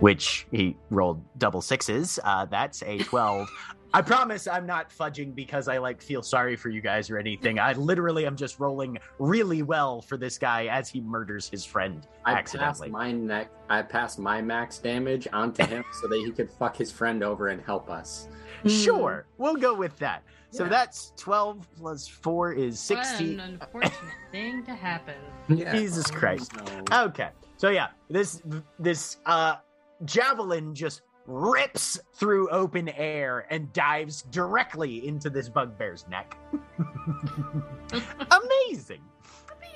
which 0.00 0.46
he 0.50 0.76
rolled 0.90 1.22
double 1.38 1.60
sixes. 1.60 2.18
Uh 2.24 2.44
that's 2.46 2.82
a 2.82 2.98
12 2.98 3.48
I 3.94 4.02
promise 4.02 4.48
I'm 4.48 4.66
not 4.66 4.90
fudging 4.90 5.36
because 5.36 5.68
I 5.68 5.78
like 5.78 6.02
feel 6.02 6.20
sorry 6.20 6.56
for 6.56 6.68
you 6.68 6.80
guys 6.80 7.08
or 7.10 7.16
anything. 7.16 7.60
I 7.60 7.74
literally 7.74 8.26
am 8.26 8.34
just 8.36 8.58
rolling 8.58 8.98
really 9.20 9.62
well 9.62 10.02
for 10.02 10.16
this 10.16 10.36
guy 10.36 10.66
as 10.66 10.88
he 10.88 11.00
murders 11.00 11.48
his 11.48 11.64
friend 11.64 12.04
I 12.24 12.32
passed 12.34 12.56
accidentally. 12.56 12.90
my 12.90 13.12
neck. 13.12 13.50
I 13.70 13.82
passed 13.82 14.18
my 14.18 14.42
max 14.42 14.78
damage 14.78 15.28
onto 15.32 15.64
him 15.64 15.84
so 16.02 16.08
that 16.08 16.16
he 16.18 16.32
could 16.32 16.50
fuck 16.50 16.76
his 16.76 16.90
friend 16.90 17.22
over 17.22 17.48
and 17.48 17.62
help 17.62 17.88
us. 17.88 18.26
Sure, 18.66 19.26
we'll 19.38 19.54
go 19.56 19.72
with 19.74 19.96
that. 19.98 20.24
So 20.50 20.64
Yeah. 20.64 20.70
that's 20.70 21.12
12 21.16 21.68
plus 21.76 22.08
4 22.08 22.52
is 22.52 22.80
16. 22.80 23.36
What 23.36 23.44
an 23.46 23.52
unfortunate 23.60 23.92
thing 24.32 24.64
to 24.64 24.74
happen. 24.74 25.14
Yeah. 25.48 25.72
Jesus 25.72 26.10
Christ. 26.10 26.50
No. 26.90 27.04
Okay. 27.04 27.28
So 27.58 27.68
yeah, 27.70 27.88
this 28.10 28.42
this 28.80 29.18
uh 29.26 29.56
javelin 30.04 30.74
just 30.74 31.02
rips 31.26 31.98
through 32.14 32.48
open 32.50 32.88
air 32.90 33.46
and 33.50 33.72
dives 33.72 34.22
directly 34.22 35.06
into 35.06 35.30
this 35.30 35.48
bugbear's 35.48 36.06
neck. 36.08 36.36
Amazing. 38.30 39.00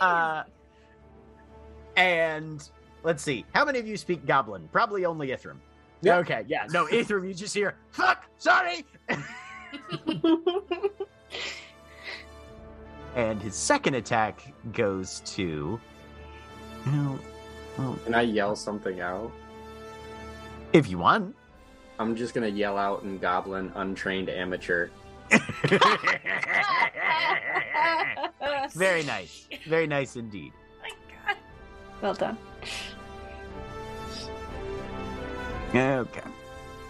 Uh 0.01 0.45
and 1.97 2.69
let's 3.03 3.23
see. 3.23 3.45
How 3.55 3.65
many 3.65 3.79
of 3.79 3.87
you 3.89 3.97
speak 3.97 4.27
goblin? 4.27 4.69
Probably 4.73 5.05
only 5.05 5.29
Ithrim. 5.29 5.57
Yeah. 6.03 6.19
Okay, 6.19 6.45
yeah. 6.47 6.67
No, 6.71 6.87
Ithrim, 6.91 7.27
you 7.27 7.35
just 7.35 7.55
hear, 7.55 7.77
fuck, 7.91 8.27
sorry. 8.39 8.85
and 13.17 13.43
his 13.43 13.55
second 13.55 13.95
attack 13.95 14.53
goes 14.73 15.21
to. 15.27 15.81
Well, 16.87 17.19
well, 17.77 17.99
Can 18.05 18.15
I 18.15 18.23
yell 18.23 18.55
something 18.55 19.01
out? 19.01 19.33
If 20.73 20.89
you 20.89 20.99
want. 20.99 21.35
I'm 21.99 22.15
just 22.17 22.35
gonna 22.35 22.49
yell 22.49 22.79
out 22.79 23.03
in 23.03 23.19
Goblin, 23.19 23.73
untrained 23.75 24.29
amateur. 24.29 24.89
Very 28.75 29.03
nice. 29.05 29.49
Very 29.67 29.87
nice 29.87 30.17
indeed. 30.17 30.53
My 30.83 30.91
God. 31.27 31.37
Well 32.01 32.15
done. 32.15 32.39
Okay. 35.75 36.21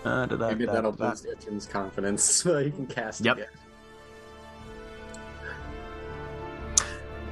Uh, 0.05 0.27
da, 0.27 0.37
da, 0.37 0.49
Maybe 0.49 0.67
da, 0.67 0.73
that'll 0.75 0.93
da. 0.93 1.11
boost 1.11 1.27
Itchin's 1.27 1.67
confidence 1.67 2.23
so 2.43 2.63
he 2.63 2.71
can 2.71 2.87
cast 2.87 3.25
Yep. 3.25 3.37
again. 3.39 3.49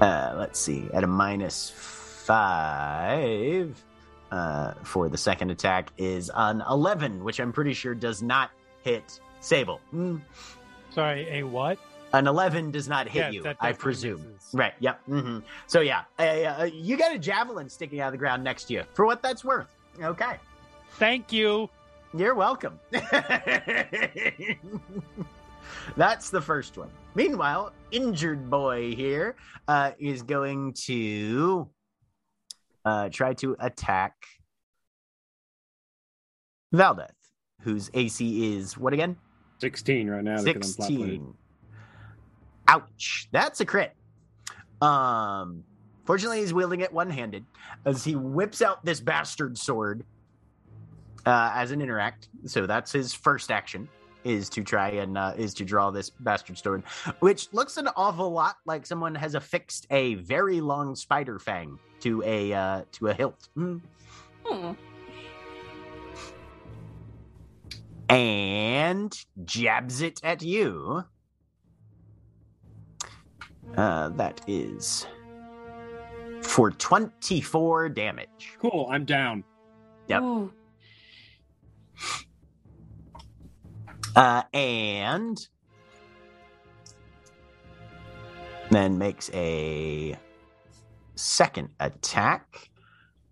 Uh, 0.01 0.35
let's 0.37 0.59
see. 0.59 0.89
At 0.93 1.05
a 1.05 1.07
minus 1.07 1.71
five 1.71 3.81
uh, 4.31 4.73
for 4.83 5.09
the 5.09 5.17
second 5.17 5.51
attack 5.51 5.91
is 5.99 6.31
an 6.35 6.63
11, 6.69 7.23
which 7.25 7.39
I'm 7.41 7.53
pretty 7.53 7.73
sure 7.75 7.95
does 7.95 8.23
not 8.23 8.51
hit 8.83 9.21
Sable. 9.41 9.81
Mm, 9.95 10.21
Sorry, 10.91 11.29
a 11.39 11.43
what? 11.43 11.79
An 12.13 12.27
11 12.27 12.71
does 12.71 12.89
not 12.89 13.07
hit 13.09 13.33
Yes, 13.33 13.35
you, 13.35 13.55
I 13.61 13.73
presume. 13.73 14.33
misses. 14.35 14.51
Right. 14.55 14.73
Yep. 14.81 15.01
hmm 15.07 15.39
So 15.67 15.81
yeah, 15.81 16.05
uh, 16.19 16.23
uh, 16.23 16.71
you 16.73 16.97
got 16.97 17.15
a 17.15 17.19
javelin 17.19 17.69
sticking 17.69 18.01
out 18.01 18.07
of 18.09 18.13
the 18.13 18.19
ground 18.19 18.43
next 18.45 18.65
to 18.65 18.75
you. 18.75 18.83
For 18.95 19.05
what 19.05 19.23
that's 19.23 19.45
worth. 19.45 19.67
Okay. 20.01 20.37
Thank 20.93 21.33
you. 21.33 21.69
You're 22.15 22.35
welcome. 22.35 22.79
That's 25.97 26.31
the 26.31 26.41
first 26.41 26.77
one. 26.79 26.91
Meanwhile, 27.15 27.73
injured 27.91 28.49
boy 28.51 28.95
here 28.95 29.37
uh, 29.69 29.93
is 29.99 30.23
going 30.23 30.73
to 30.85 31.69
uh, 32.87 33.09
try 33.09 33.35
to 33.35 33.57
attack 33.59 34.15
Valdeth, 36.73 37.11
whose 37.61 37.91
AC 37.93 38.55
is 38.57 38.79
what 38.79 38.93
again? 38.93 39.17
16 39.61 40.09
right 40.09 40.23
now. 40.23 40.43
because 40.43 40.79
I'm 40.79 40.87
16. 40.87 41.35
Ouch. 42.69 43.29
That's 43.33 43.61
a 43.61 43.65
crit. 43.67 43.93
Um 44.81 45.65
fortunately 46.05 46.41
he's 46.41 46.55
wielding 46.55 46.81
it 46.81 46.93
one-handed 46.93 47.45
as 47.85 48.05
he 48.05 48.15
whips 48.15 48.63
out 48.63 48.85
this 48.85 49.01
bastard 49.01 49.57
sword 49.59 50.05
uh 51.25 51.53
as 51.55 51.71
an 51.71 51.81
interact. 51.81 52.29
So 52.45 52.67
that's 52.67 52.93
his 52.93 53.13
first 53.15 53.51
action 53.51 53.89
is 54.23 54.49
to 54.51 54.63
try 54.63 54.91
and 54.91 55.17
uh, 55.17 55.33
is 55.37 55.55
to 55.55 55.65
draw 55.65 55.91
this 55.91 56.11
bastard 56.11 56.59
sword, 56.59 56.83
which 57.21 57.49
looks 57.53 57.77
an 57.79 57.89
awful 57.97 58.31
lot 58.31 58.57
like 58.67 58.85
someone 58.85 59.15
has 59.15 59.35
affixed 59.35 59.87
a 59.91 60.15
very 60.17 60.61
long 60.61 60.95
spider 60.95 61.39
fang 61.39 61.79
to 62.07 62.23
a 62.25 62.53
uh 62.53 62.83
to 62.93 63.09
a 63.09 63.15
hilt. 63.15 63.49
Mm. 63.57 63.81
Hmm. 64.45 64.73
and 68.09 69.25
jabs 69.45 70.01
it 70.01 70.21
at 70.23 70.41
you. 70.41 71.05
Uh, 73.77 74.11
that 74.11 74.41
is 74.47 75.09
for 76.43 76.71
24 76.71 77.89
damage. 77.89 78.57
Cool. 78.61 78.87
I'm 78.89 79.05
down. 79.05 79.43
Yep. 80.07 80.23
Ooh. 80.23 80.53
Uh, 84.15 84.45
and 84.55 85.37
then 88.71 88.97
makes 88.97 89.29
a 89.35 90.17
second 91.17 91.71
attack 91.81 92.71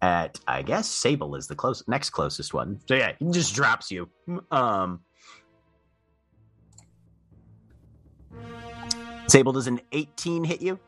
at 0.02 0.38
I 0.46 0.62
guess 0.62 0.88
Sable 0.88 1.34
is 1.36 1.46
the 1.46 1.54
close 1.54 1.82
next 1.86 2.10
closest 2.10 2.52
one. 2.52 2.80
So 2.88 2.94
yeah, 2.94 3.12
he 3.18 3.30
just 3.30 3.54
drops 3.54 3.90
you. 3.90 4.08
Um 4.50 5.00
Sable 9.28 9.52
does 9.52 9.66
an 9.66 9.80
18 9.92 10.44
hit 10.44 10.60
you? 10.60 10.78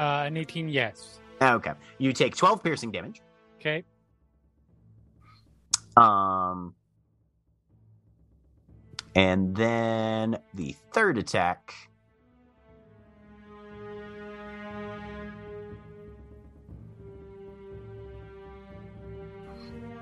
Uh, 0.00 0.24
an 0.26 0.36
18, 0.36 0.68
yes. 0.68 1.20
Okay. 1.40 1.72
You 1.98 2.12
take 2.12 2.34
12 2.34 2.62
piercing 2.62 2.90
damage. 2.90 3.20
Okay. 3.60 3.84
Um 5.96 6.74
And 9.14 9.54
then 9.54 10.38
the 10.54 10.74
third 10.92 11.18
attack. 11.18 11.74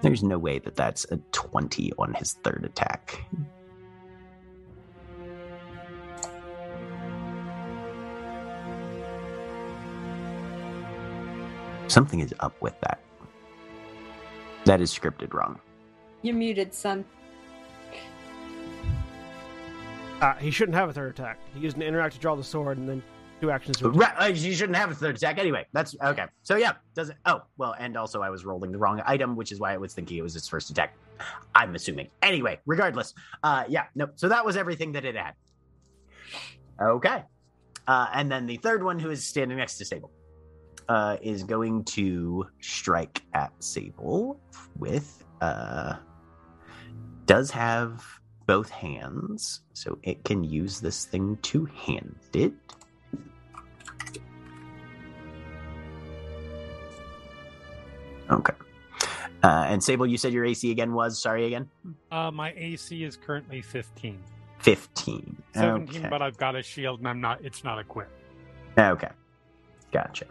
There's 0.03 0.23
no 0.23 0.39
way 0.39 0.59
that 0.61 0.77
that's 0.77 1.05
a 1.11 1.19
20 1.33 1.93
on 1.99 2.15
his 2.15 2.35
third 2.43 2.65
attack. 2.65 3.25
Something 11.89 12.21
is 12.21 12.33
up 12.41 12.55
with 12.63 12.79
that. 12.81 13.01
That 14.65 14.81
is 14.81 14.95
scripted 14.97 15.35
wrong. 15.35 15.59
You're 16.23 16.37
muted, 16.37 16.73
son. 16.73 17.05
Uh, 20.21 20.35
he 20.35 20.51
shouldn't 20.51 20.77
have 20.77 20.89
a 20.89 20.93
third 20.93 21.11
attack. 21.11 21.39
He 21.55 21.61
used 21.61 21.77
an 21.77 21.83
interact 21.83 22.15
to 22.15 22.21
draw 22.21 22.37
the 22.37 22.45
sword 22.45 22.79
and 22.79 22.89
then 22.89 23.03
two 23.41 23.51
actions 23.51 23.83
Right, 23.83 24.37
you 24.37 24.55
shouldn't 24.55 24.77
have 24.77 24.91
a 24.91 24.95
third 24.95 25.17
attack 25.17 25.39
anyway. 25.39 25.67
That's 25.73 25.97
okay. 26.03 26.27
So 26.43 26.57
yeah, 26.57 26.73
does 26.95 27.11
it? 27.11 27.17
Oh 27.27 27.43
well, 27.57 27.75
and 27.79 27.97
also 27.97 28.23
I 28.23 28.31
was 28.31 28.45
rolling 28.45 28.73
the 28.73 28.79
wrong 28.79 29.03
item, 29.05 29.37
which 29.37 29.53
is 29.53 29.59
why 29.59 29.73
I 29.73 29.77
was 29.77 29.95
thinking 29.95 30.19
it 30.19 30.23
was 30.23 30.37
its 30.37 30.49
first 30.49 30.71
attack. 30.71 30.95
I'm 31.55 31.75
assuming. 31.75 32.09
Anyway, 32.23 32.59
regardless, 32.67 33.15
uh, 33.43 33.65
yeah, 33.69 33.85
no. 33.95 34.09
So 34.17 34.29
that 34.29 34.45
was 34.45 34.57
everything 34.57 34.93
that 34.93 35.05
it 35.05 35.17
had. 35.17 35.35
Okay, 36.81 37.25
uh, 37.87 38.07
and 38.15 38.31
then 38.31 38.47
the 38.47 38.57
third 38.57 38.83
one, 38.83 38.99
who 38.99 39.11
is 39.11 39.25
standing 39.25 39.59
next 39.59 39.79
to 39.79 39.85
Sable, 39.85 40.11
uh, 40.89 41.17
is 41.23 41.43
going 41.43 41.85
to 41.85 42.47
strike 42.61 43.23
at 43.35 43.53
Sable 43.63 44.41
with 44.79 45.25
uh, 45.41 45.95
does 47.27 47.51
have 47.51 48.05
both 48.47 48.71
hands, 48.71 49.61
so 49.75 49.99
it 50.03 50.25
can 50.25 50.43
use 50.43 50.81
this 50.81 51.05
thing 51.05 51.39
two 51.43 51.67
handed. 51.67 52.55
Okay. 58.31 58.53
Uh, 59.43 59.65
and 59.69 59.83
Sable, 59.83 60.07
you 60.07 60.19
said 60.19 60.33
your 60.33 60.45
AC 60.45 60.71
again 60.71 60.93
was 60.93 61.21
sorry 61.21 61.47
again 61.47 61.69
Uh, 62.13 62.31
my 62.31 62.53
AC 62.57 63.03
is 63.05 63.17
currently 63.17 63.63
15. 63.63 64.19
fifteen. 64.59 65.43
17, 65.55 65.97
okay. 66.01 66.09
but 66.11 66.21
I've 66.21 66.37
got 66.37 66.55
a 66.55 66.63
shield 66.63 66.99
and 67.01 67.09
I'm 67.09 67.21
not. 67.21 67.43
It's 67.43 67.65
not 67.65 67.79
equipped. 67.79 68.13
Okay, 68.79 69.09
gotcha. 69.93 70.27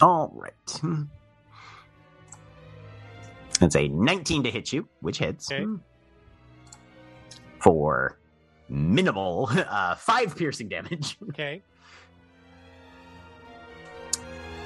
All 0.00 0.32
right. 0.34 0.52
It's 3.60 3.74
a 3.74 3.88
19 3.88 4.44
to 4.44 4.50
hit 4.50 4.72
you, 4.72 4.88
which 5.00 5.18
hits. 5.18 5.50
Okay. 5.50 5.64
Hmm. 5.64 5.76
For 7.60 8.17
minimal 8.68 9.48
uh, 9.50 9.94
five 9.94 10.36
piercing 10.36 10.68
damage. 10.68 11.16
Okay. 11.30 11.62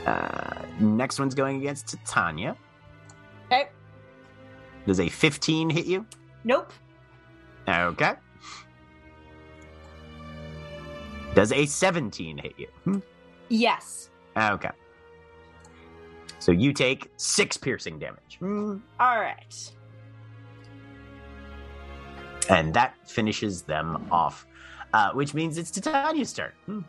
Uh, 0.07 0.63
next 0.81 1.21
one's 1.21 1.35
going 1.35 1.59
against 1.59 1.87
Titania. 2.05 2.57
Okay. 3.47 3.69
Does 4.87 4.99
a 4.99 5.09
15 5.09 5.71
hit 5.71 5.87
you? 5.87 6.05
Nope. 6.43 6.73
Okay. 7.69 8.15
Does 11.35 11.53
a 11.53 11.67
17 11.67 12.39
hit 12.39 12.55
you? 12.59 12.67
Hmm. 12.85 12.99
Yes. 13.49 14.11
Okay. 14.37 14.71
So 16.41 16.51
you 16.51 16.73
take 16.73 17.09
six 17.17 17.57
piercing 17.57 17.99
damage. 18.01 18.39
Hmm. 18.41 18.79
All 18.99 19.21
right. 19.21 19.73
And 22.49 22.75
that 22.75 22.95
finishes 23.09 23.63
them 23.63 24.07
off. 24.11 24.47
Uh, 24.95 25.11
which 25.13 25.33
means 25.33 25.57
it's 25.57 25.71
Titania's 25.71 26.33
turn. 26.33 26.53
Hmm. 26.67 26.81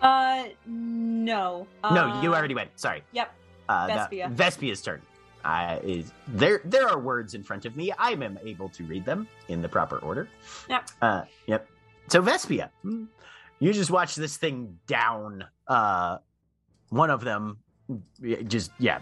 Uh, 0.00 0.44
no. 0.66 1.66
no, 1.84 2.20
you 2.22 2.32
Uh, 2.32 2.36
already 2.36 2.54
went. 2.54 2.70
Sorry. 2.78 3.02
Yep. 3.12 3.34
Uh, 3.68 3.86
Vespia. 3.88 4.34
Vespia's 4.34 4.80
turn. 4.80 5.02
Uh, 5.44 5.78
is 5.82 6.12
there? 6.28 6.60
There 6.64 6.86
are 6.88 6.98
words 6.98 7.34
in 7.34 7.42
front 7.42 7.64
of 7.64 7.76
me. 7.76 7.90
I 7.92 8.10
am 8.12 8.38
able 8.44 8.68
to 8.70 8.84
read 8.84 9.04
them 9.04 9.26
in 9.48 9.60
the 9.62 9.68
proper 9.68 9.98
order. 9.98 10.28
Yep. 10.68 10.90
Uh, 11.02 11.22
yep. 11.46 11.68
So 12.08 12.22
Vespia, 12.22 12.70
hmm, 12.82 13.04
you 13.58 13.72
just 13.72 13.90
watch 13.90 14.14
this 14.14 14.36
thing 14.36 14.78
down. 14.86 15.44
Uh, 15.66 16.18
one 16.90 17.10
of 17.10 17.22
them, 17.22 17.58
just 18.46 18.70
yeah. 18.78 19.00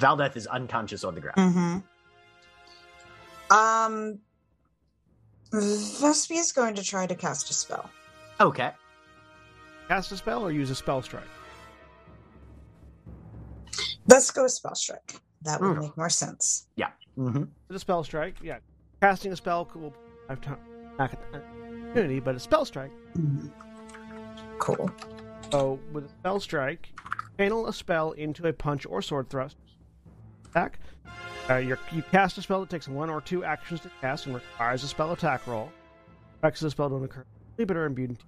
Valdeth 0.00 0.36
is 0.36 0.46
unconscious 0.46 1.04
on 1.04 1.14
the 1.14 1.20
ground. 1.20 1.36
Mm-hmm. 1.36 1.78
Um, 3.56 4.18
Vespia 5.52 6.38
is 6.38 6.52
going 6.52 6.74
to 6.74 6.82
try 6.82 7.06
to 7.06 7.14
cast 7.14 7.50
a 7.50 7.54
spell. 7.54 7.90
Okay. 8.40 8.70
Cast 9.88 10.12
a 10.12 10.16
spell 10.16 10.42
or 10.44 10.52
use 10.52 10.70
a 10.70 10.74
spell 10.74 11.00
strike. 11.02 11.22
Let's 14.06 14.30
go 14.30 14.42
with 14.44 14.52
spell 14.52 14.74
strike. 14.74 15.20
That 15.42 15.60
would 15.60 15.76
Mm. 15.76 15.80
make 15.82 15.96
more 15.96 16.10
sense. 16.10 16.66
Yeah. 16.76 16.90
Mm-hmm. 17.16 17.44
With 17.68 17.76
a 17.76 17.78
spell 17.78 18.04
strike, 18.04 18.36
yeah. 18.42 18.58
Casting 19.00 19.32
a 19.32 19.36
spell 19.36 19.68
will 19.74 19.94
have 20.28 20.40
time 20.40 20.58
back 20.96 21.12
at 21.12 21.32
the 21.32 21.38
opportunity, 21.38 22.20
but 22.20 22.34
a 22.34 22.40
spell 22.40 22.64
strike. 22.64 22.90
Mhm. 23.14 23.50
Cool. 24.58 24.90
So 25.52 25.78
with 25.92 26.04
a 26.06 26.08
spell 26.08 26.40
strike, 26.40 26.88
channel 27.38 27.66
a 27.66 27.72
spell 27.72 28.12
into 28.12 28.46
a 28.46 28.52
punch 28.52 28.86
or 28.86 29.00
sword 29.02 29.30
thrust 29.30 29.56
attack. 30.50 30.78
Uh, 31.48 31.56
you're, 31.56 31.78
you 31.92 32.02
cast 32.10 32.36
a 32.38 32.42
spell 32.42 32.60
that 32.60 32.68
takes 32.68 32.88
one 32.88 33.08
or 33.08 33.20
two 33.20 33.44
actions 33.44 33.80
to 33.80 33.90
cast 34.00 34.26
and 34.26 34.34
requires 34.34 34.84
a 34.84 34.88
spell 34.88 35.12
attack 35.12 35.46
roll. 35.46 35.70
Effects 36.38 36.60
of 36.60 36.66
the 36.66 36.70
spell 36.70 36.88
don't 36.88 37.04
occur 37.04 37.24
but 37.66 37.76
are 37.76 37.86
imbued 37.86 38.10
into 38.10 38.24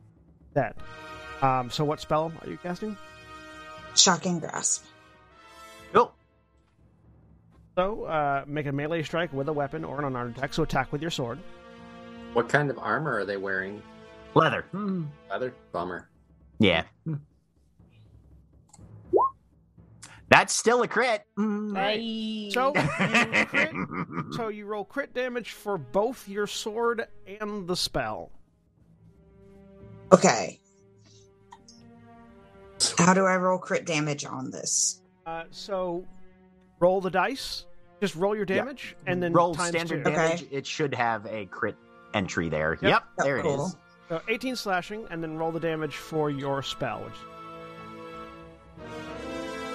that. 0.54 0.76
Um, 1.42 1.70
so 1.70 1.84
what 1.84 2.00
spell 2.00 2.32
are 2.42 2.50
you 2.50 2.58
casting? 2.58 2.96
Shocking 3.94 4.38
grasp. 4.38 4.84
Cool. 5.92 6.12
So 7.76 8.04
uh, 8.04 8.44
make 8.46 8.66
a 8.66 8.72
melee 8.72 9.02
strike 9.02 9.32
with 9.32 9.48
a 9.48 9.52
weapon 9.52 9.84
or 9.84 9.98
an 9.98 10.04
unarmed 10.04 10.36
attack. 10.36 10.54
So 10.54 10.62
attack 10.62 10.92
with 10.92 11.00
your 11.00 11.10
sword. 11.10 11.38
What 12.32 12.48
kind 12.48 12.70
of 12.70 12.78
armor 12.78 13.18
are 13.18 13.24
they 13.24 13.36
wearing? 13.36 13.82
Leather. 14.34 14.64
Hmm. 14.70 15.04
Leather? 15.30 15.54
Bummer. 15.72 16.08
Yeah. 16.58 16.84
That's 20.30 20.54
still 20.56 20.82
a 20.82 20.88
crit. 20.88 21.24
Hmm. 21.36 21.74
So 22.50 22.72
you 22.76 23.46
crit, 23.46 23.70
so 24.32 24.48
you 24.48 24.64
roll 24.64 24.84
crit 24.84 25.12
damage 25.12 25.50
for 25.50 25.76
both 25.76 26.28
your 26.28 26.46
sword 26.46 27.06
and 27.40 27.66
the 27.68 27.76
spell. 27.76 28.30
Okay. 30.12 30.60
How 32.98 33.12
do 33.12 33.24
I 33.26 33.36
roll 33.36 33.58
crit 33.58 33.84
damage 33.86 34.24
on 34.24 34.50
this? 34.50 35.02
Uh, 35.26 35.44
so 35.50 36.04
roll 36.78 37.00
the 37.00 37.10
dice. 37.10 37.66
Just 38.00 38.14
roll 38.16 38.34
your 38.34 38.46
Yeah. 38.48 38.56
damage 38.56 38.96
and 39.06 39.22
then 39.22 39.32
roll 39.32 39.54
times 39.54 39.68
standard 39.70 40.04
two. 40.04 40.10
Okay. 40.12 40.16
damage. 40.28 40.46
It 40.50 40.66
should 40.66 40.94
have 40.94 41.26
a 41.26 41.46
crit 41.46 41.76
entry 42.14 42.48
there. 42.48 42.74
Yep. 42.80 42.82
Yep, 42.82 43.02
Oh, 43.18 43.24
there 43.24 43.36
it 43.38 43.46
is. 43.46 43.56
cool. 43.56 43.74
So 44.08 44.20
18 44.28 44.56
slashing, 44.56 45.06
and 45.10 45.22
then 45.22 45.36
roll 45.36 45.52
the 45.52 45.60
damage 45.60 45.96
for 45.96 46.30
your 46.30 46.62
spell. 46.62 47.00
Which 47.04 47.14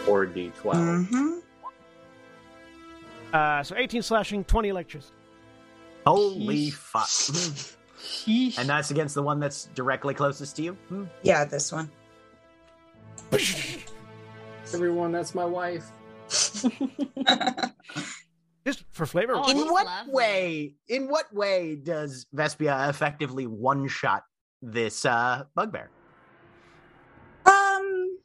Or 0.07 0.25
D12. 0.25 0.53
Mm-hmm. 0.63 1.37
uh, 3.33 3.63
so 3.63 3.75
18 3.75 4.01
slashing, 4.01 4.43
20 4.43 4.69
electricity. 4.69 5.15
Holy 6.05 6.69
fuck! 6.69 7.09
And 8.57 8.69
that's 8.69 8.91
against 8.91 9.15
the 9.15 9.23
one 9.23 9.39
that's 9.39 9.65
directly 9.73 10.13
closest 10.13 10.55
to 10.57 10.61
you. 10.61 10.73
Hmm. 10.89 11.05
Yeah, 11.23 11.45
this 11.45 11.71
one. 11.71 11.89
Everyone, 14.73 15.11
that's 15.11 15.33
my 15.33 15.45
wife. 15.45 15.89
Just 18.65 18.83
for 18.91 19.05
flavor. 19.05 19.33
Oh, 19.35 19.49
in 19.49 19.57
what 19.59 19.85
lovely. 19.85 20.13
way? 20.13 20.73
In 20.87 21.07
what 21.07 21.33
way 21.33 21.75
does 21.75 22.25
Vespia 22.35 22.89
effectively 22.89 23.45
one 23.45 23.87
shot 23.87 24.23
this 24.61 25.05
uh, 25.05 25.43
bugbear? 25.55 25.89
Um, 27.45 28.17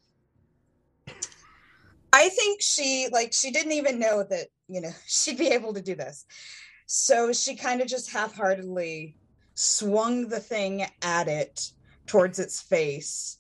I 2.20 2.28
think 2.28 2.60
she 2.60 3.08
like 3.10 3.32
she 3.32 3.50
didn't 3.50 3.73
even 3.73 3.99
know 3.99 4.23
that 4.28 4.49
you 4.68 4.81
know 4.82 4.90
she'd 5.07 5.39
be 5.39 5.49
able 5.49 5.73
to 5.74 5.81
do 5.81 5.94
this, 5.94 6.26
so 6.86 7.32
she 7.32 7.57
kind 7.57 7.81
of 7.81 7.86
just 7.89 8.10
half-heartedly 8.12 9.16
swung 9.55 10.28
the 10.28 10.39
thing 10.40 10.84
at 11.02 11.28
it 11.28 11.73
towards 12.07 12.39
its 12.39 12.60
face, 12.60 13.39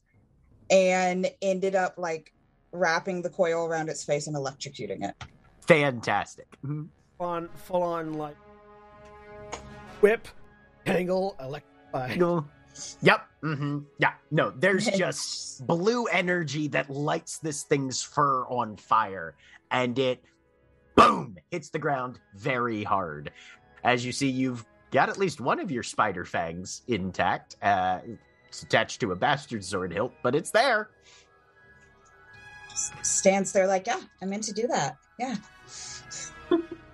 and 0.70 1.30
ended 1.42 1.74
up 1.74 1.94
like 1.98 2.32
wrapping 2.72 3.20
the 3.20 3.28
coil 3.28 3.66
around 3.66 3.90
its 3.90 4.02
face 4.02 4.26
and 4.26 4.34
electrocuting 4.36 5.06
it. 5.06 5.14
Fantastic. 5.66 6.46
Mhm. 6.64 6.88
on 7.18 7.50
full 7.66 7.82
on 7.82 8.14
like 8.14 8.36
whip, 10.00 10.26
angle, 10.86 11.36
electrify. 11.38 12.14
No. 12.14 12.48
Yep. 13.02 13.26
Mm-hmm. 13.42 13.78
Yeah. 13.98 14.12
No, 14.30 14.52
there's 14.56 14.86
just 14.86 15.66
blue 15.66 16.04
energy 16.06 16.68
that 16.68 16.90
lights 16.90 17.38
this 17.38 17.62
thing's 17.64 18.02
fur 18.02 18.44
on 18.46 18.76
fire, 18.76 19.34
and 19.70 19.98
it 19.98 20.22
boom 20.96 21.36
hits 21.50 21.70
the 21.70 21.78
ground 21.78 22.18
very 22.36 22.84
hard. 22.84 23.32
As 23.82 24.04
you 24.04 24.12
see, 24.12 24.28
you've 24.28 24.64
got 24.90 25.08
at 25.08 25.18
least 25.18 25.40
one 25.40 25.60
of 25.60 25.70
your 25.70 25.82
spider 25.82 26.24
fangs 26.24 26.82
intact. 26.88 27.56
Uh, 27.62 28.00
it's 28.48 28.62
attached 28.62 29.00
to 29.00 29.12
a 29.12 29.16
bastard 29.16 29.64
sword 29.64 29.92
hilt, 29.92 30.12
but 30.22 30.34
it's 30.34 30.50
there. 30.50 30.90
Just 32.68 32.92
stands 33.04 33.52
there 33.52 33.66
like, 33.66 33.86
yeah, 33.86 34.00
I 34.20 34.26
meant 34.26 34.44
to 34.44 34.52
do 34.52 34.66
that. 34.66 34.96
Yeah. 35.18 35.36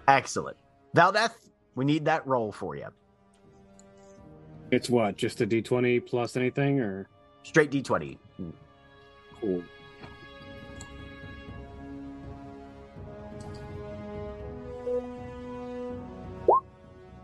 Excellent. 0.07 0.57
Valdeth, 0.95 1.35
we 1.75 1.85
need 1.85 2.05
that 2.05 2.27
roll 2.27 2.53
for 2.53 2.77
you. 2.77 2.89
It's 4.71 4.91
what? 4.91 5.17
Just 5.17 5.41
a 5.41 5.47
D 5.47 5.63
twenty 5.63 6.01
plus 6.01 6.37
anything, 6.37 6.81
or 6.81 7.09
Straight 7.47 7.71
d20. 7.71 8.19
cool? 9.41 9.63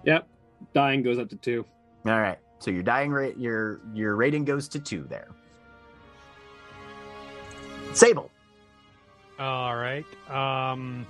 Yep. 0.04 0.28
Dying 0.74 1.02
goes 1.02 1.18
up 1.18 1.28
to 1.30 1.36
two. 1.36 1.64
All 2.06 2.20
right. 2.20 2.38
So 2.60 2.70
your 2.70 2.84
dying 2.84 3.10
rate, 3.10 3.36
your 3.36 3.80
your 3.92 4.14
rating 4.14 4.44
goes 4.44 4.68
to 4.68 4.78
two 4.78 5.06
there. 5.08 5.28
Sable. 7.92 8.30
All 9.40 9.74
right. 9.74 10.06
Um, 10.30 11.04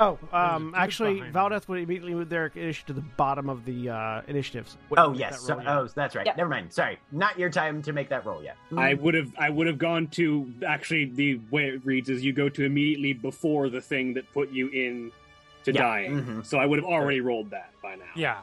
Oh, 0.00 0.18
um, 0.32 0.74
actually, 0.76 1.14
behind 1.14 1.34
Valdeth 1.34 1.66
would 1.68 1.80
immediately 1.80 2.14
move 2.14 2.28
their 2.28 2.46
initiative 2.54 2.86
to 2.86 2.92
the 2.92 3.06
bottom 3.16 3.48
of 3.50 3.64
the 3.64 3.88
uh, 3.90 4.22
initiatives. 4.28 4.76
Oh 4.76 4.84
Wouldn't 4.90 5.10
make 5.12 5.20
yes. 5.20 5.32
that 5.32 5.40
So, 5.46 5.54
roll 5.56 5.62
yet. 5.64 5.72
oh, 5.76 5.88
that's 5.94 6.14
right. 6.14 6.26
Yep. 6.26 6.36
Never 6.36 6.48
mind. 6.50 6.72
Sorry. 6.72 6.98
Not 7.10 7.38
your 7.38 7.50
time 7.50 7.82
to 7.82 7.92
make 7.92 8.08
that 8.10 8.24
roll 8.24 8.42
yet. 8.42 8.56
I 8.76 8.94
would 8.94 9.14
have 9.14 9.32
I 9.38 9.50
would 9.50 9.66
have 9.66 9.78
gone 9.78 10.06
to 10.08 10.52
actually 10.66 11.06
the 11.06 11.40
way 11.50 11.68
it 11.68 11.84
reads 11.84 12.08
is 12.10 12.24
you 12.24 12.32
go 12.32 12.48
to 12.48 12.64
immediately 12.64 13.12
before 13.12 13.68
the 13.68 13.80
thing 13.80 14.14
that 14.14 14.32
put 14.32 14.50
you 14.50 14.68
in 14.68 15.10
to 15.64 15.72
Yeah, 15.72 15.82
dying. 15.82 16.22
mhm. 16.22 16.46
So 16.46 16.58
I 16.58 16.66
would 16.66 16.78
have 16.78 16.86
already 16.86 17.20
rolled 17.20 17.50
that 17.50 17.72
by 17.82 17.96
now. 17.96 18.04
yeah. 18.14 18.38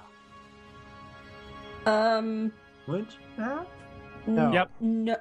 Um. 1.85 2.51
Which? 2.88 3.17
Uh, 3.40 3.64
No. 4.27 4.51
Yep. 4.51 4.72
No. 4.82 5.16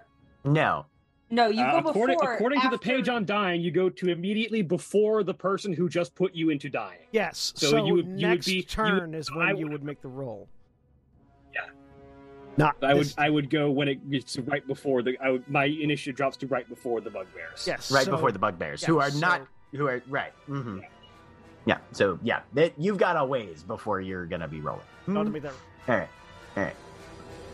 no. 0.44 0.86
No, 1.34 1.48
you 1.48 1.62
Uh, 1.62 1.80
go 1.82 1.88
according 1.90 2.16
before. 2.18 2.34
according 2.34 2.60
to 2.60 2.68
the 2.70 2.78
page 2.78 3.08
on 3.08 3.24
dying, 3.24 3.60
you 3.60 3.72
go 3.72 3.90
to 3.90 4.08
immediately 4.08 4.62
before 4.62 5.24
the 5.24 5.34
person 5.34 5.72
who 5.72 5.88
just 5.88 6.14
put 6.14 6.32
you 6.32 6.50
into 6.50 6.68
dying. 6.70 7.00
Yes. 7.10 7.52
So, 7.56 7.66
So 7.70 7.76
you 7.84 7.94
would- 7.94 8.04
you 8.06 8.12
would 8.12 8.20
next 8.20 8.46
be- 8.46 8.52
you 8.52 8.58
would- 8.60 8.68
turn 8.68 9.14
is 9.14 9.34
when 9.34 9.46
I 9.48 9.50
you 9.50 9.64
would- 9.64 9.72
would 9.72 9.82
make 9.84 10.00
the 10.00 10.08
roll. 10.08 10.48
Yeah. 11.52 11.62
Not 12.56 12.76
I 12.82 12.94
would 12.94 13.06
this- 13.06 13.14
I 13.18 13.28
would 13.30 13.50
go 13.50 13.68
when 13.70 13.88
it 13.88 14.08
gets 14.10 14.32
to 14.34 14.42
right 14.42 14.64
before 14.64 15.02
the 15.02 15.18
I 15.20 15.30
would, 15.30 15.48
my 15.50 15.64
initiative 15.64 16.16
drops 16.16 16.36
to 16.38 16.46
right 16.46 16.68
before 16.68 17.00
the 17.00 17.10
bugbears. 17.10 17.66
yes. 17.66 17.90
Right 17.90 18.04
so- 18.04 18.12
before 18.12 18.30
the 18.30 18.38
bugbears, 18.38 18.82
yeah, 18.82 18.86
who 18.86 19.00
are 19.00 19.10
so- 19.10 19.18
not 19.18 19.42
who 19.72 19.88
are 19.88 20.02
right. 20.08 20.32
Mm-hmm. 20.48 20.80
Yeah. 21.66 21.78
So 21.90 22.20
yeah, 22.22 22.42
that, 22.52 22.74
you've 22.78 22.98
got 22.98 23.16
a 23.16 23.24
ways 23.24 23.64
before 23.64 24.00
you're 24.00 24.26
gonna 24.26 24.46
be 24.46 24.60
rolling. 24.60 24.84
Not 25.08 25.24
to 25.24 25.30
make 25.30 25.42
that. 25.42 25.52
All 25.88 25.96
right. 25.96 26.08
All 26.56 26.62
right. 26.62 26.76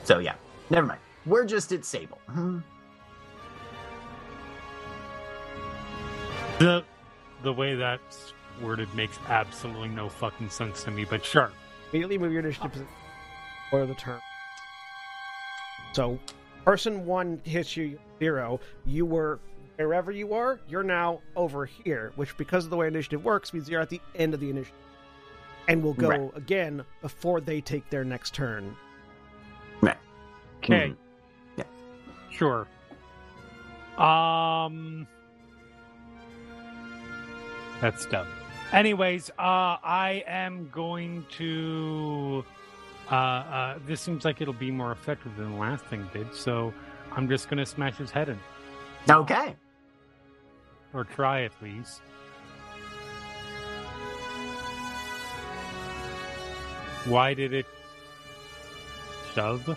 So 0.04 0.18
yeah, 0.18 0.34
never 0.68 0.86
mind. 0.86 1.00
We're 1.24 1.46
just 1.46 1.72
at 1.72 1.84
Sable. 1.86 2.18
Mhm. 2.28 2.62
The 6.60 6.84
the 7.42 7.52
way 7.52 7.74
that's 7.74 8.34
worded 8.60 8.94
makes 8.94 9.18
absolutely 9.28 9.88
no 9.88 10.10
fucking 10.10 10.50
sense 10.50 10.84
to 10.84 10.90
me. 10.90 11.04
But 11.06 11.24
sure. 11.24 11.50
Immediately 11.90 12.18
move 12.18 12.32
your 12.32 12.40
initiative 12.42 12.72
to- 12.74 12.86
for 13.70 13.86
the 13.86 13.94
turn. 13.94 14.20
So, 15.94 16.18
person 16.66 17.06
one 17.06 17.40
hits 17.44 17.76
you 17.78 17.98
zero. 18.18 18.60
You 18.84 19.06
were 19.06 19.40
wherever 19.76 20.12
you 20.12 20.34
are. 20.34 20.60
You're 20.68 20.82
now 20.82 21.22
over 21.34 21.64
here, 21.64 22.12
which 22.16 22.36
because 22.36 22.64
of 22.64 22.70
the 22.70 22.76
way 22.76 22.86
initiative 22.88 23.24
works 23.24 23.54
means 23.54 23.68
you're 23.68 23.80
at 23.80 23.88
the 23.88 24.00
end 24.14 24.34
of 24.34 24.40
the 24.40 24.50
initiative, 24.50 24.76
and 25.66 25.82
will 25.82 25.94
go 25.94 26.08
Right. 26.08 26.30
again 26.36 26.84
before 27.00 27.40
they 27.40 27.62
take 27.62 27.88
their 27.88 28.04
next 28.04 28.34
turn. 28.34 28.76
Okay. 30.62 30.90
Mhm. 30.90 30.96
Yeah. 31.56 31.64
Sure. 32.30 32.66
Um. 33.96 35.06
That's 37.80 38.06
dumb. 38.06 38.26
Anyways, 38.72 39.30
uh, 39.30 39.76
I 39.82 40.22
am 40.26 40.68
going 40.70 41.24
to. 41.32 42.44
Uh, 43.10 43.14
uh, 43.14 43.78
this 43.86 44.00
seems 44.00 44.24
like 44.24 44.40
it'll 44.40 44.54
be 44.54 44.70
more 44.70 44.92
effective 44.92 45.36
than 45.36 45.52
the 45.52 45.58
last 45.58 45.84
thing 45.86 46.08
did, 46.12 46.32
so 46.34 46.72
I'm 47.12 47.28
just 47.28 47.48
gonna 47.48 47.66
smash 47.66 47.96
his 47.96 48.10
head 48.12 48.28
in, 48.28 48.38
Okay. 49.10 49.56
or 50.94 51.02
try 51.04 51.42
at 51.42 51.50
least. 51.60 52.00
Why 57.06 57.34
did 57.34 57.52
it 57.52 57.66
shove? 59.34 59.76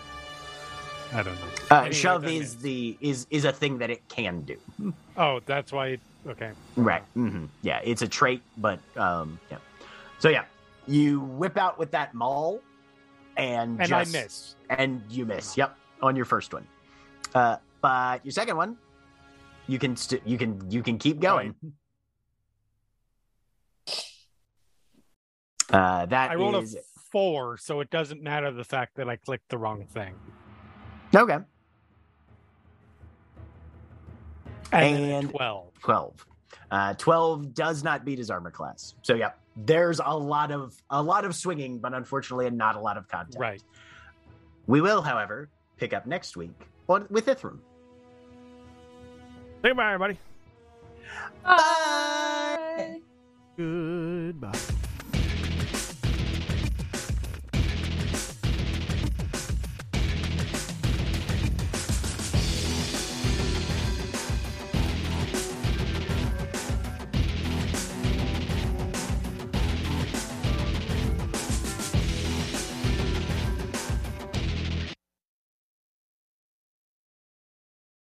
I 1.12 1.22
don't 1.22 1.34
know. 1.34 1.40
Uh, 1.70 1.74
Anyway, 1.80 1.92
shove 1.94 2.24
is- 2.26 2.56
the 2.58 2.96
is 3.00 3.26
is 3.30 3.44
a 3.44 3.52
thing 3.52 3.78
that 3.78 3.90
it 3.90 4.06
can 4.08 4.42
do. 4.42 4.58
Oh, 5.16 5.40
that's 5.46 5.72
why. 5.72 5.86
It, 5.88 6.00
okay. 6.26 6.52
Right. 6.76 7.02
Mm-hmm. 7.16 7.46
Yeah, 7.62 7.80
it's 7.84 8.02
a 8.02 8.08
trait, 8.08 8.42
but 8.58 8.78
um, 8.96 9.38
yeah. 9.50 9.58
So 10.18 10.28
yeah, 10.28 10.44
you 10.86 11.20
whip 11.20 11.56
out 11.56 11.78
with 11.78 11.90
that 11.92 12.14
maul, 12.14 12.60
and 13.36 13.78
And 13.80 13.88
just, 13.88 14.14
I 14.14 14.18
miss. 14.22 14.56
and 14.70 15.02
you 15.10 15.26
miss. 15.26 15.56
Yep, 15.56 15.76
on 16.02 16.16
your 16.16 16.24
first 16.24 16.52
one. 16.52 16.66
Uh, 17.34 17.56
but 17.80 18.24
your 18.24 18.32
second 18.32 18.56
one, 18.56 18.76
you 19.66 19.78
can 19.78 19.96
st- 19.96 20.26
you 20.26 20.38
can 20.38 20.70
you 20.70 20.82
can 20.82 20.98
keep 20.98 21.20
going. 21.20 21.54
Uh, 25.70 26.06
that 26.06 26.30
I 26.30 26.34
rolled 26.34 26.62
is 26.62 26.74
a 26.74 26.78
four, 27.10 27.56
so 27.56 27.80
it 27.80 27.90
doesn't 27.90 28.22
matter 28.22 28.50
the 28.52 28.64
fact 28.64 28.96
that 28.96 29.08
I 29.08 29.16
clicked 29.16 29.48
the 29.48 29.58
wrong 29.58 29.86
thing. 29.86 30.14
okay. 31.14 31.38
And, 34.74 34.96
then 34.96 35.10
And- 35.12 35.30
twelve. 35.30 35.66
12 35.82 36.26
uh 36.70 36.94
12 36.94 37.52
does 37.54 37.82
not 37.84 38.04
beat 38.04 38.16
his 38.18 38.30
armor 38.30 38.50
class 38.50 38.94
so 39.02 39.14
yeah 39.14 39.32
there's 39.56 40.00
a 40.04 40.16
lot 40.16 40.50
of 40.50 40.74
a 40.90 41.02
lot 41.02 41.24
of 41.24 41.34
swinging 41.34 41.78
but 41.78 41.92
unfortunately 41.92 42.48
not 42.50 42.74
a 42.76 42.80
lot 42.80 42.96
of 42.96 43.06
contact 43.08 43.38
Right. 43.38 43.62
we 44.66 44.80
will 44.80 45.02
however 45.02 45.50
pick 45.76 45.92
up 45.92 46.06
next 46.06 46.36
week 46.36 46.52
on 46.88 47.06
with 47.10 47.26
Ithrim 47.26 47.58
Say 49.62 49.68
goodbye, 49.70 49.94
everybody. 49.94 50.18
Bye. 51.42 53.00
Goodbye. 53.56 54.58